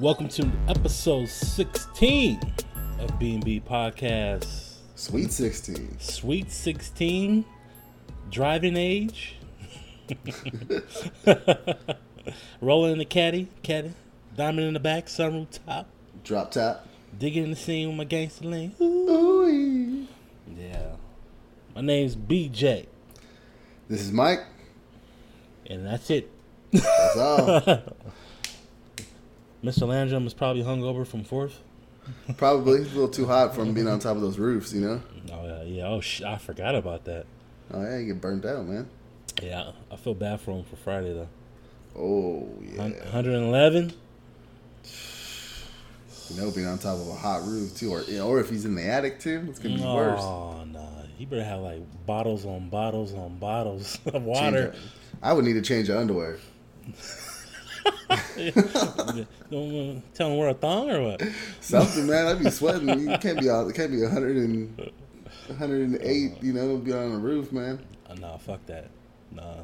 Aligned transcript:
Welcome 0.00 0.28
to 0.30 0.50
episode 0.68 1.28
16 1.28 2.40
of 3.00 3.18
B&B 3.18 3.60
Podcast. 3.68 4.76
Sweet 4.94 5.30
16. 5.30 5.98
Sweet 6.00 6.50
16, 6.50 7.44
driving 8.30 8.76
age. 8.76 9.36
Rolling 12.60 12.92
in 12.92 12.98
the 12.98 13.04
caddy, 13.04 13.48
caddy. 13.62 13.92
Diamond 14.36 14.68
in 14.68 14.74
the 14.74 14.80
back, 14.80 15.06
sunroof 15.06 15.58
top. 15.66 15.86
Drop 16.24 16.50
top. 16.52 16.86
Digging 17.18 17.44
in 17.44 17.50
the 17.50 17.56
scene 17.56 17.88
with 17.88 17.96
my 17.98 18.04
gangster 18.04 18.46
lane. 18.46 18.74
Ooh. 18.80 20.06
Yeah. 20.56 20.94
My 21.74 21.82
name's 21.82 22.16
BJ, 22.16 22.86
This 23.88 24.00
is 24.00 24.12
Mike. 24.12 24.40
and 25.66 25.86
that's 25.86 26.08
it. 26.10 26.30
That's 26.72 27.16
all. 27.16 27.82
Mr. 29.64 29.86
Landrum 29.86 30.26
is 30.26 30.34
probably 30.34 30.62
hungover 30.62 31.06
from 31.06 31.24
fourth. 31.24 31.60
Probably 32.38 32.78
a 32.78 32.82
little 32.82 33.08
too 33.08 33.26
hot 33.26 33.54
from 33.54 33.74
being 33.74 33.86
on 33.86 33.98
top 33.98 34.16
of 34.16 34.22
those 34.22 34.38
roofs, 34.38 34.72
you 34.72 34.80
know? 34.80 35.02
Oh, 35.32 35.46
yeah. 35.46 35.62
yeah. 35.64 35.86
Oh, 35.86 36.00
sh- 36.00 36.22
I 36.22 36.38
forgot 36.38 36.74
about 36.74 37.04
that. 37.04 37.26
Oh, 37.72 37.82
yeah, 37.82 37.98
you 37.98 38.06
get 38.06 38.20
burnt 38.20 38.44
out, 38.44 38.66
man. 38.66 38.88
Yeah, 39.42 39.72
I 39.92 39.96
feel 39.96 40.14
bad 40.14 40.40
for 40.40 40.52
him 40.52 40.64
for 40.64 40.76
Friday, 40.76 41.12
though. 41.12 41.28
Oh, 41.96 42.48
yeah. 42.62 42.80
Hun- 42.82 42.92
111. 43.12 43.92
You 46.30 46.40
know, 46.40 46.50
being 46.50 46.66
on 46.66 46.78
top 46.78 46.98
of 46.98 47.08
a 47.08 47.14
hot 47.14 47.44
roof, 47.44 47.76
too. 47.76 47.92
Or, 47.92 48.02
or 48.22 48.40
if 48.40 48.48
he's 48.48 48.64
in 48.64 48.74
the 48.74 48.84
attic, 48.86 49.20
too, 49.20 49.44
it's 49.48 49.58
going 49.58 49.76
to 49.76 49.82
be 49.82 49.86
worse. 49.88 50.20
Oh, 50.22 50.64
no. 50.64 50.86
He 51.18 51.26
better 51.26 51.44
have 51.44 51.60
like 51.60 51.82
bottles 52.06 52.46
on 52.46 52.70
bottles 52.70 53.12
on 53.12 53.36
bottles 53.38 53.98
of 54.06 54.22
water. 54.22 54.74
I 55.22 55.34
would 55.34 55.44
need 55.44 55.52
to 55.52 55.60
change 55.62 55.88
the 55.88 55.98
underwear. 56.00 56.38
Don't 59.50 59.96
uh, 59.98 60.00
tell 60.14 60.30
him 60.30 60.36
wear 60.36 60.48
a 60.48 60.54
thong 60.54 60.90
or 60.90 61.02
what? 61.02 61.22
Something, 61.60 62.06
man. 62.06 62.26
I'd 62.26 62.42
be 62.42 62.50
sweating. 62.50 62.88
You 62.88 63.18
can't 63.18 63.40
be 63.40 63.50
out. 63.50 63.68
It 63.68 63.74
can't 63.74 63.90
be 63.90 64.02
100 64.02 64.36
and, 64.36 64.92
108, 65.46 66.42
you 66.42 66.52
know, 66.52 66.76
be 66.76 66.92
on 66.92 67.12
the 67.12 67.18
roof, 67.18 67.52
man. 67.52 67.78
Uh, 68.08 68.14
nah, 68.14 68.36
fuck 68.36 68.64
that. 68.66 68.88
Nah, 69.32 69.56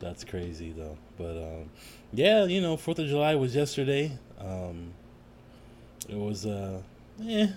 that's 0.00 0.24
crazy 0.24 0.72
though. 0.72 0.96
But 1.16 1.36
um, 1.36 1.70
yeah, 2.12 2.44
you 2.44 2.60
know, 2.60 2.76
Fourth 2.76 2.98
of 2.98 3.06
July 3.06 3.34
was 3.34 3.54
yesterday. 3.54 4.16
Um, 4.40 4.92
it 6.08 6.16
was 6.16 6.46
uh, 6.46 6.80
eh, 7.24 7.48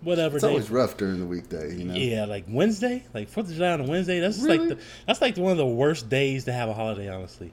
whatever. 0.00 0.36
It's 0.36 0.44
day. 0.44 0.50
always 0.50 0.70
rough 0.70 0.96
during 0.96 1.18
the 1.18 1.26
weekday, 1.26 1.74
you 1.76 1.84
know? 1.84 1.94
Yeah, 1.94 2.24
like 2.26 2.44
Wednesday, 2.48 3.04
like 3.12 3.28
Fourth 3.28 3.48
of 3.48 3.54
July 3.54 3.72
on 3.72 3.80
a 3.80 3.84
Wednesday. 3.84 4.20
That's 4.20 4.36
just 4.36 4.46
Really? 4.46 4.68
like 4.68 4.78
the, 4.78 4.84
that's 5.06 5.20
like 5.20 5.36
one 5.36 5.52
of 5.52 5.58
the 5.58 5.66
worst 5.66 6.08
days 6.08 6.44
to 6.44 6.52
have 6.52 6.68
a 6.68 6.74
holiday. 6.74 7.08
Honestly, 7.08 7.52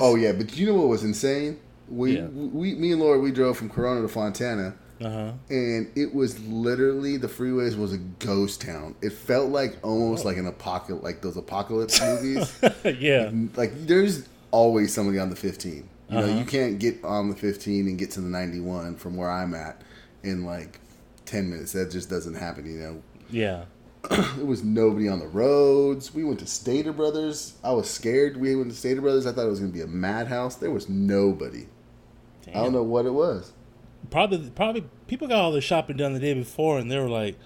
oh 0.00 0.14
yeah, 0.16 0.32
but 0.32 0.56
you 0.56 0.66
know 0.66 0.74
what 0.74 0.88
was 0.88 1.04
insane? 1.04 1.58
We, 1.88 2.18
Yeah. 2.18 2.26
we, 2.28 2.74
me 2.74 2.92
and 2.92 3.00
Laura, 3.00 3.18
we 3.18 3.32
drove 3.32 3.56
from 3.58 3.68
Corona 3.68 4.02
to 4.02 4.08
Fontana, 4.08 4.74
uh 5.00 5.10
huh. 5.10 5.32
and 5.48 5.90
it 5.96 6.14
was 6.14 6.38
literally 6.46 7.16
the 7.16 7.26
freeways 7.26 7.76
was 7.76 7.92
a 7.92 7.98
ghost 7.98 8.60
town. 8.60 8.94
It 9.02 9.12
felt 9.12 9.50
like 9.50 9.78
almost 9.82 10.24
like 10.24 10.36
an 10.36 10.46
apocalypse, 10.46 11.02
like 11.04 11.20
those 11.22 11.36
apocalypse 11.36 12.00
movies. 12.02 12.52
yeah, 12.84 13.30
like 13.56 13.86
there's 13.86 14.28
always 14.52 14.92
somebody 14.94 15.18
on 15.18 15.30
the 15.30 15.36
15. 15.36 15.72
You 16.10 16.16
know, 16.16 16.24
Uh-huh. 16.24 16.38
you 16.38 16.44
can't 16.44 16.78
get 16.78 17.02
on 17.04 17.30
the 17.30 17.36
15 17.36 17.86
and 17.86 17.98
get 17.98 18.10
to 18.12 18.20
the 18.20 18.28
91 18.28 18.96
from 18.96 19.16
where 19.16 19.30
I'm 19.30 19.54
at 19.54 19.80
in 20.22 20.44
like 20.44 20.78
10 21.26 21.48
minutes. 21.50 21.72
That 21.72 21.90
just 21.90 22.10
doesn't 22.10 22.34
happen. 22.34 22.66
You 22.66 22.78
know, 22.80 23.02
yeah. 23.30 23.64
there 24.10 24.44
was 24.46 24.62
nobody 24.64 25.08
on 25.08 25.18
the 25.20 25.26
roads. 25.26 26.14
We 26.14 26.24
went 26.24 26.38
to 26.40 26.46
Stater 26.46 26.92
Brothers. 26.92 27.54
I 27.62 27.72
was 27.72 27.88
scared. 27.88 28.36
We 28.38 28.56
went 28.56 28.70
to 28.70 28.76
Stater 28.76 29.00
Brothers. 29.00 29.26
I 29.26 29.32
thought 29.32 29.46
it 29.46 29.50
was 29.50 29.60
going 29.60 29.72
to 29.72 29.76
be 29.76 29.82
a 29.84 29.86
madhouse. 29.86 30.56
There 30.56 30.70
was 30.70 30.88
nobody. 30.88 31.66
I 32.48 32.52
don't 32.54 32.72
know 32.72 32.82
what 32.82 33.06
it 33.06 33.12
was. 33.12 33.52
Probably, 34.10 34.50
probably 34.50 34.84
people 35.06 35.28
got 35.28 35.38
all 35.40 35.52
their 35.52 35.60
shopping 35.60 35.98
done 35.98 36.14
the 36.14 36.18
day 36.20 36.32
before, 36.34 36.78
and 36.78 36.90
they 36.90 36.98
were 36.98 37.10
like, 37.10 37.36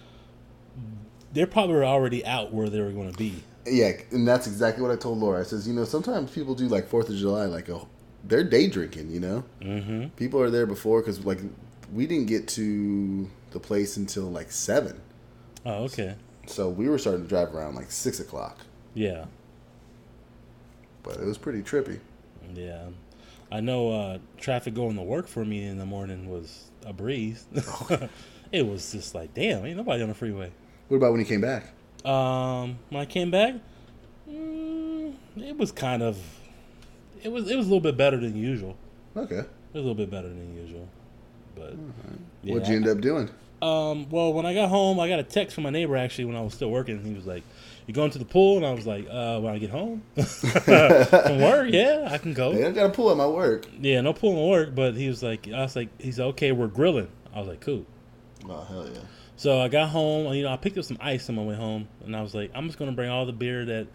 they're 1.32 1.47
probably 1.47 1.76
already 1.82 2.25
out 2.25 2.53
where 2.53 2.69
they 2.69 2.81
were 2.81 2.93
going 2.93 3.10
to 3.10 3.19
be. 3.19 3.43
Yeah, 3.66 3.93
and 4.12 4.26
that's 4.26 4.47
exactly 4.47 4.82
what 4.82 4.93
I 4.93 4.97
told 4.97 5.19
Laura. 5.19 5.41
I 5.41 5.43
says, 5.44 5.66
you 5.66 5.75
know, 5.75 5.84
sometimes 5.84 6.31
people 6.31 6.54
do 6.54 6.69
like 6.69 6.87
Fourth 6.87 7.09
of 7.09 7.16
July, 7.16 7.47
like 7.47 7.69
a, 7.69 7.81
they're 8.22 8.44
day 8.44 8.69
drinking. 8.69 9.10
You 9.10 9.20
know, 9.20 9.44
Mm-hmm. 9.60 10.09
people 10.16 10.41
are 10.41 10.50
there 10.50 10.66
before 10.66 11.00
because 11.00 11.25
like 11.25 11.41
we 11.93 12.06
didn't 12.06 12.26
get 12.26 12.47
to 12.48 13.28
the 13.50 13.59
place 13.60 13.97
until 13.97 14.25
like 14.31 14.53
seven, 14.53 15.00
Oh, 15.66 15.84
okay. 15.84 16.14
So 16.47 16.69
we 16.69 16.88
were 16.88 16.99
starting 16.99 17.22
to 17.22 17.28
drive 17.28 17.55
around 17.55 17.75
like 17.75 17.91
six 17.91 18.21
o'clock. 18.21 18.59
Yeah, 18.94 19.25
But 21.03 21.16
it 21.16 21.25
was 21.25 21.38
pretty 21.38 21.62
trippy. 21.62 21.99
yeah. 22.55 22.87
I 23.53 23.60
know 23.60 23.91
uh, 23.93 24.19
traffic 24.38 24.75
going 24.75 24.97
to 24.97 25.03
work 25.03 25.28
for 25.28 25.44
me 25.44 25.65
in 25.65 25.78
the 25.78 25.87
morning 25.87 26.28
was 26.31 26.71
a 26.84 26.93
breeze. 26.93 27.47
it 28.53 28.66
was 28.66 28.91
just 28.93 29.15
like, 29.15 29.34
damn, 29.34 29.65
ain't 29.65 29.77
nobody 29.77 30.03
on 30.03 30.09
the 30.09 30.15
freeway. 30.15 30.50
What 30.88 30.97
about 30.97 31.12
when 31.12 31.21
you 31.21 31.27
came 31.27 31.41
back? 31.41 31.65
Um, 32.05 32.78
when 32.91 33.00
I 33.00 33.05
came 33.06 33.31
back, 33.31 33.55
mm, 34.28 35.15
it 35.37 35.56
was 35.56 35.72
kind 35.72 36.03
of, 36.03 36.19
it 37.22 37.31
was 37.32 37.50
it 37.50 37.56
was 37.56 37.66
a 37.66 37.69
little 37.69 37.81
bit 37.81 37.97
better 37.97 38.16
than 38.19 38.37
usual. 38.37 38.76
Okay, 39.16 39.37
It 39.38 39.49
was 39.72 39.75
a 39.75 39.78
little 39.78 39.94
bit 39.94 40.11
better 40.11 40.28
than 40.28 40.55
usual, 40.56 40.88
but 41.55 41.75
yeah, 42.43 42.53
what'd 42.55 42.69
you 42.69 42.76
end 42.76 42.88
up 42.88 43.00
doing? 43.00 43.31
Um, 43.64 44.08
well, 44.10 44.32
when 44.32 44.44
I 44.44 44.52
got 44.52 44.69
home, 44.69 45.00
I 45.00 45.08
got 45.08 45.19
a 45.19 45.22
text 45.22 45.54
from 45.54 45.64
my 45.64 45.70
neighbor 45.70 45.97
actually 45.97 46.26
when 46.26 46.36
I 46.36 46.42
was 46.42 46.52
still 46.54 46.70
working. 46.70 47.02
He 47.02 47.14
was 47.14 47.26
like, 47.26 47.42
"You 47.86 47.94
going 47.94 48.10
to 48.10 48.19
the 48.19 48.25
pool?" 48.25 48.58
And 48.58 48.66
I 48.66 48.72
was 48.72 48.86
like, 48.86 49.06
"Uh, 49.10 49.41
when 49.41 49.54
I 49.54 49.58
get 49.58 49.70
home 49.70 50.02
from 50.14 51.41
work, 51.41 51.69
yeah, 51.70 52.08
I 52.10 52.19
can 52.19 52.34
go." 52.34 52.52
Hey, 52.52 52.66
I 52.66 52.70
got 52.72 52.88
to 52.88 52.92
pull 52.92 53.10
at 53.10 53.16
my 53.16 53.26
work. 53.26 53.66
Yeah, 53.80 54.00
no 54.02 54.12
pool 54.12 54.32
in 54.32 54.50
work, 54.50 54.75
but 54.75 54.94
he 54.94 55.08
was 55.08 55.22
like, 55.22 55.48
I 55.48 55.62
was 55.62 55.75
like, 55.76 55.88
he's 56.00 56.19
like, 56.19 56.26
okay, 56.28 56.52
we're 56.52 56.66
grilling. 56.66 57.08
I 57.34 57.38
was 57.38 57.48
like, 57.48 57.60
cool. 57.60 57.86
Oh 58.48 58.60
hell 58.64 58.86
yeah! 58.86 59.00
So 59.36 59.60
I 59.60 59.69
got 59.69 59.88
home, 59.88 60.32
you 60.34 60.42
know, 60.42 60.52
I 60.52 60.58
picked 60.58 60.76
up 60.76 60.84
some 60.84 60.98
ice 61.00 61.28
on 61.31 61.36
my 61.36 61.42
way 61.42 61.54
home, 61.56 61.88
and 62.04 62.14
I 62.14 62.20
was 62.20 62.34
like, 62.34 62.50
I'm 62.54 62.66
just 62.66 62.78
gonna 62.78 62.92
bring 62.92 63.08
all 63.08 63.25
the 63.25 63.32
beer 63.32 63.64
that 63.64 63.86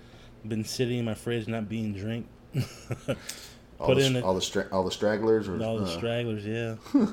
been 0.47 0.63
sitting 0.63 0.97
in 0.97 1.05
my 1.05 1.13
fridge 1.13 1.47
not 1.47 1.69
being 1.69 1.93
drank. 1.93 2.25
All 3.79 3.87
Put 3.87 3.97
the, 3.97 4.05
in 4.07 4.23
all 4.23 4.35
the 4.35 4.41
stra- 4.41 4.67
all 4.73 4.83
the 4.83 4.91
stragglers 4.91 5.47
or 5.47 5.63
all 5.63 5.77
the 5.77 5.85
uh, 5.85 5.87
stragglers, 5.87 6.45
yeah, 6.45 6.75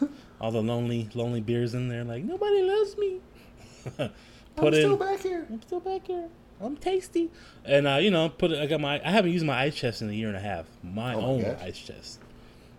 all 0.41 0.51
the 0.51 0.63
lonely, 0.63 1.09
lonely 1.15 1.41
beers 1.41 1.75
in 1.75 1.89
there. 1.89 2.05
Like 2.05 2.25
nobody 2.25 2.63
loves 2.63 2.97
me. 2.97 3.21
I'm 3.99 4.11
Put 4.57 4.75
still 4.75 4.93
in. 4.95 4.99
back 4.99 5.21
here. 5.21 5.47
I'm 5.51 5.63
still 5.63 5.81
back 5.81 6.07
here. 6.07 6.29
I'm 6.61 6.77
tasty. 6.77 7.31
And 7.65 7.87
uh, 7.87 7.97
you 7.97 8.11
know, 8.11 8.29
put 8.31 8.51
it. 8.51 8.59
I 8.59 8.67
got 8.67 8.81
my. 8.81 9.01
I 9.07 9.11
haven't 9.11 9.33
used 9.33 9.45
my 9.45 9.59
ice 9.61 9.75
chest 9.75 10.01
in 10.03 10.09
a 10.09 10.13
year 10.13 10.29
and 10.29 10.37
a 10.37 10.41
half. 10.41 10.67
My 10.83 11.15
Oh 11.15 11.21
own 11.21 11.43
gosh. 11.43 11.61
ice 11.63 11.79
chest. 11.79 12.21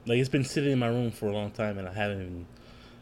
Like 0.05 0.17
it's 0.19 0.29
been 0.29 0.43
sitting 0.45 0.71
in 0.71 0.79
my 0.79 0.87
room 0.87 1.11
for 1.11 1.27
a 1.27 1.31
long 1.31 1.51
time, 1.51 1.77
and 1.77 1.87
I 1.87 1.93
haven't 1.93 2.21
even. 2.21 2.45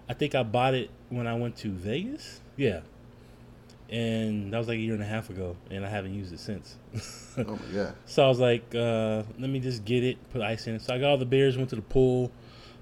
I 0.10 0.14
think 0.14 0.36
I 0.36 0.44
bought 0.44 0.74
it 0.74 0.90
when 1.10 1.26
I 1.28 1.36
went 1.36 1.56
to 1.58 1.70
Vegas. 1.70 2.42
Yeah. 2.58 2.82
And 3.90 4.52
that 4.52 4.58
was 4.58 4.68
like 4.68 4.78
a 4.78 4.82
year 4.82 4.94
and 4.96 5.04
a 5.04 5.06
half 5.06 5.30
ago, 5.30 5.56
and 5.70 5.86
I 5.86 5.90
haven't 5.90 6.14
used 6.16 6.34
it 6.34 6.40
since. 6.40 6.76
Oh 7.38 7.44
my 7.44 7.58
god! 7.74 7.96
so 8.06 8.24
I 8.24 8.30
was 8.30 8.40
like, 8.40 8.74
uh, 8.74 9.24
let 9.38 9.50
me 9.50 9.60
just 9.60 9.84
get 9.84 10.06
it, 10.06 10.18
put 10.32 10.42
ice 10.42 10.68
in 10.68 10.76
it. 10.76 10.82
So 10.82 10.94
I 10.96 11.00
got 11.00 11.10
all 11.10 11.18
the 11.18 11.26
beers, 11.26 11.58
went 11.58 11.70
to 11.72 11.76
the 11.76 11.82
pool. 11.82 12.32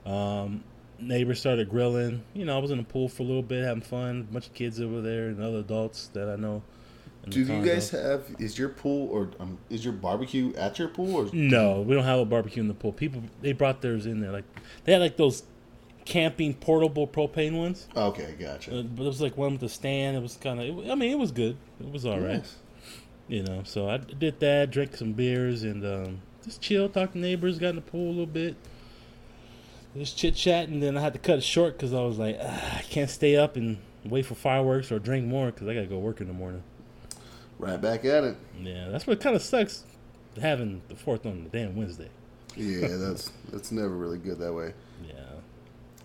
Um, 0.06 0.64
neighbors 1.08 1.40
started 1.40 1.70
grilling. 1.70 2.24
You 2.34 2.46
know, 2.46 2.58
I 2.58 2.62
was 2.62 2.72
in 2.72 2.78
the 2.78 2.84
pool 2.84 3.10
for 3.10 3.24
a 3.24 3.26
little 3.26 3.44
bit, 3.44 3.64
having 3.64 3.82
fun. 3.82 4.28
A 4.30 4.34
bunch 4.34 4.48
of 4.48 4.54
kids 4.54 4.82
over 4.82 5.02
there 5.02 5.28
and 5.28 5.42
other 5.42 5.60
adults 5.60 6.08
that 6.14 6.30
I 6.30 6.36
know. 6.36 6.64
Do 7.30 7.42
you 7.42 7.64
guys 7.64 7.90
have? 7.92 8.26
Is 8.38 8.60
your 8.60 8.70
pool 8.70 9.10
or 9.10 9.30
um, 9.40 9.58
is 9.70 9.86
your 9.86 9.94
barbecue 9.94 10.54
at 10.56 10.78
your 10.78 10.90
pool 10.90 11.16
or? 11.16 11.30
No, 11.34 11.82
we 11.82 11.96
don't 11.96 12.04
have 12.04 12.20
a 12.20 12.26
barbecue 12.26 12.62
in 12.62 12.68
the 12.68 12.74
pool. 12.74 12.92
People 12.92 13.24
they 13.42 13.54
brought 13.54 13.82
theirs 13.82 14.06
in 14.06 14.20
there. 14.20 14.32
Like 14.32 14.44
they 14.84 14.92
had 14.92 15.02
like 15.02 15.16
those 15.16 15.44
camping 16.06 16.54
portable 16.54 17.08
propane 17.08 17.58
ones. 17.58 17.88
Okay, 17.96 18.36
gotcha. 18.38 18.80
Uh, 18.80 18.84
but 18.84 19.04
it 19.04 19.08
was 19.08 19.22
like 19.22 19.38
one 19.38 19.54
with 19.54 19.64
a 19.64 19.70
stand. 19.70 20.18
It 20.18 20.22
was 20.22 20.36
kind 20.36 20.60
of. 20.60 20.90
I 20.90 20.96
mean, 20.96 21.12
it 21.12 21.18
was 21.18 21.32
good. 21.32 21.56
It 21.80 21.92
was 21.92 22.06
all 22.06 22.20
right. 22.20 22.40
Nice. 22.40 22.58
You 23.30 23.44
know. 23.44 23.62
So 23.64 23.90
I 23.90 23.98
did 23.98 24.42
that. 24.42 24.72
Drank 24.72 24.98
some 24.98 25.14
beers 25.14 25.64
and 25.64 25.86
um, 25.86 26.22
just 26.44 26.62
chill, 26.62 26.90
talk 26.90 27.14
to 27.14 27.18
neighbors. 27.18 27.58
Got 27.58 27.70
in 27.70 27.76
the 27.76 27.82
pool 27.82 28.08
a 28.08 28.10
little 28.10 28.26
bit. 28.26 28.58
Just 29.96 30.18
chit 30.18 30.36
chat, 30.36 30.70
and 30.70 30.82
then 30.82 30.98
I 30.98 31.02
had 31.02 31.14
to 31.14 31.20
cut 31.20 31.38
it 31.38 31.44
short 31.44 31.78
because 31.78 31.94
I 31.94 32.02
was 32.02 32.18
like, 32.18 32.38
"Ah, 32.42 32.78
I 32.80 32.82
can't 32.82 33.10
stay 33.10 33.36
up 33.36 33.56
and 33.56 33.78
wait 34.06 34.26
for 34.26 34.36
fireworks 34.36 34.92
or 34.92 35.00
drink 35.00 35.26
more 35.26 35.48
because 35.48 35.68
I 35.68 35.74
gotta 35.74 35.86
go 35.86 36.00
work 36.00 36.22
in 36.22 36.28
the 36.28 36.34
morning. 36.34 36.64
Right 37.60 37.80
back 37.80 38.04
at 38.06 38.24
it. 38.24 38.36
Yeah, 38.60 38.90
that's 38.90 39.08
what 39.08 39.22
kind 39.22 39.36
of 39.36 39.42
sucks 39.42 39.84
having 40.42 40.82
the 40.90 40.96
fourth 40.96 41.26
on 41.26 41.44
the 41.44 41.50
damn 41.50 41.76
Wednesday. 41.76 42.10
Yeah, 42.56 42.88
that's 42.92 43.32
that's 43.52 43.72
never 43.72 43.96
really 43.96 44.18
good 44.18 44.40
that 44.40 44.54
way. 44.54 44.74
Yeah. 45.08 45.14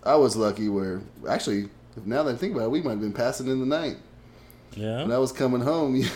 I 0.03 0.15
was 0.15 0.35
lucky 0.35 0.69
where 0.69 1.01
actually, 1.27 1.69
now 2.05 2.23
that 2.23 2.35
I 2.35 2.37
think 2.37 2.55
about 2.55 2.65
it, 2.65 2.71
we 2.71 2.81
might 2.81 2.91
have 2.91 3.01
been 3.01 3.13
passing 3.13 3.47
in 3.47 3.59
the 3.59 3.65
night. 3.65 3.97
Yeah. 4.75 5.01
When 5.01 5.11
I 5.11 5.17
was 5.17 5.31
coming 5.31 5.61
home, 5.61 5.95
you, 5.95 6.07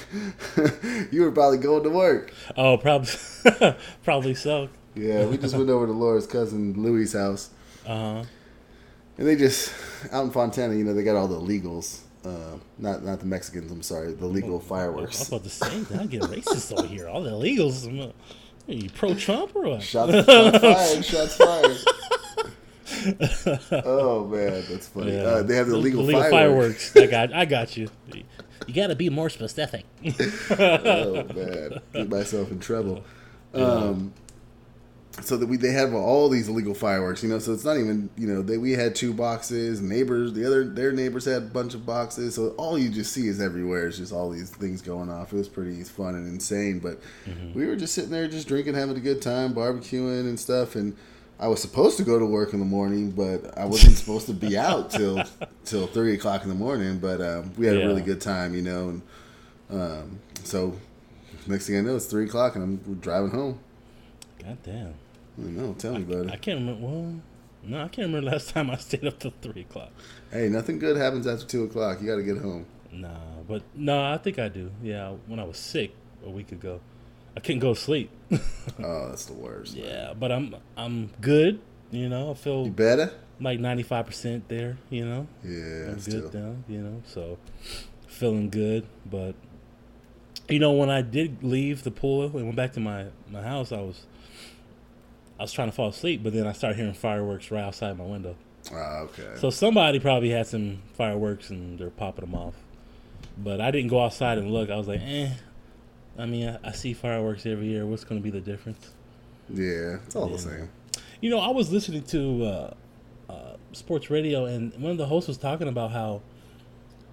you 1.11 1.21
were 1.23 1.31
probably 1.31 1.57
going 1.57 1.83
to 1.83 1.89
work. 1.89 2.31
Oh, 2.55 2.77
probably, 2.77 3.09
probably 4.03 4.35
so. 4.35 4.69
Yeah, 4.95 5.25
we 5.25 5.37
just 5.37 5.55
went 5.55 5.71
over 5.71 5.87
to 5.87 5.91
Laura's 5.91 6.27
cousin 6.27 6.73
Louie's 6.81 7.13
house, 7.13 7.49
Uh 7.85 7.89
huh. 7.89 8.24
and 9.18 9.27
they 9.27 9.35
just 9.35 9.74
out 10.12 10.25
in 10.25 10.31
Fontana. 10.31 10.74
You 10.75 10.83
know, 10.83 10.94
they 10.94 11.03
got 11.03 11.15
all 11.15 11.27
the 11.27 11.39
legals. 11.39 12.01
Uh, 12.25 12.57
not 12.77 13.03
not 13.03 13.19
the 13.19 13.25
Mexicans. 13.25 13.71
I'm 13.71 13.81
sorry, 13.83 14.13
the 14.13 14.25
legal 14.25 14.59
fireworks. 14.59 15.18
I 15.18 15.19
was 15.19 15.27
about 15.30 15.44
to 15.44 15.50
say, 15.50 16.00
I 16.00 16.06
get 16.06 16.21
racist 16.21 16.77
over 16.77 16.88
here. 16.88 17.09
All 17.09 17.21
the 17.21 17.31
illegals. 17.31 17.85
Are 18.68 18.71
you 18.74 18.89
pro 18.91 19.13
Trump 19.13 19.53
or 19.56 19.63
what? 19.68 19.83
Shots, 19.83 20.13
shots 20.13 20.57
fired. 20.59 21.06
Shots 21.06 21.35
fired. 21.35 21.77
oh 23.86 24.25
man, 24.27 24.63
that's 24.69 24.88
funny. 24.88 25.13
Yeah. 25.13 25.24
Uh, 25.24 25.44
they 25.44 25.56
have 25.56 25.68
the 25.68 25.77
legal, 25.77 26.01
Illegal 26.01 26.24
fireworks. 26.29 26.91
fireworks. 26.91 26.95
I 26.97 27.07
got, 27.07 27.33
I 27.33 27.45
got 27.45 27.75
you. 27.75 27.89
You 28.68 28.74
got 28.74 28.88
to 28.88 28.95
be 28.95 29.09
more 29.09 29.29
specific. 29.29 29.86
oh 30.51 31.24
man, 31.36 31.81
get 31.94 32.09
myself 32.09 32.51
in 32.51 32.59
trouble. 32.59 33.03
Um, 33.53 34.13
so 35.21 35.38
that 35.38 35.45
we 35.48 35.57
they 35.57 35.71
have 35.71 35.94
all 35.94 36.27
these 36.27 36.50
illegal 36.50 36.74
fireworks, 36.74 37.21
you 37.21 37.30
know. 37.30 37.38
So 37.39 37.54
it's 37.54 37.63
not 37.63 37.77
even 37.77 38.10
you 38.18 38.27
know 38.27 38.42
they 38.42 38.57
we 38.57 38.71
had 38.71 38.95
two 38.95 39.13
boxes. 39.13 39.80
Neighbors, 39.80 40.33
the 40.33 40.45
other 40.45 40.63
their 40.68 40.92
neighbors 40.92 41.25
had 41.25 41.38
a 41.38 41.45
bunch 41.45 41.75
of 41.75 41.86
boxes. 41.86 42.36
So 42.36 42.50
all 42.57 42.77
you 42.80 42.89
just 42.89 43.13
see 43.13 43.27
is 43.27 43.39
everywhere 43.39 43.88
is 43.88 43.98
just 43.98 44.12
all 44.12 44.30
these 44.31 44.50
things 44.50 44.81
going 44.81 45.10
off. 45.12 45.31
It 45.31 45.38
was 45.38 45.48
pretty 45.50 45.83
fun 45.83 46.15
and 46.15 46.27
insane. 46.27 46.80
But 46.80 47.00
we 47.54 47.65
were 47.68 47.75
just 47.75 47.94
sitting 47.94 48.10
there, 48.10 48.27
just 48.27 48.48
drinking, 48.48 48.74
having 48.74 48.98
a 48.98 49.00
good 49.01 49.21
time, 49.21 49.54
barbecuing 49.54 50.21
and 50.21 50.39
stuff. 50.39 50.75
And 50.75 50.95
I 51.39 51.48
was 51.48 51.62
supposed 51.62 51.98
to 51.98 52.04
go 52.04 52.18
to 52.18 52.25
work 52.25 52.54
in 52.54 52.60
the 52.60 52.65
morning, 52.65 53.12
but 53.12 53.56
I 53.57 53.65
wasn't 53.65 53.98
supposed 53.98 54.25
to 54.27 54.33
be 54.33 54.57
out 54.69 54.89
till 54.89 55.24
till 55.63 55.86
three 55.88 56.15
o'clock 56.15 56.42
in 56.44 56.50
the 56.50 56.56
morning. 56.56 56.98
But 56.98 57.21
um, 57.21 57.51
we 57.56 57.68
had 57.68 57.77
Yeah. 57.77 57.83
a 57.83 57.88
really 57.88 58.01
good 58.01 58.19
time, 58.21 58.56
you 58.56 58.63
know. 58.63 58.89
And 58.89 59.01
um, 59.69 60.19
so 60.44 60.75
next 61.45 61.68
thing 61.68 61.77
I 61.77 61.81
know, 61.81 61.95
it's 61.98 62.06
three 62.07 62.25
o'clock, 62.25 62.56
and 62.56 62.63
I'm 62.63 62.95
driving 63.00 63.30
home. 63.30 63.60
God 64.44 64.57
damn. 64.63 64.94
I 65.38 65.41
know, 65.50 65.74
tell 65.74 65.94
me 65.97 66.03
about 66.03 66.31
I 66.31 66.38
can't 66.38 66.59
remember. 66.59 66.85
Well, 66.88 67.15
no, 67.63 67.77
I 67.83 67.88
can't 67.88 68.07
remember 68.07 68.31
last 68.31 68.50
time 68.53 68.69
I 68.69 68.77
stayed 68.77 69.06
up 69.06 69.19
till 69.19 69.33
three 69.41 69.62
o'clock. 69.62 69.91
Hey, 70.31 70.50
nothing 70.50 70.80
good 70.80 70.97
happens 70.97 71.25
after 71.27 71.45
two 71.45 71.63
o'clock. 71.63 72.01
You 72.01 72.07
got 72.07 72.15
to 72.18 72.24
get 72.24 72.38
home. 72.38 72.65
Nah, 72.91 73.09
but 73.47 73.63
no, 73.74 74.03
I 74.03 74.18
think 74.18 74.38
I 74.39 74.50
do. 74.50 74.69
Yeah, 74.83 75.13
when 75.27 75.39
I 75.39 75.44
was 75.44 75.57
sick 75.57 75.94
a 76.25 76.30
week 76.30 76.51
ago, 76.51 76.80
I 77.35 77.39
couldn't 77.39 77.59
go 77.59 77.74
to 77.74 77.80
sleep. 77.80 78.09
Oh, 78.80 79.09
that's 79.09 79.25
the 79.25 79.33
worst. 79.33 79.75
yeah, 79.75 80.13
but 80.13 80.31
I'm 80.31 80.56
I'm 80.77 81.09
good. 81.21 81.59
You 81.91 82.09
know, 82.09 82.27
I 82.27 82.29
You 82.29 82.36
feel 82.36 82.69
better? 82.69 83.12
like 83.39 83.59
ninety 83.59 83.83
five 83.83 84.06
percent 84.06 84.47
there. 84.50 84.77
You 84.89 85.06
know, 85.06 85.27
Yeah, 85.44 85.91
I'm 85.91 86.00
still. 86.00 86.29
good 86.29 86.33
now. 86.33 86.56
You 86.68 86.79
know, 86.81 87.01
so 87.06 87.38
feeling 88.07 88.50
good. 88.50 88.86
But 89.09 89.36
you 90.50 90.59
know, 90.59 90.71
when 90.71 90.89
I 90.89 91.01
did 91.01 91.44
leave 91.44 91.83
the 91.83 91.91
pool 91.91 92.24
and 92.24 92.33
went 92.33 92.56
back 92.56 92.74
to 92.74 92.79
my 92.79 93.07
my 93.29 93.41
house, 93.41 93.71
I 93.71 93.81
was 93.81 94.06
was 95.43 95.53
trying 95.53 95.69
to 95.69 95.75
fall 95.75 95.89
asleep, 95.89 96.21
but 96.23 96.33
then 96.33 96.47
I 96.47 96.51
started 96.53 96.77
hearing 96.77 96.93
fireworks 96.93 97.51
right 97.51 97.63
outside 97.63 97.97
my 97.97 98.03
window. 98.05 98.35
Ah, 98.71 98.99
okay. 99.01 99.27
So 99.35 99.49
somebody 99.49 99.99
probably 99.99 100.29
had 100.29 100.47
some 100.47 100.79
fireworks 100.93 101.49
and 101.49 101.77
they're 101.79 101.89
popping 101.89 102.25
them 102.25 102.35
off. 102.35 102.53
But 103.37 103.59
I 103.61 103.71
didn't 103.71 103.89
go 103.89 104.01
outside 104.03 104.37
and 104.37 104.51
look. 104.51 104.69
I 104.69 104.75
was 104.77 104.87
like, 104.87 105.01
eh. 105.03 105.29
I 106.17 106.25
mean, 106.25 106.47
I, 106.63 106.69
I 106.69 106.71
see 106.71 106.93
fireworks 106.93 107.45
every 107.45 107.67
year. 107.67 107.85
What's 107.85 108.03
going 108.03 108.21
to 108.21 108.23
be 108.23 108.29
the 108.29 108.41
difference? 108.41 108.91
yeah, 109.49 109.97
it's 110.05 110.15
all 110.15 110.27
Yeah. 110.29 110.35
the 110.35 110.41
same. 110.41 110.69
You 111.19 111.29
know, 111.29 111.39
I 111.39 111.49
was 111.49 111.71
listening 111.71 112.03
to 112.03 112.43
uh, 112.45 112.73
uh, 113.29 113.55
sports 113.71 114.09
radio, 114.09 114.45
and 114.45 114.73
one 114.81 114.91
of 114.91 114.97
the 114.97 115.07
hosts 115.07 115.27
was 115.27 115.37
talking 115.37 115.67
about 115.67 115.91
how 115.91 116.21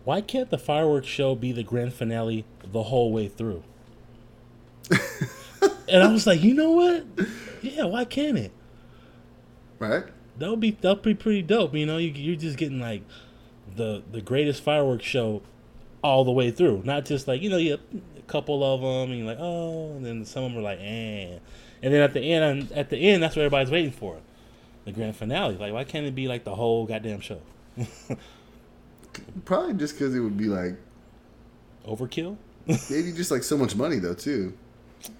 why 0.04 0.20
can't 0.20 0.50
the 0.50 0.58
fireworks 0.58 1.06
show 1.08 1.34
be 1.34 1.52
the 1.52 1.62
grand 1.62 1.92
finale 1.94 2.44
the 2.64 2.84
whole 2.84 3.12
way 3.12 3.28
through? 3.28 3.62
and 5.90 6.02
I 6.02 6.12
was 6.12 6.26
like, 6.26 6.42
you 6.42 6.54
know 6.54 6.70
what? 6.72 7.04
Yeah, 7.62 7.84
why 7.84 8.04
can't 8.04 8.38
it? 8.38 8.52
Right? 9.78 10.04
That 10.38 10.50
would 10.50 10.60
be 10.60 10.70
that 10.80 10.88
would 10.88 11.02
be 11.02 11.14
pretty 11.14 11.42
dope. 11.42 11.74
You 11.74 11.84
know, 11.86 11.98
you, 11.98 12.10
you're 12.10 12.36
just 12.36 12.56
getting 12.56 12.80
like 12.80 13.02
the 13.76 14.02
the 14.10 14.20
greatest 14.20 14.62
fireworks 14.62 15.04
show 15.04 15.42
all 16.02 16.24
the 16.24 16.30
way 16.30 16.50
through, 16.50 16.82
not 16.84 17.04
just 17.04 17.28
like 17.28 17.42
you 17.42 17.50
know 17.50 17.56
you 17.56 17.74
a 17.74 18.22
couple 18.22 18.64
of 18.64 18.80
them 18.80 19.10
and 19.10 19.18
you're 19.18 19.26
like 19.26 19.38
oh, 19.40 19.92
and 19.96 20.04
then 20.04 20.24
some 20.24 20.44
of 20.44 20.52
them 20.52 20.60
are 20.60 20.62
like 20.62 20.78
eh, 20.80 21.38
and 21.82 21.92
then 21.92 22.00
at 22.00 22.14
the 22.14 22.20
end 22.20 22.72
at 22.72 22.90
the 22.90 22.96
end 22.96 23.22
that's 23.22 23.36
what 23.36 23.42
everybody's 23.42 23.70
waiting 23.70 23.92
for, 23.92 24.18
the 24.84 24.92
grand 24.92 25.16
finale. 25.16 25.56
Like 25.56 25.72
why 25.72 25.84
can't 25.84 26.06
it 26.06 26.14
be 26.14 26.28
like 26.28 26.44
the 26.44 26.54
whole 26.54 26.86
goddamn 26.86 27.20
show? 27.20 27.40
Probably 29.44 29.74
just 29.74 29.94
because 29.94 30.14
it 30.14 30.20
would 30.20 30.38
be 30.38 30.46
like 30.46 30.76
Overkill. 31.86 32.36
maybe 32.66 33.12
just 33.12 33.30
like 33.30 33.42
so 33.42 33.56
much 33.56 33.74
money 33.74 33.98
though 33.98 34.14
too. 34.14 34.54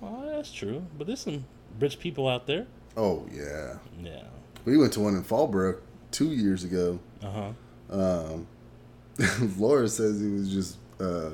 Well, 0.01 0.23
that's 0.37 0.53
true, 0.53 0.85
but 0.99 1.07
there's 1.07 1.21
some 1.21 1.45
rich 1.79 1.99
people 1.99 2.29
out 2.29 2.47
there. 2.47 2.67
Oh 2.97 3.27
yeah, 3.33 3.77
Yeah. 4.03 4.23
we 4.65 4.77
went 4.77 4.93
to 4.95 5.01
one 5.01 5.15
in 5.15 5.23
Fallbrook 5.25 5.81
two 6.11 6.33
years 6.33 6.65
ago. 6.65 6.99
Uh 7.23 7.31
huh. 7.31 7.51
Um, 7.91 8.47
Laura 9.59 9.89
says 9.89 10.21
it 10.23 10.31
was 10.31 10.51
just 10.53 10.77
uh, 11.01 11.31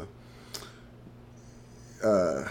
uh, 2.04 2.44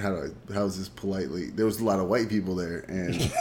how 0.00 0.10
do 0.10 0.32
I 0.50 0.52
how's 0.52 0.78
this 0.78 0.88
politely? 0.88 1.46
There 1.50 1.66
was 1.66 1.80
a 1.80 1.84
lot 1.84 1.98
of 1.98 2.06
white 2.08 2.28
people 2.28 2.54
there, 2.54 2.84
and 2.88 3.32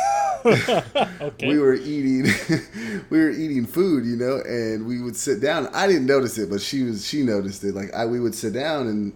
Okay. 1.21 1.47
we 1.47 1.57
were 1.59 1.73
eating 1.75 2.23
we 3.09 3.19
were 3.19 3.29
eating 3.31 3.65
food, 3.65 4.05
you 4.05 4.15
know, 4.15 4.41
and 4.45 4.85
we 4.85 5.01
would 5.01 5.15
sit 5.15 5.39
down. 5.41 5.67
I 5.73 5.87
didn't 5.87 6.05
notice 6.05 6.37
it, 6.37 6.49
but 6.49 6.61
she 6.61 6.83
was 6.83 7.05
she 7.05 7.21
noticed 7.23 7.63
it. 7.63 7.75
Like 7.75 7.93
I 7.93 8.05
we 8.05 8.19
would 8.19 8.35
sit 8.35 8.53
down 8.53 8.87
and 8.87 9.13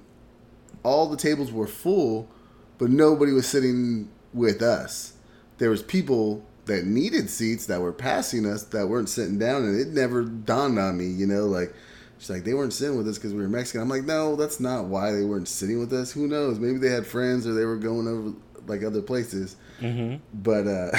all 0.84 1.08
the 1.08 1.18
tables 1.18 1.52
were 1.52 1.68
full, 1.68 2.30
but 2.78 2.90
nobody 2.90 3.32
was 3.32 3.48
sitting 3.48 4.10
with 4.34 4.62
us. 4.62 5.14
There 5.58 5.70
was 5.70 5.82
people 5.82 6.46
that 6.66 6.86
needed 6.86 7.30
seats 7.30 7.66
that 7.68 7.82
were 7.82 7.94
passing 7.94 8.46
us 8.46 8.64
that 8.64 8.88
weren't 8.88 9.10
sitting 9.10 9.40
down 9.40 9.64
and 9.64 9.80
it 9.80 9.88
never 9.88 10.24
dawned 10.24 10.78
on 10.78 10.98
me, 10.98 11.08
you 11.08 11.26
know, 11.26 11.46
like 11.46 11.74
she's 12.18 12.30
like 12.30 12.44
they 12.44 12.54
weren't 12.54 12.74
sitting 12.74 12.98
with 12.98 13.08
us 13.08 13.18
because 13.18 13.34
we 13.34 13.42
were 13.42 13.50
Mexican. 13.50 13.82
I'm 13.82 13.90
like, 13.90 14.04
no, 14.04 14.36
that's 14.36 14.60
not 14.60 14.86
why 14.86 15.12
they 15.12 15.24
weren't 15.24 15.48
sitting 15.48 15.80
with 15.80 15.94
us. 15.94 16.12
Who 16.12 16.28
knows? 16.28 16.60
Maybe 16.60 16.78
they 16.78 16.90
had 16.90 17.08
friends 17.08 17.48
or 17.48 17.54
they 17.54 17.66
were 17.66 17.78
going 17.78 18.08
over 18.08 18.34
like 18.68 18.84
other 18.84 19.02
places 19.02 19.56
mm-hmm. 19.82 20.18
but 20.34 20.68
uh 20.68 20.92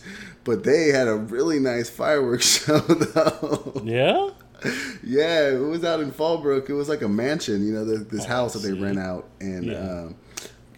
but 0.44 0.64
they 0.64 0.88
had 0.88 1.08
a 1.08 1.14
really 1.14 1.58
nice 1.58 1.90
fireworks 1.90 2.46
show 2.64 2.78
though 2.78 3.82
Yeah. 3.84 4.30
yeah 5.04 5.48
it 5.48 5.58
was 5.58 5.84
out 5.84 6.00
in 6.00 6.10
fallbrook 6.12 6.68
it 6.68 6.74
was 6.74 6.88
like 6.88 7.02
a 7.02 7.08
mansion 7.08 7.66
you 7.66 7.72
know 7.72 7.84
the, 7.84 7.98
this 7.98 8.24
Oh, 8.24 8.28
house 8.28 8.52
that 8.54 8.60
they 8.60 8.72
rent 8.72 8.98
out 8.98 9.28
and 9.40 9.64
Yeah. 9.66 9.78
um 9.78 10.16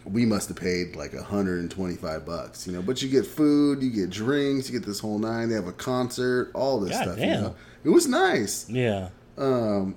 we 0.05 0.27
must 0.27 0.49
have 0.49 0.57
paid 0.57 0.97
like 0.97 1.13
125 1.15 2.27
bucks 2.27 2.67
you 2.67 2.73
know 2.73 2.83
but 2.83 3.01
you 3.03 3.09
get 3.09 3.25
food 3.27 3.83
you 3.83 3.91
get 3.91 4.11
drinks 4.11 4.69
you 4.71 4.79
get 4.79 4.87
this 4.87 4.99
whole 5.01 5.19
nine 5.19 5.49
they 5.49 5.55
have 5.55 5.67
a 5.69 5.73
concert 5.73 6.51
all 6.55 6.81
this 6.81 6.91
God 6.93 7.03
stuff 7.03 7.19
you 7.19 7.27
damn. 7.27 7.43
know 7.43 7.55
it 7.85 7.89
was 7.89 8.07
nice 8.09 8.69
Yeah. 8.69 9.09
um 9.39 9.95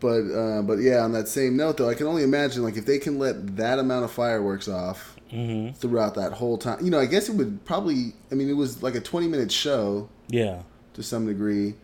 but 0.00 0.22
uh, 0.32 0.62
but 0.62 0.78
yeah 0.78 0.98
on 1.00 1.12
that 1.12 1.28
same 1.28 1.56
note 1.56 1.76
though 1.76 1.88
i 1.90 1.94
can 1.94 2.06
only 2.06 2.22
imagine 2.22 2.62
like 2.62 2.76
if 2.76 2.86
they 2.86 2.98
can 2.98 3.18
let 3.18 3.56
that 3.56 3.78
amount 3.78 4.04
of 4.04 4.10
fireworks 4.10 4.68
off 4.68 5.10
Mm-hmm. 5.32 5.72
throughout 5.72 6.14
that 6.14 6.30
whole 6.32 6.56
time. 6.58 6.84
You 6.84 6.92
know, 6.92 7.00
I 7.00 7.06
guess 7.06 7.28
it 7.28 7.34
would 7.34 7.64
probably. 7.64 8.12
I 8.30 8.36
mean, 8.36 8.48
it 8.48 8.52
was 8.52 8.84
like 8.84 8.94
a 8.94 9.00
twenty 9.00 9.26
minute 9.26 9.50
show 9.50 10.08
Yeah. 10.28 10.62
to 10.92 11.02
some 11.02 11.26
degree, 11.26 11.74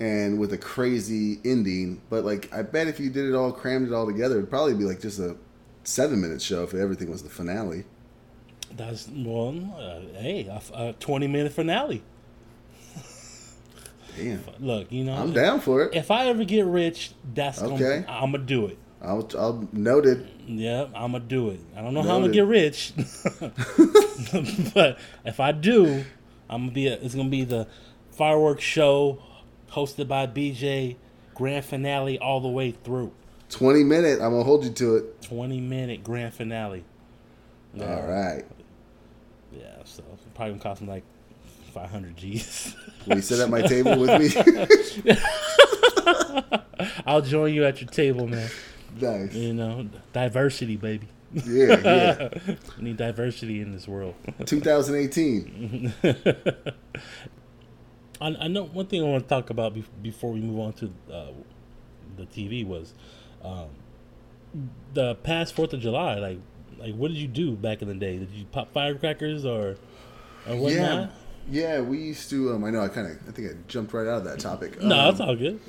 and 0.00 0.38
with 0.38 0.52
a 0.52 0.58
crazy 0.58 1.38
ending. 1.44 2.00
But 2.10 2.24
like, 2.24 2.52
I 2.52 2.62
bet 2.62 2.88
if 2.88 2.98
you 3.00 3.10
did 3.10 3.26
it 3.26 3.34
all, 3.34 3.52
crammed 3.52 3.86
it 3.88 3.94
all 3.94 4.06
together, 4.06 4.36
it'd 4.38 4.50
probably 4.50 4.74
be 4.74 4.84
like 4.84 5.00
just 5.00 5.18
a 5.18 5.36
seven 5.84 6.20
minute 6.20 6.40
show 6.42 6.62
if 6.64 6.74
everything 6.74 7.10
was 7.10 7.22
the 7.22 7.28
finale. 7.30 7.84
That's 8.76 9.08
well, 9.14 9.54
uh, 9.78 10.00
hey, 10.20 10.46
a, 10.46 10.60
a 10.88 10.92
twenty 10.94 11.26
minute 11.28 11.52
finale. 11.52 12.02
Damn, 14.16 14.44
Look, 14.60 14.92
you 14.92 15.02
know, 15.02 15.14
I'm 15.14 15.32
down 15.32 15.60
for 15.60 15.82
it. 15.82 15.94
if 15.94 16.10
I 16.12 16.26
ever 16.26 16.44
get 16.44 16.66
rich, 16.66 17.10
that's 17.34 17.60
Okay. 17.60 18.04
gonna, 18.04 18.06
I'm 18.08 18.30
gonna 18.30 18.44
do 18.44 18.66
it. 18.66 18.78
I'll, 19.02 19.28
I'll 19.36 19.68
note 19.72 20.06
it. 20.06 20.24
Yeah, 20.46 20.84
I'm 20.94 21.12
gonna 21.12 21.20
do 21.20 21.50
it. 21.50 21.58
I 21.76 21.82
don't 21.82 21.94
know 21.94 22.02
how 22.02 22.14
I'm 22.16 22.20
gonna 22.22 22.32
get 22.32 22.46
rich, 22.46 22.92
but 24.74 24.98
if 25.24 25.40
I 25.40 25.50
do, 25.52 26.04
I'm 26.48 26.62
gonna 26.62 26.72
be. 26.72 26.86
A, 26.86 26.94
it's 26.94 27.14
gonna 27.16 27.28
be 27.28 27.42
the 27.44 27.66
fireworks 28.12 28.62
show 28.62 29.20
hosted 29.74 30.08
by 30.08 30.26
BJ, 30.26 30.96
grand 31.34 31.64
finale 31.64 32.18
all 32.18 32.40
the 32.40 32.48
way 32.48 32.70
through. 32.70 33.12
Twenty 33.50 33.84
minute. 33.84 34.20
I'm 34.20 34.30
gonna 34.30 34.44
hold 34.44 34.64
you 34.64 34.70
to 34.70 34.96
it. 34.96 35.22
Twenty 35.22 35.60
minute 35.60 36.02
grand 36.02 36.32
finale. 36.34 36.84
All 37.80 38.02
right. 38.06 38.44
Yeah, 39.52 39.76
so 39.84 40.02
probably 40.34 40.52
gonna 40.54 40.62
cost 40.62 40.80
me 40.80 40.88
like 40.88 41.04
five 41.72 41.90
hundred 41.90 42.16
G's. 42.16 42.74
Will 43.06 43.16
you 43.16 43.22
sit 43.22 43.40
at 43.40 43.50
my 43.50 43.62
table 43.62 43.98
with 43.98 44.10
me? 45.06 45.14
I'll 47.06 47.22
join 47.22 47.52
you 47.54 47.64
at 47.64 47.80
your 47.80 47.90
table, 47.90 48.26
man. 48.26 48.48
nice. 49.00 49.34
You 49.34 49.54
know, 49.54 49.88
diversity, 50.12 50.76
baby. 50.76 51.08
Yeah, 51.32 51.80
yeah. 51.84 52.28
We 52.78 52.84
need 52.84 52.96
diversity 52.96 53.60
in 53.60 53.72
this 53.72 53.88
world. 53.88 54.14
2018. 54.46 55.92
I, 58.24 58.44
I 58.44 58.48
know 58.48 58.64
one 58.64 58.86
thing 58.86 59.02
I 59.02 59.06
want 59.06 59.24
to 59.24 59.28
talk 59.28 59.50
about 59.50 59.74
bef- 59.74 59.84
before 60.02 60.32
we 60.32 60.40
move 60.40 60.58
on 60.58 60.72
to 60.74 60.86
uh, 61.12 61.26
the 62.16 62.24
TV 62.24 62.66
was 62.66 62.94
um, 63.42 63.68
the 64.94 65.14
past 65.16 65.54
Fourth 65.54 65.74
of 65.74 65.80
July. 65.80 66.14
Like, 66.14 66.38
like 66.78 66.94
what 66.94 67.08
did 67.08 67.18
you 67.18 67.28
do 67.28 67.52
back 67.52 67.82
in 67.82 67.88
the 67.88 67.94
day? 67.94 68.18
Did 68.18 68.30
you 68.30 68.46
pop 68.46 68.72
firecrackers 68.72 69.44
or 69.44 69.76
or 70.48 70.56
whatnot? 70.56 70.70
Yeah. 70.70 71.08
Yeah, 71.46 71.80
we 71.82 71.98
used 71.98 72.30
to. 72.30 72.54
Um, 72.54 72.64
I 72.64 72.70
know. 72.70 72.80
I 72.80 72.88
kind 72.88 73.06
of. 73.06 73.18
I 73.28 73.32
think 73.32 73.50
I 73.50 73.54
jumped 73.68 73.92
right 73.92 74.06
out 74.06 74.16
of 74.16 74.24
that 74.24 74.38
topic. 74.38 74.80
No, 74.82 75.12
that's 75.12 75.20
all 75.20 75.36
good. 75.36 75.60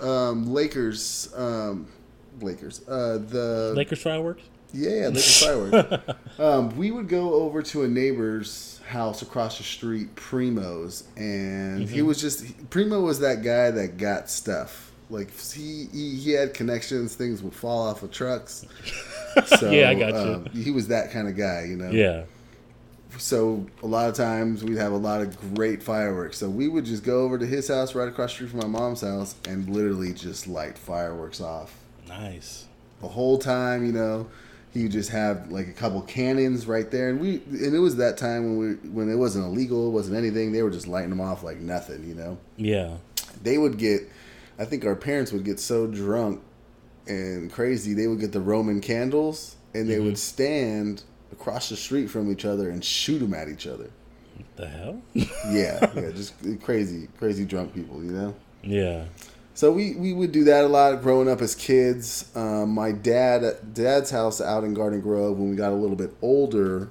um, 0.00 0.52
Lakers, 0.54 1.32
um, 1.34 1.88
Lakers. 2.40 2.86
Uh, 2.86 3.18
the 3.18 3.72
Lakers 3.74 4.00
fireworks. 4.00 4.44
Yeah, 4.72 5.10
the 5.10 5.18
fireworks. 5.18 6.14
um, 6.38 6.76
we 6.76 6.92
would 6.92 7.08
go 7.08 7.34
over 7.34 7.62
to 7.62 7.82
a 7.82 7.88
neighbor's 7.88 8.77
house 8.88 9.22
across 9.22 9.58
the 9.58 9.64
street, 9.64 10.14
Primo's, 10.16 11.04
and 11.16 11.88
he 11.88 11.98
Mm-hmm. 11.98 12.06
was 12.06 12.20
just 12.20 12.70
Primo 12.70 13.00
was 13.00 13.20
that 13.20 13.42
guy 13.42 13.70
that 13.70 13.96
got 13.98 14.30
stuff. 14.30 14.90
Like 15.10 15.30
he 15.38 15.86
he, 15.92 16.16
he 16.16 16.32
had 16.32 16.54
connections, 16.54 17.14
things 17.14 17.42
would 17.42 17.54
fall 17.54 17.86
off 17.88 18.02
of 18.02 18.10
trucks. 18.10 18.64
So, 19.46 19.70
Yeah, 19.70 19.90
I 19.90 19.94
got 19.94 20.12
you. 20.14 20.32
um, 20.34 20.46
he 20.52 20.70
was 20.70 20.88
that 20.88 21.10
kind 21.12 21.28
of 21.28 21.36
guy, 21.36 21.64
you 21.68 21.76
know. 21.76 21.90
Yeah. 21.90 22.24
So 23.16 23.66
a 23.82 23.86
lot 23.86 24.08
of 24.08 24.14
times 24.14 24.62
we'd 24.62 24.76
have 24.76 24.92
a 24.92 24.96
lot 24.96 25.22
of 25.22 25.54
great 25.54 25.82
fireworks. 25.82 26.36
So 26.38 26.48
we 26.48 26.68
would 26.68 26.84
just 26.84 27.04
go 27.04 27.22
over 27.22 27.38
to 27.38 27.46
his 27.46 27.68
house 27.68 27.94
right 27.94 28.06
across 28.08 28.30
the 28.30 28.34
street 28.46 28.50
from 28.50 28.60
my 28.60 28.78
mom's 28.78 29.00
house 29.00 29.34
and 29.48 29.68
literally 29.68 30.12
just 30.12 30.46
light 30.46 30.76
fireworks 30.78 31.40
off 31.40 31.74
Nice. 32.06 32.66
the 33.00 33.08
whole 33.08 33.38
time, 33.38 33.84
you 33.86 33.92
know. 33.92 34.28
He 34.74 34.88
just 34.88 35.10
have 35.10 35.50
like 35.50 35.68
a 35.68 35.72
couple 35.72 36.00
cannons 36.02 36.66
right 36.66 36.90
there, 36.90 37.08
and 37.08 37.20
we 37.20 37.42
and 37.50 37.74
it 37.74 37.78
was 37.78 37.96
that 37.96 38.18
time 38.18 38.44
when 38.44 38.58
we 38.58 38.88
when 38.90 39.10
it 39.10 39.16
wasn't 39.16 39.46
illegal, 39.46 39.88
it 39.88 39.90
wasn't 39.90 40.16
anything. 40.16 40.52
They 40.52 40.62
were 40.62 40.70
just 40.70 40.86
lighting 40.86 41.10
them 41.10 41.20
off 41.20 41.42
like 41.42 41.58
nothing, 41.58 42.06
you 42.06 42.14
know. 42.14 42.38
Yeah. 42.56 42.96
They 43.42 43.58
would 43.58 43.78
get, 43.78 44.02
I 44.58 44.64
think 44.64 44.84
our 44.84 44.96
parents 44.96 45.32
would 45.32 45.44
get 45.44 45.60
so 45.60 45.86
drunk 45.86 46.42
and 47.06 47.50
crazy, 47.50 47.94
they 47.94 48.06
would 48.06 48.20
get 48.20 48.32
the 48.32 48.40
Roman 48.40 48.80
candles 48.80 49.56
and 49.74 49.88
they 49.88 49.98
would 49.98 50.14
mm-hmm. 50.14 50.16
stand 50.16 51.02
across 51.32 51.68
the 51.68 51.76
street 51.76 52.08
from 52.08 52.30
each 52.30 52.44
other 52.44 52.70
and 52.70 52.84
shoot 52.84 53.18
them 53.18 53.34
at 53.34 53.48
each 53.48 53.66
other. 53.66 53.90
What 54.36 54.56
the 54.56 54.68
hell? 54.68 55.02
Yeah, 55.14 55.24
yeah, 55.94 56.10
just 56.10 56.34
crazy, 56.62 57.08
crazy 57.18 57.44
drunk 57.44 57.74
people, 57.74 58.02
you 58.02 58.12
know. 58.12 58.34
yeah. 58.62 59.04
So 59.58 59.72
we, 59.72 59.96
we 59.96 60.12
would 60.12 60.30
do 60.30 60.44
that 60.44 60.66
a 60.66 60.68
lot 60.68 61.02
growing 61.02 61.28
up 61.28 61.42
as 61.42 61.56
kids. 61.56 62.30
Um, 62.36 62.70
my 62.70 62.92
dad 62.92 63.74
dad's 63.74 64.08
house 64.08 64.40
out 64.40 64.62
in 64.62 64.72
Garden 64.72 65.00
Grove 65.00 65.36
when 65.36 65.50
we 65.50 65.56
got 65.56 65.72
a 65.72 65.74
little 65.74 65.96
bit 65.96 66.14
older, 66.22 66.90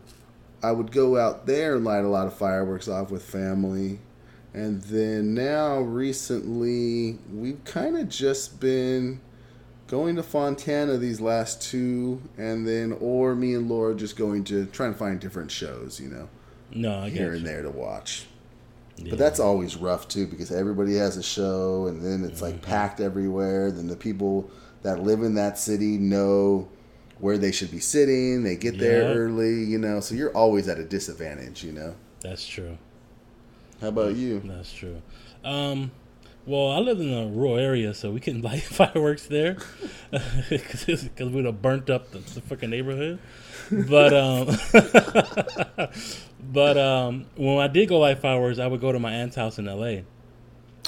I 0.62 0.74
would 0.74 0.92
go 0.92 1.16
out 1.16 1.46
there 1.46 1.78
and 1.78 1.86
light 1.86 2.04
a 2.04 2.10
lot 2.10 2.28
of 2.28 2.34
fireworks 2.34 2.90
off 2.90 3.10
with 3.10 3.24
family. 3.24 4.00
And 4.54 4.82
then 4.82 5.34
now 5.34 5.80
recently 5.80 7.20
we've 7.34 7.64
kind 7.64 7.98
of 7.98 8.10
just 8.10 8.60
been 8.60 9.22
going 9.88 10.18
to 10.18 10.24
Fontana 10.24 10.98
these 10.98 11.22
last 11.22 11.62
two 11.62 12.22
and 12.38 12.68
then 12.68 12.92
or 13.00 13.34
me 13.34 13.54
and 13.54 13.70
Laura 13.70 13.96
just 13.96 14.18
going 14.18 14.44
to 14.44 14.66
trying 14.66 14.92
to 14.92 15.00
find 15.00 15.22
different 15.22 15.52
shows, 15.52 16.02
you 16.02 16.10
know, 16.10 16.28
No, 16.74 17.00
I 17.00 17.12
here 17.12 17.32
and 17.32 17.44
you. 17.44 17.48
there 17.48 17.62
to 17.62 17.70
watch. 17.70 18.26
Yeah. 18.98 19.12
But 19.12 19.20
that's 19.20 19.40
always 19.40 19.76
rough 19.78 20.08
too 20.08 20.26
because 20.28 20.52
everybody 20.52 20.96
has 20.98 21.18
a 21.18 21.24
show 21.24 21.86
and 21.88 22.04
then 22.04 22.24
it's 22.30 22.42
like 22.42 22.56
Mm-hmm. 22.56 22.64
packed 22.72 23.00
everywhere. 23.00 23.72
Then 23.72 23.88
the 23.88 23.96
people 23.96 24.50
that 24.82 25.04
live 25.04 25.22
in 25.22 25.36
that 25.36 25.58
city 25.60 25.98
know 25.98 26.68
where 27.20 27.38
they 27.38 27.52
should 27.52 27.72
be 27.72 27.80
sitting. 27.80 28.44
They 28.44 28.56
get 28.56 28.78
there 28.80 29.02
Yeah. 29.04 29.14
early, 29.20 29.64
you 29.64 29.78
know. 29.78 30.00
So 30.00 30.16
you're 30.16 30.36
always 30.36 30.68
at 30.68 30.80
a 30.80 30.84
disadvantage, 30.84 31.64
you 31.64 31.72
know. 31.74 31.96
That's 32.22 32.46
true. 32.46 32.78
How 33.82 33.90
about 33.90 34.16
you? 34.16 34.42
That's 34.46 34.72
true. 34.74 35.02
Um, 35.44 35.92
well, 36.48 36.72
I 36.72 36.80
lived 36.80 37.02
in 37.02 37.14
a 37.14 37.28
rural 37.28 37.58
area, 37.58 37.94
so 37.94 38.12
we 38.12 38.22
couldn't 38.22 38.42
light 38.44 38.64
fireworks 38.64 39.28
there 39.28 39.58
because 40.50 41.10
we 41.20 41.28
would 41.28 41.46
have 41.46 41.62
burnt 41.62 41.90
up 41.90 42.12
the, 42.12 42.20
the 42.20 42.42
fucking 42.42 42.70
neighborhood. 42.70 43.20
But 43.70 44.14
um, 44.14 44.48
but 46.40 46.78
um, 46.78 47.26
when 47.36 47.60
I 47.60 47.68
did 47.68 47.90
go 47.90 48.00
light 48.00 48.20
fireworks, 48.20 48.60
I 48.60 48.68
would 48.68 48.80
go 48.80 48.94
to 48.94 49.00
my 49.00 49.12
aunt's 49.12 49.36
house 49.36 49.60
in 49.60 49.68
L.A. 49.68 50.06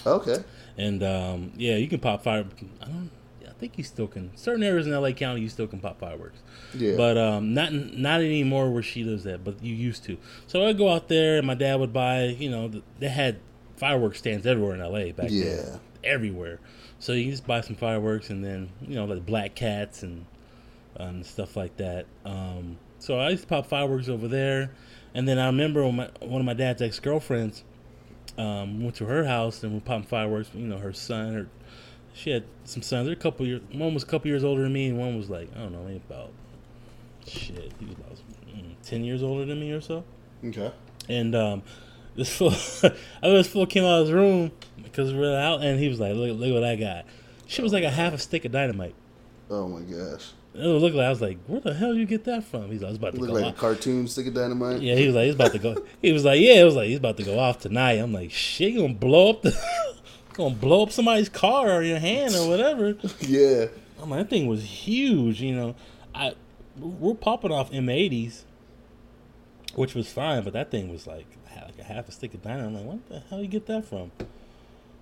Okay. 0.05 0.37
And 0.77 1.03
um, 1.03 1.51
yeah, 1.57 1.75
you 1.75 1.89
can 1.89 1.99
pop 1.99 2.23
fire. 2.23 2.45
I 2.81 2.85
don't. 2.85 3.11
I 3.45 3.51
think 3.59 3.77
you 3.77 3.83
still 3.83 4.07
can. 4.07 4.31
Certain 4.37 4.63
areas 4.63 4.87
in 4.87 4.93
L.A. 4.93 5.11
County, 5.11 5.41
you 5.41 5.49
still 5.49 5.67
can 5.67 5.81
pop 5.81 5.99
fireworks. 5.99 6.39
Yeah. 6.73 6.95
But 6.95 7.17
um, 7.17 7.53
not 7.53 7.73
not 7.73 8.21
anymore 8.21 8.71
where 8.71 8.83
she 8.83 9.03
lives 9.03 9.27
at. 9.27 9.43
But 9.43 9.61
you 9.61 9.75
used 9.75 10.05
to. 10.05 10.17
So 10.47 10.65
I'd 10.65 10.77
go 10.77 10.87
out 10.87 11.09
there, 11.09 11.37
and 11.37 11.45
my 11.45 11.55
dad 11.55 11.81
would 11.81 11.91
buy. 11.91 12.23
You 12.27 12.49
know, 12.49 12.71
they 12.99 13.09
had 13.09 13.41
fireworks 13.79 14.19
stands 14.19 14.45
everywhere 14.45 14.75
in 14.75 14.81
L.A. 14.81 15.11
back 15.11 15.29
Yeah. 15.31 15.43
then. 15.55 15.79
Everywhere. 16.03 16.59
So 16.99 17.13
you 17.13 17.31
just 17.31 17.47
buy 17.47 17.61
some 17.61 17.75
fireworks, 17.75 18.29
and 18.29 18.43
then 18.43 18.69
you 18.81 18.95
know, 18.95 19.05
like 19.05 19.25
black 19.25 19.55
cats 19.55 20.03
and 20.03 20.25
and 20.95 21.25
stuff 21.25 21.55
like 21.55 21.75
that. 21.77 22.05
Um, 22.25 22.77
so 22.99 23.17
I 23.19 23.29
used 23.29 23.43
to 23.43 23.47
pop 23.49 23.65
fireworks 23.65 24.09
over 24.09 24.27
there, 24.27 24.71
and 25.13 25.27
then 25.27 25.39
I 25.39 25.45
remember 25.47 25.83
when 25.85 25.95
my, 25.95 26.09
one 26.21 26.41
of 26.41 26.45
my 26.45 26.53
dad's 26.53 26.81
ex 26.81 26.99
girlfriends 26.99 27.63
um, 28.37 28.83
went 28.83 28.95
to 28.97 29.05
her 29.05 29.25
house 29.25 29.63
and 29.63 29.73
we 29.73 29.79
popping 29.79 30.07
fireworks. 30.07 30.49
You 30.53 30.67
know, 30.67 30.77
her 30.77 30.93
son, 30.93 31.33
her 31.33 31.47
she 32.13 32.31
had 32.31 32.43
some 32.65 32.81
sons. 32.81 33.05
They're 33.05 33.13
a 33.13 33.17
couple 33.17 33.45
years. 33.45 33.61
One 33.71 33.93
was 33.93 34.03
a 34.03 34.07
couple 34.07 34.27
years 34.27 34.43
older 34.43 34.63
than 34.63 34.73
me, 34.73 34.87
and 34.89 34.97
one 34.97 35.17
was 35.17 35.29
like 35.29 35.49
I 35.55 35.59
don't 35.59 35.71
know, 35.71 35.83
maybe 35.83 36.01
about 36.09 36.31
shit. 37.27 37.71
He 37.79 37.85
was 37.85 37.95
about 37.95 38.17
mm, 38.53 38.73
ten 38.83 39.03
years 39.03 39.23
older 39.23 39.45
than 39.45 39.59
me 39.59 39.71
or 39.71 39.81
so. 39.81 40.03
Okay. 40.45 40.71
And 41.07 41.35
um, 41.35 41.63
this 42.15 42.35
fool, 42.35 42.53
I 43.23 43.27
know 43.27 43.37
this 43.37 43.47
fool 43.47 43.65
came 43.65 43.83
out 43.83 44.01
of 44.01 44.07
his 44.07 44.13
room 44.13 44.51
because 44.83 45.13
we 45.13 45.19
were 45.19 45.37
out, 45.37 45.61
and 45.61 45.79
he 45.79 45.87
was 45.87 45.99
like, 45.99 46.15
"Look, 46.15 46.37
look 46.37 46.53
what 46.53 46.63
I 46.63 46.75
got." 46.75 47.05
Shit 47.47 47.63
was 47.63 47.73
like 47.73 47.83
a 47.83 47.89
half 47.89 48.13
a 48.13 48.17
stick 48.17 48.45
of 48.45 48.51
dynamite. 48.51 48.95
Oh 49.49 49.67
my 49.67 49.81
gosh. 49.81 50.31
It 50.53 50.65
looked 50.65 50.95
like 50.95 51.05
I 51.05 51.09
was 51.09 51.21
like, 51.21 51.37
"Where 51.47 51.59
the 51.59 51.73
hell 51.73 51.93
you 51.93 52.05
get 52.05 52.23
that 52.25 52.43
from?" 52.43 52.71
He's 52.71 52.81
like, 52.81 52.87
"I 52.87 52.91
was 52.91 52.97
about 52.97 53.13
to 53.13 53.19
go." 53.19 53.33
like 53.33 53.43
a 53.43 53.47
off. 53.47 53.57
cartoon 53.57 54.07
stick 54.07 54.27
of 54.27 54.33
dynamite. 54.33 54.81
Yeah, 54.81 54.95
he 54.95 55.05
was 55.05 55.15
like, 55.15 55.25
"He's 55.25 55.35
about 55.35 55.51
to 55.53 55.59
go." 55.59 55.83
He 56.01 56.11
was 56.11 56.25
like, 56.25 56.39
"Yeah," 56.39 56.61
it 56.61 56.63
was 56.63 56.75
like 56.75 56.87
he's 56.87 56.97
about 56.97 57.17
to 57.17 57.23
go 57.23 57.39
off 57.39 57.59
tonight. 57.59 57.93
I'm 57.93 58.13
like, 58.13 58.31
"Shit, 58.31 58.73
you 58.73 58.81
gonna 58.81 58.93
blow 58.93 59.29
up 59.29 59.41
the, 59.43 59.57
gonna 60.33 60.55
blow 60.55 60.83
up 60.83 60.91
somebody's 60.91 61.29
car 61.29 61.71
or 61.71 61.83
your 61.83 61.99
hand 61.99 62.35
or 62.35 62.47
whatever." 62.47 62.95
Yeah. 63.21 63.67
I'm 64.01 64.09
like, 64.09 64.21
that 64.21 64.29
thing 64.29 64.47
was 64.47 64.63
huge. 64.63 65.41
You 65.41 65.55
know, 65.55 65.75
I 66.15 66.33
we're 66.77 67.13
popping 67.15 67.51
off 67.51 67.71
M80s, 67.71 68.43
which 69.75 69.93
was 69.93 70.11
fine, 70.11 70.43
but 70.43 70.53
that 70.53 70.71
thing 70.71 70.89
was 70.89 71.05
like 71.05 71.25
ha- 71.59 71.65
like 71.65 71.79
a 71.79 71.83
half 71.83 72.07
a 72.07 72.11
stick 72.11 72.33
of 72.33 72.41
dynamite. 72.41 72.67
I'm 72.67 72.73
like, 72.75 72.85
what 72.85 73.09
the 73.09 73.19
hell 73.29 73.41
you 73.41 73.47
get 73.47 73.65
that 73.67 73.85
from? 73.85 74.11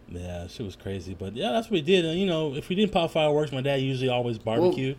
Yeah, 0.10 0.48
shit 0.48 0.66
was 0.66 0.76
crazy. 0.76 1.16
But 1.18 1.36
yeah, 1.36 1.52
that's 1.52 1.68
what 1.68 1.74
we 1.74 1.82
did. 1.82 2.06
And 2.06 2.20
you 2.20 2.26
know, 2.26 2.56
if 2.56 2.70
we 2.70 2.76
didn't 2.76 2.92
pop 2.92 3.12
fireworks, 3.12 3.52
my 3.52 3.62
dad 3.62 3.82
usually 3.82 4.10
always 4.10 4.38
barbecued. 4.38 4.98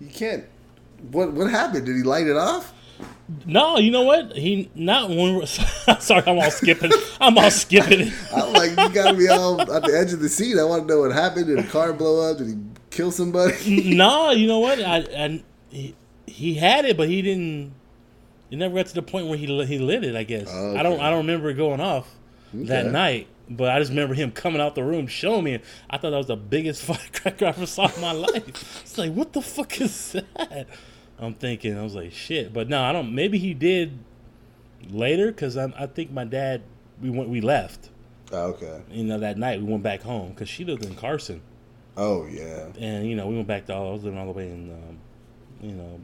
You 0.00 0.08
can't. 0.08 0.44
What 1.10 1.32
what 1.32 1.50
happened? 1.50 1.86
Did 1.86 1.96
he 1.96 2.02
light 2.02 2.26
it 2.26 2.36
off? 2.36 2.72
No, 3.46 3.78
you 3.78 3.90
know 3.90 4.02
what? 4.02 4.36
He 4.36 4.70
not 4.74 5.10
when. 5.10 5.44
Sorry, 6.00 6.22
I'm 6.26 6.38
all 6.38 6.50
skipping. 6.50 6.92
I'm 7.20 7.36
all 7.36 7.50
skipping. 7.50 8.12
I'm 8.34 8.52
like, 8.52 8.70
you 8.70 8.88
got 8.90 9.16
me 9.16 9.28
all 9.28 9.60
at 9.60 9.82
the 9.82 9.96
edge 9.96 10.12
of 10.12 10.20
the 10.20 10.28
seat. 10.28 10.58
I 10.58 10.64
want 10.64 10.86
to 10.86 10.94
know 10.94 11.00
what 11.00 11.12
happened. 11.12 11.46
Did 11.46 11.58
a 11.58 11.64
car 11.64 11.92
blow 11.92 12.30
up? 12.30 12.38
Did 12.38 12.48
he 12.48 12.56
kill 12.90 13.10
somebody? 13.10 13.94
no, 13.94 14.30
you 14.30 14.46
know 14.46 14.60
what? 14.60 14.80
I, 14.80 14.96
I 14.98 15.42
he, 15.70 15.94
he 16.26 16.54
had 16.54 16.84
it, 16.84 16.96
but 16.96 17.08
he 17.08 17.22
didn't. 17.22 17.72
It 18.50 18.56
never 18.58 18.74
got 18.74 18.86
to 18.86 18.94
the 18.94 19.02
point 19.02 19.26
where 19.26 19.38
he 19.38 19.46
lit- 19.46 19.68
he 19.68 19.78
lit 19.78 20.04
it. 20.04 20.14
I 20.16 20.22
guess 20.24 20.48
I 20.52 20.82
don't 20.82 21.00
I 21.00 21.10
don't 21.10 21.18
remember 21.26 21.50
it 21.50 21.54
going 21.54 21.80
off 21.80 22.08
that 22.52 22.86
night, 22.86 23.26
but 23.50 23.70
I 23.70 23.78
just 23.78 23.90
remember 23.90 24.14
him 24.14 24.30
coming 24.30 24.60
out 24.60 24.74
the 24.74 24.84
room 24.84 25.06
showing 25.06 25.44
me. 25.44 25.58
I 25.90 25.98
thought 25.98 26.10
that 26.10 26.16
was 26.18 26.26
the 26.28 26.36
biggest 26.36 26.82
firecracker 26.86 27.46
I 27.46 27.48
ever 27.48 27.66
saw 27.66 27.88
in 27.92 28.00
my 28.00 28.12
life. 28.12 28.82
It's 28.82 28.96
like, 28.98 29.12
what 29.12 29.32
the 29.32 29.42
fuck 29.42 29.80
is 29.80 30.12
that? 30.12 30.66
I'm 31.18 31.34
thinking, 31.34 31.76
I 31.78 31.82
was 31.82 31.94
like, 31.94 32.12
shit. 32.12 32.52
But 32.52 32.68
no, 32.68 32.82
I 32.82 32.92
don't. 32.92 33.14
Maybe 33.14 33.38
he 33.38 33.54
did 33.54 33.98
later 34.90 35.28
because 35.32 35.56
I, 35.56 35.72
I 35.78 35.86
think 35.86 36.12
my 36.12 36.24
dad 36.24 36.62
we 37.00 37.10
went 37.10 37.28
we 37.28 37.40
left. 37.40 37.90
Oh, 38.32 38.50
okay. 38.50 38.82
You 38.90 39.04
know 39.04 39.18
that 39.18 39.38
night 39.38 39.60
we 39.60 39.66
went 39.66 39.82
back 39.82 40.02
home 40.02 40.30
because 40.30 40.48
she 40.48 40.64
lived 40.64 40.84
in 40.84 40.94
Carson. 40.94 41.40
Oh 41.96 42.26
yeah. 42.26 42.66
and 42.78 43.06
you 43.08 43.14
know 43.14 43.26
we 43.28 43.36
went 43.36 43.46
back 43.46 43.66
to 43.66 43.74
all 43.74 43.90
I 43.90 43.92
was 43.92 44.02
living 44.04 44.18
all 44.18 44.26
the 44.26 44.32
way 44.32 44.46
in 44.48 44.70
um, 44.72 44.98
you 45.60 45.72
know 45.76 46.00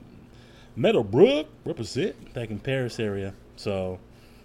Meadowbrook 0.76 1.46
represent 1.64 2.32
back 2.34 2.50
in 2.50 2.58
Perris 2.58 2.98
area 3.00 3.34
so 3.56 3.98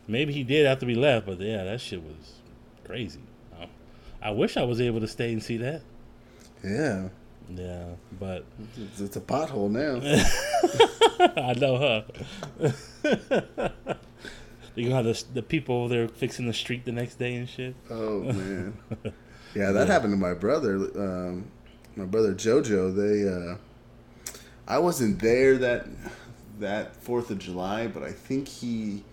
maybe 0.08 0.34
he 0.34 0.44
did 0.44 0.66
after 0.66 0.86
we 0.86 0.96
left 0.96 1.26
but 1.26 1.40
yeah 1.40 1.64
that 1.64 1.80
shit 1.82 2.02
was 2.04 2.34
crazy 2.86 3.20
I, 3.60 3.68
I 4.22 4.32
wish 4.32 4.58
I 4.58 4.64
was 4.64 4.82
able 4.82 5.00
to 5.02 5.08
stay 5.08 5.32
and 5.34 5.42
see 5.42 5.58
that 5.58 5.82
Yeah. 6.64 7.10
yeah 7.50 7.86
but 8.20 8.46
It's, 8.78 9.00
it's 9.02 9.16
a 9.16 9.22
pothole 9.22 9.70
now. 9.72 10.02
I 11.42 11.54
know 11.54 11.78
huh 11.78 12.02
you 14.76 14.90
gonna 14.90 14.96
have 14.96 15.06
the, 15.06 15.24
the 15.36 15.42
people 15.42 15.76
over 15.84 15.90
there 15.94 16.08
fixing 16.08 16.48
the 16.48 16.54
street 16.54 16.86
the 16.86 16.92
next 16.92 17.16
day 17.16 17.36
and 17.36 17.48
shit 17.48 17.76
Oh 17.90 18.20
man. 18.22 18.78
Yeah, 19.56 19.72
that 19.72 19.88
happened 19.88 20.12
to 20.12 20.18
my 20.18 20.34
brother. 20.34 20.76
Um, 20.76 21.46
my 21.96 22.04
brother 22.04 22.34
Jojo. 22.34 22.94
They. 22.94 23.24
Uh, 23.26 23.56
I 24.68 24.80
wasn't 24.80 25.20
there 25.20 25.58
that 25.58 25.88
that 26.60 26.96
Fourth 26.96 27.30
of 27.30 27.40
July, 27.40 27.88
but 27.88 28.04
I 28.04 28.12
think 28.12 28.48
he, 28.48 29.04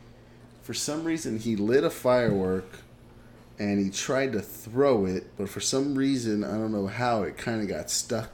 for 0.62 0.74
some 0.74 1.04
reason, 1.04 1.38
he 1.38 1.56
lit 1.56 1.84
a 1.84 1.90
firework, 1.90 2.78
and 3.58 3.84
he 3.84 3.90
tried 3.90 4.32
to 4.32 4.40
throw 4.40 5.06
it, 5.06 5.36
but 5.36 5.48
for 5.48 5.60
some 5.60 5.96
reason, 5.96 6.44
I 6.44 6.52
don't 6.52 6.72
know 6.72 6.86
how, 6.86 7.22
it 7.22 7.36
kind 7.36 7.60
of 7.60 7.68
got 7.68 7.90
stuck 7.90 8.30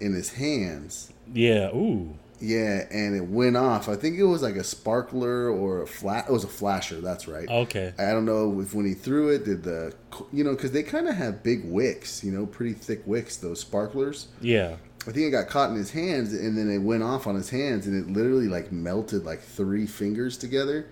in 0.00 0.12
his 0.12 0.34
hands. 0.34 1.12
yeah 1.32 1.70
ooh 1.74 2.18
Yeah, 2.40 2.86
and 2.90 3.16
it 3.16 3.26
went 3.28 3.56
off. 3.56 3.88
I 3.88 3.94
think 3.96 4.18
it 4.18 4.24
was 4.24 4.42
like 4.42 4.56
a 4.56 4.64
sparkler 4.64 5.48
or 5.48 5.82
a 5.82 5.86
flat. 5.86 6.26
It 6.28 6.32
was 6.32 6.44
a 6.44 6.48
flasher. 6.48 7.00
That's 7.00 7.26
right. 7.28 7.48
okay 7.48 7.94
I 7.98 8.10
don't 8.10 8.26
know 8.26 8.60
if 8.60 8.74
when 8.74 8.84
he 8.84 8.94
threw 8.94 9.30
it, 9.30 9.44
did 9.44 9.62
the 9.62 9.94
you 10.32 10.44
know 10.44 10.50
because 10.50 10.72
they 10.72 10.82
kind 10.82 11.08
of 11.08 11.14
have 11.14 11.42
big 11.42 11.64
wicks, 11.64 12.22
you 12.24 12.32
know, 12.32 12.44
pretty 12.46 12.74
thick 12.74 13.02
wicks, 13.06 13.36
those 13.36 13.60
sparklers. 13.60 14.26
yeah 14.40 14.76
I 15.06 15.12
think 15.12 15.26
it 15.26 15.30
got 15.30 15.48
caught 15.48 15.70
in 15.70 15.76
his 15.76 15.90
hands, 15.90 16.32
and 16.32 16.56
then 16.56 16.70
it 16.70 16.78
went 16.78 17.02
off 17.02 17.26
on 17.26 17.34
his 17.34 17.50
hands, 17.50 17.86
and 17.86 17.94
it 17.94 18.10
literally 18.12 18.48
like 18.48 18.72
melted 18.72 19.24
like 19.24 19.40
three 19.40 19.86
fingers 19.86 20.36
together. 20.38 20.86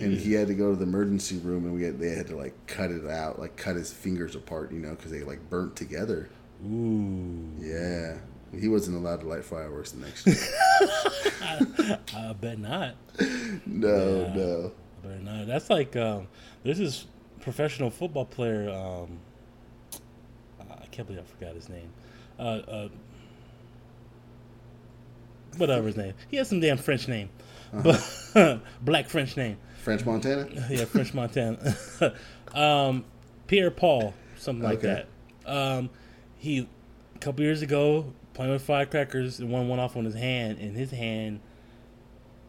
And 0.00 0.12
he 0.16 0.32
had 0.32 0.46
to 0.46 0.54
go 0.54 0.70
to 0.70 0.76
the 0.76 0.84
emergency 0.84 1.38
room, 1.38 1.64
and 1.64 1.74
we 1.74 1.82
had, 1.82 1.98
they 1.98 2.10
had 2.10 2.28
to 2.28 2.36
like 2.36 2.54
cut 2.68 2.92
it 2.92 3.04
out, 3.08 3.40
like 3.40 3.56
cut 3.56 3.74
his 3.74 3.92
fingers 3.92 4.36
apart, 4.36 4.70
you 4.70 4.78
know, 4.78 4.90
because 4.90 5.10
they 5.10 5.22
like 5.24 5.50
burnt 5.50 5.74
together. 5.74 6.28
Ooh. 6.64 7.50
Yeah, 7.58 8.18
he 8.56 8.68
wasn't 8.68 8.96
allowed 8.96 9.22
to 9.22 9.26
light 9.26 9.44
fireworks 9.44 9.90
the 9.90 10.04
next 10.06 10.24
year. 10.24 10.36
I 12.14 12.32
bet 12.40 12.58
not. 12.60 12.94
no, 13.66 14.20
Yeah. 14.26 14.34
no. 14.36 14.72
I 15.02 15.06
bet 15.08 15.22
not. 15.24 15.46
That's 15.48 15.68
like 15.68 15.96
um, 15.96 16.28
this 16.62 16.78
is 16.78 17.06
professional 17.40 17.90
football 17.90 18.24
player. 18.24 18.70
Um, 18.70 19.18
I 20.60 20.86
can't 20.92 21.08
believe 21.08 21.22
I 21.24 21.26
forgot 21.38 21.54
his 21.56 21.68
name. 21.68 21.88
Uh, 22.38 22.42
uh, 22.42 22.88
whatever 25.58 25.86
his 25.86 25.96
name. 25.96 26.14
He 26.30 26.36
has 26.38 26.48
some 26.48 26.60
damn 26.60 26.78
French 26.78 27.08
name, 27.08 27.28
but 27.72 28.00
black 28.82 29.08
French 29.08 29.36
name. 29.36 29.56
French 29.82 30.04
Montana. 30.04 30.48
yeah, 30.70 30.84
French 30.84 31.14
Montana. 31.14 31.74
um, 32.54 33.04
Pierre 33.46 33.70
Paul, 33.70 34.14
something 34.36 34.62
like 34.64 34.78
Okay. 34.78 35.04
that. 35.44 35.50
Um, 35.50 35.90
he 36.36 36.68
a 37.14 37.18
couple 37.18 37.42
years 37.44 37.62
ago 37.62 38.12
playing 38.34 38.52
with 38.52 38.62
firecrackers 38.62 39.40
and 39.40 39.50
one 39.50 39.68
went 39.68 39.80
off 39.80 39.96
on 39.96 40.04
his 40.04 40.14
hand, 40.14 40.58
and 40.58 40.76
his 40.76 40.90
hand 40.90 41.40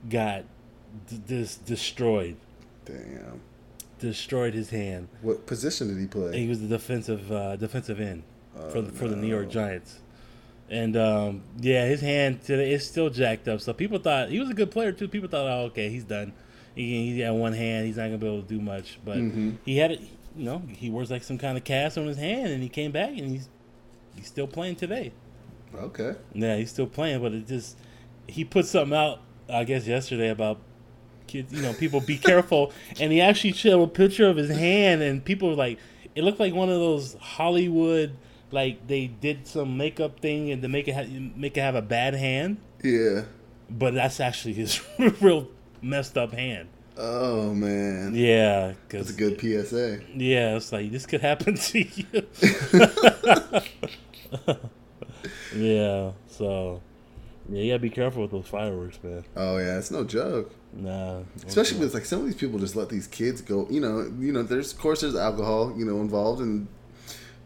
got 0.09 0.43
d- 1.07 1.19
dis- 1.25 1.55
destroyed. 1.57 2.35
Damn. 2.85 3.41
Destroyed 3.99 4.53
his 4.53 4.69
hand. 4.69 5.07
What 5.21 5.45
position 5.45 5.87
did 5.89 5.97
he 5.97 6.07
play? 6.07 6.37
He 6.39 6.47
was 6.47 6.61
the 6.61 6.67
defensive 6.67 7.31
uh, 7.31 7.55
defensive 7.57 7.99
end 7.99 8.23
for 8.71 8.77
Oh, 8.77 8.81
the, 8.81 8.91
for 8.91 9.07
the 9.07 9.15
New 9.15 9.27
York. 9.27 9.49
Giants. 9.49 9.99
And 10.69 10.95
um, 10.95 11.41
yeah, 11.59 11.85
his 11.85 12.01
hand 12.01 12.43
today 12.43 12.71
is 12.73 12.85
still 12.87 13.09
jacked 13.09 13.47
up. 13.47 13.59
So 13.61 13.73
people 13.73 13.97
thought 13.99 14.29
he 14.29 14.39
was 14.39 14.49
a 14.49 14.53
good 14.53 14.69
player 14.71 14.91
too. 14.91 15.07
People 15.07 15.27
thought, 15.29 15.47
oh, 15.47 15.65
okay, 15.65 15.89
he's 15.89 16.03
done. 16.03 16.33
He, 16.75 17.13
he 17.13 17.19
had 17.21 17.31
one 17.31 17.53
hand. 17.53 17.87
He's 17.87 17.97
not 17.97 18.03
gonna 18.05 18.17
be 18.19 18.27
able 18.27 18.41
to 18.43 18.47
do 18.47 18.61
much. 18.61 18.99
But 19.03 19.17
Mhm. 19.17 19.57
he 19.65 19.77
had 19.77 19.91
it. 19.91 20.01
You 20.37 20.45
know, 20.45 20.61
he 20.69 20.89
wears 20.89 21.09
like 21.09 21.23
some 21.23 21.37
kind 21.39 21.57
of 21.57 21.63
cast 21.63 21.97
on 21.97 22.05
his 22.05 22.17
hand, 22.17 22.51
and 22.51 22.61
he 22.61 22.69
came 22.69 22.91
back, 22.91 23.09
and 23.09 23.27
he's 23.31 23.49
he's 24.15 24.27
still 24.27 24.47
playing 24.47 24.75
today. 24.75 25.11
Okay. 25.75 26.13
Yeah, 26.33 26.55
he's 26.57 26.69
still 26.69 26.87
playing, 26.87 27.21
but 27.21 27.33
it 27.33 27.47
just 27.47 27.77
he 28.27 28.45
put 28.45 28.65
something 28.67 28.95
out, 28.97 29.21
I 29.51 29.63
guess 29.63 29.87
yesterday 29.87 30.29
about 30.29 30.59
kids. 31.25 31.51
You 31.51 31.63
know, 31.63 31.73
people 31.73 31.99
be 31.99 32.17
careful, 32.17 32.71
and 32.99 33.11
he 33.11 33.21
actually 33.21 33.53
showed 33.53 33.81
a 33.81 33.87
picture 33.87 34.27
of 34.29 34.37
his 34.37 34.49
hand, 34.51 35.01
and 35.01 35.25
people 35.25 35.49
were 35.49 35.55
like, 35.55 35.79
it 36.15 36.23
looked 36.23 36.39
like 36.39 36.53
one 36.53 36.69
of 36.69 36.75
those 36.79 37.15
Hollywood, 37.19 38.15
like 38.51 38.87
they 38.87 39.07
did 39.07 39.47
some 39.47 39.77
makeup 39.77 40.19
thing 40.19 40.49
and 40.51 40.61
to 40.61 40.67
make 40.67 40.87
it 40.87 40.93
ha- 40.93 41.31
make 41.35 41.57
it 41.57 41.61
have 41.61 41.75
a 41.75 41.81
bad 41.81 42.13
hand, 42.15 42.57
Yeah. 42.83 43.23
but 43.69 43.93
that's 43.93 44.19
actually 44.19 44.53
his 44.53 44.81
real 45.21 45.47
messed 45.81 46.17
up 46.17 46.33
hand. 46.33 46.69
Oh 46.97 47.53
man. 47.53 48.13
Yeah, 48.13 48.73
That's 48.89 49.09
a 49.11 49.13
good 49.13 49.39
PSA. 49.39 50.01
yeah, 50.15 50.57
it's 50.57 50.71
like 50.73 50.91
this 50.91 51.05
could 51.05 51.21
happen 51.21 51.55
to 51.69 51.79
you. 51.79 52.05
yeah, 55.55 56.11
so 56.27 56.81
yeah, 57.49 57.61
you 57.61 57.71
gotta 57.71 57.79
be 57.79 57.89
careful 57.89 58.21
with 58.23 58.31
those 58.31 58.47
fireworks, 58.47 58.99
man. 59.03 59.23
Oh 59.35 59.57
yeah, 59.57 59.77
it's 59.77 59.91
no 59.91 60.03
joke. 60.03 60.53
Nah, 60.73 61.21
Especially 61.47 61.79
with 61.79 61.93
like 61.93 62.05
some 62.05 62.19
of 62.19 62.25
these 62.25 62.35
people 62.35 62.59
just 62.59 62.75
let 62.75 62.89
these 62.89 63.07
kids 63.07 63.41
go. 63.41 63.65
You 63.69 63.81
know, 63.81 64.11
you 64.19 64.31
know. 64.31 64.43
There's 64.43 64.71
of 64.73 64.79
course 64.79 65.01
there's 65.01 65.15
alcohol, 65.15 65.73
you 65.77 65.85
know, 65.85 65.99
involved, 66.01 66.41
and 66.41 66.67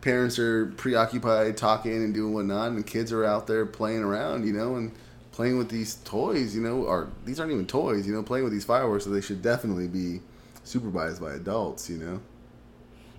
parents 0.03 0.37
are 0.37 0.65
preoccupied 0.65 1.55
talking 1.55 1.93
and 1.93 2.13
doing 2.13 2.33
whatnot, 2.33 2.71
and 2.71 2.85
kids 2.85 3.13
are 3.13 3.23
out 3.23 3.47
there 3.47 3.65
playing 3.65 4.03
around, 4.03 4.45
you 4.45 4.51
know, 4.51 4.75
and 4.75 4.91
playing 5.31 5.57
with 5.57 5.69
these 5.69 5.95
toys, 6.03 6.53
you 6.53 6.61
know, 6.61 6.83
or 6.83 7.09
these 7.23 7.39
aren't 7.39 7.53
even 7.53 7.65
toys, 7.65 8.05
you 8.05 8.13
know, 8.13 8.21
playing 8.21 8.43
with 8.43 8.51
these 8.51 8.65
fireworks, 8.65 9.05
so 9.05 9.09
they 9.09 9.21
should 9.21 9.41
definitely 9.41 9.87
be 9.87 10.19
supervised 10.65 11.21
by 11.21 11.33
adults, 11.33 11.89
you 11.89 11.97
know. 11.97 12.19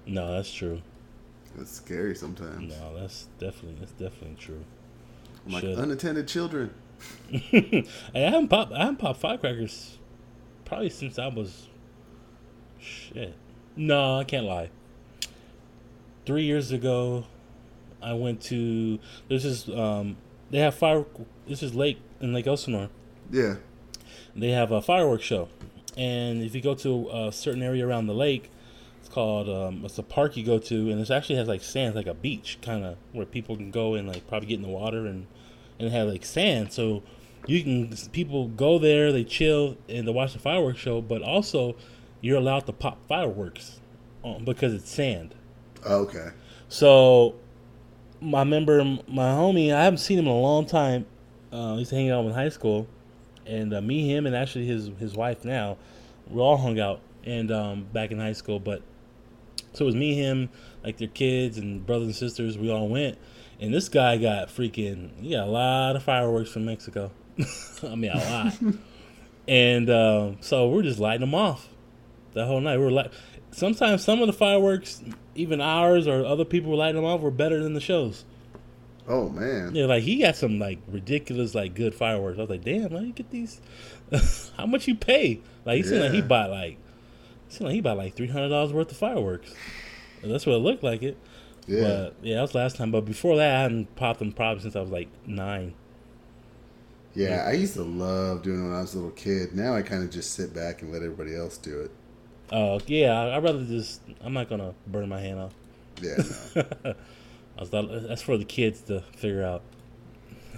no, 0.07 0.35
that's 0.35 0.53
true. 0.53 0.83
It's 1.59 1.70
scary 1.70 2.14
sometimes. 2.14 2.75
No, 2.77 3.01
that's 3.01 3.29
definitely 3.38 3.77
that's 3.81 3.92
definitely 3.92 4.37
true. 4.38 4.62
I'm 5.47 5.53
like 5.53 5.62
Should. 5.62 5.79
unattended 5.79 6.29
children. 6.29 6.75
hey, 7.29 7.87
I 8.14 8.18
haven't 8.18 8.49
popped 8.49 8.73
I 8.73 8.81
haven't 8.81 8.97
popped 8.97 9.20
firecrackers 9.20 9.99
probably 10.64 10.90
since 10.90 11.18
I 11.18 11.29
was 11.29 11.68
shit. 12.81 13.35
No, 13.77 14.18
I 14.18 14.25
can't 14.25 14.47
lie. 14.47 14.70
Three 16.27 16.45
years 16.45 16.73
ago, 16.73 17.25
I 18.03 18.15
went 18.15 18.41
to 18.43 18.99
this 19.29 19.69
um 19.69 20.17
they 20.51 20.59
have 20.59 20.75
fire 20.75 21.05
this 21.49 21.63
is 21.63 21.75
lake 21.75 21.99
in 22.21 22.33
Lake 22.33 22.47
Elsinore. 22.47 22.89
Yeah. 23.31 23.57
They 24.37 24.51
have 24.51 24.73
a 24.73 24.83
fireworks 24.83 25.25
show, 25.25 25.49
and 25.97 26.43
if 26.43 26.55
you 26.55 26.61
go 26.61 26.75
to 26.75 27.09
a 27.13 27.33
certain 27.33 27.63
area 27.63 27.87
around 27.87 28.07
the 28.07 28.15
lake, 28.15 28.51
it's 29.01 29.09
called 29.09 29.49
um, 29.49 29.85
it's 29.85 29.99
a 29.99 30.03
park 30.03 30.37
you 30.37 30.45
go 30.45 30.59
to, 30.59 30.91
and 30.91 31.01
it 31.01 31.11
actually 31.11 31.37
has 31.37 31.47
like 31.47 31.63
sand, 31.63 31.95
like 31.95 32.07
a 32.07 32.15
beach 32.15 32.59
kind 32.63 32.85
of 32.85 32.97
where 33.13 33.27
people 33.27 33.57
can 33.57 33.71
go 33.71 33.95
and 33.95 34.09
like 34.09 34.27
probably 34.27 34.49
get 34.49 34.57
in 34.57 34.63
the 34.63 34.69
water 34.69 35.07
and 35.07 35.27
and 35.79 35.91
have 35.93 36.09
like 36.09 36.25
sand, 36.25 36.73
so 36.73 37.03
you 37.47 37.63
can 37.63 37.95
people 38.13 38.49
go 38.49 38.79
there, 38.79 39.13
they 39.13 39.25
chill 39.25 39.77
and 39.89 40.07
they 40.07 40.13
watch 40.13 40.33
the 40.33 40.39
fireworks 40.39 40.79
show, 40.79 41.01
but 41.01 41.23
also 41.23 41.77
you're 42.21 42.39
allowed 42.39 42.67
to 42.67 42.73
pop 42.73 42.99
fireworks 43.07 43.81
um, 44.25 44.45
because 44.45 44.73
it's 44.73 44.91
sand. 44.91 45.35
Okay. 45.87 46.31
So, 46.68 47.35
my 48.20 48.44
member, 48.44 48.83
my 48.85 49.31
homie, 49.33 49.75
I 49.75 49.85
haven't 49.85 49.99
seen 49.99 50.18
him 50.18 50.27
in 50.27 50.33
a 50.33 50.38
long 50.38 50.66
time. 50.66 51.07
Uh, 51.53 51.75
I 51.75 51.79
used 51.79 51.90
to 51.90 51.97
hang 51.97 52.11
out 52.11 52.25
in 52.25 52.33
high 52.33 52.49
school, 52.49 52.87
and 53.47 53.73
uh, 53.73 53.81
me, 53.81 54.09
him, 54.09 54.27
and 54.27 54.35
actually 54.35 54.66
his 54.66 54.90
his 54.99 55.14
wife 55.14 55.44
now, 55.44 55.77
we 56.29 56.40
all 56.40 56.57
hung 56.57 56.81
out 56.81 57.01
and 57.25 57.51
um, 57.53 57.87
back 57.92 58.11
in 58.11 58.18
high 58.18 58.33
school. 58.33 58.59
But 58.59 58.83
so 59.73 59.85
it 59.85 59.87
was 59.87 59.94
me, 59.94 60.14
him, 60.14 60.49
like 60.83 60.97
their 60.97 61.09
kids 61.09 61.59
and 61.59 61.85
brothers 61.85 62.07
and 62.07 62.16
sisters. 62.16 62.57
We 62.57 62.70
all 62.70 62.88
went, 62.88 63.18
and 63.61 63.73
this 63.73 63.88
guy 63.88 64.16
got 64.16 64.49
freaking. 64.49 65.11
He 65.20 65.31
got 65.31 65.47
a 65.47 65.51
lot 65.51 65.97
of 65.97 66.03
fireworks 66.03 66.51
from 66.51 66.64
Mexico. 66.64 67.11
I 67.83 67.94
mean, 67.94 68.11
a 68.11 68.18
lot. 68.18 68.55
and 69.49 69.90
um, 69.90 70.38
so 70.40 70.68
we're 70.68 70.83
just 70.83 70.99
lighting 70.99 71.20
them 71.20 71.35
off 71.35 71.68
the 72.33 72.47
whole 72.47 72.61
night. 72.61 72.79
We're 72.79 72.90
like, 72.90 73.12
sometimes 73.51 74.03
some 74.05 74.20
of 74.20 74.27
the 74.27 74.33
fireworks, 74.33 75.03
even 75.35 75.61
ours 75.61 76.07
or 76.07 76.25
other 76.25 76.44
people 76.44 76.70
were 76.70 76.77
lighting 76.77 76.97
them 76.97 77.05
off, 77.05 77.20
were 77.20 77.31
better 77.31 77.62
than 77.62 77.75
the 77.75 77.81
shows. 77.81 78.25
Oh 79.07 79.29
man. 79.29 79.75
Yeah, 79.75 79.87
like 79.87 80.03
he 80.03 80.23
got 80.23 80.37
some 80.37 80.59
like 80.59 80.79
ridiculous, 80.88 81.55
like 81.55 81.75
good 81.75 81.94
fireworks. 81.94 82.38
I 82.38 82.42
was 82.42 82.51
like, 82.51 82.64
damn, 82.64 82.90
how 82.90 82.99
do 82.99 83.07
you 83.07 83.12
get 83.12 83.31
these? 83.31 83.61
how 84.57 84.66
much 84.66 84.88
you 84.88 84.94
pay? 84.94 85.40
Like 85.64 85.77
he 85.77 85.83
seemed 85.83 86.01
like 86.01 86.12
he 86.12 86.23
bought 86.23 86.51
like, 86.51 86.79
seemed 87.49 87.68
like 87.68 87.75
he 87.75 87.81
bought 87.81 87.99
like 87.99 88.14
three 88.14 88.29
hundred 88.29 88.49
dollars 88.49 88.73
worth 88.73 88.90
of 88.90 88.97
fireworks. 88.97 89.55
And 90.23 90.33
that's 90.33 90.47
what 90.47 90.55
it 90.55 90.59
looked 90.59 90.83
like 90.83 91.03
it. 91.03 91.18
Yeah. 91.66 91.83
But 91.83 92.16
yeah, 92.23 92.37
that 92.37 92.42
was 92.42 92.55
last 92.55 92.77
time. 92.77 92.90
But 92.90 93.05
before 93.05 93.37
that, 93.37 93.57
I 93.57 93.62
hadn't 93.62 93.94
popped 93.97 94.20
them 94.20 94.33
probably 94.33 94.62
since 94.62 94.77
I 94.77 94.81
was 94.81 94.90
like 94.90 95.09
nine. 95.27 95.75
Yeah, 97.14 97.44
I 97.47 97.53
used 97.53 97.75
to 97.75 97.83
love 97.83 98.42
doing 98.42 98.61
it 98.61 98.68
when 98.68 98.75
I 98.75 98.81
was 98.81 98.94
a 98.94 98.97
little 98.97 99.12
kid. 99.12 99.55
Now 99.55 99.75
I 99.75 99.83
kind 99.83 100.03
of 100.03 100.11
just 100.11 100.33
sit 100.33 100.53
back 100.53 100.83
and 100.83 100.92
let 100.92 101.03
everybody 101.03 101.37
else 101.37 101.59
do 101.59 101.81
it. 101.81 101.90
Oh 102.57 102.79
yeah, 102.87 103.12
I- 103.19 103.37
I'd 103.37 103.43
rather 103.43 103.64
just. 103.64 104.01
I'm 104.23 104.33
not 104.33 104.49
gonna 104.49 104.75
burn 104.87 105.09
my 105.09 105.21
hand 105.21 105.40
off. 105.40 105.55
Yeah, 106.01 106.17
no. 106.85 106.95
I 107.57 107.61
was 107.61 107.73
like, 107.73 107.87
that's 108.09 108.23
for 108.23 108.37
the 108.38 108.45
kids 108.45 108.81
to 108.83 109.01
figure 109.17 109.43
out. 109.45 109.62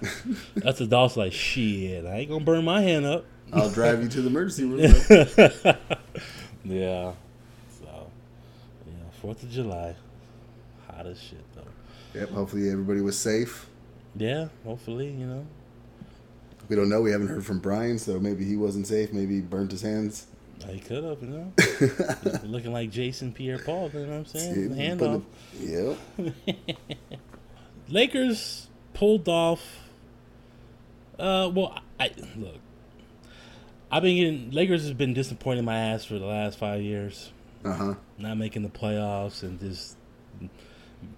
that's 0.57 0.81
adults 0.83 1.17
like 1.17 1.33
shit. 1.33 2.05
I 2.05 2.19
ain't 2.19 2.31
gonna 2.31 2.45
burn 2.45 2.65
my 2.65 2.83
hand 2.83 3.07
up. 3.07 3.25
I'll 3.53 3.71
drive 3.71 4.03
you 4.03 4.09
to 4.11 4.21
the 4.21 4.29
emergency 4.29 4.65
room. 4.65 4.81
yeah. 6.65 7.13
So, 7.79 8.11
yeah, 8.87 8.93
Fourth 9.23 9.43
of 9.43 9.51
July, 9.51 9.95
hot 10.87 11.07
as 11.07 11.19
shit 11.23 11.45
though. 11.55 12.19
yep. 12.19 12.29
Hopefully 12.31 12.69
everybody 12.71 13.01
was 13.01 13.19
safe. 13.19 13.67
Yeah, 14.17 14.49
hopefully 14.65 15.09
you 15.11 15.27
know. 15.27 15.47
We 16.69 16.75
don't 16.77 16.89
know. 16.89 17.01
We 17.01 17.13
haven't 17.13 17.29
heard 17.29 17.47
from 17.47 17.61
Brian, 17.61 17.99
so 17.99 18.19
maybe 18.19 18.45
he 18.45 18.57
wasn't 18.57 18.87
safe. 18.89 19.13
Maybe 19.13 19.37
he 19.37 19.41
burnt 19.41 19.71
his 19.71 19.83
hands. 19.83 20.27
He 20.69 20.81
could 20.81 21.05
have, 21.05 21.23
you 21.23 21.29
know, 21.29 21.53
looking 22.45 22.73
like 22.73 22.91
Jason 22.91 23.33
Pierre-Paul. 23.33 23.91
You 23.93 24.01
know 24.01 24.07
what 24.09 24.15
I'm 24.17 24.25
saying? 24.27 24.55
See, 24.55 24.67
The 24.67 24.75
hand 24.75 25.03
off. 25.03 25.23
Yep. 25.61 25.99
Lakers 27.89 28.69
pulled 28.95 29.29
off. 29.29 29.61
Uh, 31.19 31.51
well, 31.55 31.79
I 32.01 32.11
look. 32.37 32.57
I've 33.91 34.03
been 34.03 34.17
getting 34.17 34.51
Lakers 34.51 34.83
has 34.83 34.93
been 34.93 35.15
disappointing 35.15 35.65
my 35.65 35.77
ass 35.79 36.05
for 36.05 36.19
the 36.19 36.27
last 36.27 36.59
five 36.59 36.83
years. 36.83 37.33
Uh 37.65 37.73
huh. 37.73 37.95
not 38.19 38.37
making 38.37 38.63
the 38.63 38.69
playoffs 38.69 39.43
and 39.43 39.59
just 39.59 39.97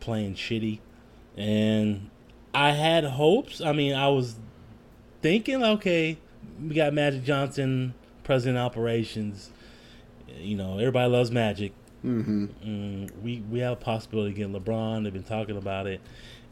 playing 0.01 0.35
shitty. 0.35 0.79
And 1.37 2.11
I 2.55 2.73
had 2.73 3.05
hopes. 3.05 3.61
I 3.61 3.73
mean, 3.73 3.95
I 3.95 4.09
was 4.09 4.37
thinking, 5.23 5.63
okay, 5.63 6.19
we 6.63 6.75
got 6.75 6.93
Magic 6.95 7.25
Johnson, 7.25 7.95
president 8.29 8.59
operations. 8.59 9.51
You 10.37 10.55
know, 10.55 10.79
everybody 10.79 11.11
loves 11.11 11.31
Magic. 11.31 11.73
Mm-hmm. 12.05 12.45
Mm, 12.63 13.23
we 13.23 13.41
we 13.51 13.61
have 13.61 13.73
a 13.73 13.77
possibility 13.77 14.31
of 14.33 14.37
getting 14.37 14.53
LeBron. 14.53 15.03
They've 15.05 15.13
been 15.13 15.23
talking 15.25 15.57
about 15.57 15.87
it, 15.87 16.03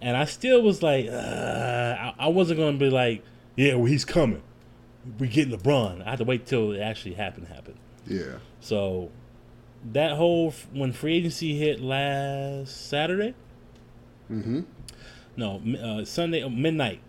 and 0.01 0.17
I 0.17 0.25
still 0.25 0.63
was 0.63 0.83
like, 0.83 1.07
uh, 1.07 1.13
I, 1.13 2.15
I 2.19 2.29
wasn't 2.29 2.59
going 2.59 2.79
to 2.79 2.85
be 2.85 2.91
like, 2.91 3.23
yeah, 3.57 3.75
well, 3.75 3.85
he's 3.85 4.07
coming. 4.07 4.43
We 5.19 5.29
getting 5.29 5.57
LeBron. 5.57 6.05
I 6.05 6.11
had 6.11 6.19
to 6.19 6.25
wait 6.25 6.47
till 6.47 6.73
it 6.73 6.81
actually 6.81 7.15
happened. 7.15 7.49
Happened. 7.49 7.77
Yeah. 8.07 8.39
So 8.61 9.11
that 9.93 10.13
whole 10.17 10.55
when 10.73 10.93
free 10.93 11.19
agency 11.19 11.57
hit 11.59 11.81
last 11.81 12.89
Saturday, 12.89 13.35
Mm-hmm. 14.33 14.63
no 15.37 15.61
uh, 15.81 16.05
Sunday 16.07 16.49
midnight, 16.49 17.01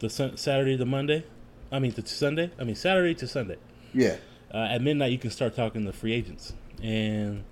the 0.00 0.10
sun, 0.10 0.36
Saturday 0.36 0.76
to 0.76 0.84
Monday, 0.84 1.24
I 1.70 1.78
mean 1.78 1.92
to 1.92 2.06
Sunday, 2.06 2.50
I 2.58 2.64
mean 2.64 2.74
Saturday 2.76 3.14
to 3.14 3.26
Sunday. 3.28 3.56
Yeah. 3.94 4.16
uh, 4.52 4.58
at 4.70 4.82
midnight 4.82 5.12
you 5.12 5.18
can 5.18 5.30
start 5.30 5.54
talking 5.56 5.84
to 5.84 5.92
free 5.92 6.12
agents. 6.12 6.54
And 6.82 7.44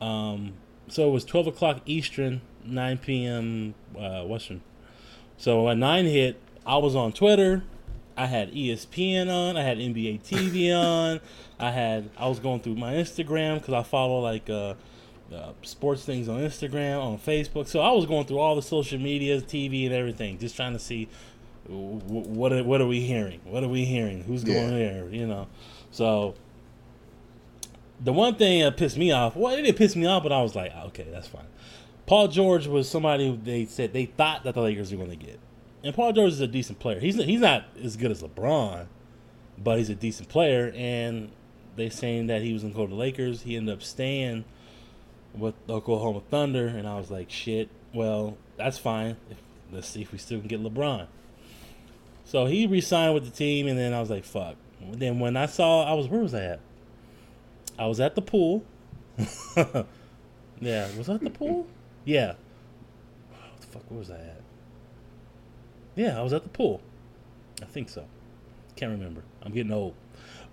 um, 0.00 0.54
so 0.88 1.08
it 1.08 1.12
was 1.12 1.24
12 1.24 1.48
o'clock 1.48 1.80
eastern 1.86 2.40
9 2.64 2.98
p.m 2.98 3.74
uh, 3.98 4.22
western. 4.24 4.62
So 5.36 5.64
when 5.64 5.78
9 5.80 6.06
hit 6.06 6.40
i 6.66 6.76
was 6.76 6.94
on 6.94 7.12
twitter. 7.12 7.62
I 8.16 8.26
had 8.26 8.52
espn 8.52 9.28
on. 9.30 9.56
I 9.56 9.62
had 9.62 9.78
nba 9.78 10.22
tv 10.22 10.70
on. 10.76 11.20
I 11.58 11.70
had 11.70 12.10
i 12.16 12.28
was 12.28 12.38
going 12.40 12.60
through 12.60 12.76
my 12.76 12.92
instagram 12.94 13.54
because 13.58 13.74
i 13.74 13.82
follow 13.82 14.20
like 14.20 14.48
uh, 14.50 14.74
uh, 15.34 15.52
sports 15.62 16.04
things 16.04 16.28
on 16.28 16.40
instagram 16.40 17.02
on 17.02 17.18
facebook. 17.18 17.66
So 17.66 17.80
i 17.80 17.90
was 17.90 18.04
going 18.06 18.26
through 18.26 18.38
all 18.38 18.54
the 18.54 18.62
social 18.62 18.98
medias 18.98 19.42
tv 19.44 19.86
and 19.86 19.94
everything 19.94 20.38
just 20.38 20.54
trying 20.56 20.74
to 20.74 20.78
see 20.78 21.08
what 21.68 22.52
are, 22.52 22.64
what 22.64 22.80
are 22.80 22.86
we 22.86 23.00
hearing 23.00 23.40
what 23.44 23.62
are 23.62 23.68
we 23.68 23.84
hearing 23.84 24.24
who's 24.24 24.42
Yeah. 24.44 24.54
going 24.54 24.70
there 24.70 25.08
you 25.10 25.26
know 25.26 25.46
so 25.90 26.34
the 28.02 28.12
one 28.12 28.34
thing 28.34 28.62
that 28.62 28.76
pissed 28.76 28.98
me 28.98 29.12
off, 29.12 29.36
well, 29.36 29.54
it 29.54 29.62
didn't 29.62 29.78
piss 29.78 29.94
me 29.94 30.06
off, 30.06 30.24
but 30.24 30.32
I 30.32 30.42
was 30.42 30.56
like, 30.56 30.72
ah, 30.74 30.86
okay, 30.86 31.06
that's 31.10 31.28
fine. 31.28 31.46
Paul 32.06 32.26
George 32.26 32.66
was 32.66 32.88
somebody 32.88 33.30
they 33.44 33.64
said 33.64 33.92
they 33.92 34.06
thought 34.06 34.42
that 34.42 34.54
the 34.54 34.60
Lakers 34.60 34.90
were 34.90 34.96
going 34.96 35.16
to 35.16 35.24
get, 35.24 35.38
and 35.84 35.94
Paul 35.94 36.12
George 36.12 36.32
is 36.32 36.40
a 36.40 36.48
decent 36.48 36.80
player. 36.80 36.98
He's 36.98 37.14
he's 37.14 37.40
not 37.40 37.64
as 37.80 37.96
good 37.96 38.10
as 38.10 38.20
LeBron, 38.22 38.86
but 39.56 39.78
he's 39.78 39.88
a 39.88 39.94
decent 39.94 40.28
player. 40.28 40.72
And 40.74 41.30
they 41.76 41.88
saying 41.90 42.26
that 42.26 42.42
he 42.42 42.52
was 42.52 42.62
going 42.62 42.74
to 42.74 42.76
go 42.76 42.86
to 42.86 42.90
the 42.90 42.96
Lakers. 42.96 43.42
He 43.42 43.56
ended 43.56 43.72
up 43.72 43.82
staying 43.84 44.46
with 45.32 45.54
the 45.68 45.74
Oklahoma 45.74 46.22
Thunder, 46.28 46.66
and 46.66 46.88
I 46.88 46.96
was 46.96 47.08
like, 47.10 47.30
shit. 47.30 47.68
Well, 47.94 48.36
that's 48.56 48.78
fine. 48.78 49.16
Let's 49.70 49.86
see 49.86 50.02
if 50.02 50.10
we 50.10 50.18
still 50.18 50.40
can 50.40 50.48
get 50.48 50.60
LeBron. 50.60 51.06
So 52.24 52.46
he 52.46 52.66
re-signed 52.66 53.14
with 53.14 53.24
the 53.24 53.30
team, 53.30 53.66
and 53.66 53.78
then 53.78 53.92
I 53.92 54.00
was 54.00 54.10
like, 54.10 54.24
fuck. 54.24 54.56
Then 54.80 55.20
when 55.20 55.36
I 55.36 55.46
saw, 55.46 55.84
I 55.84 55.94
was 55.94 56.08
where 56.08 56.20
was 56.20 56.34
I 56.34 56.44
at? 56.44 56.60
I 57.78 57.86
was 57.86 58.00
at 58.00 58.14
the 58.14 58.22
pool. 58.22 58.64
yeah, 60.60 60.88
was 60.96 61.08
I 61.08 61.14
at 61.14 61.20
the 61.20 61.30
pool? 61.30 61.66
Yeah. 62.04 62.34
What 63.30 63.60
the 63.60 63.66
fuck? 63.66 63.90
Where 63.90 63.98
was 63.98 64.10
I 64.10 64.16
at? 64.16 64.42
Yeah, 65.94 66.18
I 66.18 66.22
was 66.22 66.32
at 66.32 66.42
the 66.42 66.48
pool. 66.48 66.80
I 67.60 67.66
think 67.66 67.88
so. 67.88 68.04
Can't 68.76 68.92
remember. 68.92 69.22
I'm 69.42 69.52
getting 69.52 69.72
old. 69.72 69.94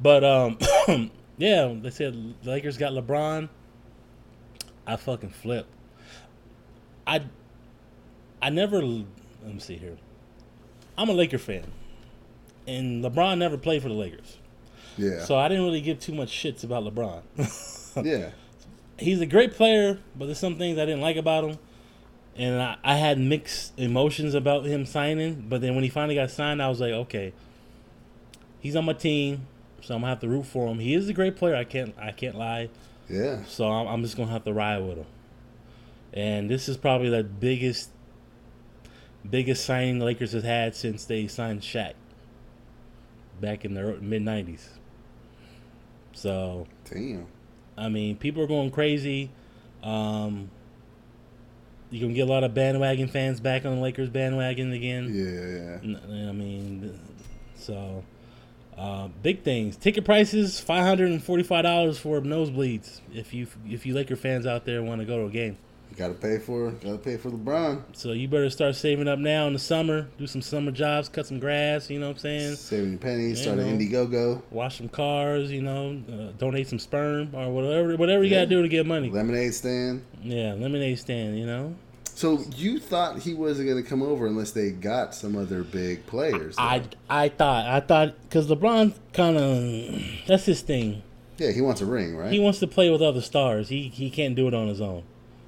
But 0.02 0.24
um, 0.24 0.58
yeah, 1.38 1.74
they 1.82 1.90
said 1.90 2.36
Lakers 2.44 2.78
got 2.78 2.94
LeBron. 2.94 3.50
I 4.86 4.96
fucking 4.96 5.30
flipped. 5.30 5.70
I 7.08 7.24
I 8.42 8.50
never. 8.50 8.82
Let 8.82 9.06
me 9.54 9.60
see 9.60 9.78
here. 9.78 9.98
I'm 11.00 11.08
a 11.08 11.14
Laker 11.14 11.38
fan, 11.38 11.72
and 12.68 13.02
LeBron 13.02 13.38
never 13.38 13.58
played 13.58 13.82
for 13.82 13.88
the 13.88 13.96
Lakers. 13.96 14.38
Yeah. 14.98 15.24
So 15.24 15.38
I 15.38 15.48
didn't 15.48 15.64
really 15.64 15.80
give 15.80 16.00
too 16.02 16.14
much 16.14 16.30
shits 16.30 16.66
about 16.66 16.84
LeBron. 16.84 17.22
yeah. 18.06 18.32
He's 18.98 19.22
a 19.22 19.26
great 19.26 19.54
player, 19.54 19.98
but 20.18 20.26
there's 20.26 20.40
some 20.40 20.58
things 20.58 20.78
I 20.78 20.84
didn't 20.84 21.00
like 21.00 21.16
about 21.16 21.46
him. 21.46 21.58
And 22.36 22.62
I, 22.62 22.78
I 22.84 22.96
had 22.98 23.18
mixed 23.18 23.80
emotions 23.80 24.34
about 24.34 24.66
him 24.66 24.86
signing. 24.86 25.46
But 25.48 25.62
then 25.62 25.74
when 25.74 25.86
he 25.86 25.90
finally 25.90 26.16
got 26.16 26.32
signed, 26.32 26.62
I 26.62 26.68
was 26.68 26.82
like, 26.82 26.92
okay, 26.92 27.32
he's 28.60 28.76
on 28.76 28.84
my 28.84 28.92
team, 28.92 29.48
so 29.82 29.96
I'm 29.96 30.02
gonna 30.02 30.12
have 30.12 30.20
to 30.20 30.28
root 30.28 30.48
for 30.48 30.68
him. 30.68 30.80
He 30.80 30.96
is 30.96 31.08
a 31.08 31.14
great 31.14 31.38
player. 31.38 31.56
I 31.56 31.64
can't 31.64 31.96
I 31.98 32.12
can't 32.12 32.36
lie. 32.36 32.70
Yeah. 33.10 33.46
So 33.46 33.70
I'm, 33.70 33.88
I'm 33.88 34.04
just 34.04 34.18
gonna 34.18 34.32
have 34.32 34.44
to 34.44 34.54
ride 34.54 34.80
with 34.80 34.98
him. 34.98 35.06
And 36.12 36.50
this 36.50 36.68
is 36.68 36.76
probably 36.76 37.10
the 37.10 37.24
biggest, 37.24 37.90
biggest 39.28 39.66
signing 39.66 40.00
the 40.00 40.06
Lakers 40.06 40.34
have 40.34 40.44
had 40.44 40.76
since 40.76 41.06
they 41.06 41.28
signed 41.28 41.62
Shaq 41.62 41.94
back 43.40 43.66
in 43.66 43.74
the 43.74 43.98
mid 44.02 44.24
'90s. 44.24 44.70
So 46.14 46.68
Damn. 46.90 47.28
I 47.78 47.90
mean, 47.90 48.18
people 48.18 48.44
are 48.44 48.48
going 48.48 48.72
crazy. 48.72 49.32
Um, 49.82 50.52
you 51.90 52.00
can 52.02 52.14
get 52.14 52.22
a 52.22 52.32
lot 52.32 52.44
of 52.44 52.54
bandwagon 52.54 53.08
fans 53.08 53.40
back 53.40 53.66
on 53.66 53.76
the 53.76 53.82
Lakers 53.82 54.10
bandwagon 54.10 54.74
again. 54.74 55.10
Yeah. 55.14 55.80
Yeah. 55.82 56.30
I 56.30 56.32
mean, 56.34 57.00
so 57.56 58.04
uh, 58.78 59.08
big 59.24 59.44
things. 59.44 59.76
Ticket 59.76 60.06
prices 60.06 60.60
five 60.60 60.86
hundred 60.86 61.12
and 61.12 61.24
forty 61.24 61.44
five 61.44 61.64
dollars 61.64 61.98
for 61.98 62.22
nosebleeds. 62.22 63.02
If 63.14 63.34
you 63.34 63.48
if 63.68 63.86
you 63.86 63.94
Laker 63.94 64.16
fans 64.16 64.46
out 64.46 64.66
there 64.66 64.84
want 64.84 65.02
to 65.02 65.06
go 65.06 65.18
to 65.20 65.26
a 65.26 65.30
game, 65.30 65.58
You 65.90 65.96
gotta 65.98 66.14
pay 66.14 66.38
for. 66.38 66.72
Gotta 66.72 66.98
pay 66.98 67.18
for 67.18 67.30
LeBron. 67.32 67.82
so 67.94 68.12
you 68.12 68.28
better 68.28 68.50
start 68.50 68.76
saving 68.76 69.08
up 69.08 69.20
now 69.20 69.48
in 69.48 69.54
the 69.54 69.60
summer. 69.60 70.08
Do 70.18 70.28
some 70.28 70.42
summer 70.42 70.72
jobs, 70.72 71.10
cut 71.10 71.26
some 71.26 71.40
grass. 71.40 71.90
You 71.90 72.00
know 72.00 72.08
what 72.08 72.18
I'm 72.18 72.20
saying? 72.20 72.56
Saving 72.56 72.90
your 72.92 73.00
pennies. 73.00 73.40
You 73.40 73.44
Start 73.44 73.60
an 73.60 73.78
know. 73.78 73.86
Indiegogo. 73.86 74.42
Wash 74.52 74.78
some 74.78 74.88
cars. 74.90 75.52
You 75.52 75.62
know, 75.64 76.00
uh, 76.12 76.32
donate 76.38 76.68
some 76.68 76.80
sperm 76.80 77.30
or 77.34 77.50
whatever 77.52 77.96
whatever 77.98 78.24
you 78.24 78.32
Yeah. 78.32 78.40
gotta 78.46 78.50
do 78.50 78.62
to 78.62 78.68
get 78.70 78.86
money. 78.86 79.10
Lemonade 79.10 79.54
stand. 79.54 80.04
Yeah, 80.24 80.54
lemonade 80.54 81.00
stand. 81.00 81.38
You 81.40 81.46
know. 81.46 81.76
So 82.14 82.44
you 82.58 82.80
thought 82.80 83.20
he 83.20 83.34
wasn't 83.34 83.70
gonna 83.70 83.82
come 83.82 84.04
over 84.04 84.28
unless 84.28 84.52
they 84.52 84.72
got 84.72 85.16
some 85.16 85.38
other 85.38 85.64
big 85.64 86.06
players. 86.06 86.58
though. 86.58 86.64
I 86.64 86.82
I 87.10 87.30
thought 87.30 87.66
I 87.66 87.80
thought 87.80 88.14
because 88.24 88.48
LeBron 88.48 88.94
kind 89.14 89.38
of 89.38 90.02
that's 90.28 90.46
his 90.46 90.62
thing. 90.62 91.02
yeah, 91.38 91.52
he 91.52 91.62
wants 91.62 91.80
a 91.82 91.86
ring, 91.86 92.16
right? 92.18 92.32
He 92.32 92.38
wants 92.40 92.60
to 92.60 92.68
play 92.68 92.90
with 92.90 93.02
other 93.02 93.22
stars. 93.22 93.70
He 93.70 93.88
he 93.88 94.10
can't 94.10 94.36
do 94.36 94.48
it 94.48 94.54
on 94.54 94.68
his 94.68 94.82
own. 94.82 95.04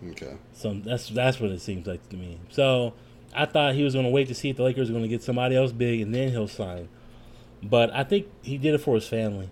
Okay. 0.09 0.35
So 0.53 0.73
that's 0.73 1.09
that's 1.09 1.39
what 1.39 1.51
it 1.51 1.61
seems 1.61 1.87
like 1.87 2.07
to 2.09 2.17
me. 2.17 2.39
So 2.49 2.93
I 3.33 3.45
thought 3.45 3.75
he 3.75 3.83
was 3.83 3.93
going 3.93 4.05
to 4.05 4.11
wait 4.11 4.27
to 4.27 4.35
see 4.35 4.49
if 4.49 4.57
the 4.57 4.63
Lakers 4.63 4.89
were 4.89 4.93
going 4.93 5.03
to 5.03 5.09
get 5.09 5.23
somebody 5.23 5.55
else 5.55 5.71
big 5.71 6.01
and 6.01 6.13
then 6.13 6.29
he'll 6.31 6.47
sign. 6.47 6.89
But 7.63 7.93
I 7.93 8.03
think 8.03 8.27
he 8.41 8.57
did 8.57 8.73
it 8.73 8.79
for 8.79 8.95
his 8.95 9.07
family. 9.07 9.49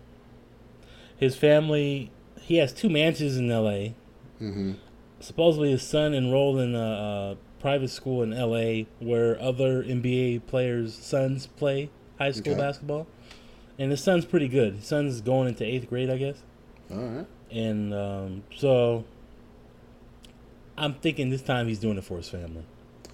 His 1.18 1.36
family, 1.36 2.12
he 2.40 2.58
has 2.58 2.74
two 2.74 2.90
mansions 2.90 3.38
in 3.38 3.52
L.A. 3.52 3.94
Mm-hmm. 4.42 4.74
Supposedly 5.20 5.72
his 5.72 5.84
son 5.84 6.14
enrolled 6.14 6.60
in 6.60 6.76
a, 6.76 6.80
a 6.80 7.38
private 7.60 7.90
school 7.90 8.24
in 8.24 8.34
L.A. 8.34 8.88
where 9.00 9.40
other 9.42 9.84
NBA 9.84 10.48
players' 10.48 10.96
sons 10.96 11.46
play 11.48 11.90
high 12.18 12.32
school 12.32 12.54
Okay. 12.54 12.62
basketball. 12.62 13.06
And 13.78 13.92
his 13.92 14.02
son's 14.04 14.26
pretty 14.26 14.48
good. 14.48 14.76
His 14.76 14.88
son's 14.88 15.22
going 15.22 15.48
into 15.48 15.64
eighth 15.64 15.90
grade, 15.90 16.10
I 16.10 16.18
guess. 16.18 16.42
All 16.92 16.98
right. 16.98 17.28
And 17.52 17.94
um, 17.94 18.44
so 18.56 19.06
I'm 20.80 20.94
thinking 20.96 21.30
this 21.30 21.42
time 21.42 21.68
he's 21.68 21.80
doing 21.80 21.98
it 21.98 22.04
for 22.04 22.18
his 22.18 22.30
family. 22.30 22.64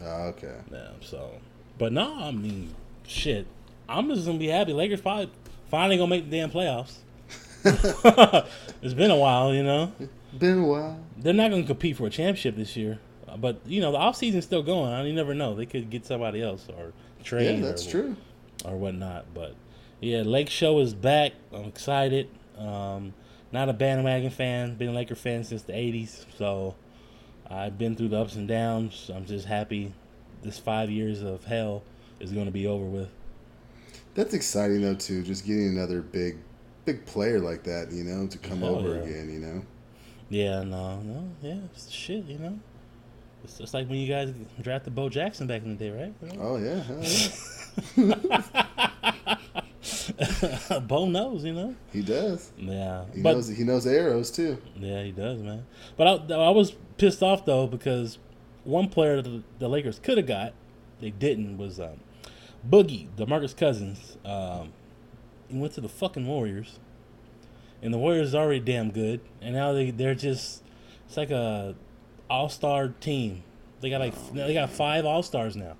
Ah, 0.01 0.23
okay. 0.25 0.55
Yeah, 0.71 0.89
so. 1.01 1.31
But 1.77 1.91
no, 1.93 2.13
I 2.15 2.31
mean, 2.31 2.73
shit. 3.07 3.47
I'm 3.87 4.07
just 4.09 4.25
going 4.25 4.37
to 4.37 4.43
be 4.43 4.49
happy. 4.49 4.73
Lakers 4.73 5.01
probably 5.01 5.29
finally 5.69 5.97
going 5.97 6.09
to 6.09 6.15
make 6.17 6.29
the 6.29 6.37
damn 6.37 6.51
playoffs. 6.51 6.97
it's 8.81 8.93
been 8.93 9.11
a 9.11 9.15
while, 9.15 9.53
you 9.53 9.63
know. 9.63 9.91
Been 10.37 10.59
a 10.59 10.65
while. 10.65 10.99
They're 11.17 11.33
not 11.33 11.49
going 11.49 11.63
to 11.63 11.67
compete 11.67 11.97
for 11.97 12.07
a 12.07 12.09
championship 12.09 12.55
this 12.55 12.75
year. 12.75 12.99
Uh, 13.27 13.37
But, 13.37 13.61
you 13.65 13.81
know, 13.81 13.91
the 13.91 13.97
offseason's 13.97 14.43
still 14.45 14.63
going 14.63 14.91
on. 14.91 15.05
You 15.05 15.13
never 15.13 15.33
know. 15.33 15.55
They 15.55 15.65
could 15.65 15.89
get 15.89 16.05
somebody 16.05 16.41
else 16.41 16.67
or 16.77 16.93
trade 17.23 17.59
Yeah, 17.59 17.65
that's 17.65 17.87
or, 17.87 17.91
true. 17.91 18.15
or 18.65 18.75
whatnot. 18.77 19.25
But, 19.33 19.55
yeah, 20.01 20.21
Lake 20.21 20.49
Show 20.49 20.79
is 20.79 20.93
back. 20.93 21.33
I'm 21.53 21.65
excited. 21.65 22.29
Um, 22.57 23.13
not 23.51 23.69
a 23.69 23.73
bandwagon 23.73 24.29
fan. 24.29 24.75
Been 24.75 24.89
a 24.89 24.93
Laker 24.93 25.15
fan 25.15 25.43
since 25.43 25.63
the 25.63 25.73
80s. 25.73 26.25
So 26.37 26.75
I've 27.49 27.77
been 27.77 27.95
through 27.95 28.09
the 28.09 28.19
ups 28.19 28.35
and 28.35 28.47
downs. 28.47 29.11
I'm 29.13 29.25
just 29.25 29.45
happy 29.45 29.93
this 30.41 30.57
five 30.57 30.89
years 30.89 31.21
of 31.21 31.43
hell 31.43 31.83
is 32.19 32.31
going 32.31 32.45
to 32.45 32.51
be 32.51 32.67
over 32.67 32.85
with. 32.85 33.09
That's 34.13 34.33
exciting 34.33 34.81
though 34.81 34.95
too. 34.95 35.23
Just 35.23 35.45
getting 35.45 35.69
another 35.69 36.01
big, 36.01 36.37
big 36.85 37.05
player 37.05 37.39
like 37.39 37.63
that, 37.63 37.91
you 37.91 38.03
know, 38.03 38.27
to 38.27 38.37
come 38.37 38.59
Hell 38.59 38.77
over 38.77 38.95
yeah. 38.95 39.01
again. 39.01 39.29
You 39.31 39.39
know. 39.39 39.61
Yeah, 40.29 40.63
no, 40.63 41.01
no, 41.01 41.29
yeah, 41.41 41.57
it's 41.65 41.89
shit, 41.89 42.25
you 42.25 42.39
know. 42.39 42.57
It's 43.43 43.59
just 43.59 43.75
like 43.75 43.87
when 43.87 43.99
you 43.99 44.07
guys 44.07 44.33
drafted 44.61 44.95
Bo 44.95 45.07
Jackson 45.07 45.45
back 45.45 45.61
in 45.63 45.77
the 45.77 45.89
day, 45.89 45.91
right? 45.91 46.13
Oh 46.39 46.57
yeah. 46.57 46.81
hell 46.81 47.03
yeah. 47.95 49.34
Bo 50.87 51.05
knows, 51.05 51.43
you 51.43 51.53
know. 51.53 51.75
he 51.91 52.01
does. 52.01 52.51
Yeah, 52.57 53.05
He 53.13 53.21
but 53.21 53.33
knows. 53.33 53.47
He 53.49 53.63
knows 53.63 53.85
arrows 53.85 54.31
too. 54.31 54.57
yeah, 54.77 55.03
he 55.03 55.11
does, 55.11 55.41
man. 55.41 55.65
But 55.97 56.31
I, 56.31 56.35
I 56.35 56.49
was 56.49 56.73
pissed 56.97 57.21
off 57.21 57.45
though 57.45 57.67
because 57.67 58.17
one 58.63 58.87
player 58.89 59.21
that 59.21 59.29
the, 59.29 59.43
the 59.59 59.67
Lakers 59.67 59.99
could 59.99 60.17
have 60.17 60.27
got, 60.27 60.53
they 61.01 61.09
didn't, 61.11 61.57
was 61.57 61.79
um, 61.79 61.99
Boogie, 62.67 63.07
Demarcus 63.17 63.55
Cousins. 63.55 64.17
Um, 64.23 64.71
he 65.49 65.57
went 65.57 65.73
to 65.73 65.81
the 65.81 65.89
fucking 65.89 66.25
Warriors, 66.25 66.79
and 67.81 67.93
the 67.93 67.97
Warriors 67.97 68.33
are 68.33 68.43
already 68.45 68.59
damn 68.61 68.91
good, 68.91 69.19
and 69.41 69.53
now 69.55 69.73
they 69.73 69.91
they're 69.91 70.15
just 70.15 70.63
it's 71.07 71.17
like 71.17 71.29
a 71.31 71.75
all 72.29 72.49
star 72.49 72.87
team. 72.87 73.43
They 73.81 73.89
got 73.89 73.99
like 73.99 74.13
they 74.33 74.53
got 74.53 74.69
five 74.71 75.05
all 75.05 75.21
stars 75.23 75.55
now. 75.55 75.75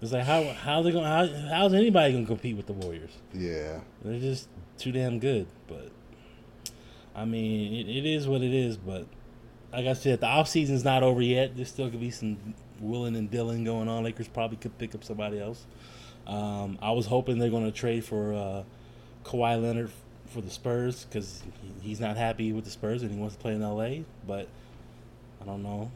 It's 0.00 0.12
like 0.12 0.24
how 0.24 0.42
how 0.44 0.82
they 0.82 0.92
gonna 0.92 1.08
how 1.08 1.26
how's 1.48 1.72
anybody 1.72 2.12
gonna 2.12 2.26
compete 2.26 2.56
with 2.56 2.66
the 2.66 2.74
Warriors? 2.74 3.12
Yeah. 3.32 3.80
They're 4.04 4.20
just 4.20 4.48
too 4.78 4.92
damn 4.92 5.18
good. 5.18 5.46
But 5.66 5.90
I 7.14 7.24
mean, 7.24 7.72
it, 7.72 7.88
it 7.88 8.06
is 8.06 8.28
what 8.28 8.42
it 8.42 8.52
is. 8.52 8.76
But 8.76 9.06
like 9.72 9.86
I 9.86 9.94
said, 9.94 10.20
the 10.20 10.26
off 10.26 10.48
season's 10.48 10.84
not 10.84 11.02
over 11.02 11.22
yet. 11.22 11.56
There 11.56 11.64
still 11.64 11.90
could 11.90 12.00
be 12.00 12.10
some 12.10 12.54
willing 12.80 13.16
and 13.16 13.30
dealing 13.30 13.64
going 13.64 13.88
on. 13.88 14.04
Lakers 14.04 14.28
probably 14.28 14.58
could 14.58 14.76
pick 14.78 14.94
up 14.94 15.02
somebody 15.02 15.40
else. 15.40 15.64
Um, 16.26 16.78
I 16.82 16.90
was 16.90 17.06
hoping 17.06 17.38
they're 17.38 17.50
going 17.50 17.64
to 17.64 17.72
trade 17.72 18.04
for 18.04 18.34
uh, 18.34 18.62
Kawhi 19.24 19.62
Leonard 19.62 19.90
for 20.26 20.40
the 20.40 20.50
Spurs 20.50 21.04
because 21.04 21.42
he's 21.80 22.00
not 22.00 22.16
happy 22.16 22.52
with 22.52 22.64
the 22.64 22.70
Spurs 22.70 23.02
and 23.02 23.10
he 23.10 23.16
wants 23.16 23.36
to 23.36 23.40
play 23.40 23.54
in 23.54 23.62
LA. 23.62 24.02
But 24.26 24.48
I 25.40 25.44
don't 25.44 25.62
know. 25.62 25.90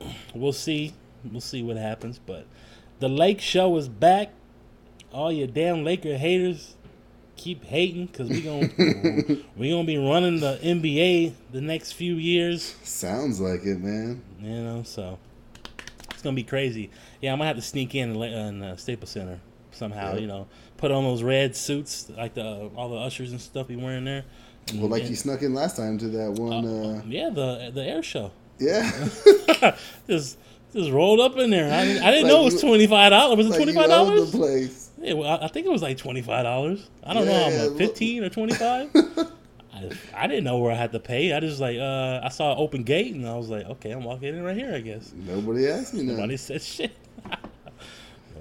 We'll 0.34 0.52
see. 0.52 0.94
We'll 1.24 1.40
see 1.40 1.62
what 1.62 1.76
happens. 1.76 2.20
But 2.24 2.46
the 2.98 3.08
Lake 3.08 3.40
Show 3.40 3.76
is 3.76 3.88
back. 3.88 4.32
All 5.12 5.32
your 5.32 5.46
damn 5.46 5.84
Laker 5.84 6.16
haters 6.16 6.74
keep 7.36 7.64
hating 7.64 8.06
because 8.06 8.28
we 8.28 8.42
gonna 8.42 8.68
we 9.56 9.70
gonna 9.70 9.84
be 9.84 9.96
running 9.96 10.40
the 10.40 10.58
NBA 10.62 11.32
the 11.52 11.60
next 11.60 11.92
few 11.92 12.14
years. 12.14 12.74
Sounds 12.82 13.40
like 13.40 13.64
it, 13.64 13.80
man. 13.80 14.22
You 14.40 14.60
know, 14.60 14.82
so 14.82 15.18
it's 16.10 16.22
gonna 16.22 16.36
be 16.36 16.42
crazy. 16.42 16.90
Yeah, 17.22 17.32
I'm 17.32 17.38
gonna 17.38 17.48
have 17.48 17.56
to 17.56 17.62
sneak 17.62 17.94
in 17.94 18.20
in 18.22 18.62
uh, 18.62 18.76
Staples 18.76 19.10
Center 19.10 19.40
somehow. 19.70 20.16
You 20.16 20.26
know, 20.26 20.46
put 20.76 20.90
on 20.90 21.04
those 21.04 21.22
red 21.22 21.56
suits 21.56 22.10
like 22.10 22.34
the 22.34 22.44
uh, 22.44 22.68
all 22.76 22.90
the 22.90 22.96
ushers 22.96 23.30
and 23.30 23.40
stuff 23.40 23.68
be 23.68 23.76
wearing 23.76 24.04
there. 24.04 24.24
And, 24.68 24.80
well, 24.80 24.90
like 24.90 25.02
and, 25.02 25.10
you 25.10 25.16
snuck 25.16 25.40
in 25.42 25.54
last 25.54 25.76
time 25.76 25.96
to 25.98 26.08
that 26.08 26.32
one. 26.32 26.64
Uh, 26.66 26.98
uh, 26.98 27.02
yeah, 27.06 27.30
the 27.30 27.70
the 27.72 27.84
air 27.84 28.02
show. 28.02 28.32
Yeah. 28.58 29.08
just 30.08 30.36
just 30.72 30.90
rolled 30.90 31.20
up 31.20 31.36
in 31.36 31.50
there. 31.50 31.72
I, 31.72 31.80
I 31.80 31.84
didn't 31.84 32.04
like 32.04 32.24
know 32.24 32.42
it 32.42 32.52
was 32.52 32.60
twenty 32.60 32.86
five 32.86 33.10
dollars. 33.10 33.36
Was 33.36 33.46
it 33.46 33.50
like 33.50 33.58
twenty 33.58 33.74
five 33.74 33.88
dollars? 33.88 34.32
The 34.32 34.38
place. 34.38 34.90
Yeah, 35.00 35.14
well, 35.14 35.38
I, 35.40 35.48
think 35.48 35.66
it 35.66 35.70
was 35.70 35.82
like 35.82 35.96
twenty 35.96 36.22
five 36.22 36.44
dollars. 36.44 36.88
I 37.04 37.14
don't 37.14 37.26
yeah, 37.26 37.32
know. 37.32 37.46
I'm 37.46 37.68
like 37.68 37.78
fifteen 37.78 38.24
or 38.24 38.28
twenty 38.28 38.54
five. 38.54 38.90
I, 39.74 39.90
I 40.14 40.26
didn't 40.26 40.44
know 40.44 40.58
where 40.58 40.72
I 40.72 40.74
had 40.74 40.92
to 40.92 41.00
pay. 41.00 41.32
I 41.32 41.40
just 41.40 41.60
like 41.60 41.78
uh, 41.78 42.20
I 42.22 42.28
saw 42.30 42.52
an 42.52 42.58
open 42.58 42.82
gate 42.82 43.14
and 43.14 43.26
I 43.28 43.36
was 43.36 43.48
like, 43.48 43.66
okay, 43.66 43.92
I'm 43.92 44.02
walking 44.02 44.28
in 44.28 44.42
right 44.42 44.56
here. 44.56 44.74
I 44.74 44.80
guess. 44.80 45.12
Nobody 45.14 45.68
asked 45.68 45.94
me. 45.94 46.02
Nobody 46.02 46.36
said 46.36 46.62
shit. 46.62 46.92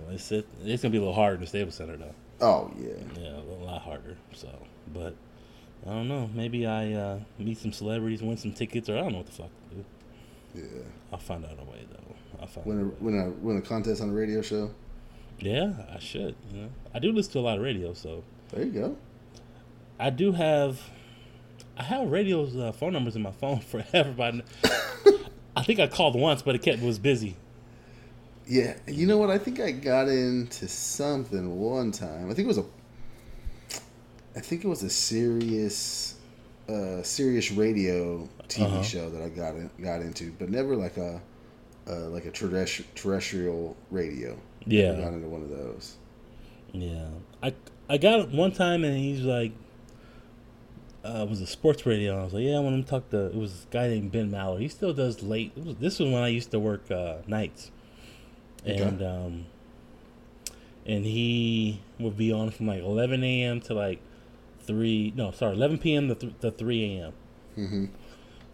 it's 0.09 0.31
it's 0.31 0.81
gonna 0.81 0.91
be 0.91 0.97
a 0.97 1.01
little 1.01 1.13
harder 1.13 1.35
in 1.35 1.41
the 1.41 1.47
Staples 1.47 1.75
Center 1.75 1.97
though. 1.97 2.15
Oh 2.41 2.71
yeah. 2.77 2.93
Yeah, 3.19 3.37
a 3.37 3.63
lot 3.63 3.81
harder. 3.81 4.17
So, 4.33 4.49
but 4.93 5.15
I 5.85 5.89
don't 5.89 6.07
know. 6.07 6.29
Maybe 6.33 6.65
I 6.65 6.93
uh, 6.93 7.19
meet 7.37 7.57
some 7.57 7.71
celebrities, 7.71 8.21
win 8.21 8.37
some 8.37 8.51
tickets, 8.53 8.89
or 8.89 8.97
I 8.97 9.01
don't 9.01 9.11
know 9.11 9.19
what 9.19 9.27
the 9.27 9.31
fuck. 9.31 9.49
Yeah. 10.53 10.63
I'll 11.11 11.19
find 11.19 11.45
out 11.45 11.57
a 11.59 11.63
way 11.63 11.85
though. 11.89 12.15
Win 12.65 12.79
a 12.79 13.03
win 13.03 13.19
a 13.19 13.29
win 13.29 13.57
a 13.57 13.61
contest 13.61 14.01
on 14.01 14.09
a 14.09 14.13
radio 14.13 14.41
show. 14.41 14.71
Yeah, 15.39 15.73
I 15.93 15.99
should. 15.99 16.35
You 16.51 16.61
know, 16.61 16.69
I 16.93 16.99
do 16.99 17.11
listen 17.11 17.33
to 17.33 17.39
a 17.39 17.41
lot 17.41 17.57
of 17.57 17.63
radio, 17.63 17.93
so 17.93 18.23
there 18.51 18.65
you 18.65 18.71
go. 18.71 18.97
I 19.99 20.09
do 20.09 20.31
have, 20.31 20.79
I 21.75 21.83
have 21.83 22.09
radio's 22.09 22.55
uh, 22.55 22.71
phone 22.71 22.93
numbers 22.93 23.15
in 23.15 23.21
my 23.21 23.31
phone 23.31 23.59
forever, 23.61 24.13
but 24.15 24.35
I 25.55 25.63
think 25.63 25.79
I 25.79 25.87
called 25.87 26.15
once, 26.15 26.41
but 26.41 26.55
it 26.55 26.61
kept 26.61 26.81
was 26.81 26.99
busy. 26.99 27.35
Yeah, 28.47 28.77
you 28.87 29.07
know 29.07 29.17
what? 29.17 29.29
I 29.29 29.37
think 29.37 29.59
I 29.59 29.71
got 29.71 30.07
into 30.07 30.67
something 30.67 31.59
one 31.59 31.91
time. 31.91 32.29
I 32.29 32.33
think 32.33 32.45
it 32.45 32.47
was 32.47 32.59
a, 32.59 32.65
I 34.35 34.39
think 34.39 34.63
it 34.63 34.67
was 34.67 34.83
a 34.83 34.89
serious, 34.89 36.15
uh, 36.69 37.03
Sirius 37.03 37.51
radio 37.51 38.29
TV 38.47 38.65
uh-huh. 38.65 38.83
show 38.83 39.09
that 39.09 39.21
I 39.21 39.29
got 39.29 39.55
in, 39.55 39.69
got 39.81 40.01
into, 40.01 40.31
but 40.39 40.49
never 40.49 40.75
like 40.75 40.97
a, 40.97 41.21
uh, 41.89 42.09
like 42.09 42.25
a 42.25 42.31
terrestrial 42.31 42.89
terrestrial 42.95 43.75
radio. 43.91 44.37
Yeah, 44.65 44.93
got 44.93 45.13
into 45.13 45.27
one 45.27 45.43
of 45.43 45.49
those. 45.49 45.95
Yeah, 46.73 47.07
I 47.41 47.53
I 47.89 47.97
got 47.97 48.29
one 48.29 48.51
time, 48.51 48.83
and 48.83 48.97
he's 48.97 49.21
like, 49.21 49.53
uh, 51.05 51.23
it 51.23 51.29
was 51.29 51.41
a 51.41 51.47
sports 51.47 51.85
radio. 51.85 52.19
I 52.19 52.23
was 52.23 52.33
like, 52.33 52.43
yeah, 52.43 52.57
I 52.57 52.59
want 52.59 52.75
him 52.75 52.83
to 52.83 52.89
talk 52.89 53.09
to. 53.11 53.27
It 53.27 53.35
was 53.35 53.65
a 53.69 53.73
guy 53.73 53.87
named 53.87 54.11
Ben 54.11 54.31
Maller. 54.31 54.59
He 54.59 54.67
still 54.67 54.93
does 54.93 55.23
late. 55.23 55.53
Was, 55.55 55.75
this 55.77 55.99
was 55.99 56.11
when 56.11 56.23
I 56.23 56.27
used 56.27 56.51
to 56.51 56.59
work 56.59 56.91
uh, 56.91 57.17
nights, 57.27 57.71
and 58.65 59.01
um, 59.01 59.45
and 60.85 61.05
he 61.05 61.81
would 61.99 62.17
be 62.17 62.31
on 62.31 62.51
from 62.51 62.67
like 62.67 62.81
11 62.81 63.23
a.m. 63.23 63.61
to 63.61 63.73
like 63.73 63.99
three. 64.61 65.13
No, 65.15 65.31
sorry, 65.31 65.55
11 65.55 65.77
p.m. 65.77 66.09
to, 66.09 66.15
th- 66.15 66.33
to 66.41 66.51
3 66.51 66.83
a.m. 66.83 67.13
Mm-hmm. 67.57 67.85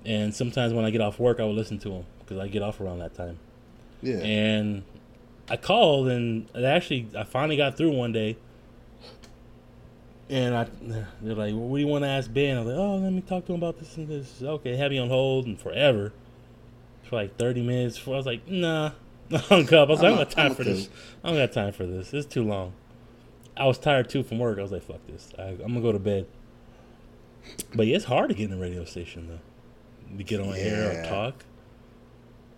And 0.05 0.35
sometimes 0.35 0.73
when 0.73 0.85
I 0.85 0.91
get 0.91 1.01
off 1.01 1.17
work, 1.17 1.39
I 1.39 1.45
would 1.45 1.55
listen 1.55 1.79
to 1.79 1.91
him 1.91 2.05
because 2.25 2.39
I 2.39 2.47
get 2.47 2.61
off 2.61 2.79
around 2.79 2.99
that 2.99 3.13
time. 3.13 3.39
Yeah. 4.01 4.17
And 4.17 4.83
I 5.49 5.57
called 5.57 6.07
and 6.07 6.47
actually 6.55 7.07
I 7.17 7.23
finally 7.23 7.57
got 7.57 7.77
through 7.77 7.91
one 7.91 8.11
day. 8.11 8.37
And 10.29 10.55
I, 10.55 10.67
they're 11.21 11.35
like, 11.35 11.53
well, 11.53 11.67
"What 11.67 11.77
do 11.77 11.83
you 11.83 11.87
want 11.87 12.05
to 12.05 12.09
ask 12.09 12.31
Ben?" 12.31 12.57
I 12.57 12.61
was 12.61 12.69
like, 12.69 12.77
"Oh, 12.77 12.95
let 12.95 13.11
me 13.11 13.21
talk 13.21 13.45
to 13.45 13.53
him 13.53 13.59
about 13.59 13.77
this 13.77 13.97
and 13.97 14.07
this." 14.07 14.41
Okay, 14.41 14.75
have 14.77 14.89
me 14.89 14.97
on 14.97 15.09
hold 15.09 15.45
and 15.45 15.59
forever 15.59 16.13
for 17.03 17.17
like 17.17 17.37
thirty 17.37 17.61
minutes. 17.61 18.01
I 18.07 18.09
was 18.11 18.25
like, 18.25 18.47
"Nah," 18.47 18.91
I 19.31 19.37
hung 19.37 19.71
up. 19.73 19.89
I 19.89 19.91
was 19.91 20.01
like, 20.01 20.13
"I 20.13 20.15
don't 20.15 20.17
got 20.17 20.31
time 20.31 20.45
I'm 20.47 20.55
for 20.55 20.63
this. 20.63 20.89
I 21.23 21.27
don't 21.27 21.37
got 21.37 21.51
time 21.51 21.73
for 21.73 21.85
this. 21.85 22.13
It's 22.13 22.25
too 22.25 22.43
long." 22.43 22.73
I 23.55 23.65
was 23.67 23.77
tired 23.77 24.09
too 24.09 24.23
from 24.23 24.39
work. 24.39 24.57
I 24.57 24.61
was 24.61 24.71
like, 24.71 24.83
"Fuck 24.83 25.05
this. 25.07 25.31
I, 25.37 25.49
am 25.49 25.57
gonna 25.57 25.81
go 25.81 25.91
to 25.91 25.99
bed." 25.99 26.25
But 27.75 27.87
yeah, 27.87 27.97
it's 27.97 28.05
hard 28.05 28.29
to 28.29 28.35
get 28.35 28.49
in 28.49 28.57
a 28.57 28.61
radio 28.61 28.85
station 28.85 29.27
though. 29.27 30.17
To 30.17 30.23
get 30.23 30.39
on 30.39 30.47
yeah. 30.49 30.55
air 30.55 31.01
or 31.01 31.05
talk. 31.05 31.45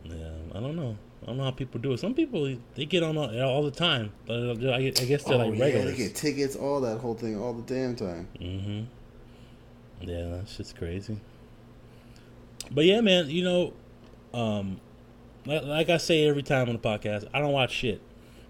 Yeah, 0.10 0.30
I 0.54 0.60
don't 0.60 0.76
know. 0.76 0.98
I 1.24 1.28
don't 1.28 1.38
know 1.38 1.44
how 1.46 1.52
people 1.52 1.82
do 1.82 1.92
it. 1.94 2.00
Some 2.00 2.14
people 2.14 2.56
they 2.76 2.86
get 2.86 3.02
on 3.02 3.18
all, 3.18 3.42
all 3.42 3.64
the 3.64 3.72
time, 3.72 4.12
but 4.28 4.52
I, 4.52 4.92
guess 4.92 5.24
they're 5.24 5.36
oh, 5.36 5.48
like 5.48 5.60
regulars. 5.60 5.86
Yeah, 5.86 5.92
they 5.92 5.98
get 5.98 6.16
tickets, 6.16 6.56
all 6.56 6.82
that 6.82 7.00
whole 7.00 7.16
thing, 7.16 7.40
all 7.42 7.54
the 7.54 7.64
damn 7.64 7.96
time. 7.96 8.28
Mm-hmm. 8.40 8.84
Yeah, 10.08 10.28
that's 10.36 10.58
just 10.58 10.78
crazy. 10.78 11.20
But 12.70 12.86
yeah, 12.86 13.02
man, 13.02 13.30
you 13.30 13.44
know, 13.44 13.74
um, 14.34 14.80
like, 15.46 15.64
like 15.64 15.90
I 15.90 15.98
say 15.98 16.28
every 16.28 16.44
time 16.44 16.70
on 16.70 16.74
the 16.74 16.80
podcast, 16.82 17.28
I 17.34 17.40
don't 17.40 17.54
watch 17.54 17.72
shit. 17.72 18.02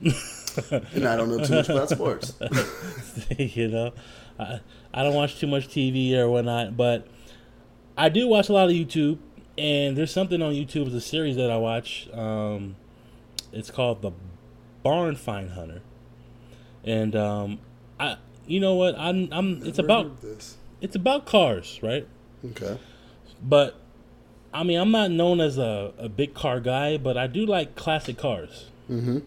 and 0.02 1.08
I 1.08 1.15
don't 1.15 1.30
know 1.30 1.44
too 1.44 1.56
much 1.56 1.70
about 1.70 1.89
sports. 1.89 2.34
you 3.38 3.70
know, 3.70 3.94
I 4.38 4.60
I 4.94 5.04
don't 5.04 5.13
watch 5.13 5.39
too 5.39 5.48
much 5.48 5.70
TV 5.70 6.13
or 6.15 6.30
whatnot, 6.30 6.76
but 6.76 7.08
I 7.98 8.10
do 8.10 8.28
watch 8.28 8.50
a 8.50 8.54
lot 8.54 8.65
of 8.65 8.72
YouTube 8.72 9.20
and 9.58 9.98
there's 9.98 10.12
something 10.12 10.41
on 10.41 10.54
YouTube. 10.54 10.88
It's 10.88 10.96
a 10.96 11.02
series 11.02 11.36
that 11.38 11.50
I 11.50 11.58
watch. 11.58 12.10
Um, 12.13 12.76
it's 13.52 13.72
called 13.72 14.02
the 14.02 14.12
Barn 14.84 15.15
Find 15.15 15.52
Hunter, 15.52 15.82
and 16.84 17.15
um, 17.15 17.60
I, 18.00 18.18
you 18.46 18.60
know 18.60 18.76
what? 18.76 18.96
I'm, 18.98 19.30
I'm. 19.32 19.63
It's 19.63 19.80
about 19.80 20.22
this. 20.22 20.58
It's 20.82 20.96
about 20.96 21.26
cars, 21.26 21.80
right? 21.82 22.08
Okay. 22.44 22.78
But 23.41 23.76
I 24.54 24.63
mean, 24.63 24.80
I'm 24.80 24.91
not 24.91 25.12
known 25.12 25.39
as 25.39 25.58
a, 25.58 25.94
a 25.98 26.10
big 26.10 26.34
car 26.34 26.60
guy, 26.60 26.98
but 26.98 27.18
I 27.18 27.28
do 27.28 27.46
like 27.46 27.76
classic 27.76 28.18
cars. 28.18 28.70
Mm-hmm. 28.89 29.20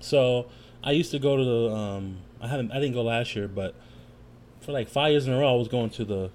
So 0.00 0.46
I 0.82 0.92
used 0.92 1.10
to 1.10 1.18
go 1.18 1.36
to 1.36 1.44
the. 1.44 1.74
Um, 1.74 2.18
I 2.40 2.48
haven't. 2.48 2.70
I 2.70 2.78
didn't 2.78 2.94
go 2.94 3.02
last 3.02 3.34
year, 3.34 3.48
but 3.48 3.74
for 4.60 4.72
like 4.72 4.88
five 4.88 5.10
years 5.10 5.26
in 5.26 5.32
a 5.32 5.38
row, 5.38 5.54
I 5.54 5.58
was 5.58 5.68
going 5.68 5.90
to 5.90 6.04
the 6.04 6.30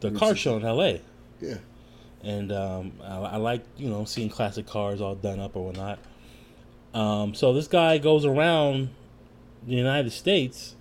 the 0.00 0.12
car 0.12 0.36
show 0.36 0.56
in 0.56 0.64
L.A. 0.64 1.02
Yeah 1.40 1.56
and 2.24 2.52
um, 2.52 2.92
I, 3.02 3.16
I, 3.16 3.36
like 3.36 3.64
you 3.76 3.88
know 3.88 4.04
seeing 4.04 4.30
classic 4.30 4.66
cars 4.66 5.00
all 5.00 5.14
done 5.14 5.40
up 5.40 5.56
or 5.56 5.66
whatnot. 5.66 5.98
Um, 6.92 7.34
so 7.34 7.52
this 7.52 7.68
guy 7.68 7.98
goes 7.98 8.24
around 8.24 8.90
the 9.66 9.74
United 9.74 10.10
States 10.10 10.74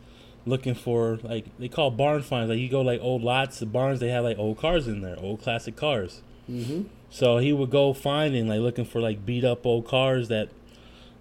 looking 0.46 0.76
for 0.76 1.20
like 1.24 1.46
they 1.58 1.68
call 1.68 1.92
barn 1.92 2.22
finds. 2.22 2.50
Like 2.50 2.60
you 2.60 2.70
go 2.70 2.82
like 2.82 3.02
old 3.02 3.24
lots 3.24 3.62
of 3.62 3.72
barns, 3.72 4.00
they 4.00 4.10
have 4.10 4.24
like 4.24 4.38
old 4.38 4.58
cars 4.58 4.88
in 4.88 5.02
there, 5.02 5.18
old 5.20 5.42
classic 5.42 5.76
cars. 5.76 6.22
Mm-hmm. 6.50 6.84
So 7.10 7.38
he 7.38 7.54
would 7.54 7.70
go 7.70 7.94
finding 7.94 8.48
like 8.48 8.60
looking 8.60 8.86
for 8.86 9.00
like 9.00 9.26
beat 9.26 9.44
up 9.44 9.66
old 9.66 9.86
cars 9.88 10.30
that 10.30 10.50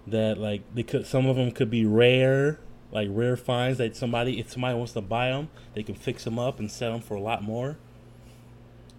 that 0.07 0.37
like 0.37 0.61
they 0.73 0.83
could 0.83 1.05
some 1.05 1.25
of 1.27 1.35
them 1.35 1.51
could 1.51 1.69
be 1.69 1.85
rare 1.85 2.59
like 2.91 3.07
rare 3.11 3.37
finds 3.37 3.77
that 3.77 3.95
somebody 3.95 4.39
if 4.39 4.51
somebody 4.51 4.75
wants 4.75 4.93
to 4.93 5.01
buy 5.01 5.29
them 5.29 5.49
they 5.75 5.83
can 5.83 5.95
fix 5.95 6.25
them 6.25 6.37
up 6.37 6.59
and 6.59 6.69
sell 6.69 6.91
them 6.91 7.01
for 7.01 7.15
a 7.15 7.21
lot 7.21 7.41
more 7.41 7.77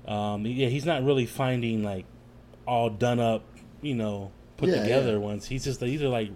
um, 0.07 0.47
yeah, 0.47 0.69
he's 0.69 0.85
not 0.85 1.05
really 1.05 1.27
finding 1.27 1.83
like 1.83 2.05
all 2.67 2.91
done 2.91 3.21
up, 3.21 3.45
you 3.81 3.95
know, 3.95 4.33
put 4.57 4.69
yeah, 4.69 4.83
together 4.83 5.13
yeah. 5.13 5.19
ones. 5.19 5.47
He's 5.47 5.65
just 5.65 5.81
these 5.81 6.03
are 6.03 6.09
like 6.09 6.31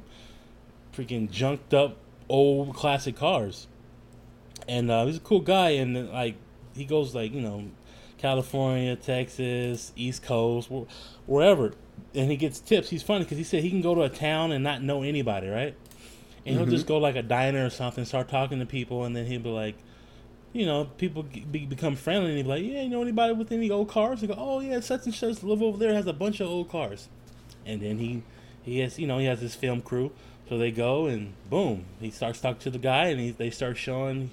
freaking 0.94 1.30
junked 1.30 1.74
up 1.74 1.96
old 2.28 2.74
classic 2.74 3.16
cars. 3.16 3.66
And 4.66 4.90
uh, 4.90 5.06
he's 5.06 5.16
a 5.16 5.20
cool 5.20 5.40
guy, 5.40 5.70
and 5.70 6.10
like 6.10 6.36
he 6.74 6.84
goes 6.84 7.14
like 7.14 7.32
you 7.32 7.40
know, 7.40 7.64
California, 8.18 8.96
Texas, 8.96 9.92
East 9.96 10.22
Coast, 10.22 10.70
wherever, 11.26 11.72
and 12.14 12.30
he 12.30 12.36
gets 12.36 12.60
tips. 12.60 12.90
He's 12.90 13.02
funny 13.02 13.24
because 13.24 13.38
he 13.38 13.44
said 13.44 13.62
he 13.62 13.70
can 13.70 13.80
go 13.80 13.94
to 13.94 14.02
a 14.02 14.10
town 14.10 14.52
and 14.52 14.62
not 14.62 14.82
know 14.82 15.02
anybody, 15.02 15.48
right? 15.48 15.74
And 16.44 16.56
mm-hmm. 16.56 16.64
he'll 16.64 16.70
just 16.70 16.86
go 16.86 16.98
like 16.98 17.16
a 17.16 17.22
diner 17.22 17.64
or 17.64 17.70
something, 17.70 18.04
start 18.04 18.28
talking 18.28 18.58
to 18.58 18.66
people, 18.66 19.04
and 19.04 19.16
then 19.16 19.26
he'll 19.26 19.40
be 19.40 19.50
like, 19.50 19.76
you 20.52 20.64
know, 20.66 20.84
people 20.96 21.22
be, 21.24 21.66
become 21.66 21.94
friendly 21.96 22.30
and 22.30 22.38
he's 22.38 22.46
like, 22.46 22.62
yeah, 22.62 22.82
you 22.82 22.88
know 22.88 23.02
anybody 23.02 23.32
with 23.34 23.52
any 23.52 23.70
old 23.70 23.88
cars? 23.88 24.20
They 24.20 24.26
go, 24.26 24.34
oh 24.36 24.60
yeah, 24.60 24.80
such 24.80 25.04
and 25.06 25.14
such 25.14 25.42
live 25.42 25.62
over 25.62 25.76
there 25.78 25.94
has 25.94 26.06
a 26.06 26.12
bunch 26.12 26.40
of 26.40 26.48
old 26.48 26.70
cars, 26.70 27.08
and 27.66 27.80
then 27.82 27.98
he 27.98 28.22
he 28.62 28.78
has 28.80 28.98
you 28.98 29.06
know 29.06 29.18
he 29.18 29.26
has 29.26 29.40
his 29.40 29.54
film 29.54 29.82
crew, 29.82 30.10
so 30.48 30.56
they 30.58 30.70
go 30.70 31.06
and 31.06 31.32
boom, 31.50 31.84
he 32.00 32.10
starts 32.10 32.40
talking 32.40 32.60
to 32.60 32.70
the 32.70 32.78
guy 32.78 33.06
and 33.08 33.20
he, 33.20 33.30
they 33.30 33.50
start 33.50 33.76
showing 33.76 34.30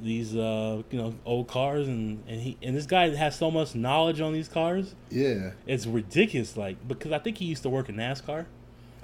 these 0.00 0.36
uh 0.36 0.80
you 0.92 0.98
know 0.98 1.12
old 1.26 1.48
cars 1.48 1.88
and 1.88 2.22
and 2.28 2.40
he 2.40 2.56
and 2.62 2.76
this 2.76 2.86
guy 2.86 3.08
has 3.16 3.36
so 3.36 3.50
much 3.50 3.74
knowledge 3.74 4.20
on 4.20 4.32
these 4.32 4.46
cars 4.46 4.94
Yeah. 5.10 5.50
it's 5.66 5.86
ridiculous 5.86 6.56
like 6.56 6.76
because 6.86 7.10
i 7.10 7.18
think 7.18 7.38
he 7.38 7.46
used 7.46 7.64
to 7.64 7.68
work 7.68 7.88
in 7.88 7.96
nascar 7.96 8.46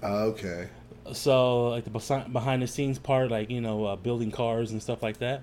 Okay. 0.05 0.68
so 1.12 1.70
like 1.70 1.83
the 1.83 1.90
behind 2.31 2.62
the 2.62 2.68
scenes 2.68 3.01
part 3.01 3.29
like 3.31 3.51
you 3.51 3.61
know 3.61 3.85
uh, 3.87 3.97
building 3.97 4.31
cars 4.31 4.70
and 4.70 4.81
stuff 4.81 5.03
like 5.03 5.18
that 5.18 5.42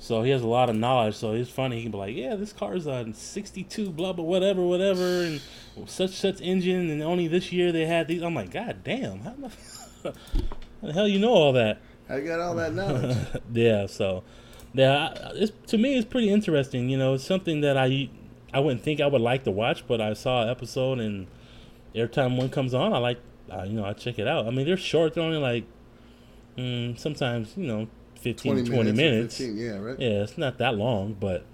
so 0.00 0.22
he 0.22 0.30
has 0.30 0.40
a 0.40 0.46
lot 0.48 0.70
of 0.70 0.76
knowledge. 0.76 1.14
So 1.14 1.32
it's 1.32 1.50
funny. 1.50 1.76
He 1.76 1.82
can 1.82 1.92
be 1.92 1.98
like 1.98 2.16
yeah 2.16 2.34
this 2.34 2.52
car's 2.52 2.86
on 2.86 3.12
62 3.12 3.90
blah 3.90 4.14
blah 4.14 4.24
whatever 4.24 4.62
whatever 4.62 5.22
and 5.22 5.40
such 5.86 6.12
such 6.12 6.40
engine 6.40 6.90
and 6.90 7.02
only 7.02 7.28
this 7.28 7.52
year 7.52 7.70
they 7.70 7.84
had 7.84 8.08
these. 8.08 8.22
I'm 8.22 8.34
like 8.34 8.50
god 8.50 8.82
damn 8.82 9.20
how 9.20 9.34
the, 9.34 9.48
how 10.02 10.12
the 10.82 10.92
hell 10.92 11.06
you 11.06 11.18
know 11.20 11.32
all 11.32 11.52
that? 11.52 11.80
I 12.08 12.20
got 12.20 12.40
all 12.40 12.56
that 12.56 12.72
knowledge. 12.72 13.16
yeah 13.52 13.86
so 13.86 14.24
yeah 14.72 15.12
it's 15.34 15.52
to 15.66 15.76
me 15.76 15.96
it's 15.96 16.06
pretty 16.06 16.30
interesting 16.30 16.88
you 16.88 16.96
know 16.96 17.14
it's 17.14 17.24
something 17.24 17.60
that 17.60 17.76
i 17.76 18.08
i 18.54 18.60
wouldn't 18.60 18.82
think 18.82 19.00
i 19.00 19.06
would 19.06 19.20
like 19.20 19.42
to 19.42 19.50
watch 19.50 19.84
but 19.88 20.00
i 20.00 20.12
saw 20.12 20.44
an 20.44 20.48
episode 20.48 21.00
and 21.00 21.26
every 21.92 22.08
time 22.08 22.36
one 22.36 22.48
comes 22.48 22.72
on 22.72 22.92
i 22.92 22.98
like 22.98 23.18
uh, 23.52 23.64
you 23.64 23.72
know 23.72 23.84
i 23.84 23.92
check 23.92 24.18
it 24.18 24.26
out. 24.26 24.46
I 24.46 24.50
mean 24.50 24.64
they're 24.64 24.76
short 24.76 25.14
they're 25.14 25.24
only 25.24 25.38
like 25.38 25.64
mm, 26.56 26.98
sometimes 26.98 27.54
you 27.56 27.66
know 27.66 27.88
15 28.20 28.66
20 28.66 28.92
minutes, 28.92 29.40
or 29.40 29.44
15, 29.44 29.56
yeah, 29.58 29.78
right? 29.78 29.98
yeah 30.00 30.22
it's 30.22 30.36
not 30.38 30.58
that 30.58 30.76
long 30.76 31.14
but 31.18 31.44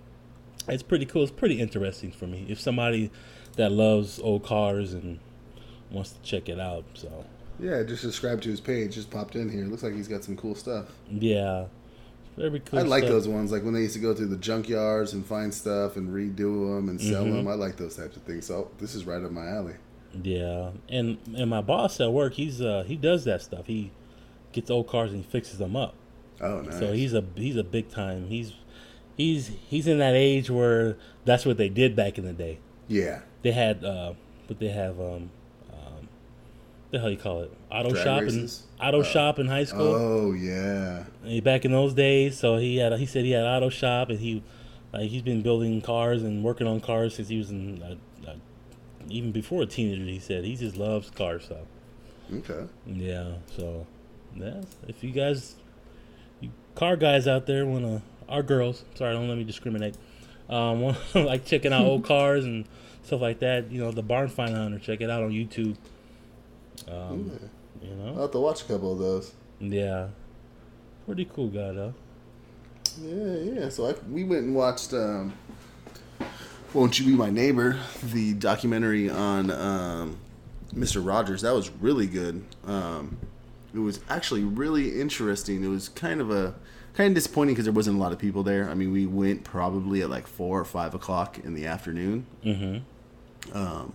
it's 0.69 0.83
pretty 0.83 1.07
cool 1.07 1.23
it's 1.23 1.31
pretty 1.33 1.61
interesting 1.61 2.11
for 2.13 2.27
me 2.27 2.45
if 2.49 2.61
somebody 2.61 3.11
that 3.57 3.71
loves 3.73 4.19
old 4.21 4.43
cars 4.45 4.93
and 4.93 5.19
wants 5.91 6.11
to 6.13 6.21
check 6.23 6.49
it 6.49 6.59
out 6.61 6.85
so 6.95 7.25
Yeah, 7.59 7.83
just 7.85 8.03
subscribe 8.03 8.43
to 8.43 8.51
his 8.51 8.61
page. 8.61 8.97
Just 8.97 9.11
popped 9.11 9.35
in 9.37 9.49
here. 9.49 9.65
Looks 9.65 9.83
like 9.83 9.95
he's 9.95 10.09
got 10.09 10.23
some 10.25 10.37
cool 10.37 10.55
stuff. 10.55 10.87
yeah 11.11 11.67
very 12.37 12.61
cool 12.61 12.81
I 12.81 12.83
like 12.83 13.05
stuff. 13.05 13.13
those 13.13 13.29
ones, 13.29 13.51
like 13.51 13.63
when 13.65 13.73
they 13.73 13.81
used 13.81 13.95
to 13.95 14.01
go 14.01 14.13
through 14.13 14.27
the 14.27 14.37
junkyards 14.37 15.15
and 15.15 15.25
find 15.25 15.55
stuff 15.55 15.97
and 15.97 16.11
redo 16.11 16.77
them 16.77 16.91
and 16.91 17.01
sell 17.01 17.25
Mhm. 17.25 17.33
them. 17.37 17.49
I 17.49 17.55
like 17.55 17.77
those 17.79 17.97
types 17.97 18.15
of 18.17 18.25
things. 18.25 18.45
So 18.45 18.71
this 18.79 18.95
is 18.95 19.07
right 19.07 19.23
up 19.25 19.31
my 19.31 19.47
alley. 19.49 19.73
Yeah, 20.23 20.73
and 20.91 21.17
and 21.35 21.49
my 21.49 21.63
boss 21.63 21.99
at 22.01 22.13
work, 22.13 22.35
he's 22.35 22.61
uh 22.61 22.85
he 22.87 22.97
does 22.97 23.25
that 23.25 23.41
stuff. 23.41 23.67
He 23.69 23.91
gets 24.53 24.71
old 24.71 24.87
cars 24.89 25.13
and 25.13 25.25
he 25.25 25.31
fixes 25.31 25.57
them 25.59 25.77
up. 25.77 25.95
Oh, 26.41 26.61
nice. 26.61 26.79
So 26.79 26.93
he's 26.93 27.15
a 27.15 27.25
he's 27.35 27.57
a 27.57 27.65
big 27.65 27.89
time. 27.91 28.29
He's 28.29 28.53
he's 29.17 29.51
he's 29.69 29.87
in 29.87 29.99
that 29.99 30.15
age 30.15 30.51
where 30.51 30.97
that's 31.25 31.45
what 31.47 31.57
they 31.57 31.69
did 31.69 31.97
back 31.97 32.19
in 32.19 32.25
the 32.25 32.33
day. 32.33 32.59
yeah, 32.89 33.21
They 33.43 33.53
had 33.53 33.85
uh 33.85 34.15
but 34.49 34.59
they 34.59 34.69
have 34.69 35.01
um 35.01 35.31
um 35.73 36.09
the 36.91 36.99
hell 37.01 37.11
you 37.11 37.17
call 37.17 37.43
it 37.43 37.53
auto 37.71 37.91
Drag 37.91 38.05
shop 38.05 38.21
races? 38.23 38.65
and 38.79 38.89
auto 38.89 39.01
Uh, 39.01 39.05
shop 39.05 39.39
in 39.39 39.47
high 39.49 39.65
school. 39.65 39.95
Oh 39.95 40.33
yeah. 40.33 41.05
Back 41.43 41.65
in 41.65 41.73
those 41.73 41.95
days, 41.95 42.39
so 42.39 42.57
he 42.59 42.77
had 42.77 42.93
he 42.99 43.07
said 43.07 43.25
he 43.25 43.31
had 43.33 43.45
auto 43.45 43.69
shop 43.71 44.11
and 44.11 44.19
he 44.21 44.43
like 44.93 45.09
he's 45.11 45.23
been 45.23 45.43
building 45.43 45.81
cars 45.81 46.23
and 46.23 46.45
working 46.45 46.67
on 46.67 46.81
cars 46.81 47.15
since 47.17 47.29
he 47.29 47.39
was 47.39 47.51
in 47.51 47.83
uh, 47.83 47.95
uh, 48.31 48.35
even 49.09 49.33
before 49.33 49.63
a 49.63 49.67
teenager. 49.67 50.05
He 50.05 50.19
said 50.21 50.45
he 50.45 50.55
just 50.57 50.77
loves 50.77 51.11
cars. 51.11 51.47
So. 51.49 51.59
Okay. 52.33 52.67
Yeah, 52.87 53.35
so 53.57 53.87
yeah, 54.35 54.63
if 54.89 55.03
you 55.05 55.11
guys, 55.13 55.57
car 56.77 56.97
guys 56.97 57.27
out 57.27 57.47
there 57.47 57.67
want 57.67 57.85
to, 57.85 58.03
our 58.29 58.43
girls, 58.43 58.85
sorry, 58.95 59.13
don't 59.15 59.29
let 59.29 59.37
me 59.37 59.45
discriminate, 59.45 59.97
um, 60.49 60.81
want 60.83 60.99
like 61.15 61.45
checking 61.45 61.73
out 61.73 61.85
old 61.85 62.05
cars 62.13 62.45
and 62.45 62.65
stuff 63.03 63.21
like 63.21 63.41
that, 63.41 63.71
you 63.73 63.81
know, 63.83 63.91
the 63.91 64.03
Barn 64.03 64.29
Find 64.29 64.55
Hunter, 64.55 64.79
check 64.79 65.01
it 65.01 65.11
out 65.11 65.23
on 65.25 65.31
YouTube. 65.31 65.77
Um, 66.89 67.31
Yeah. 67.83 67.89
you 67.89 68.03
I'll 68.05 68.15
know, 68.15 68.21
have 68.23 68.31
to 68.33 68.41
watch 68.41 68.63
a 68.63 68.65
couple 68.67 68.93
of 68.93 68.99
those. 68.99 69.33
yeah, 69.61 70.09
pretty 71.07 71.25
cool 71.25 71.49
guy 71.49 71.73
though. 71.73 71.95
Yeah, 73.01 73.61
yeah. 73.63 73.69
So 73.69 73.87
I, 73.87 73.95
we 74.11 74.25
went 74.25 74.45
and 74.45 74.55
watched 74.55 74.93
um, 74.95 75.35
"Won't 76.73 76.99
You 76.99 77.07
Be 77.07 77.13
My 77.13 77.29
Neighbor," 77.31 77.79
the 78.03 78.33
documentary 78.35 79.11
on 79.11 79.51
um, 79.51 80.17
Mr. 80.75 81.07
Rogers. 81.07 81.43
That 81.43 81.55
was 81.55 81.69
really 81.71 82.07
good. 82.07 82.43
Um, 82.67 83.19
it 83.75 83.79
was 83.81 84.01
actually 84.09 84.45
really 84.45 84.99
interesting. 85.01 85.63
It 85.63 85.69
was 85.69 85.91
kind 85.91 86.21
of 86.23 86.31
a 86.31 86.55
kind 86.97 87.09
of 87.09 87.15
disappointing 87.15 87.55
because 87.55 87.67
there 87.67 87.75
wasn't 87.75 87.97
a 87.97 88.01
lot 88.01 88.13
of 88.13 88.19
people 88.19 88.43
there. 88.43 88.69
I 88.71 88.75
mean, 88.75 88.91
we 88.91 89.07
went 89.07 89.45
probably 89.45 90.03
at 90.03 90.11
like 90.11 90.27
four 90.27 90.59
or 90.59 90.65
five 90.65 90.95
o'clock 90.95 91.39
in 91.39 91.55
the 91.55 91.67
afternoon. 91.67 92.27
Mm-hmm. 92.45 93.57
Um, 93.57 93.93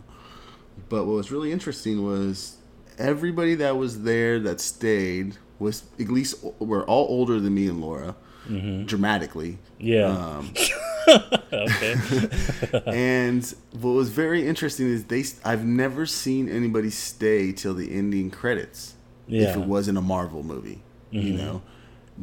but 0.88 1.06
what 1.06 1.14
was 1.14 1.32
really 1.32 1.52
interesting 1.52 2.06
was 2.06 2.58
everybody 2.98 3.56
that 3.56 3.76
was 3.78 4.04
there 4.04 4.40
that 4.40 4.62
stayed 4.62 5.38
was 5.60 5.84
at 6.00 6.10
least 6.10 6.44
were 6.60 6.86
all 6.86 7.08
older 7.08 7.40
than 7.40 7.54
me 7.54 7.68
and 7.68 7.82
Laura, 7.82 8.16
dramatically. 8.86 9.58
Yeah. 9.80 10.06
Um, 10.06 10.54
okay. 11.54 11.96
and 12.88 13.54
what 13.72 13.92
was 13.92 14.10
very 14.10 14.48
interesting 14.48 14.88
is 14.88 15.06
they 15.06 15.24
I've 15.44 15.66
never 15.66 16.06
seen 16.06 16.50
anybody 16.50 16.90
stay 16.90 17.52
till 17.52 17.74
the 17.74 17.92
ending 17.92 18.30
credits. 18.32 18.96
Yeah. 19.28 19.50
If 19.50 19.58
it 19.58 19.64
wasn't 19.64 19.98
a 19.98 20.02
Marvel 20.02 20.44
movie, 20.44 20.82
you 21.10 21.34
know. 21.34 21.62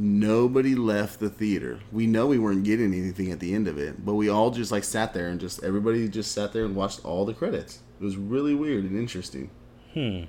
Nobody 0.01 0.77
left 0.77 1.19
the 1.19 1.29
theater. 1.29 1.81
We 1.91 2.07
know 2.07 2.29
we 2.29 2.39
weren't 2.39 2.63
getting 2.63 2.95
anything 2.95 3.33
at 3.33 3.41
the 3.41 3.53
end 3.53 3.67
of 3.67 3.79
it, 3.79 4.05
but 4.07 4.15
we 4.15 4.29
all 4.29 4.53
just 4.53 4.71
like 4.71 4.85
sat 4.85 5.13
there 5.13 5.27
and 5.27 5.41
just 5.41 5.65
everybody 5.65 6.09
just 6.09 6.31
sat 6.31 6.53
there 6.53 6.65
and 6.65 6.77
watched 6.77 7.05
all 7.05 7.25
the 7.25 7.35
credits. 7.35 7.81
It 8.01 8.05
was 8.05 8.17
really 8.17 8.55
weird 8.55 8.85
and 8.85 8.97
interesting. 8.97 9.51
Hmm. 9.95 10.25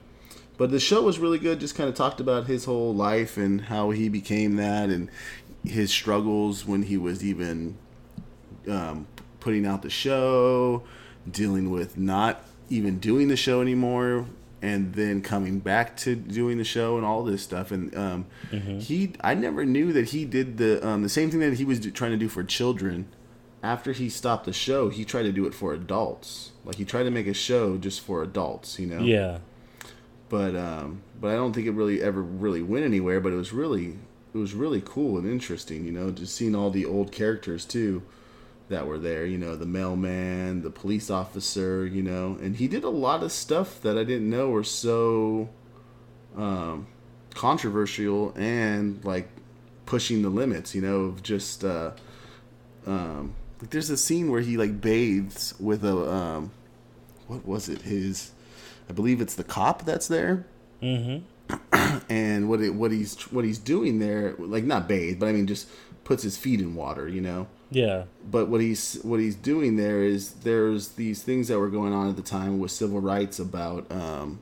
But 0.58 0.72
the 0.72 0.80
show 0.80 1.04
was 1.04 1.20
really 1.20 1.38
good. 1.38 1.60
Just 1.60 1.76
kind 1.76 1.88
of 1.88 1.94
talked 1.94 2.20
about 2.20 2.48
his 2.48 2.66
whole 2.66 2.96
life 2.96 3.38
and 3.38 3.62
how 3.62 3.92
he 3.92 4.10
became 4.10 4.56
that, 4.56 4.90
and 4.90 5.08
his 5.64 5.92
struggles 5.92 6.66
when 6.66 6.82
he 6.84 6.98
was 6.98 7.24
even 7.24 7.78
um, 8.68 9.06
putting 9.40 9.68
out 9.68 9.84
the 9.84 9.90
show, 9.92 10.82
dealing 11.30 11.70
with 11.70 11.96
not 11.96 12.44
even 12.72 12.98
doing 12.98 13.28
the 13.28 13.38
show 13.38 13.62
anymore, 13.62 14.26
and 14.62 14.94
then 14.94 15.22
coming 15.22 15.60
back 15.60 15.96
to 15.98 16.16
doing 16.16 16.58
the 16.58 16.64
show 16.64 16.98
and 16.98 17.06
all 17.06 17.24
this 17.24 17.42
stuff. 17.42 17.72
And 17.72 17.96
um, 17.96 18.26
he, 18.52 19.14
I 19.22 19.34
never 19.34 19.66
knew 19.66 19.94
that 19.94 20.10
he 20.10 20.26
did 20.26 20.58
the 20.58 20.86
um, 20.86 21.02
the 21.04 21.10
same 21.10 21.32
thing 21.32 21.40
that 21.40 21.54
he 21.54 21.66
was 21.66 21.80
do, 21.80 21.92
trying 21.92 22.12
to 22.12 22.18
do 22.18 22.28
for 22.30 22.44
children. 22.44 23.08
After 23.62 23.92
he 23.92 24.10
stopped 24.10 24.46
the 24.46 24.54
show, 24.54 24.88
he 24.90 25.04
tried 25.04 25.24
to 25.24 25.32
do 25.34 25.46
it 25.46 25.54
for 25.54 25.74
adults. 25.74 26.52
Like 26.64 26.76
he 26.76 26.86
tried 26.86 27.04
to 27.04 27.12
make 27.12 27.28
a 27.28 27.34
show 27.34 27.78
just 27.78 28.00
for 28.02 28.24
adults, 28.24 28.80
you 28.80 28.88
know 28.88 29.00
Yeah. 29.00 29.40
but 30.30 30.56
um, 30.56 31.02
but 31.20 31.32
I 31.32 31.36
don't 31.36 31.52
think 31.54 31.68
it 31.68 31.72
really 31.72 32.02
ever 32.02 32.22
really 32.22 32.62
went 32.62 32.86
anywhere. 32.86 33.20
But 33.20 33.34
it 33.34 33.36
was 33.36 33.52
really 33.52 33.98
it 34.34 34.38
was 34.38 34.54
really 34.54 34.82
cool 34.86 35.18
and 35.18 35.30
interesting, 35.30 35.86
you 35.86 35.92
know, 35.92 36.12
just 36.12 36.36
seeing 36.36 36.56
all 36.56 36.70
the 36.70 36.86
old 36.86 37.12
characters 37.12 37.66
too 37.66 38.04
that 38.70 38.88
were 38.88 38.98
there. 38.98 39.26
You 39.26 39.38
know, 39.38 39.56
the 39.56 39.66
mailman, 39.66 40.62
the 40.62 40.70
police 40.70 41.10
officer, 41.10 41.86
you 41.86 42.02
know, 42.02 42.38
and 42.42 42.56
he 42.56 42.68
did 42.68 42.84
a 42.84 42.90
lot 42.90 43.24
of 43.24 43.32
stuff 43.32 43.82
that 43.82 43.98
I 43.98 44.04
didn't 44.04 44.30
know 44.30 44.50
were 44.50 44.64
so 44.64 45.50
um, 46.36 46.88
controversial 47.36 48.34
and 48.36 49.04
like 49.04 49.30
pushing 49.86 50.22
the 50.22 50.30
limits, 50.30 50.74
you 50.74 50.82
know, 50.82 51.02
of 51.02 51.24
just. 51.24 51.64
Uh, 51.64 51.92
um, 52.88 53.36
like 53.62 53.72
there's 53.72 53.90
a 53.90 53.98
scene 53.98 54.32
where 54.32 54.42
he 54.42 54.58
like 54.58 54.80
bathes 54.80 55.54
with 55.60 55.84
a 55.84 56.12
um, 56.12 56.52
what 57.28 57.46
was 57.46 57.68
it 57.68 57.82
his 57.82 58.32
I 58.90 58.94
believe 58.94 59.22
it's 59.22 59.36
the 59.36 59.44
cop 59.44 59.86
that's 59.86 60.08
there, 60.08 60.46
Mm-hmm. 60.82 61.26
and 62.10 62.48
what 62.48 62.62
it, 62.62 62.74
what 62.74 62.92
he's 62.92 63.20
what 63.32 63.44
he's 63.44 63.60
doing 63.60 64.00
there, 64.00 64.36
like 64.38 64.64
not 64.64 64.88
bathe, 64.88 65.20
but 65.20 65.28
I 65.28 65.34
mean 65.34 65.46
just 65.48 65.68
puts 66.04 66.24
his 66.24 66.38
feet 66.38 66.62
in 66.62 66.76
water, 66.76 67.08
you 67.08 67.22
know. 67.22 67.48
Yeah. 67.72 68.04
But 68.30 68.48
what 68.50 68.62
he's 68.62 69.00
what 69.04 69.20
he's 69.20 69.36
doing 69.36 69.76
there 69.76 70.04
is 70.04 70.32
there's 70.44 70.90
these 70.90 71.22
things 71.24 71.48
that 71.50 71.60
were 71.60 71.70
going 71.70 71.94
on 71.94 72.10
at 72.10 72.16
the 72.16 72.22
time 72.22 72.60
with 72.60 72.72
civil 72.72 73.00
rights 73.00 73.40
about 73.40 73.92
um, 73.92 74.40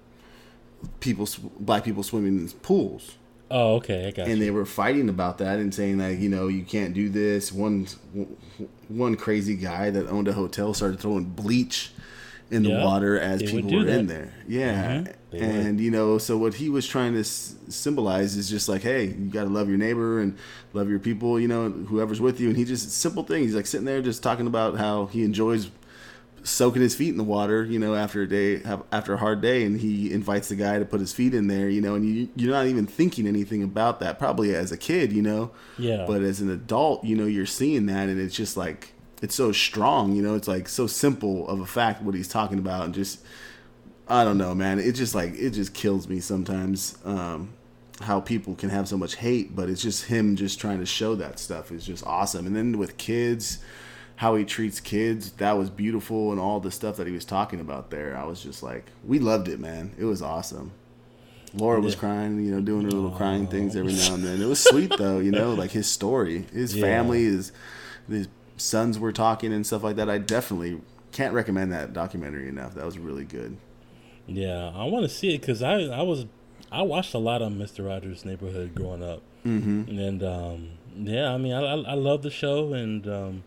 people, 1.00 1.28
black 1.60 1.84
people 1.84 2.04
swimming 2.04 2.38
in 2.40 2.50
pools, 2.62 3.16
Oh, 3.50 3.76
okay. 3.76 4.08
I 4.08 4.12
got 4.12 4.28
and 4.28 4.40
you. 4.40 4.46
they 4.46 4.52
were 4.52 4.66
fighting 4.66 5.08
about 5.10 5.38
that 5.38 5.60
and 5.60 5.74
saying 5.74 6.00
that 6.00 6.18
you 6.18 6.28
know 6.30 6.48
you 6.50 6.64
can't 6.64 6.94
do 6.94 7.08
this. 7.10 7.52
One 7.52 7.88
one 8.90 9.16
crazy 9.16 9.56
guy 9.56 9.90
that 9.90 10.08
owned 10.08 10.28
a 10.28 10.34
hotel 10.34 10.74
started 10.74 11.00
throwing 11.00 11.26
bleach 11.26 11.92
in 12.52 12.64
the 12.64 12.70
Yeah, 12.70 12.84
water 12.84 13.20
as 13.20 13.42
people 13.44 13.72
were 13.72 13.88
in 13.88 14.08
there. 14.08 14.34
Yeah, 14.48 15.00
Mhm, 15.00 15.14
they 15.32 15.40
and 15.40 15.80
you 15.82 15.92
know, 15.92 16.18
so 16.18 16.38
what 16.38 16.54
he 16.56 16.70
was 16.70 16.88
trying 16.88 17.14
to 17.14 17.20
s- 17.20 17.56
symbolize 17.70 18.38
is 18.38 18.50
just 18.50 18.70
like, 18.70 18.82
hey, 18.82 19.06
you 19.08 19.30
got 19.30 19.44
to 19.44 19.50
love 19.50 19.68
your 19.68 19.78
neighbor 19.78 20.20
and 20.22 20.38
love 20.74 20.90
your 20.90 21.00
people. 21.00 21.38
You 21.40 21.48
know, 21.50 21.70
whoever's 21.70 22.22
with 22.22 22.40
you. 22.40 22.48
And 22.48 22.58
he 22.58 22.64
just 22.66 22.92
simple 22.92 23.24
thing. 23.24 23.44
He's 23.44 23.56
like 23.56 23.66
sitting 23.68 23.86
there 23.86 24.02
just 24.02 24.24
talking 24.24 24.48
about 24.48 24.78
how 24.78 25.08
he 25.08 25.24
enjoys 25.24 25.70
soaking 26.44 26.82
his 26.82 26.96
feet 26.96 27.10
in 27.10 27.18
the 27.18 27.26
water, 27.26 27.66
you 27.66 27.78
know, 27.78 27.94
after 27.94 28.22
a 28.22 28.28
day 28.30 28.62
after 28.92 29.14
a 29.14 29.18
hard 29.18 29.42
day, 29.42 29.66
and 29.66 29.82
he 29.82 30.14
invites 30.14 30.48
the 30.48 30.56
guy 30.56 30.80
to 30.80 30.86
put 30.86 31.02
his 31.02 31.12
feet 31.12 31.34
in 31.34 31.48
there, 31.48 31.68
you 31.68 31.82
know, 31.82 31.96
and 31.96 32.06
you 32.06 32.30
you're 32.38 32.54
not 32.54 32.68
even 32.68 32.86
thinking 32.88 33.28
anything 33.28 33.64
about 33.64 34.00
that 34.00 34.18
probably 34.18 34.56
as 34.56 34.72
a 34.72 34.78
kid, 34.78 35.12
you 35.12 35.22
know, 35.22 35.52
Yeah. 35.78 36.06
but 36.08 36.22
as 36.22 36.40
an 36.40 36.50
adult, 36.50 37.04
you 37.04 37.18
know, 37.18 37.26
you're 37.26 37.46
seeing 37.46 37.88
that, 37.88 38.08
and 38.08 38.18
it's 38.20 38.36
just 38.36 38.56
like 38.56 38.94
it's 39.22 39.36
so 39.36 39.52
strong, 39.52 40.16
you 40.16 40.22
know, 40.22 40.36
it's 40.36 40.48
like 40.48 40.70
so 40.70 40.88
simple 40.88 41.50
of 41.50 41.60
a 41.60 41.66
fact 41.66 42.02
what 42.02 42.16
he's 42.16 42.30
talking 42.30 42.60
about, 42.60 42.86
and 42.86 42.94
just 42.94 43.20
I 44.10 44.24
don't 44.24 44.38
know, 44.38 44.56
man, 44.56 44.80
it 44.80 44.94
just 44.94 45.14
like 45.16 45.34
it 45.36 45.52
just 45.52 45.74
kills 45.74 46.08
me 46.08 46.20
sometimes. 46.20 46.98
Um, 47.06 47.50
how 48.00 48.20
people 48.20 48.54
can 48.54 48.70
have 48.70 48.88
so 48.88 48.96
much 48.96 49.16
hate, 49.16 49.56
but 49.56 49.70
it's 49.72 49.82
just 49.82 50.06
him 50.06 50.36
just 50.36 50.60
trying 50.60 50.78
to 50.78 50.86
show 50.86 51.16
that 51.16 51.40
stuff 51.40 51.72
is 51.72 51.84
just 51.84 52.06
awesome. 52.06 52.46
And 52.46 52.56
then 52.56 52.78
with 52.78 52.96
kids, 52.98 53.58
how 54.18 54.36
he 54.36 54.46
treats 54.46 54.80
kids, 54.80 55.32
that 55.34 55.54
was 55.58 55.72
beautiful, 55.72 56.30
and 56.32 56.40
all 56.40 56.60
the 56.60 56.70
stuff 56.70 56.98
that 56.98 57.08
he 57.08 57.14
was 57.14 57.26
talking 57.26 57.60
about 57.60 57.90
there, 57.90 58.16
I 58.16 58.24
was 58.26 58.40
just 58.44 58.62
like, 58.62 58.86
we 59.04 59.18
loved 59.18 59.48
it, 59.48 59.60
man. 59.60 59.96
It 59.98 60.06
was 60.06 60.22
awesome. 60.22 60.74
Laura 61.56 61.82
was 61.82 61.96
crying, 61.96 62.46
you 62.46 62.52
know, 62.52 62.62
doing 62.62 62.84
her 62.84 62.92
little 62.92 63.10
crying 63.10 63.48
things 63.48 63.76
every 63.76 63.94
now 63.94 64.14
and 64.14 64.24
then. 64.24 64.42
It 64.44 64.46
was 64.48 64.64
sweet 64.70 64.94
though, 64.96 65.18
you 65.18 65.32
know, 65.32 65.56
like 65.56 65.72
his 65.72 65.88
story, 65.88 66.46
his 66.54 66.76
Yeah. 66.76 66.84
family, 66.84 67.24
his 67.24 67.52
his 68.08 68.28
sons 68.58 69.00
were 69.00 69.12
talking 69.12 69.52
and 69.52 69.66
stuff 69.66 69.82
like 69.84 69.96
that. 69.96 70.08
I 70.08 70.20
definitely 70.20 70.82
can't 71.12 71.34
recommend 71.34 71.72
that 71.72 71.94
documentary 71.94 72.48
enough. 72.48 72.76
That 72.76 72.86
was 72.86 73.00
really 73.00 73.24
good. 73.26 73.58
Yeah, 74.28 74.72
I 74.76 74.84
want 74.86 75.04
to 75.04 75.10
see 75.10 75.34
it 75.34 75.42
because 75.42 75.62
I 75.64 75.82
I 75.84 76.02
was 76.02 76.26
I 76.72 76.82
watched 76.82 77.14
a 77.14 77.18
lot 77.20 77.42
of 77.42 77.52
Mister 77.54 77.84
Rogers' 77.84 78.26
Neighborhood 78.26 78.76
growing 78.76 79.04
up, 79.04 79.22
mm-hmm. 79.46 79.98
and 79.98 80.24
um, 80.24 80.70
yeah, 80.98 81.32
I 81.32 81.38
mean 81.38 81.54
I, 81.54 81.62
I 81.62 81.76
I 81.76 81.94
love 81.94 82.24
the 82.24 82.30
show 82.30 82.74
and 82.74 83.08
um, 83.08 83.44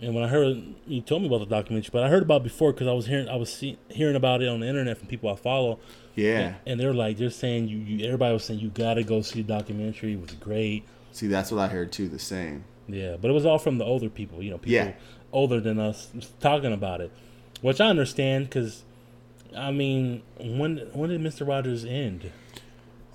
and 0.00 0.14
when 0.14 0.24
I 0.24 0.28
heard 0.28 0.62
you 0.86 1.00
told 1.02 1.22
me 1.22 1.28
about 1.28 1.40
the 1.40 1.46
documentary, 1.46 1.90
but 1.92 2.04
I 2.04 2.08
heard 2.08 2.22
about 2.22 2.40
it 2.40 2.44
before 2.44 2.72
because 2.72 2.86
I 2.86 2.92
was 2.92 3.06
hearing 3.06 3.28
I 3.28 3.36
was 3.36 3.52
see, 3.52 3.78
hearing 3.88 4.16
about 4.16 4.42
it 4.42 4.48
on 4.48 4.60
the 4.60 4.66
internet 4.68 4.96
from 4.96 5.08
people 5.08 5.28
I 5.30 5.36
follow, 5.36 5.78
Yeah. 6.14 6.54
and 6.66 6.80
they're 6.80 6.94
like 6.94 7.18
they're 7.18 7.30
saying 7.30 7.68
you, 7.68 7.78
you 7.78 8.06
everybody 8.06 8.32
was 8.32 8.44
saying 8.44 8.60
you 8.60 8.68
gotta 8.70 9.02
go 9.04 9.20
see 9.22 9.42
the 9.42 9.48
documentary. 9.48 10.14
It 10.14 10.20
was 10.20 10.32
great. 10.32 10.84
See, 11.12 11.26
that's 11.26 11.50
what 11.50 11.60
I 11.60 11.68
heard 11.68 11.92
too. 11.92 12.08
The 12.08 12.18
same. 12.18 12.64
Yeah, 12.86 13.16
but 13.20 13.30
it 13.30 13.34
was 13.34 13.44
all 13.44 13.58
from 13.58 13.76
the 13.76 13.84
older 13.84 14.08
people, 14.08 14.42
you 14.42 14.50
know, 14.50 14.56
people 14.58 14.72
Yeah. 14.72 14.92
older 15.32 15.60
than 15.60 15.78
us 15.78 16.10
talking 16.40 16.72
about 16.72 17.02
it, 17.02 17.10
which 17.60 17.80
I 17.82 17.88
understand 17.88 18.46
because, 18.46 18.84
I 19.56 19.70
mean, 19.70 20.22
when 20.38 20.78
when 20.92 21.10
did 21.10 21.20
Mister 21.20 21.44
Rogers 21.44 21.84
end? 21.84 22.30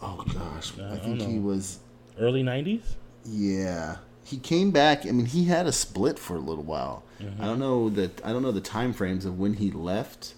Oh 0.01 0.23
gosh, 0.34 0.73
I, 0.79 0.93
I 0.93 0.97
think 0.97 1.19
don't 1.19 1.29
he 1.29 1.39
was. 1.39 1.79
Early 2.19 2.43
nineties? 2.43 2.95
Yeah, 3.25 3.97
he 4.23 4.38
came 4.38 4.71
back. 4.71 5.05
I 5.05 5.11
mean, 5.11 5.25
he 5.25 5.45
had 5.45 5.65
a 5.65 5.71
split 5.71 6.19
for 6.19 6.36
a 6.36 6.39
little 6.39 6.63
while. 6.63 7.03
Mm-hmm. 7.21 7.41
I 7.41 7.45
don't 7.45 7.59
know 7.59 7.89
that. 7.91 8.23
I 8.25 8.34
don't 8.34 8.41
know 8.41 8.51
the 8.51 8.61
time 8.61 8.93
frames 8.93 9.25
of 9.25 9.39
when 9.39 9.53
he 9.55 9.71
left 9.71 10.36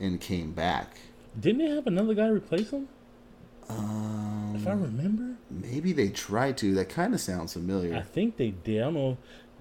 and 0.00 0.20
came 0.20 0.52
back. 0.52 0.98
Didn't 1.38 1.58
they 1.58 1.74
have 1.74 1.86
another 1.86 2.14
guy 2.14 2.28
replace 2.28 2.70
him? 2.70 2.88
Um, 3.68 4.52
If 4.54 4.66
I 4.66 4.72
remember, 4.72 5.36
maybe 5.50 5.92
they 5.92 6.08
tried 6.08 6.58
to. 6.58 6.74
That 6.74 6.88
kind 6.88 7.14
of 7.14 7.20
sounds 7.20 7.54
familiar. 7.54 7.94
I 7.96 8.02
think 8.02 8.36
they 8.36 8.50
did. 8.50 8.80
I 8.80 8.84
don't 8.84 8.94
know. 8.94 9.16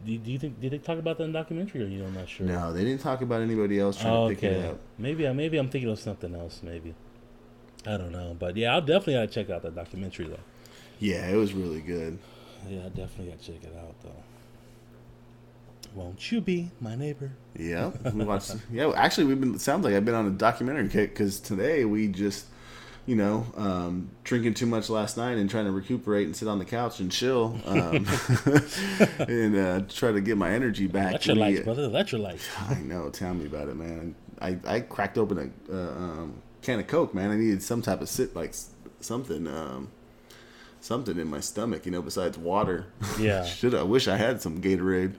Do, 0.05 0.17
do 0.17 0.31
you 0.31 0.39
think 0.39 0.59
did 0.59 0.71
they 0.71 0.77
talk 0.79 0.99
about 0.99 1.17
that 1.17 1.23
in 1.25 1.31
the 1.31 1.39
documentary, 1.39 1.83
or 1.83 1.87
you? 1.87 2.03
I'm 2.03 2.13
not 2.13 2.27
sure. 2.27 2.45
No, 2.45 2.73
they 2.73 2.83
didn't 2.83 3.01
talk 3.01 3.21
about 3.21 3.41
anybody 3.41 3.79
else 3.79 3.99
trying 3.99 4.13
Oh, 4.13 4.29
to 4.29 4.35
pick 4.35 4.43
it 4.43 4.57
okay. 4.57 4.67
up. 4.69 4.79
Maybe 4.97 5.27
I 5.27 5.33
maybe 5.33 5.57
I'm 5.57 5.69
thinking 5.69 5.89
of 5.89 5.99
something 5.99 6.33
else. 6.35 6.61
Maybe. 6.63 6.93
I 7.85 7.97
don't 7.97 8.11
know, 8.11 8.35
but 8.37 8.55
yeah, 8.57 8.73
I'll 8.73 8.81
definitely 8.81 9.15
gotta 9.15 9.27
check 9.27 9.49
out 9.49 9.61
that 9.63 9.75
documentary 9.75 10.27
though. 10.27 10.39
Yeah, 10.99 11.27
it 11.27 11.35
was 11.35 11.53
really 11.53 11.81
good. 11.81 12.17
Yeah, 12.69 12.85
I 12.85 12.89
definitely 12.89 13.27
gotta 13.33 13.43
check 13.43 13.63
it 13.63 13.75
out 13.77 13.95
though. 14.03 14.23
Won't 15.95 16.31
you 16.31 16.41
be 16.41 16.71
my 16.81 16.95
neighbor? 16.95 17.31
Yeah, 17.57 17.91
we 18.13 18.25
watched. 18.25 18.55
yeah, 18.71 18.91
actually, 18.95 19.25
we've 19.25 19.39
been. 19.39 19.59
Sounds 19.59 19.83
like 19.85 19.93
I've 19.93 20.05
been 20.05 20.15
on 20.15 20.27
a 20.27 20.31
documentary 20.31 20.89
kick 20.89 21.11
because 21.11 21.39
today 21.39 21.85
we 21.85 22.07
just, 22.07 22.47
you 23.05 23.15
know, 23.15 23.45
um, 23.57 24.09
drinking 24.23 24.53
too 24.53 24.65
much 24.65 24.89
last 24.89 25.17
night 25.17 25.37
and 25.37 25.49
trying 25.49 25.65
to 25.65 25.71
recuperate 25.71 26.25
and 26.25 26.35
sit 26.35 26.47
on 26.47 26.57
the 26.59 26.65
couch 26.65 26.99
and 26.99 27.11
chill, 27.11 27.59
um, 27.65 28.05
and 29.19 29.55
uh, 29.55 29.81
try 29.89 30.11
to 30.11 30.21
get 30.21 30.37
my 30.37 30.51
energy 30.51 30.87
back. 30.87 31.15
Electrolytes, 31.15 31.57
We- 31.57 31.63
brother. 31.63 31.89
Electrolytes. 31.89 32.69
I 32.69 32.81
know. 32.81 33.09
Tell 33.09 33.33
me 33.33 33.45
about 33.45 33.67
it, 33.69 33.75
man. 33.75 34.15
I, 34.41 34.57
I 34.65 34.79
cracked 34.81 35.17
open 35.17 35.37
a 35.69 35.73
uh, 35.73 35.91
um, 35.91 36.41
can 36.61 36.79
of 36.79 36.87
Coke, 36.87 37.13
man. 37.13 37.29
I 37.31 37.35
needed 37.35 37.61
some 37.63 37.81
type 37.81 38.01
of 38.01 38.09
sit, 38.09 38.35
like 38.35 38.53
something, 38.99 39.47
um, 39.47 39.89
something 40.81 41.17
in 41.19 41.27
my 41.27 41.39
stomach, 41.39 41.85
you 41.85 41.91
know, 41.91 42.01
besides 42.01 42.37
water. 42.37 42.87
Yeah. 43.19 43.43
Should 43.45 43.75
I 43.75 43.83
wish 43.83 44.07
I 44.07 44.15
had 44.17 44.41
some 44.41 44.61
Gatorade. 44.61 45.15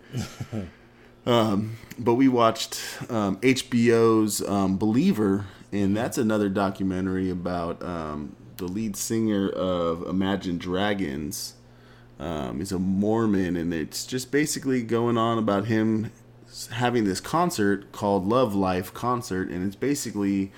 um, 1.27 1.77
but 1.99 2.15
we 2.15 2.29
watched 2.29 2.81
um, 3.11 3.37
HBO's 3.39 4.47
um, 4.47 4.77
Believer, 4.79 5.47
and 5.75 5.97
that's 5.97 6.19
another 6.19 6.49
documentary 6.49 7.31
about 7.31 7.83
um, 7.83 8.37
the 8.59 8.67
lead 8.67 8.95
singer 8.95 9.49
of 9.49 10.07
Imagine 10.07 10.57
Dragons. 10.57 11.55
Um, 12.21 12.61
he's 12.61 12.71
a 12.71 12.79
Mormon, 12.79 13.57
and 13.57 13.75
it's 13.75 14.07
just 14.07 14.31
basically 14.31 14.85
going 14.85 15.19
on 15.19 15.37
about 15.37 15.65
him 15.67 16.13
having 16.71 17.03
this 17.05 17.19
concert 17.21 17.91
called 17.91 18.25
Love 18.25 18.55
Life 18.55 18.95
Concert, 18.95 19.49
and 19.51 19.67
it's 19.67 19.75
basically 19.75 20.53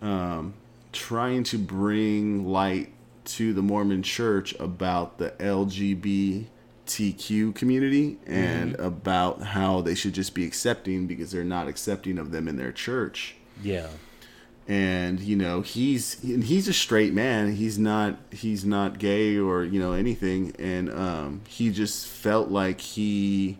um, 0.00 0.54
trying 0.92 1.42
to 1.42 1.58
bring 1.58 2.46
light 2.46 2.92
to 3.24 3.52
the 3.52 3.62
Mormon 3.62 4.04
Church 4.04 4.54
about 4.60 5.18
the 5.18 5.30
LGBTQ 5.32 6.46
community 7.56 8.18
and 8.24 8.76
about 8.76 9.42
how 9.42 9.80
they 9.80 9.96
should 9.96 10.12
just 10.12 10.36
be 10.36 10.46
accepting 10.46 11.08
because 11.08 11.32
they're 11.32 11.42
not 11.42 11.66
accepting 11.66 12.16
of 12.18 12.30
them 12.30 12.46
in 12.46 12.56
their 12.56 12.70
church 12.70 13.34
Yeah. 13.62 13.88
And 14.68 15.20
you 15.20 15.36
know 15.36 15.60
he's 15.60 16.20
he's 16.20 16.66
a 16.68 16.72
straight 16.72 17.12
man. 17.12 17.54
He's 17.54 17.78
not 17.78 18.16
he's 18.30 18.64
not 18.64 18.98
gay 18.98 19.38
or 19.38 19.64
you 19.64 19.78
know 19.78 19.92
anything. 19.92 20.54
And 20.58 20.90
um 20.90 21.42
he 21.48 21.70
just 21.70 22.06
felt 22.06 22.50
like 22.50 22.80
he 22.80 23.58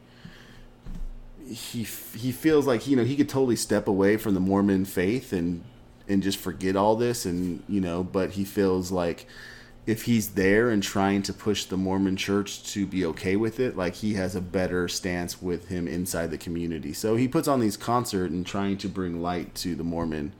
he 1.46 1.84
he 1.84 2.32
feels 2.32 2.66
like 2.66 2.86
you 2.86 2.96
know 2.96 3.04
he 3.04 3.16
could 3.16 3.28
totally 3.28 3.56
step 3.56 3.86
away 3.86 4.16
from 4.16 4.34
the 4.34 4.40
mormon 4.40 4.84
faith 4.84 5.32
and 5.32 5.62
and 6.08 6.22
just 6.22 6.38
forget 6.38 6.74
all 6.74 6.96
this 6.96 7.24
and 7.24 7.62
you 7.68 7.80
know 7.80 8.02
but 8.02 8.32
he 8.32 8.44
feels 8.44 8.90
like 8.90 9.26
if 9.86 10.02
he's 10.02 10.30
there 10.30 10.70
and 10.70 10.82
trying 10.82 11.22
to 11.22 11.32
push 11.32 11.64
the 11.64 11.76
mormon 11.76 12.16
church 12.16 12.64
to 12.64 12.84
be 12.84 13.04
okay 13.04 13.36
with 13.36 13.60
it 13.60 13.76
like 13.76 13.94
he 13.94 14.14
has 14.14 14.34
a 14.34 14.40
better 14.40 14.88
stance 14.88 15.40
with 15.40 15.68
him 15.68 15.86
inside 15.86 16.30
the 16.32 16.38
community. 16.38 16.92
So 16.92 17.14
he 17.14 17.28
puts 17.28 17.46
on 17.46 17.60
these 17.60 17.76
concert 17.76 18.32
and 18.32 18.44
trying 18.44 18.78
to 18.78 18.88
bring 18.88 19.22
light 19.22 19.54
to 19.56 19.76
the 19.76 19.84
mormon 19.84 20.32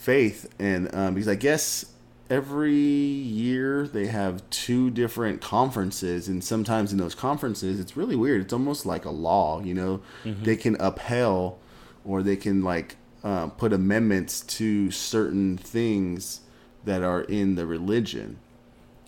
faith 0.00 0.48
and 0.58 0.92
um, 0.94 1.12
because 1.14 1.28
i 1.28 1.34
guess 1.34 1.84
every 2.30 2.72
year 2.72 3.88
they 3.88 4.06
have 4.06 4.48
two 4.50 4.88
different 4.88 5.40
conferences 5.40 6.28
and 6.28 6.42
sometimes 6.44 6.92
in 6.92 6.98
those 6.98 7.14
conferences 7.14 7.80
it's 7.80 7.96
really 7.96 8.14
weird. 8.14 8.40
It's 8.40 8.52
almost 8.52 8.86
like 8.86 9.04
a 9.04 9.10
law 9.10 9.60
you 9.60 9.74
know? 9.74 10.00
They 10.24 10.56
can 10.56 10.76
upheld 10.80 11.58
or 12.04 12.22
they 12.22 12.36
can 12.36 12.62
like 12.62 12.96
uh, 13.24 13.48
put 13.48 13.72
amendments 13.72 14.40
to 14.42 14.90
certain 14.92 15.58
things 15.58 16.42
that 16.84 17.02
are 17.02 17.22
in 17.22 17.56
the 17.56 17.66
religion. 17.66 18.38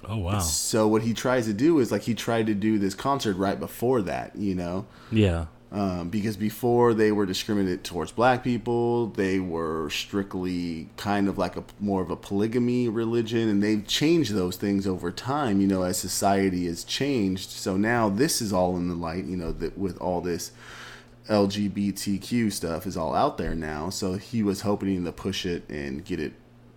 Oh 0.04 0.18
wow. 0.18 0.40
so 0.40 0.88
what 0.88 1.02
he 1.02 1.14
tries 1.14 1.46
to 1.46 1.52
do 1.52 1.78
is 1.78 1.92
like 1.92 2.02
he 2.02 2.14
tried 2.14 2.48
to 2.48 2.54
do 2.54 2.76
this 2.76 2.92
concert 2.92 3.36
right 3.36 3.58
before 3.58 4.02
that 4.02 4.34
you 4.34 4.56
know? 4.56 4.84
Yeah. 5.12 5.46
Um, 5.72 6.10
because 6.10 6.36
before 6.36 6.92
they 6.92 7.10
were 7.10 7.24
discriminated 7.24 7.82
towards 7.82 8.12
black 8.12 8.44
people 8.44 9.06
they 9.06 9.40
were 9.40 9.88
strictly 9.88 10.88
kind 10.96 11.28
of 11.28 11.38
like 11.38 11.56
a 11.56 11.64
more 11.80 12.02
of 12.02 12.10
a 12.10 12.16
polygamy 12.16 12.88
religion 12.88 13.48
and 13.48 13.62
they've 13.62 13.86
changed 13.86 14.34
those 14.34 14.56
things 14.56 14.86
over 14.86 15.10
time 15.10 15.60
you 15.60 15.66
know 15.66 15.82
as 15.82 15.98
society 15.98 16.66
has 16.66 16.84
changed. 16.84 17.50
So 17.50 17.76
now 17.76 18.08
this 18.08 18.42
is 18.42 18.52
all 18.52 18.76
in 18.76 18.88
the 18.88 18.94
light 18.94 19.24
you 19.24 19.36
know 19.36 19.52
that 19.52 19.78
with 19.78 19.98
all 19.98 20.20
this 20.20 20.52
lgbtq 21.28 22.52
stuff 22.52 22.86
is 22.86 22.96
all 22.96 23.14
out 23.14 23.38
there 23.38 23.54
now. 23.54 23.88
So 23.88 24.14
he 24.14 24.42
was 24.42 24.62
hoping 24.62 25.04
to 25.04 25.12
push 25.12 25.46
it 25.46 25.68
and 25.68 26.04
get 26.04 26.20
it 26.20 26.34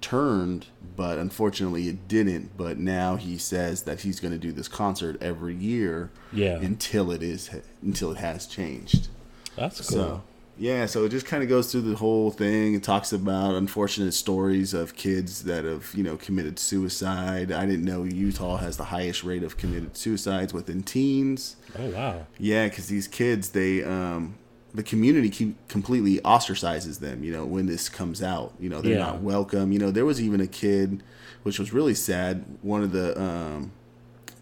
turned 0.09 0.67
but 0.95 1.17
unfortunately 1.17 1.87
it 1.87 2.07
didn't 2.07 2.55
but 2.57 2.77
now 2.77 3.15
he 3.15 3.37
says 3.37 3.83
that 3.83 4.01
he's 4.01 4.19
going 4.19 4.31
to 4.31 4.37
do 4.47 4.51
this 4.51 4.67
concert 4.67 5.17
every 5.21 5.55
year 5.55 6.11
Yeah. 6.31 6.57
until 6.59 7.11
it 7.11 7.23
is 7.23 7.49
until 7.81 8.11
it 8.11 8.17
has 8.17 8.45
changed. 8.45 9.07
That's 9.55 9.77
cool. 9.89 9.97
So 9.97 10.23
yeah, 10.57 10.85
so 10.85 11.03
it 11.03 11.09
just 11.09 11.25
kind 11.25 11.43
of 11.43 11.49
goes 11.49 11.69
through 11.69 11.81
the 11.81 11.97
whole 11.97 12.31
thing. 12.31 12.75
It 12.75 12.83
talks 12.83 13.11
about 13.11 13.55
unfortunate 13.55 14.13
stories 14.13 14.73
of 14.73 14.95
kids 14.95 15.43
that 15.43 15.65
have 15.65 15.91
you 15.95 16.03
know 16.03 16.15
committed 16.17 16.59
suicide. 16.59 17.51
I 17.51 17.65
didn't 17.65 17.83
know 17.83 18.03
Utah 18.03 18.57
has 18.57 18.77
the 18.77 18.85
highest 18.85 19.23
rate 19.23 19.43
of 19.43 19.57
committed 19.57 19.97
suicides 19.97 20.53
within 20.53 20.81
teens. 20.83 21.57
oh 21.79 21.89
wow. 21.89 22.27
Yeah, 22.37 22.67
because 22.69 22.87
these 22.87 23.07
kids, 23.07 23.49
they 23.49 23.83
um, 23.83 24.35
the 24.75 24.83
community 24.83 25.29
keep, 25.29 25.67
completely 25.67 26.19
ostracizes 26.19 26.99
them. 26.99 27.23
You 27.23 27.31
know, 27.31 27.45
when 27.45 27.65
this 27.65 27.89
comes 27.89 28.21
out, 28.21 28.53
you 28.59 28.69
know, 28.69 28.81
they're 28.81 28.93
Yeah. 28.93 29.05
not 29.05 29.21
welcome. 29.21 29.71
You 29.71 29.79
know, 29.79 29.91
there 29.91 30.05
was 30.05 30.21
even 30.21 30.41
a 30.41 30.47
kid, 30.47 31.01
which 31.43 31.57
was 31.59 31.71
really 31.73 31.93
sad. 31.95 32.43
One 32.61 32.83
of 32.83 32.91
the 32.91 33.19
um, 33.21 33.71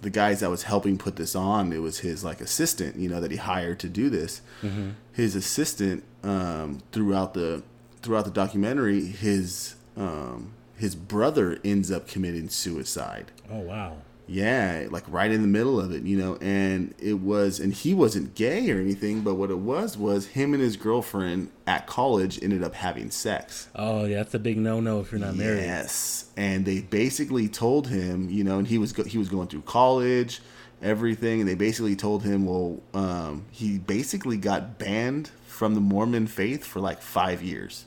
the 0.01 0.09
guys 0.09 0.41
that 0.41 0.49
was 0.49 0.63
helping 0.63 0.97
put 0.97 1.15
this 1.15 1.34
on, 1.36 1.71
it 1.71 1.81
was 1.81 1.99
his 1.99 2.23
like 2.23 2.41
assistant, 2.41 2.97
you 2.97 3.07
know, 3.07 3.21
that 3.21 3.31
he 3.31 3.38
hired 3.38 3.79
to 3.79 3.88
do 3.89 4.09
this. 4.09 4.41
Mm-hmm. 4.61 4.89
His 5.13 5.36
assistant 5.36 6.03
um, 6.23 6.81
throughout 6.91 7.34
the 7.34 7.63
throughout 8.01 8.25
the 8.25 8.31
documentary, 8.31 9.05
his 9.05 9.75
um, 9.95 10.53
his 10.75 10.95
brother 10.95 11.59
ends 11.63 11.91
up 11.91 12.07
committing 12.07 12.49
suicide. 12.49 13.31
Oh 13.49 13.59
wow. 13.59 13.97
Yeah, 14.26 14.88
like 14.89 15.03
right 15.09 15.30
in 15.30 15.41
the 15.41 15.47
middle 15.47 15.82
of 15.82 15.91
it, 15.91 16.03
you 16.03 16.17
know, 16.17 16.38
and 16.39 16.93
it 16.97 17.19
was, 17.19 17.59
and 17.59 17.74
he 17.74 17.93
wasn't 17.93 18.36
gay 18.36 18.71
or 18.71 18.80
anything, 18.80 19.21
but 19.21 19.36
what 19.36 19.51
it 19.51 19.57
was 19.57 19.97
was 19.97 20.28
him 20.28 20.53
and 20.53 20.63
his 20.63 20.78
girlfriend 20.78 21.51
at 21.67 21.88
college 21.88 22.41
ended 22.41 22.63
up 22.63 22.74
having 22.74 23.11
sex. 23.11 23.67
Oh 23.76 24.05
yeah, 24.05 24.17
that's 24.17 24.34
a 24.34 24.39
big 24.39 24.57
no 24.57 24.80
no 24.80 25.01
if 25.01 25.11
you're 25.11 25.19
not 25.19 25.36
married. 25.36 25.63
Yes, 25.63 26.30
and 26.38 26.65
they 26.65 26.80
basically 26.80 27.49
told 27.49 27.89
him, 27.89 28.30
you 28.30 28.45
know, 28.45 28.59
and 28.59 28.67
he 28.67 28.78
was 28.78 28.93
go- 28.93 29.03
he 29.03 29.17
was 29.17 29.28
going 29.28 29.49
through 29.49 29.63
college, 29.63 30.41
everything, 30.82 31.41
and 31.41 31.49
they 31.49 31.55
basically 31.55 31.95
told 31.97 32.24
him, 32.24 32.45
well, 32.45 32.82
um, 32.93 33.45
he 33.51 33.78
basically 33.78 34.38
got 34.38 34.80
banned 34.80 35.32
from 35.47 35.76
the 35.76 35.82
Mormon 35.82 36.28
faith 36.28 36.63
for 36.63 36.80
like 36.80 37.01
five 37.01 37.43
years. 37.43 37.86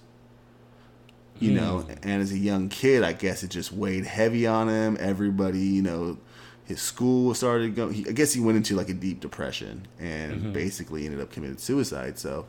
You 1.39 1.53
know, 1.53 1.87
and 2.03 2.23
as 2.23 2.33
a 2.33 2.39
young 2.39 2.71
kid, 2.71 3.03
I 3.03 3.13
guess 3.13 3.43
it 3.43 3.51
just 3.51 3.71
weighed 3.71 4.07
heavy 4.07 4.47
on 4.47 4.71
him. 4.71 4.97
Everybody, 4.99 5.61
you 5.61 5.83
know, 5.83 6.17
his 6.67 6.83
school 6.83 7.33
started 7.35 7.75
going. 7.75 7.95
He, 7.95 8.09
I 8.09 8.13
guess 8.13 8.33
he 8.33 8.41
went 8.41 8.57
into 8.57 8.75
like 8.75 8.89
a 8.89 8.95
deep 8.95 9.21
depression 9.21 9.87
and 9.99 10.53
basically 10.53 11.07
ended 11.07 11.21
up 11.21 11.31
committing 11.31 11.59
suicide. 11.59 12.19
So 12.19 12.47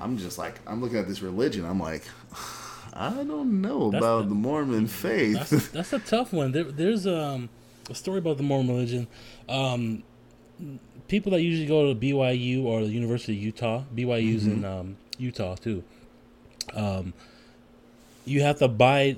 I'm 0.00 0.18
just 0.18 0.36
like, 0.38 0.60
I'm 0.66 0.80
looking 0.80 0.98
at 0.98 1.06
this 1.08 1.22
religion. 1.22 1.64
I'm 1.64 1.80
like, 1.80 2.04
I 2.94 3.10
don't 3.10 3.62
know 3.62 3.90
That's 3.90 4.02
about 4.02 4.22
the- 4.24 4.28
the, 4.30 4.34
Mormon 4.34 4.86
faith. 4.86 5.50
That's 5.50 5.68
that's 5.68 5.92
a 5.92 5.98
tough 6.00 6.32
one. 6.32 6.52
There, 6.52 6.64
there's 6.64 7.06
um, 7.06 7.48
a 7.88 7.94
story 7.94 8.18
about 8.18 8.36
the 8.36 8.42
Mormon 8.42 8.74
religion. 8.74 9.06
Um, 9.48 10.02
people 11.08 11.32
that 11.32 11.40
usually 11.40 11.66
go 11.66 11.92
to 11.92 11.98
BYU 11.98 12.64
or 12.64 12.80
the 12.80 12.90
University 12.90 13.36
of 13.36 13.42
Utah, 13.42 13.84
BYU's 13.94 14.46
in 14.46 14.64
um, 14.64 14.96
Utah 15.18 15.54
too. 15.54 15.84
Um, 16.74 17.12
you 18.24 18.42
have 18.42 18.58
to 18.58 18.68
buy. 18.68 19.16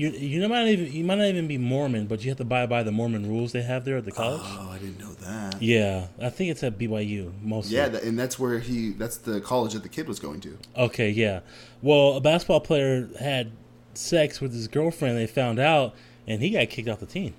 You 0.00 0.08
you 0.12 0.48
might 0.48 0.60
not 0.60 0.68
even 0.68 0.90
you 0.90 1.04
might 1.04 1.18
not 1.18 1.26
even 1.26 1.46
be 1.46 1.58
Mormon, 1.58 2.06
but 2.06 2.24
you 2.24 2.30
have 2.30 2.38
to 2.38 2.44
buy 2.44 2.64
by 2.64 2.82
the 2.82 2.90
Mormon 2.90 3.28
rules 3.28 3.52
they 3.52 3.60
have 3.60 3.84
there 3.84 3.98
at 3.98 4.06
the 4.06 4.10
college. 4.10 4.40
oh, 4.42 4.70
I 4.72 4.78
didn't 4.78 4.98
know 4.98 5.12
that. 5.12 5.60
Yeah, 5.60 6.06
I 6.18 6.30
think 6.30 6.50
it's 6.50 6.62
at 6.62 6.78
BYU 6.78 7.30
mostly. 7.42 7.76
Yeah, 7.76 7.94
and 8.02 8.18
that's 8.18 8.38
where 8.38 8.60
he. 8.60 8.92
That's 8.92 9.18
the 9.18 9.42
college 9.42 9.74
that 9.74 9.82
the 9.82 9.90
kid 9.90 10.08
was 10.08 10.18
going 10.18 10.40
to. 10.40 10.56
Okay, 10.74 11.10
yeah. 11.10 11.40
Well, 11.82 12.14
a 12.14 12.20
basketball 12.22 12.60
player 12.60 13.10
had 13.20 13.52
sex 13.92 14.40
with 14.40 14.54
his 14.54 14.68
girlfriend. 14.68 15.18
They 15.18 15.26
found 15.26 15.58
out, 15.58 15.94
and 16.26 16.40
he 16.40 16.48
got 16.48 16.70
kicked 16.70 16.88
off 16.88 17.00
the 17.00 17.04
team. 17.04 17.34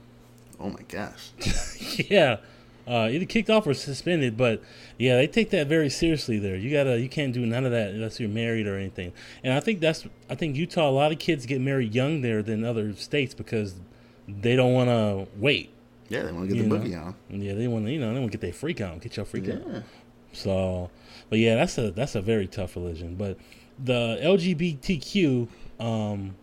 Oh 0.59 0.69
my 0.69 0.83
gosh. 0.87 1.31
yeah, 2.11 2.37
uh, 2.87 3.09
either 3.11 3.25
kicked 3.25 3.49
off 3.49 3.65
or 3.67 3.73
suspended. 3.73 4.37
But 4.37 4.61
yeah, 4.97 5.15
they 5.15 5.27
take 5.27 5.49
that 5.51 5.67
very 5.67 5.89
seriously. 5.89 6.39
There, 6.39 6.55
you 6.55 6.71
gotta, 6.71 6.99
you 6.99 7.09
can't 7.09 7.33
do 7.33 7.45
none 7.45 7.65
of 7.65 7.71
that 7.71 7.91
unless 7.91 8.19
you're 8.19 8.29
married 8.29 8.67
or 8.67 8.77
anything. 8.77 9.13
And 9.43 9.53
I 9.53 9.59
think 9.59 9.79
that's, 9.79 10.05
I 10.29 10.35
think 10.35 10.55
Utah, 10.55 10.89
a 10.89 10.91
lot 10.91 11.11
of 11.11 11.19
kids 11.19 11.45
get 11.45 11.61
married 11.61 11.93
young 11.93 12.21
there 12.21 12.41
than 12.43 12.63
other 12.63 12.93
states 12.95 13.33
because 13.33 13.75
they 14.27 14.55
don't 14.55 14.73
want 14.73 14.89
to 14.89 15.27
wait. 15.39 15.71
Yeah, 16.09 16.23
they 16.23 16.31
want 16.31 16.49
to 16.49 16.55
get 16.55 16.63
You 16.63 16.69
the 16.69 16.77
know. 16.77 16.83
boogie 16.83 17.05
on. 17.29 17.41
Yeah, 17.41 17.53
they 17.53 17.67
want 17.67 17.85
to, 17.85 17.91
you 17.91 17.99
know, 17.99 18.13
they 18.13 18.19
want 18.19 18.31
to 18.31 18.37
get 18.37 18.41
their 18.41 18.53
freak 18.53 18.81
on, 18.81 18.99
get 18.99 19.15
your 19.15 19.25
freak 19.25 19.45
Yeah. 19.47 19.53
on. 19.55 19.83
So, 20.33 20.89
but 21.29 21.39
yeah, 21.39 21.55
that's 21.55 21.77
a 21.77 21.91
that's 21.91 22.15
a 22.15 22.21
very 22.21 22.47
tough 22.47 22.75
religion. 22.75 23.15
But 23.15 23.37
the 23.83 24.17
LGBTQ, 24.21 25.47
um, 25.79 26.35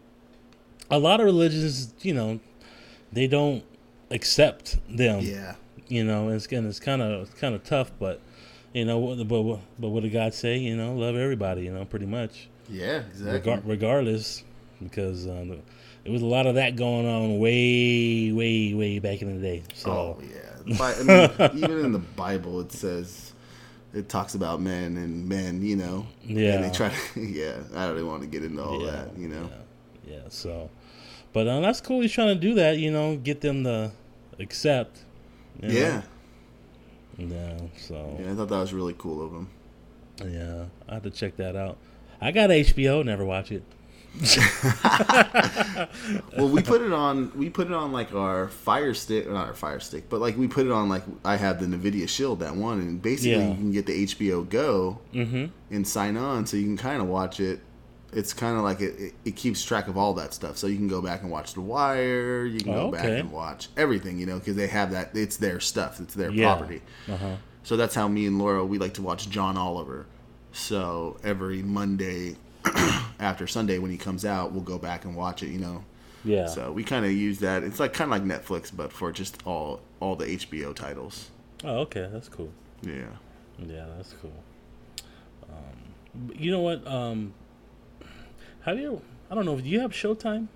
a 0.90 0.98
lot 0.98 1.20
of 1.20 1.26
religions, 1.26 1.94
you 2.02 2.12
know, 2.14 2.40
they 3.12 3.26
don't 3.26 3.64
accept 4.10 4.78
them. 4.88 5.20
Yeah. 5.20 5.54
You 5.88 6.04
know, 6.04 6.28
it's 6.28 6.46
and 6.46 6.66
it's 6.66 6.80
kind 6.80 7.00
of 7.02 7.22
it's 7.28 7.40
kind 7.40 7.54
of 7.54 7.64
tough, 7.64 7.90
but 7.98 8.20
you 8.74 8.84
know, 8.84 8.98
what- 8.98 9.26
but 9.28 9.60
but 9.78 9.88
what 9.88 10.02
did 10.02 10.12
God 10.12 10.34
say? 10.34 10.58
You 10.58 10.76
know, 10.76 10.94
love 10.94 11.16
everybody. 11.16 11.62
You 11.62 11.72
know, 11.72 11.84
pretty 11.84 12.06
much, 12.06 12.48
Yeah, 12.68 12.98
exactly. 13.10 13.52
Regar- 13.52 13.62
regardless, 13.64 14.44
because 14.82 15.26
um, 15.26 15.48
there 16.04 16.12
was 16.12 16.22
a 16.22 16.26
lot 16.26 16.46
of 16.46 16.56
that 16.56 16.76
going 16.76 17.06
on 17.06 17.38
way, 17.38 18.30
way, 18.32 18.74
way 18.74 18.98
back 18.98 19.22
in 19.22 19.34
the 19.34 19.40
day. 19.42 19.62
So. 19.74 19.90
Oh 19.90 20.18
yeah. 20.22 20.76
Bi- 20.76 20.94
I 20.94 21.02
mean, 21.52 21.58
even 21.64 21.84
in 21.86 21.92
the 21.92 21.98
Bible, 21.98 22.60
it 22.60 22.72
says 22.72 23.32
it 23.94 24.10
talks 24.10 24.34
about 24.34 24.60
men 24.60 24.98
and 24.98 25.26
men. 25.26 25.62
You 25.62 25.76
know. 25.76 26.06
Yeah. 26.22 26.54
And 26.56 26.64
they 26.64 26.70
try 26.70 26.90
to. 26.90 27.20
Yeah. 27.20 27.56
I 27.74 27.86
don't 27.86 27.96
even 27.96 28.06
want 28.08 28.20
to 28.22 28.28
get 28.28 28.44
into 28.44 28.62
all 28.62 28.84
Yeah, 28.84 28.90
that. 28.90 29.16
You 29.18 29.28
know. 29.28 29.48
Yeah, 30.06 30.16
yeah. 30.16 30.20
So, 30.28 30.68
but 31.32 31.48
um, 31.48 31.62
that's 31.62 31.80
cool. 31.80 32.02
He's 32.02 32.12
trying 32.12 32.34
to 32.38 32.40
do 32.40 32.54
that. 32.56 32.76
You 32.76 32.90
know, 32.90 33.16
get 33.16 33.40
them 33.40 33.64
to 33.64 33.92
accept. 34.38 35.04
You 35.60 35.68
know? 35.68 35.74
Yeah. 35.74 36.02
Yeah. 37.18 37.58
So 37.78 38.18
Yeah. 38.20 38.32
I 38.32 38.34
thought 38.34 38.48
that 38.48 38.58
was 38.60 38.72
really 38.72 38.94
cool 38.98 39.24
of 39.24 39.32
him. 39.32 39.48
yeah, 40.32 40.64
I 40.88 40.94
have 40.94 41.02
to 41.04 41.10
check 41.10 41.36
that 41.36 41.56
out. 41.56 41.76
I 42.20 42.30
got 42.32 42.50
HBO. 42.50 43.04
Never 43.04 43.24
watch 43.24 43.50
it. 43.52 43.62
well, 46.36 46.48
we 46.48 46.62
put 46.62 46.82
it 46.82 46.92
on. 46.92 47.30
We 47.36 47.50
put 47.50 47.66
it 47.68 47.72
on 47.72 47.92
like 47.92 48.12
our 48.14 48.48
Fire 48.48 48.94
Stick, 48.94 49.28
not 49.28 49.46
our 49.46 49.54
Fire 49.54 49.80
Stick, 49.80 50.08
but 50.08 50.20
like 50.20 50.36
we 50.36 50.48
put 50.48 50.66
it 50.66 50.72
on 50.72 50.88
like 50.88 51.02
I 51.24 51.36
have 51.36 51.60
the 51.60 51.66
Nvidia 51.66 52.08
Shield 52.08 52.40
that 52.40 52.56
one, 52.56 52.80
and 52.80 53.00
basically 53.02 53.32
Yeah. 53.32 53.48
you 53.50 53.54
can 53.54 53.72
get 53.72 53.86
the 53.86 54.04
HBO 54.06 54.48
Go 54.48 54.98
Mm-hmm. 55.12 55.46
and 55.74 55.86
sign 55.86 56.16
on, 56.16 56.46
so 56.46 56.56
you 56.56 56.64
can 56.64 56.76
kind 56.76 57.00
of 57.00 57.08
watch 57.08 57.40
it. 57.40 57.60
It's 58.12 58.32
kind 58.32 58.56
of 58.56 58.62
like 58.64 58.80
it, 58.80 58.98
it, 58.98 59.14
it 59.26 59.36
keeps 59.36 59.62
track 59.62 59.86
of 59.88 59.98
all 59.98 60.14
that 60.14 60.32
stuff, 60.32 60.56
so 60.56 60.66
you 60.66 60.76
can 60.76 60.88
go 60.88 61.02
back 61.02 61.22
and 61.22 61.30
watch 61.30 61.52
The 61.54 61.60
Wire. 61.60 62.46
You 62.46 62.58
can 62.60 62.72
go 62.72 62.86
Oh, 62.88 62.90
back 62.90 63.04
and 63.04 63.30
watch 63.30 63.68
everything, 63.76 64.18
you 64.18 64.24
know, 64.26 64.38
because 64.38 64.56
they 64.56 64.66
have 64.68 64.92
that. 64.92 65.10
It's 65.14 65.36
their 65.36 65.60
stuff. 65.60 66.00
It's 66.00 66.14
their 66.14 66.30
Yeah. 66.30 66.54
property. 66.54 66.80
Uh 67.08 67.16
huh. 67.16 67.36
So 67.64 67.76
that's 67.76 67.94
how 67.94 68.08
me 68.08 68.26
and 68.26 68.38
Laura 68.38 68.64
we 68.64 68.78
like 68.78 68.94
to 68.94 69.02
watch 69.02 69.28
John 69.28 69.58
Oliver. 69.58 70.06
So 70.52 71.18
every 71.22 71.62
Monday 71.62 72.36
after 73.20 73.46
Sunday 73.46 73.78
when 73.78 73.90
he 73.90 73.98
comes 73.98 74.24
out, 74.24 74.52
we'll 74.52 74.62
go 74.62 74.78
back 74.78 75.04
and 75.04 75.14
watch 75.14 75.42
it. 75.42 75.48
You 75.50 75.58
know. 75.58 75.84
Yeah. 76.24 76.46
So 76.46 76.72
we 76.72 76.84
kind 76.84 77.04
of 77.04 77.12
use 77.12 77.38
that. 77.40 77.62
It's 77.62 77.78
like 77.78 77.92
kind 77.92 78.12
of 78.12 78.18
like 78.18 78.40
Netflix, 78.42 78.74
but 78.74 78.90
for 78.92 79.12
just 79.12 79.36
all 79.46 79.80
all 80.00 80.16
the 80.16 80.26
HBO 80.26 80.74
titles. 80.74 81.28
Oh, 81.62 81.80
okay. 81.80 82.08
That's 82.10 82.28
cool. 82.28 82.50
Yeah. 82.82 83.08
Yeah, 83.58 83.86
that's 83.96 84.14
cool. 84.22 84.32
Um, 85.48 86.32
you 86.34 86.50
know 86.50 86.60
what? 86.60 86.86
Um, 86.86 87.34
have 88.68 88.78
you? 88.78 89.00
I 89.30 89.34
don't 89.34 89.44
know. 89.44 89.58
Do 89.60 89.68
you 89.68 89.80
have 89.80 89.92
Showtime? 89.92 90.48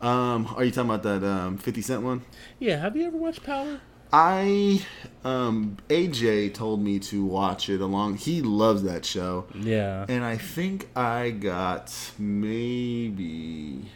Um, 0.00 0.46
are 0.56 0.64
you 0.64 0.70
talking 0.70 0.90
about 0.90 1.02
that 1.04 1.24
um, 1.26 1.58
Fifty 1.58 1.80
Cent 1.82 2.02
one? 2.02 2.22
Yeah. 2.58 2.76
Have 2.78 2.96
you 2.96 3.06
ever 3.06 3.16
watched 3.16 3.42
Power? 3.44 3.80
I 4.12 4.84
um, 5.24 5.78
AJ 5.88 6.54
told 6.54 6.80
me 6.80 6.98
to 7.00 7.24
watch 7.24 7.68
it 7.68 7.80
along. 7.80 8.18
He 8.18 8.40
loves 8.40 8.84
that 8.84 9.04
show, 9.04 9.46
Yeah. 9.54 10.06
and 10.08 10.22
I 10.22 10.36
think 10.36 10.88
I 10.94 11.30
got 11.30 11.92
maybe 12.18 13.86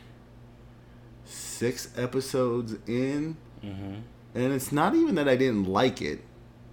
six 1.25 1.91
episodes 1.97 2.75
in, 2.87 3.37
Mm-hmm. 3.65 3.95
and 4.35 4.53
it's 4.55 4.73
not 4.73 4.95
even 4.95 5.15
that 5.17 5.29
I 5.29 5.37
didn't 5.37 5.65
like 5.69 6.01
it. 6.03 6.25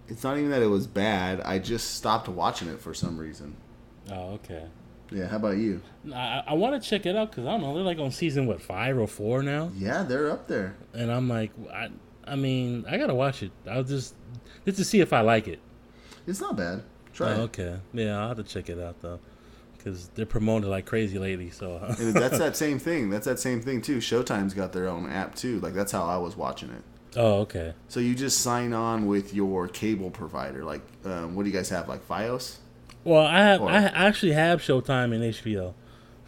It's 0.07 0.23
not 0.23 0.37
even 0.37 0.49
that 0.51 0.61
it 0.61 0.67
was 0.67 0.87
bad. 0.87 1.41
I 1.41 1.59
just 1.59 1.95
stopped 1.95 2.29
watching 2.29 2.69
it 2.69 2.79
for 2.79 2.93
some 2.93 3.17
reason. 3.17 3.57
Oh, 4.09 4.31
okay. 4.35 4.63
Yeah. 5.11 5.27
How 5.27 5.37
about 5.37 5.57
you? 5.57 5.81
I, 6.13 6.43
I 6.47 6.53
want 6.53 6.81
to 6.81 6.89
check 6.89 7.05
it 7.05 7.15
out 7.15 7.31
because 7.31 7.45
I 7.45 7.51
don't 7.51 7.61
know. 7.61 7.73
They're 7.75 7.83
like 7.83 7.99
on 7.99 8.11
season 8.11 8.45
what 8.45 8.61
five 8.61 8.97
or 8.97 9.07
four 9.07 9.41
now, 9.43 9.71
Yeah, 9.75 10.03
they're 10.03 10.29
up 10.31 10.47
there. 10.47 10.75
and 10.93 11.11
I'm 11.11 11.27
like, 11.29 11.51
I, 11.73 11.89
I 12.25 12.35
mean, 12.35 12.85
I 12.89 12.97
gotta 12.97 13.15
watch 13.15 13.41
it. 13.43 13.51
I'll 13.69 13.83
just 13.83 14.15
just 14.65 14.77
to 14.77 14.83
see 14.85 14.99
if 14.99 15.13
I 15.13 15.21
like 15.21 15.47
it. 15.47 15.59
It's 16.27 16.41
not 16.41 16.57
bad. 16.57 16.83
Try 17.13 17.29
Oh, 17.29 17.33
it. 17.33 17.39
okay. 17.45 17.77
Yeah, 17.93 18.19
I'll 18.21 18.27
have 18.29 18.37
to 18.37 18.43
check 18.43 18.69
it 18.69 18.79
out 18.79 18.99
though, 19.01 19.19
because 19.77 20.09
they're 20.09 20.25
promoted 20.25 20.69
like 20.69 20.85
crazy 20.85 21.17
lately. 21.17 21.49
So 21.51 21.79
that's 21.99 22.37
that 22.37 22.55
same 22.65 22.77
thing. 22.79 23.09
That's 23.09 23.25
that 23.25 23.39
same 23.39 23.61
thing 23.61 23.81
too. 23.81 23.97
Showtime's 23.99 24.53
got 24.53 24.73
their 24.73 24.87
own 24.89 25.09
app 25.09 25.35
too. 25.35 25.59
Like 25.61 25.73
that's 25.73 25.91
how 25.93 26.03
I 26.03 26.17
was 26.17 26.35
watching 26.35 26.69
it. 26.69 26.83
oh, 27.15 27.39
okay. 27.43 27.73
So 27.87 28.01
you 28.01 28.13
just 28.13 28.41
sign 28.41 28.73
on 28.73 29.07
with 29.07 29.33
your 29.33 29.69
cable 29.69 30.11
provider. 30.11 30.65
Like, 30.65 30.81
um, 31.05 31.33
what 31.33 31.43
do 31.43 31.49
you 31.49 31.55
guys 31.55 31.69
have? 31.69 31.87
Like 31.87 32.05
FiOS? 32.07 32.57
Well, 33.07 33.25
I 33.25 33.39
have 33.39 33.61
Or- 33.61 33.69
I 33.69 33.77
actually 33.85 34.33
have 34.33 34.61
Showtime 34.61 35.13
and 35.15 35.23
HBO. 35.23 35.73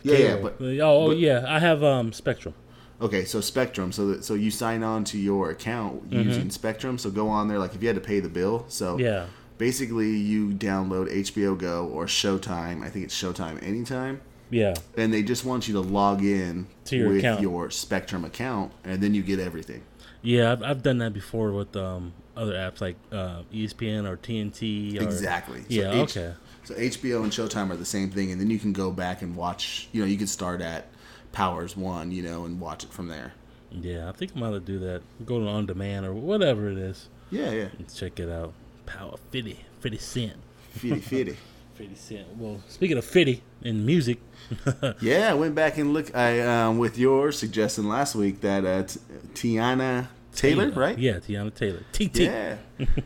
Yeah, 0.03 0.17
yeah. 0.17 0.35
But 0.37 0.55
oh, 0.61 0.79
oh, 0.81 1.07
but- 1.09 1.17
yeah, 1.17 1.43
I 1.47 1.59
have 1.59 1.83
um 1.83 2.13
Spectrum. 2.13 2.53
okay, 3.01 3.25
so 3.25 3.41
Spectrum. 3.41 3.91
So 3.91 4.07
that, 4.07 4.23
so 4.23 4.33
you 4.33 4.49
sign 4.51 4.81
on 4.83 5.03
to 5.05 5.17
your 5.17 5.49
account 5.49 6.03
using 6.11 6.49
Spectrum. 6.49 6.97
So 6.97 7.09
go 7.09 7.27
on 7.27 7.47
there. 7.49 7.59
Like 7.59 7.75
if 7.75 7.81
you 7.81 7.87
had 7.89 7.95
to 7.95 8.01
pay 8.01 8.19
the 8.19 8.29
bill. 8.29 8.65
So 8.69 8.93
Mm-hmm. 8.93 9.03
Yeah. 9.03 9.25
basically 9.57 10.11
you 10.15 10.49
download 10.51 11.11
HBO 11.13 11.57
Go 11.57 11.85
or 11.87 12.05
Showtime. 12.05 12.83
I 12.83 12.89
think 12.89 13.05
it's 13.05 13.15
Showtime 13.21 13.61
Anytime. 13.61 14.21
Yeah. 14.49 14.73
And 14.97 15.13
they 15.13 15.21
just 15.21 15.43
want 15.45 15.67
you 15.67 15.73
to 15.75 15.81
log 15.81 16.23
in 16.23 16.65
To 16.85 16.95
your 16.97 17.09
with 17.09 17.17
account. 17.19 17.41
your 17.41 17.69
Spectrum 17.69 18.23
account, 18.25 18.71
and 18.83 18.99
then 19.03 19.13
you 19.13 19.21
get 19.21 19.39
everything. 19.39 19.83
Yeah, 20.21 20.51
I've, 20.53 20.63
I've 20.63 20.81
done 20.83 20.97
that 20.99 21.13
before 21.13 21.51
with 21.51 21.75
um 21.75 22.13
other 22.37 22.53
apps 22.53 22.79
like 22.79 22.95
uh, 23.11 23.41
ESPN 23.53 24.07
or 24.09 24.15
TNT. 24.15 24.97
Or, 24.97 25.03
Exactly. 25.03 25.59
So 25.59 25.65
Yeah. 25.67 25.91
H- 26.03 26.17
okay. 26.17 26.33
So 26.69 26.75
HBO 26.75 27.23
and 27.23 27.31
Showtime 27.31 27.71
are 27.71 27.75
the 27.75 27.83
same 27.83 28.11
thing, 28.11 28.31
and 28.31 28.39
then 28.39 28.51
you 28.51 28.59
can 28.59 28.73
go 28.73 28.91
back 28.91 29.23
and 29.23 29.35
watch. 29.35 29.89
You 29.91 30.01
know, 30.01 30.05
you 30.05 30.17
can 30.19 30.27
start 30.27 30.61
at 30.61 30.85
Powers 31.31 31.75
One, 31.75 32.11
you 32.11 32.21
know, 32.21 32.45
and 32.45 32.59
watch 32.59 32.83
it 32.83 32.91
from 32.91 33.07
there. 33.07 33.33
Yeah, 33.71 34.07
I 34.07 34.11
think 34.11 34.33
I'm 34.35 34.41
gonna 34.41 34.59
do 34.59 34.77
that. 34.77 35.01
Go 35.25 35.39
to 35.39 35.47
on 35.47 35.65
demand 35.65 36.05
or 36.05 36.13
whatever 36.13 36.69
it 36.69 36.77
is. 36.77 37.07
Yeah, 37.31 37.49
yeah. 37.49 37.67
and 37.75 37.91
check 37.91 38.19
it 38.19 38.29
out. 38.29 38.53
Power 38.85 39.15
50, 39.31 39.59
50 39.79 39.97
Cent. 39.97 40.33
Fitty 40.73 40.99
fitty. 40.99 41.37
50 41.73 41.95
Cent. 41.95 42.27
Well, 42.37 42.61
speaking 42.67 42.99
of 42.99 43.05
50 43.05 43.41
in 43.63 43.83
music, 43.83 44.19
Yeah, 45.01 45.31
I 45.31 45.33
went 45.33 45.55
back 45.55 45.79
and 45.79 45.91
look. 45.91 46.15
I 46.15 46.39
um, 46.41 46.77
with 46.77 46.99
your 46.99 47.31
suggestion 47.31 47.87
last 47.89 48.13
week 48.13 48.41
that 48.41 48.63
uh, 48.63 48.83
T- 48.83 48.99
Teyana 49.33 50.09
Taylor, 50.35 50.69
right? 50.71 50.97
Yeah, 50.97 51.13
Teyana 51.19 51.53
Taylor. 51.53 51.83
TT. 51.91 52.19
Yeah, 52.19 52.55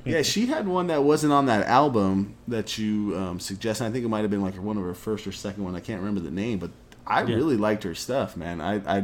yeah. 0.05 0.21
She 0.21 0.45
had 0.47 0.67
one 0.67 0.87
that 0.87 1.03
wasn't 1.03 1.33
on 1.33 1.45
that 1.47 1.65
album 1.67 2.35
that 2.47 2.77
you 2.77 3.15
um, 3.17 3.39
suggested. 3.39 3.85
I 3.85 3.91
think 3.91 4.05
it 4.05 4.09
might 4.09 4.21
have 4.21 4.29
been 4.31 4.41
like 4.41 4.55
one 4.55 4.77
of 4.77 4.83
her 4.83 4.93
first 4.93 5.25
or 5.25 5.31
second 5.31 5.63
one. 5.63 5.75
I 5.75 5.79
can't 5.79 5.99
remember 5.99 6.19
the 6.21 6.31
name, 6.31 6.59
but 6.59 6.71
I 7.07 7.23
Yeah. 7.23 7.35
really 7.35 7.57
liked 7.57 7.83
her 7.83 7.95
stuff, 7.95 8.35
man. 8.37 8.61
I 8.61 8.75
I, 8.99 9.03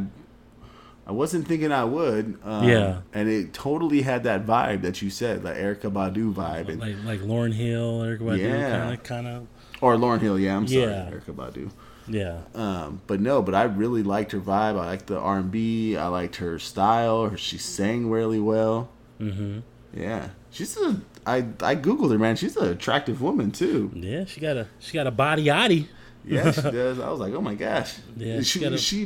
I 1.07 1.11
wasn't 1.11 1.47
thinking 1.47 1.72
I 1.72 1.86
would. 1.86 2.38
Um, 2.43 2.67
Yeah. 2.67 3.01
and 3.13 3.28
it 3.30 3.51
totally 3.53 4.01
had 4.03 4.24
that 4.26 4.45
vibe 4.45 4.84
that 4.84 5.01
you 5.01 5.09
said, 5.09 5.41
the 5.41 5.49
Erykah 5.49 5.91
Badu 5.91 6.32
vibe, 6.34 6.70
and, 6.70 6.80
Like 6.80 6.95
like 7.03 7.20
Lauryn 7.22 7.53
Hill, 7.53 8.01
Erykah 8.01 8.20
Badu, 8.22 8.38
Yeah. 8.38 8.80
kind 8.80 8.93
of, 8.93 9.03
kind 9.03 9.28
of. 9.28 9.47
or 9.82 9.95
Lauryn 9.95 10.20
Hill. 10.22 10.38
Yeah, 10.38 10.55
I'm 10.55 10.67
sorry, 10.67 10.82
Yeah. 10.84 11.09
Erykah 11.11 11.34
Badu. 11.36 11.72
Yeah. 12.10 12.39
Um, 12.55 13.01
but 13.07 13.20
no, 13.20 13.41
but 13.41 13.53
I 13.55 13.64
really 13.64 14.03
liked 14.03 14.32
her 14.32 14.39
vibe. 14.39 14.49
I 14.80 14.86
liked 14.88 15.07
the 15.07 15.20
R 15.20 15.38
and 15.38 15.51
B. 15.51 15.95
I 15.95 16.07
liked 16.07 16.38
her 16.38 16.57
style. 16.60 17.36
She 17.36 17.57
sang 17.57 18.10
really 18.10 18.39
well. 18.39 18.89
Mm-hmm. 19.20 19.60
Yeah, 19.93 20.30
she's 20.51 20.78
a. 20.78 21.01
I 21.26 21.38
I 21.62 21.76
googled 21.76 22.12
her, 22.12 22.18
man. 22.20 22.36
She's 22.36 22.55
an 22.57 22.70
attractive 22.70 23.22
woman 23.22 23.51
too. 23.51 23.91
Yeah, 23.93 24.26
she 24.26 24.39
got 24.41 24.57
a 24.57 24.68
she 24.80 24.93
got 24.93 25.07
a 25.07 25.12
body 25.12 25.45
yaddy. 25.45 25.88
Yeah, 26.26 26.51
she 26.51 26.62
does. 26.72 26.99
I 26.99 27.10
was 27.10 27.20
like, 27.20 27.34
oh 27.34 27.41
my 27.41 27.55
gosh. 27.55 27.95
Yeah, 28.18 28.36
is 28.36 28.47
she 28.47 28.60
she 28.60 28.66
a- 28.66 28.72
is 28.72 28.84
she 28.84 29.03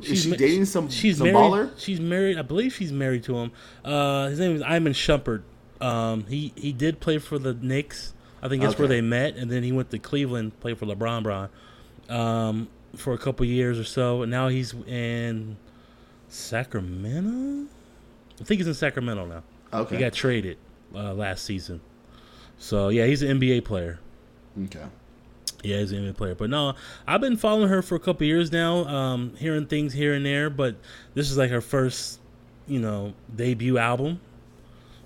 is 0.00 0.06
She's 0.08 0.22
she 0.24 0.36
dating 0.36 0.64
some 0.64 0.88
She's 0.90 1.18
some 1.18 1.26
married. 1.28 1.36
baller? 1.38 1.70
She's 1.78 2.00
married. 2.00 2.38
I 2.38 2.42
believe 2.42 2.72
she's 2.74 2.92
married 2.92 3.22
to 3.24 3.36
him. 3.36 3.52
Uh, 3.84 4.28
his 4.28 4.38
name 4.40 4.56
is 4.56 4.62
Iman 4.62 4.92
Shumpert. 4.92 5.42
Um, 5.80 6.24
he 6.26 6.52
he 6.56 6.72
did 6.72 7.00
play 7.00 7.18
for 7.18 7.38
the 7.38 7.54
Knicks. 7.54 8.12
I 8.42 8.48
think 8.48 8.62
that's 8.62 8.78
where 8.78 8.88
they 8.88 9.00
met, 9.00 9.36
and 9.36 9.50
then 9.50 9.62
he 9.62 9.72
went 9.72 9.90
to 9.90 9.98
Cleveland, 9.98 10.58
played 10.60 10.76
for 10.78 10.84
LeBron, 10.84 11.22
Bron, 11.22 11.48
um, 12.08 12.68
for 12.96 13.12
a 13.12 13.18
couple 13.18 13.46
years 13.46 13.78
or 13.78 13.84
so. 13.84 14.22
And 14.22 14.30
now 14.30 14.48
he's 14.48 14.74
in 14.86 15.56
Sacramento. 16.28 17.68
I 18.40 18.44
think 18.44 18.58
he's 18.58 18.66
in 18.68 18.74
Sacramento 18.74 19.26
now. 19.26 19.42
Okay. 19.72 19.96
He 19.96 20.00
got 20.00 20.12
traded 20.12 20.58
uh, 20.94 21.14
last 21.14 21.44
season. 21.44 21.80
So 22.58 22.88
yeah, 22.88 23.06
he's 23.06 23.22
an 23.22 23.40
NBA 23.40 23.64
player. 23.64 24.00
okay. 24.64 24.84
Yeah, 25.62 25.78
he's 25.78 25.92
an 25.92 25.98
NBA 25.98 26.16
player. 26.16 26.34
But 26.34 26.50
no, 26.50 26.74
I've 27.06 27.20
been 27.20 27.36
following 27.36 27.68
her 27.68 27.82
for 27.82 27.94
a 27.94 28.00
couple 28.00 28.26
years 28.26 28.52
now, 28.52 28.84
um, 28.84 29.34
hearing 29.36 29.66
things 29.66 29.94
here 29.94 30.12
and 30.12 30.24
there. 30.24 30.50
But 30.50 30.76
this 31.14 31.30
is 31.30 31.38
like 31.38 31.50
her 31.50 31.62
first, 31.62 32.20
you 32.66 32.78
know, 32.78 33.14
debut 33.34 33.78
album, 33.78 34.20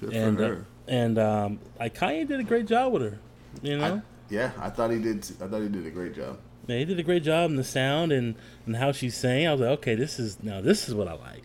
Good 0.01 0.13
and 0.13 0.41
uh, 0.41 0.55
and 0.89 1.19
um, 1.19 1.59
like 1.79 1.97
Kanye 1.97 2.27
did 2.27 2.41
a 2.41 2.45
great 2.45 2.67
job 2.67 2.93
with 2.93 3.03
her. 3.03 3.19
You 3.63 3.77
I, 3.77 3.79
know, 3.79 4.03
yeah, 4.31 4.51
I 4.59 4.71
thought 4.71 4.91
he 4.91 4.99
did. 4.99 5.19
I 5.41 5.47
thought 5.47 5.63
he 5.63 5.69
did 5.69 5.87
a 5.87 5.91
great 5.91 6.15
job. 6.15 6.39
He 6.69 6.85
did 6.85 6.99
a 6.99 7.03
great 7.03 7.23
job 7.23 7.51
in 7.51 7.57
the 7.57 7.65
sound 7.65 8.13
and 8.13 8.35
and 8.67 8.77
how 8.77 8.93
she's 8.93 9.17
saying. 9.17 9.47
I 9.49 9.53
was 9.53 9.61
like, 9.61 9.71
okay, 9.79 9.95
this 9.95 10.19
is 10.19 10.43
now 10.43 10.61
this 10.61 10.89
is 10.89 10.95
what 10.95 11.09
I 11.09 11.15
like. 11.15 11.43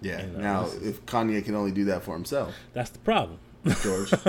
Yeah. 0.00 0.24
Now, 0.36 0.66
is- 0.66 0.82
if 0.82 1.06
Kanye 1.06 1.42
can 1.44 1.54
only 1.54 1.70
do 1.72 1.84
that 1.86 2.02
for 2.02 2.14
himself, 2.14 2.54
That's 2.72 2.90
the 2.90 2.98
problem. 2.98 3.38
George. 3.82 4.12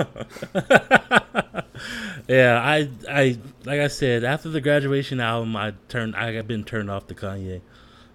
Yeah, 2.28 2.60
I 2.60 2.88
I 3.08 3.38
like 3.64 3.80
I 3.80 3.88
said 3.88 4.24
after 4.24 4.48
the 4.48 4.60
graduation 4.60 5.20
album, 5.20 5.54
I 5.54 5.74
turned 5.88 6.16
I 6.16 6.32
got 6.32 6.48
been 6.48 6.64
turned 6.64 6.90
off 6.90 7.06
to 7.08 7.14
Kanye. 7.14 7.60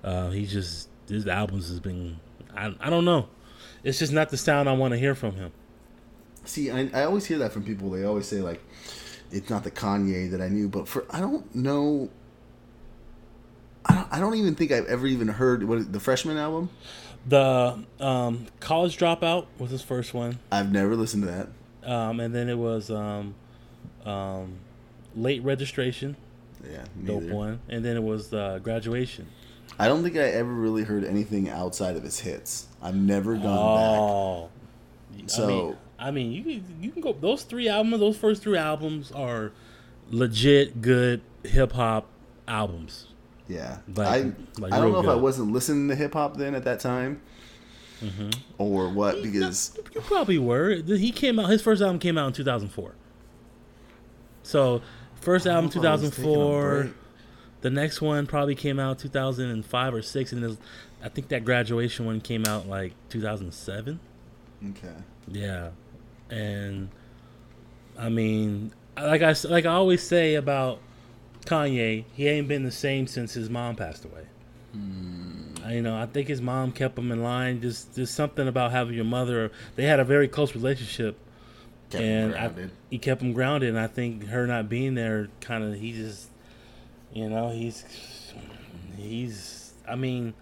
Uh, 0.03 0.31
he 0.31 0.45
just 0.45 0.89
his 1.07 1.27
albums 1.27 1.69
has 1.69 1.79
been 1.79 2.19
I 2.55 2.73
I 2.79 2.89
don't 2.89 3.05
know. 3.05 3.29
It's 3.83 3.99
just 3.99 4.11
not 4.11 4.29
the 4.29 4.37
sound 4.37 4.67
I 4.67 4.73
want 4.73 4.93
to 4.93 4.97
hear 4.97 5.15
from 5.15 5.35
him. 5.35 5.51
See, 6.43 6.71
I, 6.71 6.89
I 6.93 7.03
always 7.03 7.25
hear 7.25 7.37
that 7.37 7.53
from 7.53 7.63
people. 7.63 7.89
They 7.91 8.03
always 8.03 8.27
say 8.27 8.41
like, 8.41 8.61
"It's 9.31 9.49
not 9.49 9.63
the 9.63 9.71
Kanye 9.71 10.29
that 10.31 10.41
I 10.41 10.49
knew," 10.49 10.67
but 10.67 10.87
for 10.87 11.05
I 11.09 11.19
don't 11.19 11.53
know. 11.55 12.09
I 13.85 13.95
don't, 13.95 14.07
I 14.13 14.19
don't 14.19 14.35
even 14.35 14.55
think 14.55 14.71
I've 14.71 14.85
ever 14.85 15.07
even 15.07 15.27
heard 15.27 15.63
what 15.63 15.91
the 15.91 15.99
freshman 15.99 16.37
album. 16.37 16.69
The 17.27 17.83
um, 17.99 18.47
college 18.59 18.97
dropout 18.97 19.45
was 19.59 19.69
his 19.71 19.81
first 19.83 20.13
one, 20.13 20.39
I've 20.51 20.71
never 20.71 20.95
listened 20.95 21.23
to 21.23 21.29
that. 21.83 21.91
um, 21.91 22.19
and 22.19 22.33
then 22.33 22.49
it 22.49 22.57
was 22.57 22.89
um, 22.89 23.35
um, 24.05 24.53
late 25.15 25.43
registration, 25.43 26.15
Yeah, 26.67 26.83
dope 27.05 27.23
one, 27.23 27.59
and 27.69 27.85
then 27.85 27.95
it 27.95 28.03
was 28.03 28.33
uh, 28.33 28.59
graduation. 28.63 29.27
I 29.79 29.87
don't 29.87 30.03
think 30.03 30.15
I 30.15 30.21
ever 30.21 30.51
really 30.51 30.83
heard 30.83 31.03
anything 31.05 31.47
outside 31.49 31.95
of 31.95 32.03
his 32.03 32.19
hits. 32.19 32.67
I've 32.81 32.95
never 32.95 33.35
gone 33.35 33.43
back. 33.43 33.99
Oh, 33.99 34.49
I 35.23 35.27
So- 35.27 35.47
mean, 35.47 35.75
I 35.99 36.09
mean, 36.09 36.31
you 36.31 36.41
can, 36.43 36.65
you 36.81 36.89
can 36.91 37.01
go. 37.03 37.13
Those 37.13 37.43
three 37.43 37.69
albums, 37.69 37.99
those 37.99 38.17
first 38.17 38.41
three 38.41 38.57
albums 38.57 39.11
are 39.11 39.51
legit 40.09 40.81
good 40.81 41.21
hip 41.43 41.73
hop 41.73 42.07
albums. 42.47 43.05
Yeah, 43.53 43.77
Like- 43.95 44.07
I 44.07 44.31
like 44.59 44.71
I 44.73 44.79
don't 44.79 44.91
know 44.93 44.99
if 45.01 45.07
I 45.07 45.15
wasn't 45.15 45.51
listening 45.51 45.89
to 45.89 45.95
hip 45.95 46.13
hop 46.13 46.37
then 46.37 46.55
at 46.55 46.63
that 46.65 46.79
time, 46.79 47.21
Mm-hmm. 48.01 48.29
or 48.57 48.89
what 48.89 49.21
because 49.21 49.77
You 49.93 50.01
probably 50.01 50.37
were. 50.39 50.75
He 50.75 51.11
came 51.11 51.37
out. 51.39 51.49
His 51.49 51.61
first 51.61 51.81
album 51.81 51.99
came 51.99 52.17
out 52.17 52.27
in 52.27 52.33
two 52.33 52.43
thousand 52.43 52.69
four. 52.69 52.93
So, 54.43 54.81
first 55.19 55.45
album 55.45 55.69
two 55.69 55.81
thousand 55.81 56.11
four. 56.11 56.89
The 57.61 57.69
next 57.69 58.01
one 58.01 58.25
probably 58.25 58.55
came 58.55 58.79
out 58.79 58.97
two 58.99 59.09
thousand 59.09 59.49
and 59.51 59.63
five 59.65 59.93
or 59.93 60.01
six, 60.01 60.31
and 60.33 60.41
this, 60.43 60.57
I 61.03 61.09
think 61.09 61.27
that 61.29 61.45
graduation 61.45 62.05
one 62.05 62.19
came 62.21 62.45
out 62.45 62.67
like 62.67 62.93
two 63.09 63.21
thousand 63.21 63.53
seven. 63.53 63.99
Okay. 64.71 64.93
Yeah, 65.27 65.69
and 66.29 66.89
I 67.99 68.09
mean, 68.09 68.73
like 68.97 69.21
I 69.21 69.35
like 69.47 69.65
I 69.67 69.73
always 69.73 70.01
say 70.01 70.35
about 70.35 70.79
Kanye, 71.45 72.05
he 72.13 72.27
ain't 72.27 72.47
been 72.47 72.63
the 72.63 72.71
same 72.71 73.07
since 73.07 73.33
his 73.33 73.49
mom 73.49 73.75
passed 73.75 74.05
away. 74.05 74.23
Hmm. 74.73 75.53
I- 75.63 75.73
You 75.75 75.81
know, 75.81 75.95
I 75.95 76.05
think 76.05 76.27
his 76.27 76.41
mom 76.41 76.71
kept 76.71 76.97
him 76.97 77.11
in 77.11 77.21
line. 77.23 77.61
Just, 77.61 77.95
just 77.95 78.13
something 78.15 78.47
about 78.47 78.71
having 78.71 78.95
your 78.95 79.05
mother. 79.05 79.51
They 79.75 79.85
had 79.85 79.99
a 79.99 80.03
very 80.05 80.27
close 80.27 80.55
relationship, 80.55 81.17
Kept 81.89 82.03
and 82.03 82.35
I, 82.35 82.51
he 82.89 82.97
kept 82.97 83.21
him 83.21 83.33
grounded. 83.33 83.69
And 83.69 83.79
I 83.79 83.87
think 83.87 84.27
her 84.27 84.47
not 84.47 84.69
being 84.69 84.95
there, 84.95 85.27
kind 85.39 85.63
of, 85.63 85.75
he 85.79 85.91
just, 85.93 86.29
you 87.13 87.29
know, 87.29 87.49
he's, 87.51 87.85
he's. 88.97 89.73
I 89.87 89.95
mean, 89.95 90.33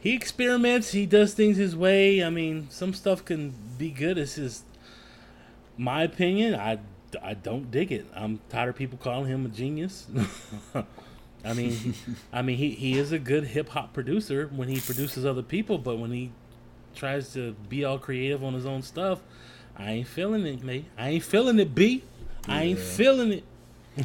he 0.00 0.14
experiments. 0.14 0.92
He 0.92 1.06
does 1.06 1.34
things 1.34 1.56
his 1.56 1.74
way. 1.74 2.22
I 2.22 2.30
mean, 2.30 2.68
some 2.70 2.92
stuff 2.94 3.24
can 3.24 3.54
be 3.78 3.90
good. 3.90 4.18
It's 4.18 4.36
just 4.36 4.64
my 5.76 6.02
opinion. 6.02 6.54
I, 6.54 6.78
I 7.22 7.34
don't 7.34 7.70
dig 7.70 7.92
it. 7.92 8.06
I'm 8.14 8.40
tired 8.48 8.70
of 8.70 8.76
people 8.76 8.98
calling 8.98 9.26
him 9.30 9.44
a 9.46 9.48
genius. 9.48 10.06
I 11.44 11.54
mean, 11.54 11.94
I 12.32 12.42
mean, 12.42 12.56
he, 12.58 12.70
he 12.70 12.98
is 12.98 13.12
a 13.12 13.18
good 13.18 13.44
hip 13.44 13.70
hop 13.70 13.92
producer 13.92 14.50
when 14.54 14.68
he 14.68 14.80
produces 14.80 15.24
other 15.24 15.42
people, 15.42 15.78
but 15.78 15.98
when 15.98 16.10
he 16.10 16.32
tries 16.94 17.32
to 17.34 17.52
be 17.68 17.84
all 17.84 17.98
creative 17.98 18.42
on 18.42 18.54
his 18.54 18.66
own 18.66 18.82
stuff, 18.82 19.20
I 19.76 19.92
ain't 19.92 20.08
feeling 20.08 20.44
it, 20.46 20.62
mate. 20.64 20.86
I 20.98 21.10
ain't 21.10 21.24
feeling 21.24 21.58
it, 21.60 21.74
B. 21.74 22.02
I 22.48 22.64
ain't 22.64 22.78
feeling 22.80 23.32
it. 23.32 23.44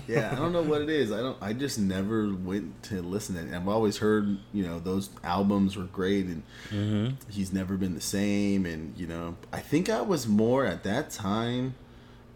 yeah, 0.08 0.32
I 0.32 0.36
don't 0.36 0.54
know 0.54 0.62
what 0.64 0.82
it 0.82 0.90
is. 0.90 1.12
I 1.12 1.18
don't. 1.18 1.38
I 1.42 1.54
just 1.54 1.78
never 1.80 2.34
went 2.34 2.82
to 2.84 3.02
listen 3.02 3.36
to 3.36 3.42
it. 3.42 3.56
I've 3.56 3.68
always 3.68 3.98
heard, 3.98 4.38
you 4.52 4.64
know, 4.64 4.80
those 4.80 5.10
albums 5.24 5.76
were 5.78 5.84
great, 5.86 6.26
and 6.26 6.44
Mm-hmm. 6.70 7.32
he's 7.32 7.54
never 7.54 7.78
been 7.78 7.94
the 7.94 8.02
same. 8.02 8.66
And 8.66 8.98
you 8.98 9.06
know, 9.08 9.36
I 9.52 9.60
think 9.60 9.90
I 9.90 10.02
was 10.02 10.28
more 10.28 10.66
at 10.66 10.84
that 10.84 11.12
time, 11.12 11.76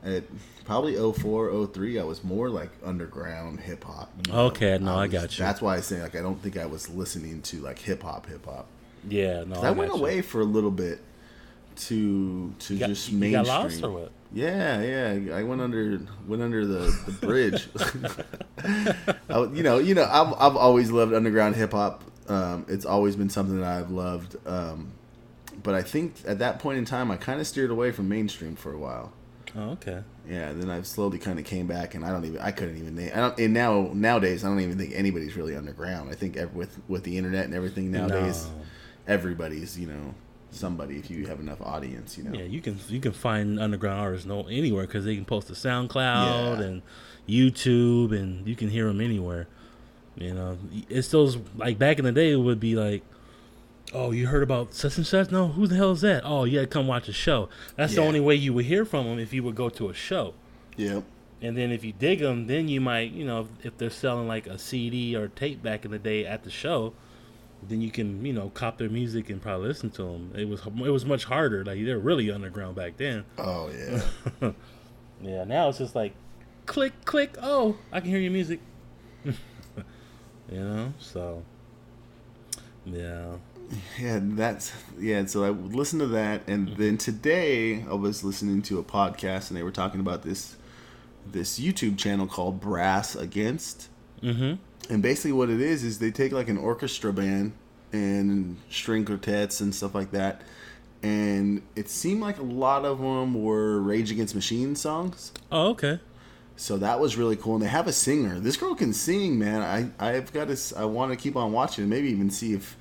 at 0.08 0.24
probably 0.66 0.96
04, 0.96 1.68
03, 1.74 2.00
I 2.00 2.04
was 2.04 2.24
more 2.24 2.50
like 2.50 2.70
underground 2.84 3.60
hip 3.60 3.84
hop. 3.84 4.12
you 4.26 4.34
know? 4.34 4.40
Okay, 4.46 4.78
no, 4.80 4.96
I 4.96 5.04
was- 5.04 5.12
got 5.12 5.38
you. 5.38 5.46
That's 5.46 5.62
why 5.62 5.76
I 5.78 5.82
say 5.82 6.02
like 6.02 6.16
I 6.16 6.22
don't 6.22 6.42
think 6.42 6.58
I 6.58 6.66
was 6.66 6.90
listening 6.90 7.42
to 7.44 7.58
like 7.62 7.80
hip 7.80 8.04
hop, 8.04 8.26
hip 8.28 8.46
hop. 8.46 8.68
Yeah, 9.08 9.44
no. 9.46 9.62
I, 9.62 9.72
went 9.72 9.92
got 9.92 9.98
you. 9.98 10.02
away 10.04 10.22
for 10.22 10.42
a 10.42 10.46
little 10.46 10.72
bit 10.72 11.00
to 11.88 12.54
to 12.60 12.74
You 12.74 12.80
got, 12.80 12.90
just 12.90 13.12
you 13.12 13.18
mainstream. 13.18 13.46
got 13.46 13.64
lost 13.64 13.84
or 13.84 13.92
what? 13.92 14.12
Yeah, 14.34 14.82
yeah. 14.82 15.36
I 15.36 15.44
went 15.44 15.62
under 15.62 16.00
went 16.28 16.42
under 16.42 16.66
the, 16.66 16.92
the 17.06 17.12
bridge. 17.26 17.70
I, 19.30 19.44
you 19.54 19.64
know, 19.64 19.78
you 19.78 19.94
know. 19.96 20.04
I've 20.04 20.34
I've 20.34 20.56
always 20.58 20.92
loved 20.92 21.14
underground 21.14 21.56
hip 21.56 21.72
hop. 21.72 22.04
Um, 22.28 22.66
it's 22.68 22.86
always 22.86 23.16
been 23.16 23.30
something 23.30 23.60
that 23.62 23.68
I've 23.68 23.92
loved. 23.92 24.36
Um, 24.46 24.92
but 25.64 25.76
I 25.76 25.82
think 25.82 26.16
at 26.28 26.40
that 26.40 26.60
point 26.60 26.78
in 26.78 26.86
time, 26.86 27.10
I 27.10 27.16
kind 27.18 27.40
of 27.40 27.48
steered 27.48 27.70
away 27.72 27.92
from 27.92 28.10
mainstream 28.10 28.56
for 28.56 28.74
a 28.74 28.78
while. 28.78 29.14
Oh, 29.58 29.72
okay. 29.72 30.04
Yeah, 30.30 30.54
then 30.54 30.70
I've 30.70 30.86
slowly 30.86 31.18
kind 31.18 31.40
of 31.40 31.46
came 31.46 31.66
back, 31.66 31.96
and 31.96 32.06
I 32.06 32.12
don't 32.12 32.24
even 32.26 32.40
I 32.40 32.52
couldn't 32.52 32.78
even 32.78 32.96
name. 32.96 33.12
I 33.16 33.18
don't, 33.22 33.40
and 33.40 33.54
now 33.54 33.90
nowadays, 33.94 34.44
I 34.46 34.50
don't 34.50 34.60
even 34.60 34.78
think 34.78 34.94
anybody's 34.94 35.36
really 35.36 35.56
underground. 35.56 36.12
I 36.12 36.16
think 36.16 36.38
ev- 36.38 36.54
with 36.54 36.78
with 36.88 37.04
the 37.04 37.18
internet 37.18 37.46
and 37.46 37.56
everything 37.56 37.92
nowadays, 37.92 38.46
No. 38.46 38.62
everybody's 39.08 39.80
you 39.80 39.88
know 39.88 40.14
somebody 40.52 40.98
if 40.98 41.10
you 41.10 41.26
have 41.28 41.40
enough 41.40 41.60
audience. 41.62 42.18
You 42.18 42.26
know. 42.26 42.38
Yeah, 42.38 42.46
you 42.46 42.62
can 42.62 42.78
you 42.88 43.00
can 43.00 43.14
find 43.14 43.60
underground 43.60 44.00
artists 44.00 44.28
no 44.28 44.44
anywhere 44.48 44.86
because 44.86 45.06
they 45.06 45.16
can 45.16 45.26
post 45.26 45.48
to 45.48 45.54
SoundCloud 45.54 46.60
Yeah. 46.60 46.64
and 46.66 46.82
YouTube, 47.28 48.16
and 48.18 48.48
you 48.48 48.56
can 48.56 48.70
hear 48.70 48.86
them 48.88 49.02
anywhere. 49.02 49.48
You 50.16 50.34
know, 50.34 50.58
it's 50.90 51.10
those 51.10 51.38
like 51.56 51.80
back 51.80 52.00
in 52.00 52.06
the 52.06 52.12
day 52.12 52.32
it 52.32 52.38
would 52.38 52.60
be 52.60 52.76
like 52.76 53.04
Oh, 53.94 54.12
you 54.12 54.28
heard 54.28 54.44
about 54.44 54.74
such 54.74 54.98
and 54.98 55.08
such? 55.08 55.32
No, 55.32 55.48
who 55.48 55.66
the 55.66 55.76
hell 55.76 55.92
is 55.92 56.02
that? 56.02 56.24
Oh, 56.26 56.44
yeah, 56.44 56.66
come 56.66 56.88
watch 56.88 57.08
a 57.08 57.14
show. 57.14 57.50
That's 57.76 57.96
the 57.96 58.02
only 58.02 58.20
way 58.20 58.36
you 58.36 58.54
would 58.54 58.66
hear 58.66 58.84
from 58.84 59.06
them 59.06 59.18
if 59.20 59.32
you 59.34 59.44
would 59.44 59.56
go 59.56 59.70
to 59.70 59.90
a 59.90 59.94
show. 59.94 60.34
Yeah. 60.76 61.02
And 61.42 61.56
then 61.56 61.72
if 61.72 61.84
you 61.84 61.94
dig 61.94 62.20
them, 62.20 62.48
then 62.48 62.68
you 62.68 62.82
might, 62.82 63.12
you 63.12 63.24
know, 63.24 63.42
if, 63.42 63.66
if 63.66 63.78
they're 63.78 63.90
selling 63.90 64.28
like 64.28 64.48
a 64.48 64.58
CD 64.58 65.16
or 65.16 65.30
tape 65.30 65.64
back 65.64 65.86
in 65.86 65.92
the 65.92 66.00
day 66.00 66.26
at 66.26 66.44
the 66.44 66.50
show, 66.50 66.94
then 67.64 67.82
you 67.82 67.92
can, 67.92 68.26
you 68.26 68.34
know, 68.34 68.50
cop 68.50 68.78
their 68.78 68.90
music 68.90 69.30
and 69.30 69.42
probably 69.42 69.68
listen 69.68 69.90
to 69.92 70.04
them. 70.04 70.34
It 70.36 70.48
was 70.50 70.62
it 70.66 70.90
was 70.92 71.06
much 71.06 71.26
harder. 71.26 71.64
Like 71.64 71.84
they're 71.84 72.00
really 72.00 72.30
underground 72.32 72.76
back 72.76 72.98
then. 72.98 73.26
Oh 73.38 73.70
yeah. 73.70 74.52
Yeah, 75.22 75.46
now 75.46 75.70
it's 75.70 75.80
just 75.80 75.96
like 75.96 76.14
click 76.66 76.94
click. 77.06 77.36
Oh, 77.42 77.78
I 77.92 78.00
can 78.00 78.10
hear 78.10 78.20
your 78.20 78.32
music. 78.32 78.60
you 79.26 79.34
know, 80.52 80.94
so 81.00 81.44
yeah. 82.86 83.38
Yeah, 84.00 84.20
that's 84.22 84.72
yeah. 85.00 85.26
So 85.26 85.44
I 85.44 85.50
would 85.50 85.76
listen 85.76 86.00
to 86.00 86.08
that, 86.08 86.42
and 86.48 86.70
then 86.78 86.98
today 86.98 87.84
I 87.90 87.94
was 87.96 88.24
listening 88.24 88.62
to 88.64 88.80
a 88.80 88.84
podcast, 88.84 89.50
and 89.50 89.58
they 89.58 89.64
were 89.64 89.72
talking 89.72 90.00
about 90.00 90.24
this 90.24 90.56
this 91.30 91.60
YouTube 91.60 91.98
channel 91.98 92.28
called 92.28 92.62
Brass 92.62 93.16
Against, 93.16 93.90
Mm-hmm. 94.24 94.56
and 94.94 95.04
basically 95.04 95.34
what 95.34 95.50
it 95.50 95.60
is 95.62 95.84
is 95.84 96.00
they 96.00 96.12
take 96.12 96.32
like 96.32 96.48
an 96.50 96.58
orchestra 96.58 97.12
band 97.12 97.52
and 97.92 98.58
string 98.70 99.04
quartets 99.06 99.60
and 99.62 99.76
stuff 99.76 99.94
like 99.94 100.12
that, 100.12 100.42
and 101.04 101.62
it 101.76 101.90
seemed 101.90 102.22
like 102.22 102.38
a 102.40 102.44
lot 102.44 102.86
of 102.86 103.00
them 103.00 103.44
were 103.44 103.82
Rage 103.82 104.12
Against 104.12 104.34
Machine 104.34 104.76
songs. 104.76 105.34
Oh, 105.52 105.72
okay. 105.72 106.00
So 106.56 106.78
that 106.78 107.00
was 107.02 107.18
really 107.18 107.36
cool, 107.36 107.56
and 107.56 107.64
they 107.64 107.68
have 107.68 107.88
a 107.88 107.94
singer. 107.94 108.40
This 108.40 108.56
girl 108.58 108.74
can 108.76 108.94
sing, 108.94 109.38
man. 109.38 109.62
I 109.62 110.10
I've 110.14 110.32
got 110.32 110.48
to. 110.48 110.58
I 110.80 110.86
want 110.86 111.12
to 111.12 111.18
keep 111.18 111.36
on 111.36 111.52
watching, 111.52 111.84
and 111.84 111.90
maybe 111.90 112.10
even 112.10 112.30
see 112.32 112.54
if 112.54 112.78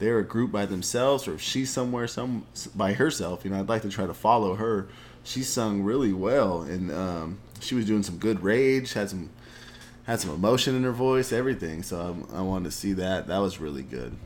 they're 0.00 0.18
a 0.18 0.24
group 0.24 0.50
by 0.50 0.66
themselves 0.66 1.28
or 1.28 1.34
if 1.34 1.40
she's 1.40 1.70
somewhere 1.70 2.08
some 2.08 2.44
by 2.74 2.94
herself. 2.94 3.44
You 3.44 3.50
know, 3.52 3.60
I'd 3.60 3.68
like 3.68 3.82
to 3.82 3.88
try 3.88 4.06
to 4.06 4.14
follow 4.14 4.56
her. 4.56 4.88
She 5.22 5.42
sung 5.42 5.82
really 5.82 6.12
well, 6.12 6.62
and 6.62 6.90
um, 6.90 7.38
she 7.60 7.74
was 7.76 7.84
doing 7.84 8.02
some 8.02 8.16
good 8.18 8.42
rage. 8.42 8.94
Had 8.94 9.10
some 9.10 9.30
had 10.06 10.18
some 10.18 10.30
emotion 10.30 10.74
in 10.74 10.82
her 10.82 10.92
voice, 10.92 11.30
everything. 11.32 11.82
So 11.82 12.26
I, 12.32 12.38
I 12.38 12.40
wanted 12.40 12.64
to 12.64 12.70
see 12.72 12.94
that. 12.94 13.28
That 13.28 13.38
was 13.38 13.60
really 13.60 13.82
good. 13.82 14.16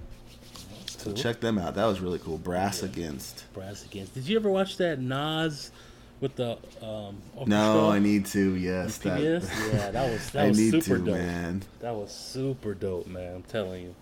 So 0.86 1.06
Cool. 1.10 1.14
check 1.14 1.40
them 1.40 1.58
out. 1.58 1.74
That 1.74 1.84
was 1.84 2.00
really 2.00 2.18
cool. 2.20 2.38
Brass 2.38 2.82
Against. 2.82 3.44
Brass 3.52 3.84
Against. 3.84 4.14
Did 4.14 4.26
you 4.26 4.36
ever 4.38 4.48
watch 4.48 4.76
that 4.78 5.00
Nas 5.00 5.70
with 6.20 6.36
the 6.36 6.56
um? 6.80 7.20
No. 7.46 7.90
I 7.90 7.98
need 7.98 8.24
to. 8.26 8.54
Yes, 8.54 8.98
that, 8.98 9.20
Yeah, 9.20 9.90
that 9.90 10.10
was 10.12 10.30
that 10.30 10.44
I 10.44 10.48
was 10.48 10.58
need 10.58 10.82
super 10.84 10.98
to, 11.00 11.04
dope. 11.04 11.14
man. 11.18 11.62
That 11.80 11.94
was 11.94 12.12
super 12.12 12.72
dope, 12.72 13.06
man. 13.08 13.34
I'm 13.34 13.42
telling 13.42 13.82
you. 13.82 13.94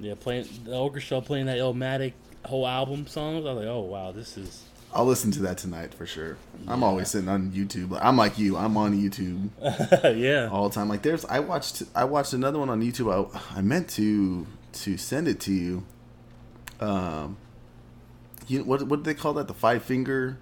Yeah, 0.00 0.14
playing 0.18 0.48
the 0.64 0.76
orchestra 0.76 1.20
playing 1.20 1.46
that 1.46 1.58
Illmatic 1.58 2.12
whole 2.44 2.66
album 2.66 3.06
songs. 3.06 3.44
I 3.46 3.52
was 3.52 3.64
like, 3.64 3.68
oh 3.68 3.80
wow, 3.82 4.12
this 4.12 4.36
is. 4.36 4.64
I'll 4.92 5.04
listen 5.06 5.30
to 5.32 5.42
that 5.42 5.56
tonight 5.58 5.94
for 5.94 6.04
sure. 6.04 6.36
I'm 6.66 6.82
always 6.82 7.08
sitting 7.08 7.28
on 7.28 7.52
YouTube. 7.52 7.96
I'm 8.02 8.16
like 8.16 8.38
you. 8.38 8.56
I'm 8.56 8.76
on 8.76 8.92
YouTube 9.00 9.50
yeah. 10.18 10.48
all 10.50 10.68
the 10.68 10.74
time. 10.74 10.88
Like 10.88 11.02
there's, 11.02 11.24
I 11.26 11.38
watched, 11.38 11.84
I 11.94 12.02
watched 12.02 12.32
another 12.32 12.58
one 12.58 12.68
on 12.68 12.82
YouTube. 12.82 13.30
I, 13.32 13.58
I 13.58 13.62
meant 13.62 13.88
to 13.90 14.46
to 14.72 14.96
send 14.96 15.28
it 15.28 15.38
to 15.40 15.52
you. 15.52 15.84
Um, 16.80 17.36
you 18.48 18.64
what 18.64 18.82
what 18.84 18.96
did 18.96 19.04
they 19.04 19.14
call 19.14 19.34
that? 19.34 19.46
The 19.46 19.54
five 19.54 19.82
finger. 19.84 20.38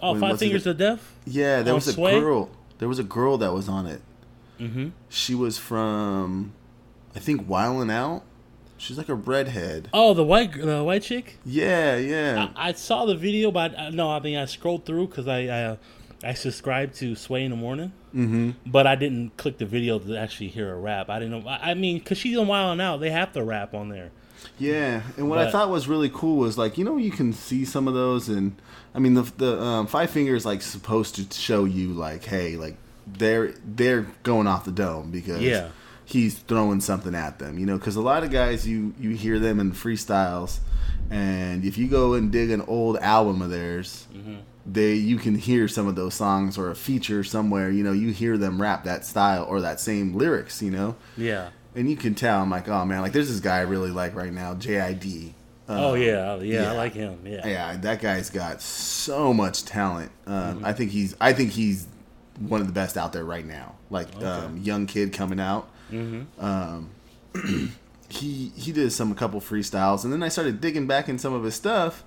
Oh, 0.00 0.12
When 0.12 0.20
Five 0.20 0.38
Fingers 0.38 0.66
of 0.66 0.76
Death. 0.76 1.14
Yeah, 1.24 1.62
there 1.62 1.72
On 1.72 1.78
was 1.78 1.88
a 1.88 1.92
Sway? 1.94 2.20
girl. 2.20 2.50
There 2.78 2.88
was 2.88 2.98
a 2.98 3.04
girl 3.04 3.38
that 3.38 3.52
was 3.52 3.68
on 3.68 3.86
it. 3.86 4.02
Mm-hmm. 4.60 4.88
She 5.08 5.34
was 5.34 5.58
from, 5.58 6.52
I 7.14 7.18
think, 7.18 7.48
Wildin' 7.48 7.90
Out. 7.90 8.22
She's 8.78 8.98
like 8.98 9.08
a 9.08 9.14
redhead. 9.14 9.88
Oh, 9.92 10.14
the 10.14 10.24
white 10.24 10.52
the 10.52 10.84
white 10.84 11.02
chick. 11.02 11.38
Yeah, 11.44 11.96
yeah. 11.96 12.48
I, 12.56 12.68
I 12.68 12.72
saw 12.72 13.06
the 13.06 13.14
video, 13.14 13.50
but 13.50 13.78
I, 13.78 13.90
no, 13.90 14.10
I 14.10 14.20
mean 14.20 14.36
I 14.36 14.44
scrolled 14.44 14.84
through 14.84 15.08
because 15.08 15.26
I 15.26 15.70
I, 15.72 15.78
I 16.22 16.34
subscribed 16.34 16.94
to 16.96 17.14
Sway 17.14 17.44
in 17.44 17.50
the 17.50 17.56
morning, 17.56 17.92
mm-hmm. 18.14 18.50
but 18.66 18.86
I 18.86 18.94
didn't 18.94 19.36
click 19.36 19.58
the 19.58 19.66
video 19.66 19.98
to 19.98 20.16
actually 20.16 20.48
hear 20.48 20.72
a 20.72 20.76
rap. 20.76 21.08
I 21.08 21.18
didn't 21.18 21.44
know. 21.44 21.48
I, 21.48 21.70
I 21.70 21.74
mean, 21.74 21.98
because 21.98 22.18
she's 22.18 22.36
on 22.36 22.46
Wild 22.48 22.72
'N 22.72 22.80
Out, 22.80 23.00
they 23.00 23.10
have 23.10 23.32
to 23.32 23.42
rap 23.42 23.74
on 23.74 23.88
there. 23.88 24.10
Yeah, 24.58 25.02
and 25.16 25.28
what 25.30 25.38
I 25.38 25.50
thought 25.50 25.70
was 25.70 25.88
really 25.88 26.10
cool 26.10 26.36
was 26.36 26.58
like 26.58 26.76
you 26.76 26.84
know 26.84 26.96
you 26.96 27.10
can 27.10 27.32
see 27.32 27.64
some 27.64 27.88
of 27.88 27.94
those, 27.94 28.28
and 28.28 28.60
I 28.94 28.98
mean 28.98 29.14
the 29.14 29.22
the 29.22 29.60
um, 29.60 29.86
five 29.86 30.10
fingers 30.10 30.44
like 30.44 30.62
supposed 30.62 31.14
to 31.16 31.38
show 31.38 31.64
you 31.64 31.92
like 31.92 32.24
hey 32.24 32.56
like 32.56 32.76
they're 33.06 33.54
they're 33.64 34.06
going 34.22 34.46
off 34.46 34.64
the 34.64 34.72
dome 34.72 35.10
because 35.10 35.40
Yeah. 35.40 35.68
He's 36.06 36.38
throwing 36.38 36.80
something 36.80 37.14
at 37.14 37.38
them, 37.38 37.58
you 37.58 37.66
know, 37.66 37.76
because 37.76 37.96
a 37.96 38.00
lot 38.00 38.22
of 38.24 38.30
guys 38.30 38.66
you 38.66 38.94
you 38.98 39.10
hear 39.10 39.38
them 39.38 39.60
in 39.60 39.72
freestyles, 39.72 40.60
and 41.10 41.64
if 41.64 41.76
you 41.76 41.86
go 41.88 42.14
and 42.14 42.32
dig 42.32 42.50
an 42.50 42.62
old 42.62 42.96
album 42.98 43.42
of 43.42 43.50
theirs. 43.50 44.06
They, 44.68 44.94
you 44.94 45.18
can 45.18 45.36
hear 45.36 45.68
some 45.68 45.86
of 45.86 45.94
those 45.94 46.14
songs 46.14 46.58
or 46.58 46.72
a 46.72 46.74
feature 46.74 47.22
somewhere, 47.22 47.70
you 47.70 47.84
know, 47.84 47.92
you 47.92 48.10
hear 48.10 48.36
them 48.36 48.60
rap 48.60 48.82
that 48.82 49.04
style 49.06 49.44
or 49.48 49.60
that 49.60 49.78
same 49.78 50.14
lyrics, 50.16 50.60
you 50.60 50.72
know, 50.72 50.96
Yeah. 51.16 51.50
and 51.76 51.88
you 51.88 51.94
can 51.94 52.16
tell. 52.16 52.42
I'm 52.42 52.50
like, 52.50 52.68
oh 52.68 52.84
man, 52.84 53.00
like 53.00 53.12
there's 53.12 53.28
this 53.28 53.38
guy 53.38 53.58
I 53.58 53.60
really 53.60 53.92
like 53.92 54.16
right 54.16 54.32
now, 54.32 54.54
JID. 54.54 55.34
oh 55.68 55.94
Um, 55.94 56.00
yeah, 56.02 56.34
yeah, 56.38 56.42
yeah. 56.62 56.72
I 56.72 56.74
like 56.74 56.94
him. 56.94 57.20
Yeah. 57.24 57.46
yeah, 57.46 57.76
that 57.76 58.00
guy's 58.02 58.28
got 58.28 58.60
so 58.60 59.32
much 59.32 59.64
talent. 59.64 60.10
Um, 60.26 60.62
I 60.64 60.72
think 60.72 60.90
he's, 60.90 61.14
I 61.20 61.32
think 61.32 61.52
he's 61.52 61.86
one 62.40 62.60
of 62.60 62.66
the 62.66 62.72
best 62.72 62.96
out 62.96 63.12
there 63.12 63.24
right 63.24 63.46
now. 63.46 63.76
Like 63.88 64.08
um, 64.20 64.56
young 64.56 64.86
kid 64.86 65.12
coming 65.12 65.38
out. 65.38 65.68
Mm-hmm. 65.90 66.44
Um, 66.44 66.90
he 68.08 68.52
he 68.56 68.72
did 68.72 68.92
some 68.92 69.12
a 69.12 69.14
couple 69.14 69.40
freestyles, 69.40 70.04
and 70.04 70.12
then 70.12 70.22
I 70.22 70.28
started 70.28 70.60
digging 70.60 70.86
back 70.86 71.08
in 71.08 71.18
some 71.18 71.32
of 71.32 71.44
his 71.44 71.54
stuff, 71.54 72.04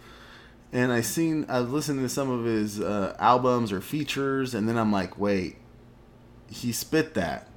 and 0.72 0.92
I 0.92 1.02
seen 1.02 1.46
I 1.50 1.62
was 1.62 1.70
listening 1.70 2.04
to 2.04 2.10
some 2.10 2.30
of 2.30 2.46
his 2.46 2.80
uh, 2.80 3.16
albums 3.20 3.72
or 3.72 3.82
features, 3.82 4.54
and 4.54 4.68
then 4.68 4.78
I'm 4.78 4.92
like, 4.92 5.18
wait, 5.18 5.58
he 6.50 6.72
spit 6.72 7.14
that 7.16 7.48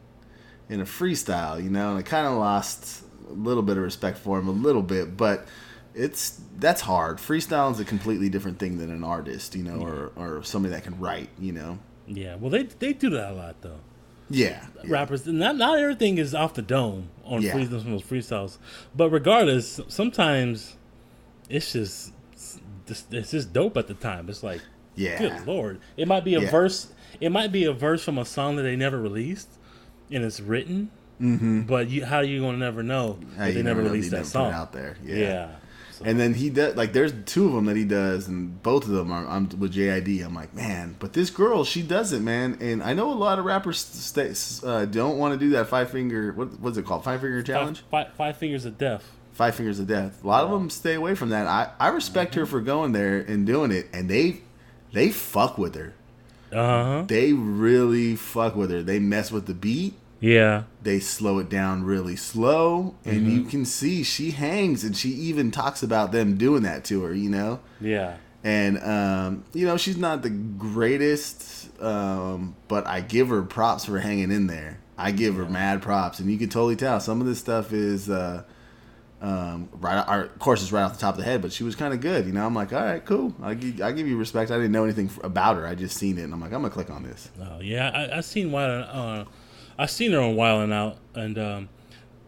in 0.69 0.81
a 0.81 0.85
freestyle, 0.85 1.63
you 1.63 1.71
know, 1.71 1.91
and 1.91 1.99
I 1.99 2.03
kind 2.03 2.27
of 2.27 2.35
lost 2.35 3.05
a 3.29 3.33
little 3.33 3.63
bit 3.63 3.77
of 3.77 3.83
respect 3.83 4.19
for 4.19 4.39
him, 4.39 4.49
a 4.49 4.53
little 4.53 4.83
bit, 4.83 5.17
but 5.17 5.47
it's 5.95 6.41
that's 6.59 6.83
hard. 6.83 7.19
Freestyle 7.19 7.73
is 7.73 7.81
a 7.81 7.85
completely 7.85 8.29
different 8.29 8.59
thing 8.59 8.79
than 8.79 8.91
an 8.91 9.05
artist, 9.05 9.55
you 9.55 9.63
know, 9.63 9.81
or 9.81 10.13
or 10.17 10.43
somebody 10.43 10.75
that 10.75 10.85
can 10.85 10.99
write, 10.99 11.29
you 11.39 11.53
know. 11.53 11.79
Yeah. 12.07 12.37
Well, 12.37 12.51
they 12.51 12.65
they 12.65 12.93
do 12.93 13.11
that 13.11 13.33
a 13.33 13.35
lot 13.35 13.61
though. 13.61 13.81
Yeah, 14.35 14.65
yeah. 14.85 14.91
Rappers, 14.91 15.27
not 15.27 15.57
not 15.57 15.79
everything 15.79 16.19
is 16.19 16.35
off 16.35 16.55
the 16.55 16.63
dome 16.63 17.09
on 17.25 17.43
Yeah. 17.43 17.53
free, 17.53 17.65
some 17.67 17.75
of 17.77 17.85
those 17.85 18.03
freestyles, 18.03 18.59
but 18.97 19.11
regardless, 19.11 19.81
sometimes 19.89 20.77
it's 21.49 21.73
just 21.73 22.13
it's, 22.89 23.31
just 23.31 23.53
dope 23.53 23.77
at 23.77 23.87
the 23.87 23.95
time. 23.95 24.29
It's 24.29 24.43
like, 24.43 24.61
yeah. 24.97 25.19
good 25.19 25.47
lord, 25.47 25.81
it 25.97 26.07
might 26.09 26.25
be 26.25 26.35
a 26.35 26.41
Yeah. 26.41 26.51
verse. 26.51 26.89
It 27.21 27.31
might 27.31 27.53
be 27.53 27.65
a 27.65 27.73
verse 27.73 28.03
from 28.05 28.19
a 28.19 28.25
song 28.25 28.57
that 28.57 28.63
they 28.63 28.75
never 28.77 29.01
released, 29.01 29.49
and 30.11 30.25
it's 30.25 30.41
written. 30.41 30.91
Mm-hmm. 31.21 31.63
But 31.63 31.89
you, 31.89 32.05
how 32.05 32.17
are 32.19 32.25
you 32.25 32.41
gonna 32.41 32.57
never 32.59 32.83
know 32.83 33.19
How 33.37 33.45
they 33.45 33.63
never 33.63 33.83
released 33.83 34.11
that 34.11 34.27
song? 34.27 34.53
out 34.53 34.73
there. 34.73 34.97
Yeah. 35.05 35.51
So- 36.03 36.11
And 36.11 36.19
then 36.21 36.35
he 36.35 36.51
does 36.51 36.77
like 36.77 36.93
there's 36.93 37.13
two 37.27 37.47
of 37.47 37.53
them 37.55 37.67
that 37.67 37.77
he 37.77 37.85
does, 37.85 38.29
and 38.29 38.63
both 38.63 38.85
of 38.85 38.91
them 38.91 39.11
are 39.13 39.27
I'm 39.27 39.49
with 39.59 39.73
JID. 39.75 40.25
I'm 40.25 40.35
like, 40.35 40.55
man, 40.55 40.97
but 40.99 41.13
this 41.13 41.31
girl, 41.31 41.65
she 41.65 41.83
does 41.83 42.13
it, 42.13 42.21
man. 42.23 42.59
And 42.61 42.83
I 42.83 42.93
know 42.95 43.13
a 43.13 43.15
lot 43.15 43.39
of 43.39 43.45
rappers 43.45 43.79
stay, 43.79 44.35
uh, 44.67 44.85
don't 44.87 45.19
want 45.19 45.39
to 45.39 45.45
do 45.45 45.51
that 45.53 45.69
five 45.69 45.91
finger. 45.91 46.33
What 46.33 46.59
what's 46.61 46.77
it 46.79 46.85
called? 46.85 47.05
Five 47.05 47.21
finger 47.21 47.43
challenge. 47.43 47.83
Five, 47.91 48.07
five, 48.09 48.15
five 48.17 48.37
fingers 48.37 48.65
of 48.65 48.77
death. 48.79 49.11
Five 49.33 49.55
fingers 49.55 49.79
of 49.79 49.87
death. 49.87 50.23
A 50.23 50.27
lot 50.27 50.45
of 50.45 50.51
them 50.51 50.69
stay 50.69 50.95
away 50.95 51.15
from 51.15 51.31
that. 51.31 51.47
I 51.47 51.71
I 51.81 51.89
respect 51.89 52.35
her 52.35 52.45
for 52.47 52.61
going 52.61 52.93
there 52.93 53.19
and 53.19 53.47
doing 53.47 53.71
it, 53.71 53.89
and 53.93 54.09
they 54.11 54.43
they 54.93 55.11
fuck 55.11 55.57
with 55.57 55.75
her. 55.75 55.95
Uh 56.53 56.85
huh. 56.85 57.05
They 57.07 57.33
really 57.33 58.15
fuck 58.15 58.55
with 58.57 58.71
her. 58.71 58.83
They 58.83 58.99
mess 58.99 59.33
with 59.33 59.47
the 59.47 59.55
beat. 59.55 59.95
Yeah. 60.23 60.63
they 60.83 61.01
slow 61.01 61.39
it 61.41 61.49
down 61.51 61.83
really 61.85 62.17
slow 62.17 62.95
and 63.05 63.23
Mm-hmm. 63.23 63.31
you 63.31 63.43
can 63.45 63.65
see 63.65 64.03
she 64.05 64.31
hangs 64.31 64.85
and 64.85 64.97
she 64.97 65.09
even 65.11 65.51
talks 65.51 65.83
about 65.83 66.13
them 66.13 66.37
doing 66.39 66.63
that 66.63 66.85
to 66.87 67.03
her 67.03 67.13
you 67.15 67.29
know? 67.29 67.61
Yeah. 67.81 68.17
and 68.45 68.79
um, 68.83 69.45
you 69.53 69.67
know 69.67 69.77
she's 69.77 69.97
not 69.99 70.23
the 70.23 70.31
greatest 70.31 71.69
um, 71.83 72.55
but 72.69 72.87
i 72.87 73.01
give 73.01 73.29
her 73.29 73.43
props 73.43 73.85
for 73.87 73.99
hanging 73.99 74.31
in 74.31 74.47
there. 74.47 74.79
I 74.97 75.11
give 75.11 75.35
her 75.35 75.47
mad 75.47 75.83
props 75.83 76.21
and 76.21 76.31
you 76.31 76.39
can 76.39 76.49
totally 76.49 76.77
tell. 76.77 77.01
Some 77.01 77.21
of 77.21 77.27
this 77.27 77.39
stuff 77.41 77.73
is 77.73 78.09
uh, 78.09 78.45
um, 79.21 79.69
right 79.81 79.97
our 80.07 80.23
of 80.25 80.39
course 80.39 80.63
it's 80.63 80.71
right 80.73 80.83
off 80.83 80.93
the 80.93 80.99
top 81.01 81.15
of 81.15 81.19
the 81.19 81.25
head 81.25 81.43
but 81.43 81.53
she 81.53 81.65
was 81.65 81.75
kind 81.77 81.93
of 81.95 82.01
good 82.01 82.27
you 82.27 82.33
know? 82.33 82.47
I'm 82.47 82.55
like 82.55 82.73
all 82.73 82.81
right 82.85 83.05
cool. 83.05 83.35
I 83.43 83.55
give, 83.55 83.81
I 83.81 83.91
give 83.93 84.07
you 84.07 84.17
respect. 84.17 84.51
I 84.53 84.57
didn't 84.57 84.73
know 84.73 84.85
anything 84.85 85.11
about 85.25 85.57
her. 85.57 85.67
I 85.67 85.75
just 85.75 85.97
seen 85.97 86.19
it 86.19 86.23
and 86.23 86.33
i'm 86.33 86.41
like 86.41 86.53
i'm 86.53 86.63
gonna 86.63 86.73
click 86.75 86.91
on 86.91 87.03
this. 87.03 87.31
Oh 87.41 87.61
yeah, 87.61 87.91
I, 87.95 88.19
I 88.19 88.21
seen 88.21 88.53
Wild. 88.53 88.85
Uh, 88.89 89.25
I 89.83 89.87
seen 89.87 90.13
her 90.13 90.21
on 90.21 90.37
Wild 90.37 90.63
and 90.63 90.73
Out, 90.73 90.99
and 91.15 91.39
um, 91.39 91.69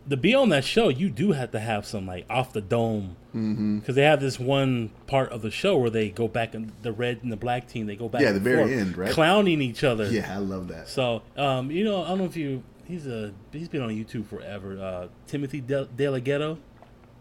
to 0.09 0.17
be 0.17 0.35
on 0.35 0.49
that 0.51 0.65
show, 0.65 0.89
you 0.89 1.09
do 1.09 1.33
have 1.33 1.51
to 1.53 1.61
have 1.61 1.87
some 1.87 2.07
like 2.07 2.27
off 2.29 2.53
the 2.53 2.61
dome 2.61 3.17
because 3.33 3.97
they 3.97 4.03
have 4.05 4.21
this 4.21 4.39
one 4.39 4.91
part 5.09 5.33
of 5.33 5.43
the 5.43 5.51
show 5.51 5.77
where 5.77 5.91
they 5.91 6.09
go 6.09 6.29
back 6.29 6.55
and 6.55 6.71
the 6.83 6.93
red 6.93 7.19
and 7.25 7.33
the 7.33 7.37
black 7.37 7.67
team 7.67 7.87
they 7.87 7.97
go 7.97 8.09
back. 8.09 8.21
Yeah, 8.23 8.29
and 8.29 8.37
the 8.37 8.41
very 8.41 8.59
forth, 8.69 8.71
end, 8.73 8.97
right? 8.97 9.11
Clowning 9.11 9.61
each 9.61 9.83
other. 9.83 10.07
yeah 10.09 10.33
i 10.33 10.37
love 10.39 10.69
that 10.69 10.89
So 10.89 11.23
um, 11.37 11.71
you 11.71 11.83
know, 11.85 12.05
I 12.05 12.09
don't 12.09 12.19
know 12.19 12.25
if 12.27 12.37
you. 12.37 12.63
He's 12.87 13.07
a 13.07 13.33
he's 13.51 13.69
been 13.69 13.81
on 13.83 13.89
YouTube 13.91 14.27
forever. 14.27 14.79
Uh, 14.79 15.09
Timothy 15.27 15.61
De, 15.63 15.87
De 15.87 16.09
La 16.09 16.19
Ghetto, 16.19 16.59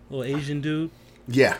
little 0.09 0.25
Asian 0.37 0.59
dude. 0.61 0.91
Yeah. 1.27 1.57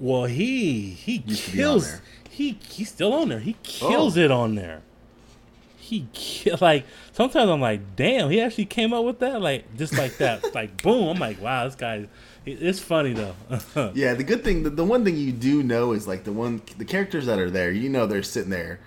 Well, 0.00 0.24
he 0.24 0.90
he 0.90 1.22
Used 1.26 1.44
to 1.44 1.50
be 1.52 1.62
on 1.62 1.70
kills. 1.80 2.00
He 2.30 2.58
he's 2.70 2.88
still 2.88 3.12
on 3.12 3.28
there. 3.28 3.38
He 3.40 3.54
kills 3.62 4.16
Oh. 4.16 4.20
it 4.22 4.30
on 4.30 4.54
there. 4.54 4.82
He 5.84 6.06
like 6.60 6.86
sometimes 7.12 7.50
I'm 7.50 7.60
like, 7.60 7.94
damn, 7.96 8.30
he 8.30 8.40
actually 8.40 8.64
came 8.66 8.92
up 8.94 9.04
with 9.04 9.18
that 9.18 9.40
like 9.42 9.76
just 9.76 9.96
like 9.98 10.16
that, 10.18 10.54
like 10.54 10.82
boom. 10.82 11.08
I'm 11.08 11.18
like, 11.18 11.40
wow, 11.40 11.64
this 11.64 11.74
guy. 11.74 12.08
It's 12.46 12.78
funny 12.78 13.14
though. 13.14 13.34
Yeah, 13.94 14.12
the 14.14 14.24
good 14.24 14.44
thing, 14.44 14.64
the, 14.64 14.70
the 14.70 14.84
one 14.84 15.02
thing 15.04 15.16
you 15.16 15.32
do 15.32 15.62
know 15.62 15.92
is 15.92 16.06
like 16.06 16.24
the 16.24 16.32
one, 16.32 16.60
the 16.76 16.84
characters 16.84 17.24
that 17.26 17.38
are 17.38 17.50
there, 17.50 17.70
you 17.70 17.88
know, 17.88 18.04
they're 18.06 18.22
sitting 18.22 18.50
there, 18.50 18.80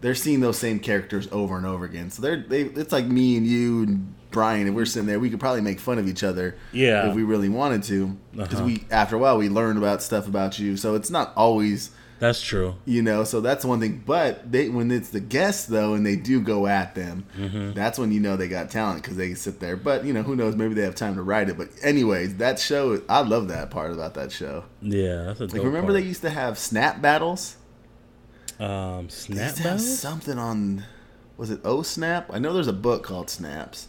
they're 0.00 0.16
seeing 0.16 0.40
those 0.40 0.58
same 0.58 0.80
characters 0.80 1.28
over 1.30 1.56
and 1.56 1.64
over 1.64 1.84
again. 1.84 2.10
So 2.10 2.22
they're, 2.22 2.38
they, 2.38 2.62
it's 2.62 2.92
like 2.92 3.04
me 3.06 3.36
and 3.36 3.46
you 3.46 3.84
and 3.84 4.14
Brian, 4.32 4.66
and 4.66 4.74
we're 4.74 4.84
sitting 4.86 5.06
there, 5.06 5.20
we 5.20 5.30
could 5.30 5.38
probably 5.38 5.60
make 5.60 5.78
fun 5.78 5.98
of 5.98 6.08
each 6.08 6.24
other, 6.24 6.56
Yeah. 6.72 7.08
if 7.08 7.14
we 7.14 7.22
really 7.22 7.48
wanted 7.48 7.84
to, 7.84 8.16
because 8.32 8.54
Uh-huh. 8.54 8.64
we, 8.64 8.84
after 8.90 9.14
a 9.14 9.18
while, 9.20 9.38
we 9.38 9.48
learned 9.48 9.78
about 9.78 10.02
stuff 10.02 10.26
about 10.26 10.58
you. 10.58 10.76
So 10.76 10.96
it's 10.96 11.10
not 11.10 11.32
always, 11.36 11.90
That's 12.22 12.40
true. 12.40 12.76
you 12.84 13.02
know, 13.02 13.24
so 13.24 13.40
that's 13.40 13.64
one 13.64 13.80
thing. 13.80 14.04
But 14.06 14.52
they, 14.52 14.68
when 14.68 14.92
it's 14.92 15.10
the 15.10 15.18
guests 15.18 15.66
though, 15.66 15.94
and 15.94 16.06
they 16.06 16.14
do 16.14 16.40
go 16.40 16.68
at 16.68 16.94
them, 16.94 17.24
Mm-hmm. 17.36 17.72
that's 17.72 17.98
when 17.98 18.12
you 18.12 18.20
know 18.20 18.36
they 18.36 18.46
got 18.46 18.70
talent 18.70 19.02
because 19.02 19.16
they 19.16 19.34
sit 19.34 19.58
there. 19.58 19.76
But 19.76 20.04
you 20.04 20.12
know, 20.12 20.22
who 20.22 20.36
knows? 20.36 20.54
Maybe 20.54 20.74
they 20.74 20.82
have 20.82 20.94
time 20.94 21.16
to 21.16 21.22
write 21.22 21.48
it. 21.48 21.58
But 21.58 21.70
anyways, 21.82 22.36
that 22.36 22.60
show, 22.60 23.02
I 23.08 23.22
love 23.22 23.48
that 23.48 23.70
part 23.70 23.90
about 23.90 24.14
that 24.14 24.30
show. 24.30 24.64
Yeah, 24.80 25.24
that's 25.24 25.40
a 25.40 25.44
Like 25.46 25.54
remember 25.64 25.92
part. 25.92 25.94
they 25.94 26.06
used 26.06 26.22
to 26.22 26.30
have 26.30 26.58
snap 26.58 27.02
battles. 27.02 27.56
um 28.60 29.08
snap 29.10 29.38
used 29.38 29.56
to 29.56 29.62
have 29.64 29.72
battles. 29.78 29.98
something 29.98 30.38
on. 30.38 30.84
Was 31.36 31.50
it 31.50 31.60
O 31.64 31.82
Snap? 31.82 32.30
I 32.32 32.38
know 32.38 32.52
there's 32.52 32.68
a 32.68 32.72
book 32.72 33.02
called 33.02 33.30
Snaps. 33.30 33.88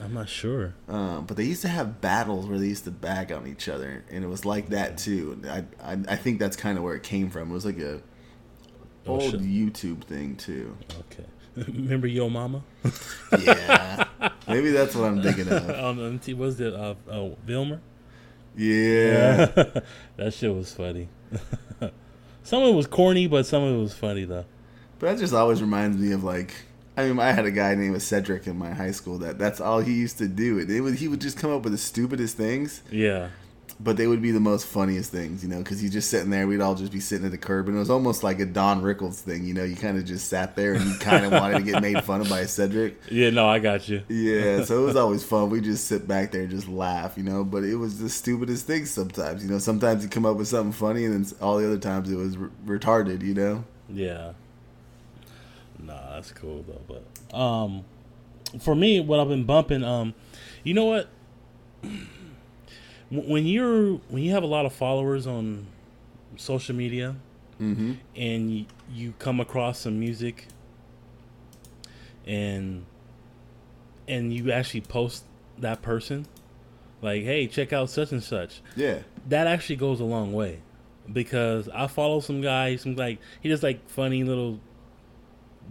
I'm 0.00 0.12
not 0.14 0.28
sure. 0.28 0.74
Um, 0.88 1.24
but 1.26 1.36
they 1.36 1.44
used 1.44 1.62
to 1.62 1.68
have 1.68 2.00
battles 2.00 2.46
where 2.46 2.58
they 2.58 2.66
used 2.66 2.84
to 2.84 2.90
bag 2.90 3.32
on 3.32 3.46
each 3.46 3.68
other, 3.68 4.04
and 4.10 4.22
it 4.22 4.26
was 4.28 4.44
like 4.44 4.68
that 4.70 4.98
too. 4.98 5.40
I, 5.48 5.64
I, 5.82 5.98
I 6.08 6.16
think 6.16 6.38
that's 6.38 6.56
kind 6.56 6.76
of 6.76 6.84
where 6.84 6.94
it 6.94 7.02
came 7.02 7.30
from. 7.30 7.50
It 7.50 7.54
was 7.54 7.64
like 7.64 7.78
a 7.78 8.00
Oh, 9.08 9.12
old 9.20 9.22
shit. 9.30 9.40
YouTube 9.40 10.02
thing 10.04 10.36
too. 10.36 10.76
Okay. 11.00 11.24
Remember 11.72 12.06
Yo 12.08 12.28
Mama? 12.28 12.62
Yeah, 13.40 14.04
maybe 14.48 14.70
that's 14.70 14.94
what 14.94 15.04
I'm 15.06 15.22
thinking 15.22 15.48
of. 15.48 15.70
on 15.84 15.98
MT 15.98 16.34
was 16.34 16.60
it 16.60 16.74
uh, 16.74 16.94
uh 17.10 17.30
Wilmer? 17.46 17.80
Yeah, 18.56 19.46
that 20.16 20.32
shit 20.34 20.54
was 20.54 20.72
funny. 20.72 21.08
some 22.42 22.62
of 22.62 22.68
it 22.70 22.74
was 22.74 22.86
corny, 22.86 23.26
but 23.26 23.46
some 23.46 23.62
of 23.62 23.74
it 23.74 23.78
was 23.80 23.94
funny 23.94 24.24
though. 24.24 24.44
but 24.98 25.06
that 25.12 25.18
just 25.18 25.32
always 25.34 25.60
reminds 25.62 25.96
me 25.96 26.12
of 26.12 26.24
like. 26.24 26.52
I 26.96 27.06
mean, 27.08 27.18
I 27.18 27.32
had 27.32 27.44
a 27.44 27.50
guy 27.50 27.74
named 27.74 28.00
Cedric 28.02 28.46
in 28.46 28.56
my 28.56 28.72
high 28.72 28.92
school 28.92 29.18
that 29.18 29.38
that's 29.38 29.60
all 29.60 29.80
he 29.80 29.92
used 29.92 30.18
to 30.18 30.28
do. 30.28 30.58
It, 30.58 30.80
would 30.80 30.94
he 30.94 31.08
would 31.08 31.20
just 31.20 31.38
come 31.38 31.52
up 31.52 31.62
with 31.62 31.72
the 31.72 31.78
stupidest 31.78 32.36
things. 32.36 32.82
Yeah. 32.90 33.28
but 33.78 33.98
they 33.98 34.06
would 34.06 34.22
be 34.22 34.30
the 34.30 34.40
most 34.40 34.64
funniest 34.66 35.12
things, 35.12 35.42
you 35.42 35.50
know, 35.50 35.58
because 35.58 35.78
he's 35.78 35.92
just 35.92 36.08
sitting 36.08 36.30
there. 36.30 36.46
We'd 36.46 36.62
all 36.62 36.74
just 36.74 36.90
be 36.92 37.00
sitting 37.00 37.26
at 37.26 37.30
the 37.32 37.36
curb, 37.36 37.68
and 37.68 37.76
it 37.76 37.78
was 37.78 37.90
almost 37.90 38.22
like 38.22 38.40
a 38.40 38.46
Don 38.46 38.80
Rickles 38.80 39.16
thing, 39.20 39.44
you 39.44 39.52
know. 39.52 39.64
You 39.64 39.76
kind 39.76 39.98
of 39.98 40.06
just 40.06 40.30
sat 40.30 40.56
there, 40.56 40.72
and 40.72 40.82
you 40.86 40.94
kind 40.96 41.26
of 41.26 41.32
wanted 41.32 41.58
to 41.58 41.62
get 41.70 41.82
made 41.82 42.02
fun 42.02 42.22
of 42.22 42.30
by 42.30 42.46
Cedric. 42.46 42.96
Yeah, 43.10 43.28
no, 43.28 43.46
I 43.46 43.58
got 43.58 43.86
you. 43.86 44.02
Yeah, 44.08 44.64
so 44.64 44.82
it 44.82 44.86
was 44.86 44.96
always 45.04 45.22
fun. 45.22 45.50
We 45.50 45.60
just 45.60 45.86
sit 45.88 46.08
back 46.08 46.32
there 46.32 46.42
and 46.42 46.50
just 46.50 46.66
laugh, 46.68 47.18
you 47.18 47.24
know. 47.24 47.44
But 47.44 47.64
it 47.64 47.76
was 47.76 47.98
the 47.98 48.08
stupidest 48.08 48.66
things 48.66 48.90
sometimes, 48.90 49.44
you 49.44 49.50
know. 49.50 49.58
Sometimes 49.58 50.02
you 50.02 50.08
come 50.08 50.24
up 50.24 50.38
with 50.38 50.48
something 50.48 50.72
funny, 50.72 51.04
and 51.04 51.26
then 51.26 51.38
all 51.42 51.58
the 51.58 51.66
other 51.66 51.76
times 51.78 52.10
it 52.10 52.16
was 52.16 52.38
re- 52.38 52.48
retarded, 52.78 53.20
you 53.22 53.34
know. 53.34 53.64
Yeah. 53.90 54.32
Nah, 55.78 56.14
that's 56.14 56.32
cool 56.32 56.64
though. 56.66 56.80
But 56.88 57.36
um, 57.38 57.84
for 58.60 58.74
me, 58.74 59.00
what 59.00 59.20
I've 59.20 59.28
been 59.28 59.44
bumping, 59.44 59.84
um, 59.84 60.14
you 60.64 60.74
know 60.74 60.84
what? 60.86 61.08
When 63.10 63.46
you're 63.46 63.94
when 64.08 64.22
you 64.22 64.32
have 64.32 64.42
a 64.42 64.46
lot 64.48 64.66
of 64.66 64.72
followers 64.72 65.26
on 65.26 65.66
social 66.36 66.74
media, 66.74 67.16
Mm-hmm. 67.60 67.92
and 68.14 68.50
you, 68.50 68.66
you 68.92 69.14
come 69.18 69.40
across 69.40 69.78
some 69.78 69.98
music, 69.98 70.48
and 72.26 72.84
and 74.08 74.32
you 74.32 74.50
actually 74.52 74.82
post 74.82 75.24
that 75.58 75.80
person, 75.82 76.26
like, 77.00 77.22
hey, 77.22 77.46
check 77.46 77.72
out 77.72 77.88
such 77.90 78.12
and 78.12 78.22
such. 78.22 78.60
Yeah. 78.76 78.98
that 79.28 79.46
actually 79.46 79.76
goes 79.76 80.00
a 80.00 80.04
long 80.04 80.32
way 80.34 80.60
because 81.12 81.68
I 81.70 81.86
follow 81.86 82.20
some 82.20 82.40
guy, 82.42 82.76
some 82.76 82.94
like 82.96 83.18
he 83.40 83.48
does 83.48 83.62
like 83.62 83.88
funny 83.88 84.22
little 84.24 84.60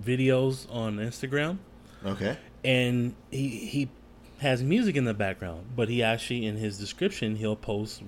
videos 0.01 0.67
on 0.73 0.97
Instagram, 0.97 1.57
Okay. 2.05 2.37
and 2.63 3.15
he 3.31 3.47
he 3.47 3.89
has 4.39 4.61
music 4.61 4.95
in 4.95 5.05
the 5.05 5.13
background, 5.13 5.65
but 5.75 5.89
he 5.89 6.03
actually 6.03 6.45
in 6.45 6.57
his 6.57 6.77
description 6.77 7.35
he'll 7.35 7.55
post 7.55 8.03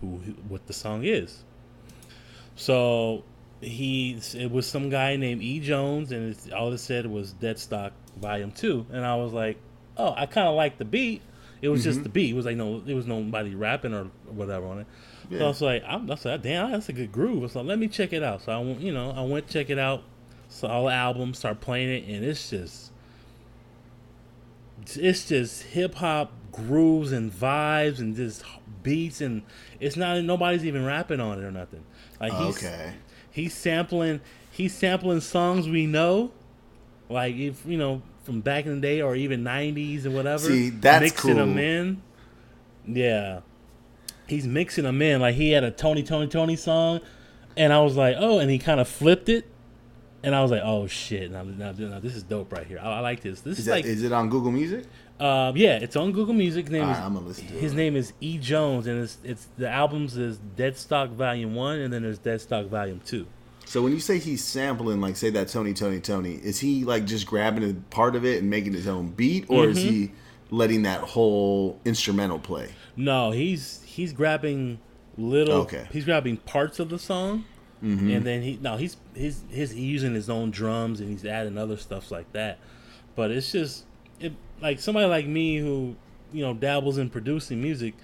who 0.00 0.18
what 0.48 0.66
the 0.66 0.72
song 0.72 1.04
is. 1.04 1.44
So 2.54 3.24
he 3.60 4.18
it 4.34 4.50
was 4.50 4.66
some 4.66 4.90
guy 4.90 5.16
named 5.16 5.42
E 5.42 5.60
Jones, 5.60 6.12
and 6.12 6.30
it's, 6.30 6.50
all 6.52 6.72
it 6.72 6.78
said 6.78 7.06
was 7.06 7.32
Dead 7.32 7.58
Stock 7.58 7.92
Volume 8.20 8.52
Two, 8.52 8.86
and 8.90 9.04
I 9.04 9.16
was 9.16 9.32
like, 9.32 9.58
oh, 9.96 10.14
I 10.16 10.26
kind 10.26 10.48
of 10.48 10.54
like 10.54 10.78
the 10.78 10.84
beat. 10.84 11.22
It 11.62 11.70
was 11.70 11.82
just 11.82 11.96
mm-hmm. 11.96 12.02
the 12.04 12.08
beat. 12.10 12.30
It 12.30 12.34
was 12.34 12.44
like 12.44 12.56
no, 12.56 12.82
it 12.86 12.94
was 12.94 13.06
nobody 13.06 13.54
rapping 13.54 13.94
or 13.94 14.04
whatever 14.26 14.66
on 14.66 14.80
it. 14.80 14.86
So 15.30 15.44
I 15.44 15.48
was 15.48 15.62
like, 15.62 15.82
I'm, 15.86 16.08
I 16.10 16.16
like, 16.24 16.42
damn, 16.42 16.70
that's 16.70 16.88
a 16.88 16.92
good 16.92 17.10
groove. 17.10 17.50
So 17.50 17.60
let 17.62 17.78
me 17.78 17.88
check 17.88 18.12
it 18.12 18.22
out. 18.22 18.42
So 18.42 18.52
I 18.52 18.58
went, 18.58 18.80
you 18.80 18.92
know, 18.92 19.10
I 19.10 19.22
went 19.22 19.48
check 19.48 19.70
it 19.70 19.78
out. 19.78 20.04
Saw 20.56 20.68
all 20.68 20.86
the 20.86 20.92
albums, 20.92 21.36
start 21.38 21.60
playing 21.60 21.90
it, 21.90 22.08
and 22.08 22.24
it's 22.24 22.48
just, 22.48 22.90
it's 24.94 25.28
just 25.28 25.62
hip 25.64 25.96
hop 25.96 26.32
grooves 26.50 27.12
and 27.12 27.30
vibes 27.30 27.98
and 27.98 28.16
just 28.16 28.42
beats, 28.82 29.20
and 29.20 29.42
it's 29.80 29.96
not 29.96 30.22
nobody's 30.24 30.64
even 30.64 30.86
rapping 30.86 31.20
on 31.20 31.38
it 31.38 31.44
or 31.44 31.50
nothing. 31.50 31.84
Like 32.18 32.32
he's 32.32 32.56
Okay. 32.64 32.94
he's 33.30 33.52
sampling 33.54 34.22
he's 34.50 34.74
sampling 34.74 35.20
songs 35.20 35.68
we 35.68 35.84
know, 35.84 36.30
like 37.10 37.36
if 37.36 37.64
you 37.66 37.76
know 37.76 38.00
from 38.24 38.40
back 38.40 38.64
in 38.64 38.76
the 38.76 38.80
day 38.80 39.02
or 39.02 39.14
even 39.14 39.44
'90s 39.44 40.06
and 40.06 40.14
whatever. 40.14 40.38
See, 40.44 40.70
that's 40.70 41.02
mixing 41.02 41.36
them 41.36 41.58
in. 41.58 42.02
Yeah, 42.86 43.40
he's 44.26 44.46
mixing 44.46 44.84
them 44.84 45.02
in. 45.02 45.20
Like 45.20 45.34
he 45.34 45.50
had 45.50 45.64
a 45.64 45.70
Tony 45.70 46.02
Tony 46.02 46.28
Tony 46.28 46.56
song, 46.56 47.00
and 47.58 47.74
I 47.74 47.80
was 47.82 47.94
like, 47.94 48.16
oh, 48.18 48.38
and 48.38 48.50
he 48.50 48.58
kind 48.58 48.80
of 48.80 48.88
flipped 48.88 49.28
it, 49.28 49.44
and 50.26 50.34
I 50.34 50.42
was 50.42 50.50
like, 50.50 50.60
oh 50.62 50.86
shit, 50.86 51.30
now, 51.30 51.42
now, 51.44 51.72
now 51.72 51.98
this 52.00 52.14
is 52.14 52.22
dope 52.22 52.52
right 52.52 52.66
here. 52.66 52.78
I, 52.82 52.98
I 52.98 53.00
like 53.00 53.22
this. 53.22 53.40
This 53.40 53.52
Is 53.54 53.58
is, 53.60 53.64
that 53.66 53.72
like, 53.72 53.84
is 53.86 54.02
it 54.02 54.12
on 54.12 54.28
Google 54.28 54.52
Music? 54.52 54.84
uh, 55.18 55.52
yeah, 55.56 55.78
it's 55.78 55.96
on 55.96 56.12
Google 56.12 56.34
Music. 56.34 56.66
His 56.66 56.72
name 56.72 56.82
Alright, 56.82 56.98
is 56.98 57.02
I'm 57.04 57.14
gonna 57.14 57.26
listen 57.26 57.46
to 57.46 57.54
his 57.54 57.72
it. 57.72 57.76
name 57.76 57.96
is 57.96 58.12
E 58.20 58.36
Jones, 58.36 58.86
and 58.86 59.02
it's 59.02 59.16
it's 59.24 59.48
the 59.56 59.70
albums 59.70 60.18
is 60.18 60.36
Dead 60.36 60.76
Stock 60.76 61.08
Volume 61.10 61.54
One, 61.54 61.78
and 61.80 61.90
then 61.90 62.02
there's 62.02 62.18
Dead 62.18 62.40
Stock 62.42 62.66
Volume 62.66 63.00
Two. 63.06 63.26
So 63.64 63.82
when 63.82 63.92
you 63.92 63.98
say 64.00 64.18
he's 64.18 64.44
sampling, 64.44 65.00
like 65.00 65.16
say 65.16 65.30
that 65.30 65.48
Tony, 65.48 65.72
Tony, 65.74 65.98
Tony, 66.00 66.34
is 66.34 66.60
he 66.60 66.84
like 66.84 67.04
just 67.06 67.26
grabbing 67.26 67.68
a 67.68 67.74
part 67.90 68.14
of 68.14 68.24
it 68.26 68.40
and 68.40 68.50
making 68.50 68.74
his 68.74 68.86
own 68.86 69.10
beat, 69.10 69.46
or 69.48 69.64
is 69.68 69.78
Mm-hmm. 69.78 69.88
he 69.88 70.12
letting 70.50 70.82
that 70.82 71.00
whole 71.00 71.80
instrumental 71.84 72.38
play? 72.38 72.68
No, 72.96 73.30
he's 73.32 73.82
he's 73.84 74.12
grabbing 74.12 74.78
little. 75.18 75.62
Okay. 75.62 75.86
He's 75.92 76.04
grabbing 76.04 76.36
parts 76.36 76.78
of 76.78 76.90
the 76.90 76.98
song, 76.98 77.44
Mm-hmm. 77.84 78.10
and 78.10 78.24
then 78.26 78.40
he 78.42 78.58
no 78.62 78.76
he's 78.78 78.96
he's 79.14 79.44
he's 79.50 79.74
using 79.74 80.14
his 80.14 80.30
own 80.30 80.50
drums 80.50 81.00
and 81.00 81.10
he's 81.10 81.26
adding 81.26 81.58
other 81.58 81.76
stuff 81.76 82.10
like 82.10 82.32
that. 82.32 82.58
But 83.14 83.30
it's 83.30 83.52
just 83.52 83.84
it 84.18 84.32
like 84.62 84.80
somebody 84.80 85.06
like 85.06 85.26
me 85.26 85.58
who 85.58 85.94
you 86.32 86.42
know 86.42 86.54
dabbles 86.54 86.96
in 86.98 87.10
producing 87.10 87.60
music. 87.60 87.94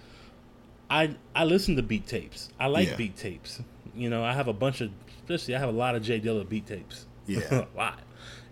I 0.90 1.16
I 1.34 1.44
listen 1.44 1.76
to 1.76 1.82
beat 1.82 2.06
tapes. 2.06 2.50
I 2.60 2.66
like 2.66 2.88
Yeah. 2.88 2.96
beat 2.96 3.16
tapes. 3.16 3.62
You 3.94 4.10
know, 4.10 4.22
I 4.24 4.32
have 4.34 4.48
a 4.48 4.52
bunch 4.52 4.80
of 4.82 4.90
especially 5.22 5.54
I 5.54 5.58
have 5.58 5.68
a 5.70 5.72
lot 5.78 5.94
of 5.94 6.02
J 6.02 6.20
Dilla 6.20 6.46
beat 6.48 6.66
tapes. 6.66 7.06
Yeah. 7.26 7.40
a 7.74 7.76
lot. 7.76 8.00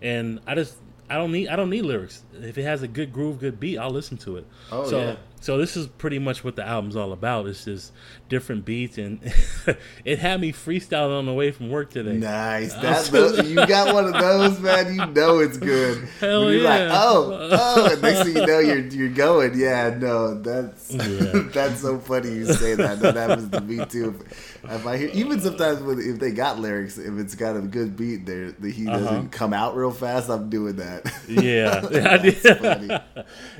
And 0.01 0.39
I 0.47 0.55
just 0.55 0.75
I 1.09 1.15
don't 1.15 1.31
need 1.31 1.49
I 1.49 1.55
don't 1.55 1.69
need 1.69 1.83
lyrics. 1.83 2.23
If 2.33 2.57
it 2.57 2.63
has 2.63 2.81
a 2.81 2.87
good 2.87 3.13
groove, 3.13 3.39
good 3.39 3.59
beat, 3.59 3.77
I'll 3.77 3.91
listen 3.91 4.17
to 4.19 4.37
it. 4.37 4.47
Oh, 4.71 4.89
so 4.89 4.99
yeah. 4.99 5.15
So 5.41 5.57
this 5.57 5.75
is 5.75 5.87
pretty 5.87 6.17
much 6.19 6.43
what 6.43 6.55
the 6.55 6.65
album's 6.65 6.95
all 6.95 7.11
about. 7.11 7.47
It's 7.47 7.65
just 7.65 7.91
different 8.29 8.63
beats 8.63 8.97
and 8.97 9.19
it 10.05 10.19
had 10.19 10.39
me 10.39 10.53
freestyling 10.53 11.17
on 11.19 11.25
the 11.25 11.33
way 11.33 11.51
from 11.51 11.69
work 11.69 11.89
today. 11.89 12.13
Nice. 12.13 12.73
That's 12.81 13.09
the, 13.09 13.43
you 13.45 13.55
got 13.67 13.93
one 13.93 14.05
of 14.05 14.13
those, 14.13 14.57
man. 14.59 14.93
You 14.95 15.05
know 15.07 15.39
it's 15.39 15.57
good. 15.57 16.07
Hell 16.21 16.45
When 16.45 16.53
you're 16.53 16.63
like, 16.63 16.79
yeah. 16.81 16.89
oh, 16.93 17.49
oh, 17.51 17.91
and 17.91 18.01
next 18.01 18.23
thing 18.23 18.37
you 18.37 18.45
know, 18.45 18.59
you're 18.59 18.85
you're 18.87 19.09
going. 19.09 19.59
Yeah, 19.59 19.89
no, 19.99 20.39
that's 20.41 20.91
Yeah. 20.93 21.01
that's 21.53 21.81
so 21.81 21.99
funny 21.99 22.29
you 22.29 22.45
say 22.45 22.75
that. 22.75 22.99
That 23.01 23.15
happens 23.15 23.49
to 23.49 23.59
me 23.61 23.83
too. 23.85 24.15
If, 24.29 24.61
if 24.63 24.85
I 24.87 24.95
hear, 24.97 25.09
even 25.09 25.41
sometimes 25.41 25.81
with, 25.81 25.99
if 25.99 26.19
they 26.19 26.31
got 26.31 26.59
lyrics, 26.59 26.97
if 26.97 27.17
it's 27.17 27.35
got 27.35 27.57
a 27.57 27.61
good 27.61 27.97
beat, 27.97 28.25
there 28.25 28.51
the 28.51 28.71
he 28.71 28.85
doesn't 28.85 29.07
Uh-huh. 29.07 29.27
come 29.31 29.53
out 29.53 29.75
real 29.75 29.91
fast. 29.91 30.29
I'm 30.29 30.49
doing 30.49 30.75
that. 30.77 31.11
Yeah. 31.27 33.01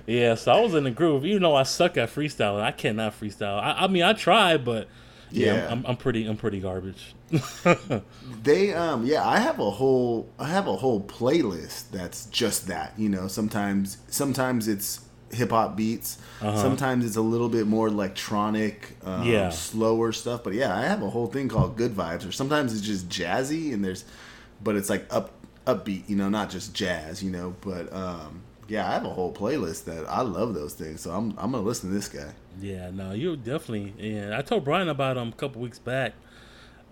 Yeah, 0.08 0.36
so 0.36 0.52
I 0.52 0.60
was 0.60 0.74
in 0.76 0.84
the 0.84 0.92
groove. 0.92 1.26
Even 1.26 1.42
though 1.44 1.56
I 1.56 1.64
suck 1.72 1.97
at 1.97 2.09
freestyling, 2.09 2.61
I 2.61 2.72
cannot 2.72 3.19
freestyle. 3.19 3.59
I, 3.61 3.84
I 3.84 3.88
mean, 3.88 4.03
I 4.03 4.13
try, 4.13 4.57
but 4.57 4.88
yeah, 5.32 5.53
Yeah. 5.55 5.65
I'm, 5.67 5.80
I'm, 5.80 5.86
I'm 5.88 5.97
pretty, 5.97 6.26
I'm 6.28 6.38
pretty 6.38 6.59
garbage. 6.59 7.15
They 8.22 8.74
um 8.74 9.05
yeah, 9.05 9.28
I 9.28 9.39
have 9.39 9.59
a 9.59 9.72
whole 9.72 10.30
I 10.38 10.47
have 10.47 10.67
a 10.67 10.76
whole 10.76 11.01
playlist 11.01 11.89
that's 11.91 12.26
just 12.28 12.67
that. 12.67 12.93
You 12.97 13.09
know, 13.09 13.28
sometimes 13.28 13.97
sometimes 14.09 14.67
it's 14.67 15.01
hip 15.32 15.49
hop 15.51 15.76
beats. 15.76 16.17
Sometimes 16.53 17.05
it's 17.05 17.15
a 17.15 17.22
little 17.22 17.49
bit 17.49 17.65
more 17.67 17.88
electronic, 17.88 18.97
um, 19.05 19.24
Yeah. 19.24 19.49
slower 19.49 20.11
stuff. 20.11 20.43
But 20.43 20.53
yeah, 20.53 20.76
I 20.78 20.82
have 20.84 21.01
a 21.01 21.09
whole 21.09 21.28
thing 21.28 21.47
called 21.49 21.78
Good 21.78 21.93
Vibes, 21.95 22.28
or 22.28 22.32
sometimes 22.32 22.74
it's 22.74 22.82
just 22.86 23.07
jazzy 23.09 23.74
and 23.74 23.84
there's, 23.84 24.03
but 24.63 24.76
it's 24.76 24.89
like 24.89 25.05
up 25.09 25.32
upbeat, 25.65 26.07
you 26.09 26.15
know, 26.15 26.30
not 26.30 26.49
just 26.49 26.74
jazz, 26.74 27.24
you 27.24 27.32
know. 27.32 27.55
But 27.61 27.91
um, 27.93 28.43
yeah, 28.72 28.89
I 28.89 28.93
have 28.93 29.03
a 29.03 29.09
whole 29.09 29.34
playlist 29.34 29.84
that 29.84 30.05
I 30.07 30.22
love 30.22 30.53
those 30.53 30.74
things. 30.74 31.01
So 31.01 31.11
I'm 31.11 31.32
I'm 31.38 31.51
gonna 31.51 31.59
listen 31.59 31.89
to 31.89 31.93
this 31.93 32.07
guy. 32.07 32.32
Yeah, 32.61 32.89
no, 32.89 33.11
you 33.11 33.36
definitely. 33.36 33.93
Yeah, 33.97 34.38
I 34.38 34.41
told 34.43 34.63
Brian 34.63 34.88
about 34.88 35.17
him 35.17 35.28
a 35.28 35.32
couple 35.34 35.61
weeks 35.61 35.78
back, 35.78 36.13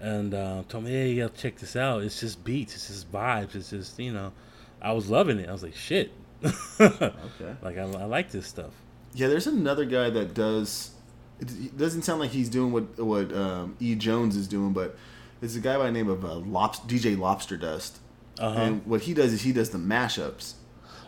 and 0.01 0.33
uh, 0.33 0.63
told 0.67 0.83
me, 0.83 0.91
"Hey, 0.91 1.11
you 1.11 1.23
gotta 1.23 1.41
check 1.41 1.57
this 1.57 1.77
out. 1.77 2.03
It's 2.03 2.19
just 2.19 2.43
beats. 2.43 2.75
It's 2.75 2.89
just 2.89 3.09
vibes. 3.09 3.55
It's 3.55 3.69
just 3.69 3.97
you 3.97 4.11
know." 4.11 4.33
I 4.81 4.91
was 4.91 5.09
loving 5.09 5.39
it. 5.39 5.47
I 5.47 5.53
was 5.53 5.63
like, 5.63 5.75
"Shit." 5.75 6.11
Okay. 6.43 7.55
Like 7.61 7.77
I, 7.77 7.83
I 7.83 8.05
like 8.05 8.31
this 8.31 8.45
stuff. 8.45 8.73
Yeah, 9.13 9.29
there's 9.29 9.47
another 9.47 9.85
guy 9.85 10.09
that 10.09 10.33
does. 10.33 10.91
It 11.39 11.77
doesn't 11.77 12.01
sound 12.01 12.19
like 12.19 12.31
he's 12.31 12.49
doing 12.49 12.73
what 12.73 12.99
what 12.99 13.31
um, 13.33 13.77
E 13.79 13.95
Jones 13.95 14.35
is 14.35 14.49
doing, 14.49 14.73
but 14.73 14.97
it's 15.41 15.55
a 15.55 15.61
guy 15.61 15.77
by 15.77 15.85
the 15.85 15.93
name 15.93 16.09
of 16.09 16.25
uh, 16.25 16.41
DJ 16.87 17.17
Lobster 17.17 17.55
Dust. 17.55 17.99
Uh-huh. 18.37 18.59
And 18.59 18.85
what 18.85 19.01
he 19.01 19.13
does 19.13 19.31
is 19.31 19.43
he 19.43 19.53
does 19.53 19.69
the 19.69 19.77
mashups, 19.77 20.53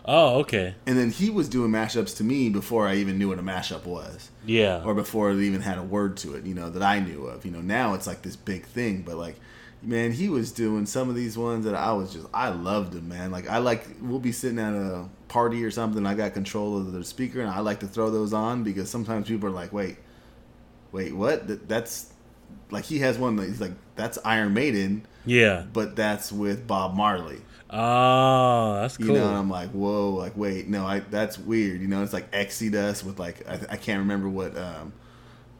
Oh, 0.05 0.39
okay. 0.39 0.75
and 0.87 0.97
then 0.97 1.11
he 1.11 1.29
was 1.29 1.47
doing 1.49 1.71
mashups 1.71 2.17
to 2.17 2.23
me 2.23 2.49
before 2.49 2.87
I 2.87 2.95
even 2.95 3.17
knew 3.17 3.29
what 3.29 3.39
a 3.39 3.43
mashup 3.43 3.85
was, 3.85 4.29
Yeah. 4.45 4.81
or 4.83 4.93
before 4.93 5.31
it 5.31 5.39
even 5.41 5.61
had 5.61 5.77
a 5.77 5.83
word 5.83 6.17
to 6.17 6.33
it, 6.35 6.45
you 6.45 6.53
know, 6.55 6.69
that 6.71 6.81
I 6.81 6.99
knew 6.99 7.25
of. 7.27 7.45
You 7.45 7.51
know, 7.51 7.61
now 7.61 7.93
it's 7.93 8.07
like 8.07 8.21
this 8.23 8.35
big 8.35 8.65
thing, 8.65 9.03
but 9.03 9.15
like, 9.17 9.35
man, 9.83 10.11
he 10.11 10.29
was 10.29 10.51
doing 10.51 10.85
some 10.85 11.09
of 11.09 11.15
these 11.15 11.37
ones 11.37 11.65
that 11.65 11.75
I 11.75 11.91
was 11.93 12.13
just 12.13 12.27
I 12.33 12.49
loved 12.49 12.93
them, 12.93 13.09
man. 13.09 13.31
Like 13.31 13.47
I 13.49 13.57
like 13.59 13.85
we'll 14.01 14.19
be 14.19 14.31
sitting 14.31 14.59
at 14.59 14.73
a 14.73 15.07
party 15.27 15.63
or 15.63 15.71
something, 15.71 16.05
I 16.05 16.13
got 16.15 16.33
control 16.33 16.77
of 16.77 16.91
the 16.91 17.03
speaker, 17.03 17.41
and 17.41 17.49
I 17.49 17.59
like 17.59 17.79
to 17.81 17.87
throw 17.87 18.09
those 18.09 18.33
on 18.33 18.63
because 18.63 18.89
sometimes 18.89 19.27
people 19.27 19.49
are 19.49 19.53
like, 19.53 19.71
wait, 19.71 19.97
wait, 20.91 21.15
what? 21.15 21.47
That, 21.47 21.67
that's 21.69 22.11
like 22.69 22.85
he 22.85 22.99
has 22.99 23.17
one 23.17 23.35
that 23.37 23.47
he's 23.47 23.61
like 23.61 23.73
that's 23.95 24.17
Iron 24.23 24.53
Maiden, 24.53 25.05
yeah. 25.25 25.65
but 25.73 25.95
that's 25.95 26.31
with 26.31 26.67
Bob 26.67 26.95
Marley. 26.95 27.41
Oh, 27.69 28.81
that's 28.81 28.99
You 28.99 29.07
cool. 29.07 29.15
know, 29.15 29.27
and 29.27 29.37
I'm 29.37 29.49
like, 29.49 29.69
whoa, 29.71 30.09
like 30.11 30.35
wait, 30.35 30.67
no, 30.67 30.85
I 30.85 30.99
that's 30.99 31.37
weird. 31.37 31.81
You 31.81 31.87
know, 31.87 32.03
it's 32.03 32.13
like 32.13 32.27
Exodus 32.33 33.03
with 33.03 33.19
like 33.19 33.47
I, 33.47 33.59
I 33.71 33.77
can't 33.77 33.99
remember 33.99 34.27
what 34.29 34.57
um 34.57 34.93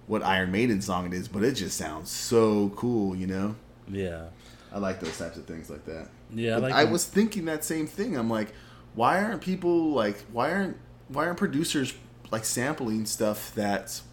what 0.08 0.24
Iron 0.24 0.52
Maiden 0.52 0.82
song 0.82 1.06
it 1.06 1.14
is, 1.14 1.28
but 1.28 1.44
it 1.44 1.54
just 1.54 1.78
sounds 1.78 2.10
so 2.10 2.70
cool. 2.76 3.16
You 3.16 3.28
know, 3.28 3.56
yeah. 3.88 4.26
I 4.74 4.80
like 4.80 5.00
those 5.00 5.18
types 5.18 5.38
of 5.38 5.46
things 5.46 5.70
like 5.70 5.86
that. 5.86 6.10
Yeah, 6.34 6.56
I 6.56 6.60
like 6.60 6.74
I 6.74 6.84
was 6.86 7.06
thinking 7.06 7.46
that 7.46 7.64
same 7.64 7.88
thing. 7.88 8.18
I'm 8.18 8.30
like, 8.30 8.54
why 8.94 9.22
aren't 9.24 9.42
people 9.42 9.92
like 9.92 10.18
why 10.32 10.52
aren't 10.52 10.78
why 11.08 11.26
aren't 11.26 11.38
producers 11.38 11.94
like 12.32 12.46
sampling 12.46 13.06
stuff 13.06 13.54
that's 13.56 14.04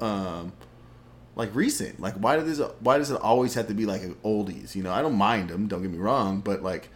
um 0.00 0.52
like 1.34 1.54
recent? 1.54 2.00
Like 2.00 2.14
why 2.14 2.36
does 2.36 2.60
why 2.80 2.98
does 2.98 3.10
it 3.10 3.20
always 3.20 3.54
have 3.54 3.68
to 3.68 3.74
be 3.74 3.86
like 3.86 4.02
oldies? 4.22 4.74
You 4.74 4.82
know, 4.82 4.92
I 4.92 5.02
don't 5.02 5.14
mind 5.16 5.48
them. 5.50 5.68
Don't 5.68 5.82
get 5.82 5.90
me 5.90 5.98
wrong, 5.98 6.40
but 6.40 6.62
like. 6.62 6.88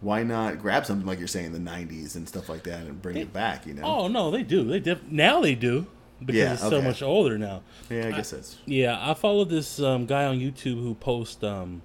Why 0.00 0.24
not 0.24 0.58
grab 0.58 0.84
something 0.84 1.06
like 1.06 1.20
you're 1.20 1.28
saying 1.28 1.52
the 1.52 1.60
'90s 1.60 2.16
and 2.16 2.26
stuff 2.28 2.48
like 2.48 2.64
that 2.64 2.80
and 2.80 3.00
bring 3.00 3.16
it 3.18 3.32
back? 3.32 3.66
You 3.68 3.74
know? 3.74 3.82
Oh 3.84 4.08
no, 4.08 4.32
they 4.32 4.42
do. 4.42 4.64
They 4.64 4.80
def- 4.80 5.08
now 5.08 5.40
they 5.40 5.54
do 5.54 5.86
because 6.18 6.34
Yeah, 6.34 6.52
it's 6.54 6.62
so 6.62 6.82
much 6.82 7.02
older 7.04 7.38
now. 7.38 7.62
yeah, 7.88 8.08
I 8.08 8.10
guess 8.10 8.30
that's 8.32 8.56
Yeah, 8.66 8.98
I 9.00 9.14
follow 9.14 9.44
this 9.44 9.78
um, 9.78 10.06
guy 10.06 10.24
on 10.24 10.40
YouTube 10.40 10.82
who 10.82 10.96
posts 10.96 11.44
um, 11.44 11.82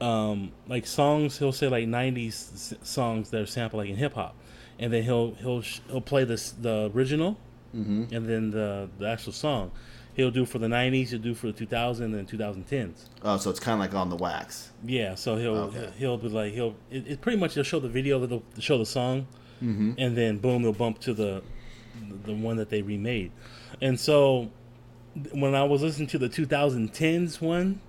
um, 0.00 0.52
like 0.68 0.86
songs. 0.86 1.38
He'll 1.38 1.52
say 1.52 1.68
like 1.68 1.84
'90s 1.86 2.74
songs 2.82 3.28
that 3.30 3.42
are 3.42 3.46
sampled 3.46 3.82
like 3.82 3.90
in 3.90 3.96
hip 3.96 4.14
hop, 4.14 4.34
and 4.78 4.90
then 4.92 5.02
he'll 5.02 5.34
he'll 5.34 5.60
sh- 5.62 5.80
he'll 5.88 6.00
play 6.00 6.24
this 6.24 6.52
the 6.52 6.90
original, 6.94 7.36
Mm-hmm. 7.76 8.14
and 8.14 8.26
then 8.26 8.50
the 8.52 8.88
the 8.98 9.06
actual 9.08 9.32
song. 9.32 9.70
He'll 10.16 10.30
do 10.30 10.44
for 10.46 10.58
the 10.58 10.66
'90s. 10.66 11.08
He'll 11.10 11.18
do 11.20 11.34
for 11.34 11.52
the 11.52 11.66
2000s 11.66 12.00
and 12.00 12.26
2010s. 12.28 13.08
oh, 13.22 13.36
so 13.36 13.50
it's 13.50 13.60
kind 13.60 13.74
of 13.74 13.80
like 13.80 13.94
on 13.94 14.08
the 14.08 14.16
wax. 14.16 14.70
Yeah, 14.84 15.14
so 15.14 15.36
he'll 15.36 15.56
Okay. 15.56 15.90
he'll 15.98 16.16
be 16.16 16.28
like 16.28 16.52
he'll 16.54 16.74
it, 16.90 17.06
it 17.06 17.20
pretty 17.20 17.38
much 17.38 17.54
he'll 17.54 17.62
show 17.62 17.78
the 17.80 17.88
video 17.88 18.18
that'll 18.18 18.42
show 18.58 18.78
the 18.78 18.86
song, 18.86 19.26
Mm-hmm. 19.62 19.92
and 19.98 20.16
then 20.16 20.38
boom 20.38 20.62
they'll 20.62 20.72
bump 20.72 20.98
to 21.00 21.12
the 21.14 21.42
the 22.24 22.34
one 22.34 22.56
that 22.56 22.68
they 22.70 22.82
remade, 22.82 23.30
and 23.80 23.98
so 24.00 24.50
when 25.32 25.54
I 25.54 25.64
was 25.64 25.80
listening 25.82 26.08
to 26.08 26.18
the 26.18 26.28
2010s 26.28 27.40
one, 27.40 27.80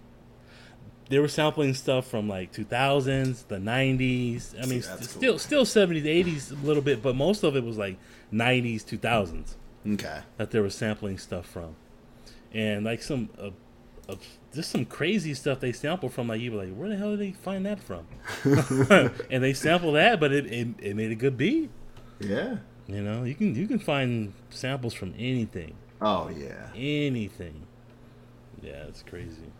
they 1.10 1.20
were 1.20 1.28
sampling 1.28 1.74
stuff 1.74 2.08
from 2.08 2.28
like 2.30 2.54
2000s, 2.54 3.48
the 3.48 3.58
90s. 3.58 4.54
I 4.62 4.66
mean, 4.66 4.82
See, 4.82 4.82
st- 4.82 5.00
cool. 5.00 5.40
still 5.40 5.66
still 5.66 5.88
70s, 5.88 6.04
80s 6.04 6.52
a 6.64 6.66
little 6.66 6.82
bit, 6.84 7.02
but 7.02 7.16
most 7.16 7.44
of 7.44 7.56
it 7.58 7.64
was 7.66 7.78
like 7.78 7.98
90s, 8.34 8.84
2000s 8.86 9.56
Okay. 9.94 10.20
that 10.38 10.52
they 10.52 10.60
were 10.62 10.70
sampling 10.70 11.18
stuff 11.18 11.46
from, 11.46 11.76
and 12.58 12.84
like 12.86 13.02
some 13.04 13.30
uh, 13.40 13.52
uh, 14.10 14.16
just 14.54 14.72
some 14.72 14.86
crazy 14.86 15.34
stuff 15.34 15.60
they 15.60 15.72
sample 15.72 16.10
from. 16.10 16.28
Like 16.28 16.42
you 16.42 16.52
were 16.52 16.64
like, 16.66 16.74
where 16.76 16.90
the 16.90 16.96
hell 16.98 17.12
did 17.12 17.20
they 17.20 17.32
find 17.34 17.66
that 17.66 17.80
from? 17.80 18.08
and 19.32 19.44
they 19.44 19.54
sample 19.54 19.92
that, 19.94 20.20
but 20.20 20.32
it, 20.32 20.46
it 20.48 20.68
it 20.80 20.96
made 20.96 21.12
a 21.12 21.16
good 21.16 21.38
beat. 21.38 21.70
Yeah. 22.20 22.58
You 22.88 23.02
know, 23.04 23.24
you 23.24 23.36
can 23.36 23.54
you 23.56 23.68
can 23.68 23.80
find 23.80 24.34
samples 24.50 24.94
from 24.94 25.14
anything, 25.18 25.76
Oh 26.02 26.30
yeah. 26.30 26.70
anything. 26.76 27.64
Yeah, 28.62 28.86
it's 28.88 29.04
crazy. 29.04 29.52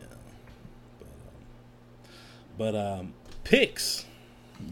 Yeah, 0.00 0.06
but 0.98 1.06
um, 1.08 1.44
but 2.58 2.74
um, 2.76 3.14
picks. 3.42 4.04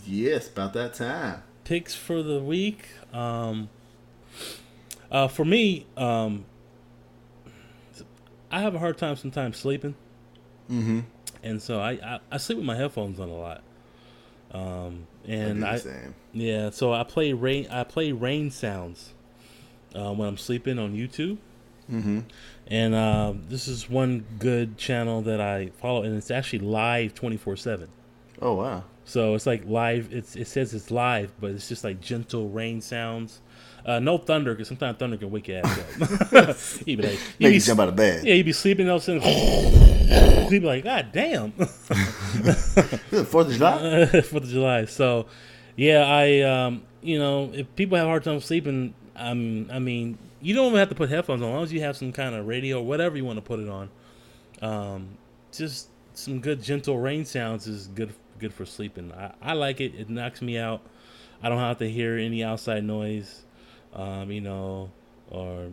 Yes, 0.06 0.48
about 0.48 0.72
that 0.74 0.94
time. 0.94 1.42
picks 1.64 1.94
for 1.94 2.22
the 2.22 2.38
week. 2.40 2.86
Um, 3.12 3.68
uh, 5.12 5.28
for 5.28 5.44
me, 5.44 5.86
um, 5.96 6.44
I 8.50 8.60
have 8.60 8.74
a 8.74 8.78
hard 8.78 8.98
time 8.98 9.16
sometimes 9.16 9.56
sleeping, 9.56 9.94
Mm-hmm. 10.70 11.00
and 11.42 11.60
so 11.62 11.80
I, 11.80 11.92
I, 11.92 12.20
I 12.30 12.36
sleep 12.38 12.58
with 12.58 12.66
my 12.66 12.76
headphones 12.76 13.18
on 13.20 13.28
a 13.28 13.34
lot. 13.34 13.62
Um, 14.52 15.06
And 15.26 15.64
I, 15.64 15.78
same. 15.78 16.14
yeah, 16.32 16.70
so 16.70 16.92
I 16.92 17.04
play 17.04 17.32
rain 17.32 17.66
I 17.70 17.84
play 17.84 18.12
rain 18.12 18.50
sounds 18.50 19.12
uh, 19.94 20.12
when 20.12 20.28
I'm 20.28 20.36
sleeping 20.36 20.78
on 20.78 20.94
YouTube. 20.94 21.38
Mm-hmm. 21.90 22.20
And 22.68 22.94
uh, 22.94 23.34
this 23.48 23.66
is 23.68 23.88
one 23.90 24.24
good 24.38 24.78
channel 24.78 25.20
that 25.22 25.40
I 25.40 25.70
follow, 25.80 26.02
and 26.02 26.16
it's 26.16 26.30
actually 26.30 26.60
live 26.60 27.14
twenty 27.14 27.36
four 27.36 27.56
seven. 27.56 27.88
Oh 28.40 28.54
wow. 28.54 28.84
So 29.04 29.34
it's 29.34 29.46
like 29.46 29.64
live. 29.66 30.12
It's 30.12 30.36
it 30.36 30.46
says 30.46 30.74
it's 30.74 30.90
live, 30.90 31.32
but 31.40 31.50
it's 31.52 31.68
just 31.68 31.82
like 31.84 32.00
gentle 32.00 32.48
rain 32.50 32.80
sounds. 32.80 33.40
Uh, 33.84 33.98
no 33.98 34.16
thunder, 34.16 34.52
because 34.52 34.68
sometimes 34.68 34.96
thunder 34.98 35.16
can 35.16 35.30
wake 35.30 35.48
your 35.48 35.60
ass 35.64 35.78
up. 36.00 36.56
he'd 36.86 36.96
be 36.96 37.02
like, 37.02 37.18
he'd 37.38 37.48
be, 37.48 37.58
jump 37.58 37.80
out 37.80 37.88
of 37.88 37.96
bed. 37.96 38.24
yeah, 38.24 38.34
he'd 38.34 38.42
be 38.42 38.52
sleeping, 38.52 38.88
all 38.88 38.96
of 38.96 39.02
a 39.02 39.04
sudden, 39.04 39.22
he'd 40.50 40.60
be 40.60 40.66
like, 40.66 40.84
God 40.84 41.08
damn, 41.12 41.50
Fourth 41.52 43.34
of 43.34 43.52
July. 43.52 44.06
Fourth 44.06 44.34
of 44.34 44.48
July. 44.48 44.84
So, 44.84 45.26
yeah, 45.74 46.04
I, 46.06 46.40
um, 46.42 46.82
you 47.00 47.18
know, 47.18 47.50
if 47.52 47.74
people 47.74 47.98
have 47.98 48.06
a 48.06 48.10
hard 48.10 48.22
time 48.22 48.40
sleeping, 48.40 48.94
um, 49.16 49.68
I 49.72 49.78
mean, 49.78 50.16
you 50.40 50.54
don't 50.54 50.66
even 50.66 50.78
have 50.78 50.88
to 50.90 50.94
put 50.94 51.10
headphones 51.10 51.42
on, 51.42 51.48
as 51.48 51.54
long 51.54 51.64
as 51.64 51.72
you 51.72 51.80
have 51.80 51.96
some 51.96 52.12
kind 52.12 52.34
of 52.34 52.46
radio 52.46 52.78
or 52.78 52.86
whatever 52.86 53.16
you 53.16 53.24
want 53.24 53.38
to 53.38 53.42
put 53.42 53.58
it 53.60 53.68
on. 53.68 53.90
Um, 54.60 55.18
just 55.52 55.88
some 56.14 56.40
good 56.40 56.62
gentle 56.62 56.98
rain 56.98 57.24
sounds 57.24 57.66
is 57.66 57.88
good, 57.88 58.14
good 58.38 58.52
for 58.52 58.64
sleeping. 58.64 59.12
I, 59.12 59.32
I 59.42 59.52
like 59.54 59.80
it. 59.80 59.94
It 59.94 60.08
knocks 60.08 60.40
me 60.40 60.58
out. 60.58 60.82
I 61.42 61.48
don't 61.48 61.58
have 61.58 61.78
to 61.78 61.90
hear 61.90 62.16
any 62.16 62.44
outside 62.44 62.84
noise, 62.84 63.42
um, 63.94 64.30
you 64.30 64.40
know, 64.40 64.90
or 65.30 65.70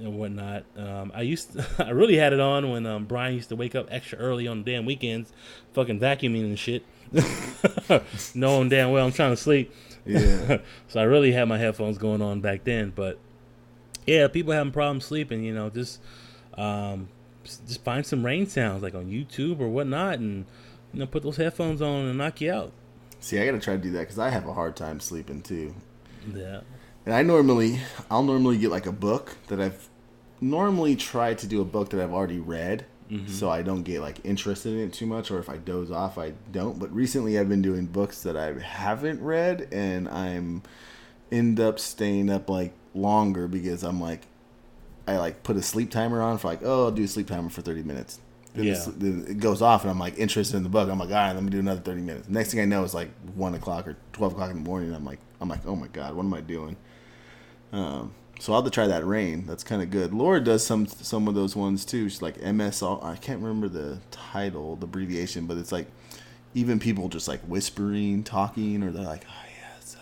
and 0.00 0.18
whatnot. 0.18 0.64
Um, 0.76 1.12
I 1.14 1.22
used 1.22 1.52
to, 1.52 1.66
I 1.86 1.90
really 1.90 2.16
had 2.16 2.32
it 2.32 2.40
on 2.40 2.70
when 2.70 2.86
um, 2.86 3.04
Brian 3.04 3.34
used 3.34 3.50
to 3.50 3.56
wake 3.56 3.74
up 3.74 3.88
extra 3.90 4.18
early 4.18 4.48
on 4.48 4.62
the 4.62 4.72
damn 4.72 4.86
weekends, 4.86 5.32
fucking 5.72 6.00
vacuuming 6.00 6.44
and 6.44 6.58
shit, 6.58 6.84
knowing 8.34 8.68
damn 8.68 8.90
well 8.90 9.06
I'm 9.06 9.12
trying 9.12 9.32
to 9.32 9.36
sleep. 9.36 9.72
Yeah. 10.04 10.58
so 10.88 11.00
I 11.00 11.04
really 11.04 11.32
had 11.32 11.48
my 11.48 11.58
headphones 11.58 11.98
going 11.98 12.22
on 12.22 12.40
back 12.40 12.64
then. 12.64 12.92
But 12.94 13.18
yeah, 14.06 14.28
people 14.28 14.52
having 14.52 14.72
problems 14.72 15.04
sleeping, 15.04 15.44
you 15.44 15.54
know, 15.54 15.70
just 15.70 16.00
um, 16.54 17.08
just 17.44 17.84
find 17.84 18.04
some 18.04 18.24
rain 18.24 18.46
sounds 18.46 18.82
like 18.82 18.94
on 18.94 19.06
YouTube 19.06 19.60
or 19.60 19.68
whatnot, 19.68 20.18
and 20.18 20.46
you 20.92 21.00
know, 21.00 21.06
put 21.06 21.22
those 21.22 21.36
headphones 21.36 21.82
on 21.82 22.06
and 22.06 22.18
knock 22.18 22.40
you 22.40 22.52
out. 22.52 22.72
See, 23.20 23.38
I 23.38 23.44
gotta 23.44 23.60
try 23.60 23.76
to 23.76 23.82
do 23.82 23.90
that 23.92 24.00
because 24.00 24.18
I 24.18 24.30
have 24.30 24.46
a 24.46 24.54
hard 24.54 24.76
time 24.76 24.98
sleeping 24.98 25.42
too. 25.42 25.74
Yeah. 26.34 26.60
And 27.06 27.14
I 27.14 27.22
normally, 27.22 27.80
I'll 28.10 28.22
normally 28.22 28.58
get 28.58 28.70
like 28.70 28.86
a 28.86 28.92
book 28.92 29.36
that 29.48 29.60
I've 29.60 29.88
normally 30.40 30.96
tried 30.96 31.38
to 31.38 31.46
do 31.46 31.60
a 31.60 31.64
book 31.64 31.90
that 31.90 32.00
I've 32.00 32.12
already 32.12 32.38
read, 32.38 32.84
mm-hmm. 33.10 33.26
so 33.26 33.50
I 33.50 33.62
don't 33.62 33.82
get 33.82 34.00
like 34.00 34.18
interested 34.24 34.72
in 34.74 34.80
it 34.80 34.92
too 34.92 35.06
much. 35.06 35.30
Or 35.30 35.38
if 35.38 35.48
I 35.48 35.56
doze 35.56 35.90
off, 35.90 36.18
I 36.18 36.32
don't. 36.52 36.78
But 36.78 36.94
recently, 36.94 37.38
I've 37.38 37.48
been 37.48 37.62
doing 37.62 37.86
books 37.86 38.22
that 38.22 38.36
I 38.36 38.58
haven't 38.58 39.22
read, 39.22 39.68
and 39.72 40.08
I'm 40.08 40.62
end 41.32 41.60
up 41.60 41.78
staying 41.78 42.28
up 42.28 42.50
like 42.50 42.72
longer 42.94 43.48
because 43.48 43.82
I'm 43.82 44.00
like, 44.00 44.22
I 45.06 45.16
like 45.16 45.42
put 45.42 45.56
a 45.56 45.62
sleep 45.62 45.90
timer 45.90 46.20
on 46.20 46.38
for 46.38 46.48
like, 46.48 46.60
oh, 46.62 46.86
I'll 46.86 46.90
do 46.90 47.04
a 47.04 47.08
sleep 47.08 47.28
timer 47.28 47.48
for 47.48 47.62
30 47.62 47.82
minutes. 47.82 48.20
Then, 48.54 48.64
Yeah. 48.64 49.28
it 49.28 49.38
goes 49.38 49.62
off, 49.62 49.82
and 49.82 49.90
I'm 49.90 49.98
like 49.98 50.18
interested 50.18 50.56
in 50.56 50.64
the 50.64 50.68
book. 50.68 50.88
I'm 50.90 50.98
like, 50.98 51.08
all 51.08 51.14
right, 51.14 51.32
let 51.32 51.42
me 51.42 51.50
do 51.50 51.60
another 51.60 51.80
30 51.80 52.00
minutes. 52.02 52.28
Next 52.28 52.50
thing 52.50 52.60
I 52.60 52.64
know, 52.64 52.84
it's 52.84 52.94
like 52.94 53.10
one 53.34 53.54
o'clock 53.54 53.86
or 53.86 53.96
12 54.12 54.32
o'clock 54.32 54.50
in 54.50 54.62
the 54.62 54.68
morning. 54.68 54.92
I'm 54.92 55.04
like, 55.04 55.20
I'm 55.40 55.48
like, 55.48 55.66
oh 55.66 55.76
my 55.76 55.86
god, 55.88 56.14
what 56.14 56.24
am 56.24 56.34
I 56.34 56.40
doing? 56.40 56.76
Um, 57.72 58.12
so 58.38 58.52
I'll 58.52 58.60
have 58.62 58.70
to 58.70 58.74
try 58.74 58.86
that 58.86 59.04
rain. 59.06 59.44
That's 59.46 59.62
kind 59.62 59.82
of 59.82 59.90
good. 59.90 60.12
Laura 60.14 60.40
does 60.40 60.64
some 60.64 60.86
some 60.86 61.28
of 61.28 61.34
those 61.34 61.54
ones 61.54 61.84
too. 61.84 62.08
She's 62.08 62.22
like 62.22 62.38
MSR. 62.38 63.04
I 63.04 63.16
can't 63.16 63.40
remember 63.40 63.68
the 63.68 63.98
title, 64.10 64.76
the 64.76 64.84
abbreviation, 64.86 65.46
but 65.46 65.56
it's 65.58 65.72
like 65.72 65.86
even 66.54 66.78
people 66.80 67.08
just 67.08 67.28
like 67.28 67.40
whispering, 67.42 68.24
talking, 68.24 68.82
or 68.82 68.90
they're 68.90 69.02
like, 69.04 69.24
oh 69.28 69.32
yes. 69.44 69.96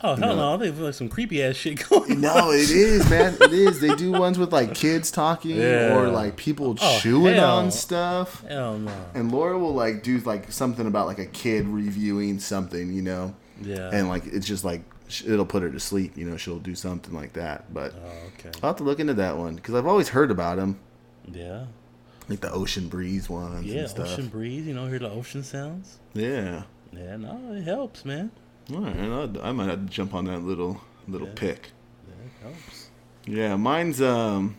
Oh 0.00 0.14
hell 0.14 0.36
no! 0.36 0.54
I 0.54 0.58
think 0.58 0.74
there's 0.76 0.84
like 0.86 0.94
some 0.94 1.08
creepy 1.08 1.42
ass 1.42 1.56
shit 1.56 1.88
going. 1.88 2.12
on. 2.12 2.20
No, 2.20 2.50
it 2.52 2.70
is, 2.70 3.08
man. 3.10 3.36
It 3.40 3.52
is. 3.52 3.80
They 3.80 3.94
do 3.96 4.12
ones 4.12 4.38
with 4.38 4.52
like 4.52 4.72
kids 4.74 5.10
talking 5.10 5.56
Yeah. 5.56 5.96
or 5.96 6.08
like 6.08 6.36
people 6.36 6.76
Oh, 6.80 6.98
chewing 7.00 7.34
hell. 7.34 7.58
on 7.58 7.70
stuff. 7.72 8.44
Hell 8.46 8.78
no. 8.78 8.92
And 9.14 9.32
Laura 9.32 9.58
will 9.58 9.74
like 9.74 10.04
do 10.04 10.18
like 10.20 10.52
something 10.52 10.86
about 10.86 11.06
like 11.08 11.18
a 11.18 11.26
kid 11.26 11.66
reviewing 11.66 12.38
something, 12.38 12.92
you 12.92 13.02
know, 13.02 13.34
Yeah. 13.60 13.90
and 13.92 14.08
like 14.08 14.24
it's 14.26 14.46
just 14.46 14.64
like 14.64 14.82
it'll 15.26 15.46
put 15.46 15.62
her 15.62 15.70
to 15.70 15.80
sleep, 15.80 16.16
you 16.16 16.28
know. 16.28 16.36
She'll 16.36 16.58
do 16.58 16.74
something 16.74 17.14
like 17.14 17.32
that. 17.34 17.72
But 17.72 17.94
oh 17.94 18.26
okay. 18.38 18.50
I'll 18.62 18.70
have 18.70 18.76
to 18.76 18.84
look 18.84 19.00
into 19.00 19.14
that 19.14 19.36
one 19.36 19.54
because 19.56 19.74
I've 19.74 19.86
always 19.86 20.08
heard 20.08 20.30
about 20.30 20.56
them, 20.56 20.78
Yeah. 21.30 21.66
like 22.28 22.40
the 22.40 22.50
ocean 22.52 22.88
breeze 22.88 23.28
ones 23.28 23.64
Yeah. 23.66 23.80
and 23.80 23.88
stuff. 23.90 24.08
Ocean 24.08 24.28
breeze. 24.28 24.66
You 24.66 24.74
know, 24.74 24.86
hear 24.86 24.98
the 24.98 25.10
ocean 25.10 25.42
sounds. 25.42 25.98
Yeah. 26.14 26.64
Yeah. 26.92 27.16
No, 27.16 27.52
it 27.54 27.62
helps, 27.64 28.04
man. 28.04 28.30
All 28.72 28.80
right, 28.82 28.96
I'll- 28.98 29.42
I 29.42 29.52
might 29.52 29.68
have 29.68 29.80
to 29.86 29.90
jump 29.92 30.14
on 30.14 30.26
that 30.26 30.40
little 30.42 30.80
little 31.06 31.28
Yeah. 31.28 31.34
pick. 31.36 31.70
Yeah, 32.06 32.14
it 32.26 32.42
helps. 32.42 32.90
Yeah, 33.26 33.56
mine's 33.56 34.00
um, 34.02 34.56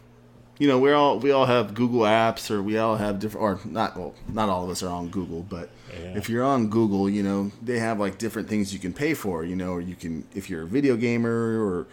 you 0.59 0.67
know, 0.67 0.77
we're 0.77 0.93
all 0.93 1.17
we 1.19 1.31
all 1.31 1.45
have 1.45 1.73
Google 1.73 2.01
apps, 2.01 2.51
or 2.51 2.61
we 2.61 2.77
all 2.77 2.97
have 2.97 3.17
different, 3.19 3.41
or 3.43 3.59
not. 3.65 3.97
Well, 3.97 4.13
not 4.31 4.49
all 4.49 4.65
of 4.65 4.69
us 4.69 4.83
are 4.83 4.89
on 4.89 5.09
Google, 5.09 5.41
but 5.41 5.69
Yeah. 5.91 6.15
if 6.17 6.29
you're 6.29 6.43
on 6.43 6.67
Google, 6.69 7.09
you 7.09 7.23
know, 7.23 7.51
they 7.63 7.79
have 7.79 7.99
like 7.99 8.17
different 8.19 8.47
things 8.49 8.71
you 8.73 8.79
can 8.79 8.93
pay 8.93 9.13
for. 9.15 9.43
You 9.43 9.55
know, 9.55 9.71
or 9.71 9.81
you 9.81 9.95
can 9.95 10.25
if 10.35 10.49
you're 10.49 10.63
a 10.63 10.67
video 10.67 10.95
gamer 10.97 11.63
or 11.65 11.87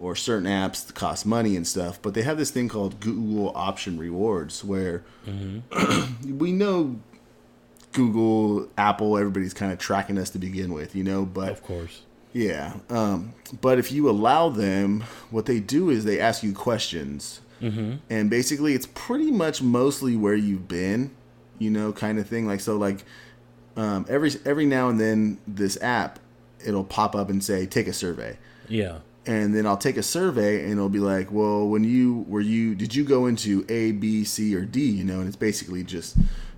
or 0.00 0.14
certain 0.14 0.46
apps 0.46 0.86
that 0.86 0.94
cost 0.94 1.26
money 1.26 1.56
and 1.56 1.66
stuff. 1.66 1.98
But 2.02 2.14
they 2.14 2.22
have 2.22 2.38
this 2.38 2.50
thing 2.50 2.68
called 2.68 3.00
Google 3.00 3.52
Opinion 3.56 3.98
Rewards, 4.00 4.62
where 4.64 5.02
we 6.24 6.52
know 6.52 6.96
Google, 7.92 8.68
Apple, 8.76 9.16
everybody's 9.18 9.54
kind 9.54 9.72
of 9.72 9.78
tracking 9.78 10.18
us 10.18 10.30
to 10.30 10.38
begin 10.38 10.72
with, 10.72 10.94
you 10.94 11.02
know, 11.02 11.24
but 11.24 11.50
Of 11.50 11.62
course. 11.62 12.02
yeah. 12.32 12.74
Um, 12.90 13.32
but 13.60 13.78
if 13.78 13.90
you 13.90 14.08
allow 14.08 14.50
them, 14.50 15.02
what 15.30 15.46
they 15.46 15.58
do 15.58 15.90
is 15.90 16.04
they 16.04 16.20
ask 16.20 16.42
you 16.42 16.52
questions. 16.52 17.40
Mm-hmm. 17.60 17.96
And 18.10 18.30
basically, 18.30 18.74
it's 18.74 18.86
pretty 18.94 19.30
much 19.30 19.62
mostly 19.62 20.16
where 20.16 20.34
you've 20.34 20.68
been, 20.68 21.10
you 21.58 21.70
know, 21.70 21.92
kind 21.92 22.18
of 22.18 22.26
thing. 22.26 22.46
Like, 22.46 22.60
so, 22.60 22.76
like, 22.76 23.04
um, 23.76 24.06
every 24.08 24.32
every 24.44 24.66
now 24.66 24.88
and 24.88 25.00
then, 25.00 25.38
this 25.46 25.80
app, 25.82 26.18
it'll 26.64 26.84
pop 26.84 27.14
up 27.14 27.30
and 27.30 27.42
say, 27.42 27.66
take 27.66 27.86
a 27.86 27.92
survey. 27.92 28.38
Yeah. 28.68 28.98
And 29.26 29.54
then 29.54 29.66
I'll 29.66 29.76
take 29.76 29.98
a 29.98 30.02
survey 30.02 30.62
and 30.62 30.72
it'll 30.72 30.88
be 30.88 31.00
like, 31.00 31.30
well, 31.30 31.68
when 31.68 31.84
you, 31.84 32.24
were 32.28 32.40
you, 32.40 32.74
did 32.74 32.94
you 32.94 33.04
go 33.04 33.26
into 33.26 33.66
A, 33.68 33.92
B, 33.92 34.24
C, 34.24 34.56
or 34.56 34.64
D, 34.64 34.80
you 34.80 35.04
know? 35.04 35.18
And 35.18 35.26
it's 35.26 35.36
basically 35.36 35.84
just 35.84 36.16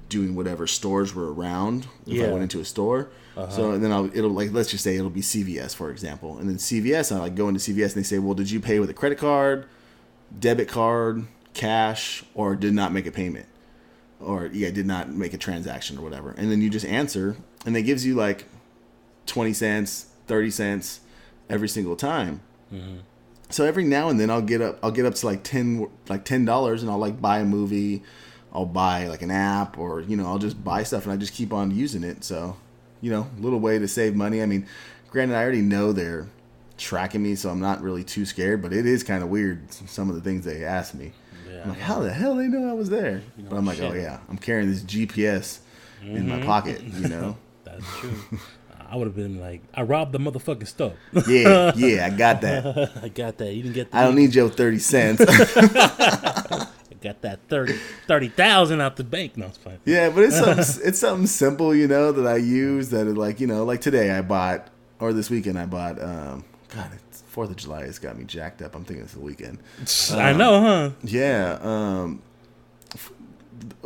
doing 0.09 0.35
whatever 0.35 0.67
stores 0.67 1.15
were 1.15 1.33
around 1.33 1.87
if 2.07 2.23
I 2.23 2.31
went 2.31 2.43
into 2.43 2.61
a 2.61 2.65
store. 2.65 3.09
So 3.49 3.71
and 3.71 3.83
then 3.83 3.91
I'll 3.91 4.05
it'll 4.15 4.31
like 4.31 4.53
let's 4.53 4.71
just 4.71 4.85
say 4.85 4.97
it'll 4.97 5.09
be 5.09 5.23
CVS 5.23 5.75
for 5.75 5.91
example, 5.91 6.37
and 6.39 6.47
then 6.47 6.57
CVS 6.57 7.15
I 7.15 7.21
like 7.21 7.35
go 7.35 7.49
into 7.49 7.61
CVS 7.61 7.95
and 7.95 7.95
they 7.95 8.03
say, 8.03 8.19
well, 8.19 8.35
did 8.35 8.51
you 8.51 8.61
pay 8.61 8.81
with 8.81 8.91
a 8.91 8.93
credit 8.93 9.17
card, 9.17 9.65
debit 10.39 10.69
card, 10.69 11.27
cash, 11.55 12.25
or 12.35 12.57
did 12.57 12.75
not 12.75 12.93
make 12.93 13.07
a 13.07 13.13
payment, 13.13 13.47
or 14.21 14.47
yeah, 14.47 14.71
did 14.71 14.87
not 14.87 15.11
make 15.11 15.35
a 15.35 15.39
transaction 15.39 15.99
or 15.99 16.03
whatever, 16.03 16.35
and 16.37 16.51
then 16.51 16.61
you 16.61 16.71
just 16.71 16.87
answer, 16.87 17.37
and 17.67 17.77
it 17.77 17.83
gives 17.83 18.07
you 18.07 18.15
like 18.15 18.47
twenty 19.27 19.53
cents, 19.53 20.07
thirty 20.27 20.51
cents 20.51 21.01
every 21.49 21.69
single 21.69 21.97
time. 21.97 22.41
Mm-hmm. 22.73 22.99
So 23.51 23.65
every 23.65 23.85
now 23.85 24.09
and 24.09 24.21
then 24.21 24.31
I'll 24.31 24.43
get 24.43 24.63
up 24.63 24.79
I'll 24.83 24.93
get 24.93 25.05
up 25.05 25.15
to 25.17 25.27
like 25.27 25.43
ten 25.43 25.89
like 26.09 26.25
ten 26.25 26.45
dollars 26.45 26.83
and 26.83 26.91
I'll 26.91 26.99
like 26.99 27.21
buy 27.21 27.41
a 27.41 27.45
movie, 27.45 28.03
I'll 28.53 28.67
buy 28.67 29.09
like 29.09 29.23
an 29.23 29.31
app 29.31 29.77
or 29.77 30.01
you 30.01 30.17
know 30.17 30.27
I'll 30.27 30.39
just 30.39 30.63
buy 30.63 30.85
stuff 30.85 31.05
and 31.05 31.13
I 31.13 31.17
just 31.17 31.35
keep 31.35 31.53
on 31.53 31.73
using 31.73 32.05
it. 32.05 32.23
So 32.23 32.57
you 33.01 33.11
know 33.11 33.29
little 33.39 33.59
way 33.59 33.79
to 33.79 33.89
save 33.89 34.15
money. 34.15 34.41
I 34.41 34.47
mean, 34.47 34.67
granted 35.11 35.35
I 35.35 35.43
already 35.43 35.63
know 35.63 35.93
they're 35.93 36.29
tracking 36.81 37.23
me, 37.23 37.35
so 37.37 37.51
I'm 37.51 37.61
not 37.61 37.83
really 37.83 38.03
too 38.03 38.27
scared. 38.27 38.63
But 38.63 38.73
it 38.73 38.87
is 38.87 39.05
kind 39.05 39.23
of 39.23 39.29
weird 39.29 39.73
some 39.73 40.09
of 40.09 40.17
the 40.17 40.21
things 40.21 40.45
they 40.45 40.65
ask 40.65 40.95
me. 40.95 41.13
Yeah. 41.49 41.63
I'm 41.63 41.69
like, 41.71 41.79
how 41.79 42.01
the 42.01 42.13
hell 42.13 42.35
they 42.35 42.49
know 42.49 42.69
I 42.69 42.73
was 42.73 42.91
there? 42.91 43.23
But 43.39 43.57
I'm 43.57 43.67
like, 43.67 43.81
oh 43.81 43.93
yeah, 43.93 44.19
I'm 44.29 44.39
carrying 44.39 44.71
this 44.71 44.83
GPS 44.83 45.61
in 46.03 46.29
my 46.29 46.43
pocket. 46.43 46.83
You 46.83 47.09
know. 47.09 47.37
That's 47.65 47.85
true. 47.99 48.39
I 48.89 48.97
would 48.97 49.07
have 49.07 49.15
been 49.15 49.41
like, 49.41 49.63
I 49.73 49.83
robbed 49.83 50.11
the 50.11 50.19
motherfucking 50.19 50.67
stuff. 50.67 50.95
Yeah, 51.29 51.73
yeah, 51.77 52.07
I 52.07 52.11
got 52.11 52.41
that. 52.41 52.91
I 53.01 53.09
got 53.09 53.39
that. 53.39 53.55
You 53.55 53.63
didn't 53.63 53.75
get. 53.75 53.91
The, 53.93 53.97
I 53.97 54.03
don't 54.03 54.17
need 54.17 54.35
your 54.35 54.49
thirty 54.49 54.81
cents. 54.81 55.25
I 55.29 56.67
got 57.01 57.23
that 57.23 57.41
30 57.49 57.79
30,000 58.07 58.81
out 58.81 58.97
the 58.97 59.05
bank. 59.05 59.37
No, 59.37 59.47
it's 59.47 59.57
fine. 59.57 59.79
Yeah, 59.85 60.11
but 60.11 60.25
it's 60.25 60.37
something, 60.37 60.87
it's 60.87 60.99
something 60.99 61.27
simple, 61.27 61.75
you 61.75 61.89
know, 61.89 62.13
that 62.13 62.27
I 62.27 62.37
use 62.37 62.91
that, 62.91 63.07
like, 63.07 63.41
you 63.41 63.47
know, 63.47 63.65
like 63.65 63.81
today 63.81 64.11
I 64.11 64.21
bought, 64.21 64.69
or 64.99 65.15
this 65.15 65.31
weekend 65.31 65.59
I 65.59 65.65
bought, 65.65 66.03
um, 66.03 66.45
God, 66.75 66.91
it's 66.95 67.23
Fourth 67.23 67.51
of 67.51 67.57
July 67.57 67.83
has 67.87 67.99
got 67.99 68.17
me 68.17 68.25
jacked 68.25 68.63
up. 68.63 68.75
I'm 68.75 68.85
thinking 68.85 69.05
it's 69.05 69.15
the 69.15 69.21
weekend. 69.21 69.59
I 70.13 70.33
know, 70.33 70.61
huh? 70.61 70.91
Yeah. 71.03 71.59
Um. 71.63 72.23
f- 72.95 73.13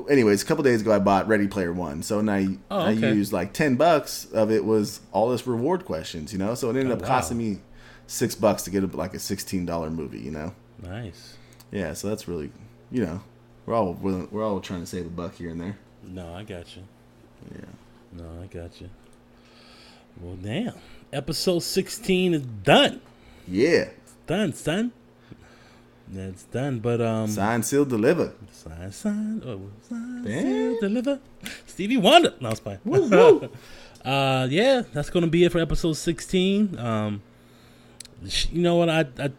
Anyways, 0.08 0.42
a 0.42 0.46
couple 0.46 0.62
days 0.62 0.82
ago 0.82 0.92
I 0.92 0.98
bought 1.00 1.26
Ready 1.26 1.48
Player 1.48 1.72
One, 1.72 2.02
so 2.02 2.20
now 2.20 2.34
I, 2.34 2.58
Oh, 2.70 2.78
I 2.80 2.90
used 2.90 3.32
like 3.32 3.52
ten 3.52 3.74
bucks 3.76 4.26
of 4.26 4.50
it 4.50 4.64
was 4.64 5.00
all 5.12 5.30
this 5.30 5.46
reward 5.46 5.84
questions, 5.84 6.32
you 6.32 6.38
know. 6.38 6.54
So 6.54 6.68
it 6.70 6.76
ended 6.76 6.90
Oh, 6.90 6.94
up 6.94 7.02
wow. 7.02 7.08
costing 7.08 7.38
me 7.38 7.58
six 8.06 8.34
bucks 8.34 8.62
to 8.64 8.70
get 8.70 8.84
a, 8.84 8.86
like 8.86 9.14
a 9.14 9.18
sixteen 9.18 9.66
dollar 9.66 9.90
movie, 9.90 10.20
you 10.20 10.30
know. 10.30 10.54
Nice. 10.82 11.36
Yeah, 11.72 11.94
so 11.94 12.08
that's 12.08 12.28
really, 12.28 12.52
you 12.92 13.04
know, 13.04 13.22
we're 13.66 13.74
all 13.74 13.94
willing, 13.94 14.28
we're 14.30 14.44
all 14.44 14.60
trying 14.60 14.80
to 14.80 14.86
save 14.86 15.06
a 15.06 15.08
buck 15.08 15.34
here 15.36 15.50
and 15.50 15.60
there. 15.60 15.76
No, 16.06 16.32
I 16.34 16.44
got 16.44 16.76
you. 16.76 16.82
Yeah. 17.52 17.64
No, 18.12 18.42
I 18.42 18.46
got 18.46 18.80
you. 18.80 18.90
Well, 20.20 20.36
damn. 20.36 20.74
Episode 21.14 21.60
16 21.60 22.34
is 22.34 22.42
done. 22.42 23.00
Yeah. 23.46 23.88
Done, 24.26 24.52
son. 24.52 24.92
That's 26.08 26.42
done, 26.44 26.80
but 26.80 27.00
um, 27.00 27.28
Sign, 27.28 27.62
seal, 27.62 27.84
deliver. 27.84 28.32
sign, 28.52 28.92
sign, 28.92 29.42
oh, 29.46 29.60
sign, 29.88 30.22
Damn. 30.24 30.42
seal, 30.42 30.80
deliver. 30.80 31.20
Stevie 31.66 31.96
Wonder. 31.96 32.34
No, 32.40 32.50
it's 32.50 32.60
fine. 32.60 32.78
uh, 34.04 34.46
yeah, 34.50 34.82
that's 34.92 35.08
gonna 35.10 35.28
be 35.28 35.44
it 35.44 35.52
for 35.52 35.58
episode 35.60 35.94
sixteen. 35.94 36.78
Um, 36.78 37.22
you 38.50 38.60
know 38.62 38.76
what? 38.76 38.90
I 38.90 39.06
I, 39.18 39.30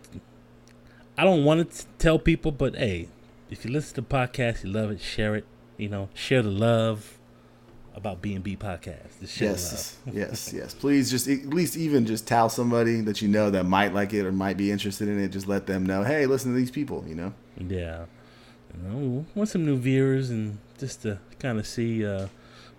I 1.17 1.23
don't 1.23 1.43
want 1.43 1.71
to 1.71 1.85
tell 1.99 2.17
people, 2.17 2.51
but 2.51 2.75
hey, 2.75 3.09
if 3.51 3.63
you 3.63 3.71
listen 3.71 3.95
to 3.95 4.01
the 4.01 4.07
podcast, 4.07 4.63
you 4.63 4.71
love 4.71 4.89
it, 4.91 4.99
share 5.01 5.35
it. 5.35 5.45
You 5.77 5.89
know, 5.89 6.09
share 6.15 6.41
the 6.41 6.49
love 6.49 7.14
about 7.95 8.21
B 8.21 8.35
and 8.35 8.43
B 8.43 8.55
podcast. 8.55 9.39
Yes, 9.39 9.97
yes, 10.11 10.53
yes. 10.53 10.73
Please, 10.73 11.09
just 11.09 11.27
at 11.27 11.45
least 11.47 11.77
even 11.77 12.05
just 12.05 12.27
tell 12.27 12.49
somebody 12.49 13.01
that 13.01 13.21
you 13.21 13.27
know 13.27 13.49
that 13.49 13.63
might 13.63 13.93
like 13.93 14.13
it 14.13 14.25
or 14.25 14.31
might 14.31 14.57
be 14.57 14.71
interested 14.71 15.07
in 15.07 15.19
it. 15.19 15.29
Just 15.29 15.47
let 15.47 15.65
them 15.65 15.85
know, 15.85 16.03
hey, 16.03 16.25
listen 16.25 16.51
to 16.51 16.57
these 16.57 16.71
people. 16.71 17.03
You 17.07 17.15
know. 17.15 17.33
Yeah, 17.57 18.05
you 18.75 18.83
know, 18.89 19.25
want 19.33 19.49
some 19.49 19.65
new 19.65 19.77
viewers 19.77 20.29
and 20.29 20.57
just 20.77 21.03
to 21.03 21.19
kind 21.39 21.57
of 21.57 21.65
see 21.65 22.05
uh, 22.05 22.27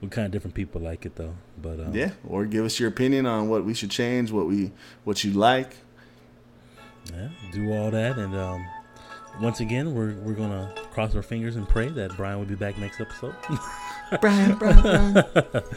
what 0.00 0.10
kind 0.10 0.26
of 0.26 0.32
different 0.32 0.54
people 0.54 0.80
like 0.80 1.06
it 1.06 1.16
though. 1.16 1.34
But 1.60 1.80
um, 1.80 1.94
Yeah. 1.94 2.10
Or 2.28 2.44
give 2.44 2.64
us 2.64 2.78
your 2.78 2.88
opinion 2.88 3.26
on 3.26 3.48
what 3.48 3.64
we 3.64 3.74
should 3.74 3.90
change, 3.90 4.30
what 4.30 4.46
we 4.46 4.72
what 5.04 5.24
you 5.24 5.32
like. 5.32 5.76
Yeah, 7.12 7.28
do 7.52 7.72
all 7.72 7.90
that, 7.92 8.18
and 8.18 8.34
um, 8.34 8.66
once 9.40 9.60
again, 9.60 9.94
we're 9.94 10.14
we're 10.16 10.34
gonna 10.34 10.74
cross 10.90 11.14
our 11.14 11.22
fingers 11.22 11.54
and 11.56 11.68
pray 11.68 11.88
that 11.88 12.16
Brian 12.16 12.38
will 12.38 12.46
be 12.46 12.56
back 12.56 12.76
next 12.78 13.00
episode 13.00 13.34
Brian, 14.20 14.54
Brian, 14.56 15.12
Brian. 15.12 15.24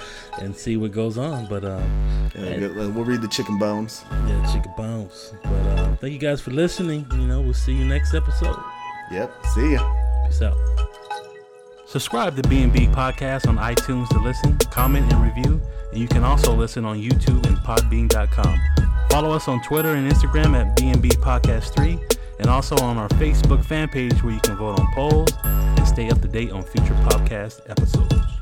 and 0.39 0.56
see 0.56 0.77
what 0.77 0.91
goes 0.91 1.18
on. 1.18 1.47
But 1.47 1.64
um, 1.65 2.30
Yeah, 2.35 2.68
we'll 2.68 2.91
we'll 2.91 3.06
read 3.06 3.22
the 3.22 3.27
chicken 3.27 3.57
bones. 3.57 4.03
yeah, 4.27 4.53
chicken 4.53 4.72
bones. 4.77 5.34
But 5.43 5.49
uh, 5.49 5.95
thank 5.95 6.14
you 6.14 6.19
guys 6.19 6.41
for 6.41 6.51
listening. 6.51 7.07
You 7.11 7.26
know, 7.27 7.41
we'll 7.41 7.53
see 7.53 7.73
you 7.73 7.85
next 7.85 8.14
episode. 8.14 8.57
Yep. 9.11 9.45
See 9.56 9.73
ya. 9.73 10.26
Peace 10.26 10.41
out. 10.41 10.57
Subscribe 11.88 12.35
to 12.35 12.47
B&B 12.47 12.85
Podcast 12.88 13.47
on 13.47 13.57
iTunes 13.57 14.07
to 14.10 14.19
listen, 14.19 14.56
comment, 14.69 15.11
and 15.11 15.23
review. 15.23 15.60
And 15.91 15.99
you 15.99 16.07
can 16.07 16.23
also 16.23 16.53
listen 16.53 16.85
on 16.85 17.01
YouTube 17.01 17.43
and 17.47 17.57
podbean.com. 17.57 18.60
Follow 19.10 19.31
us 19.31 19.47
on 19.47 19.60
Twitter 19.64 19.95
and 19.95 20.07
Instagram 20.11 20.53
at 20.56 20.76
B&B 20.76 21.10
Podcast 21.10 21.73
3 21.76 21.97
and 22.38 22.47
also 22.47 22.76
on 22.77 22.97
our 22.99 23.10
Facebook 23.10 23.65
fan 23.65 23.88
page 23.89 24.23
where 24.23 24.34
you 24.34 24.39
can 24.41 24.56
vote 24.56 24.80
on 24.80 24.88
polls 24.93 25.31
and 25.43 25.68
stay 25.89 26.09
up 26.09 26.21
to 26.21 26.27
date 26.27 26.51
on 26.51 26.61
future 26.63 26.93
podcast 27.09 27.67
episodes. 27.69 28.38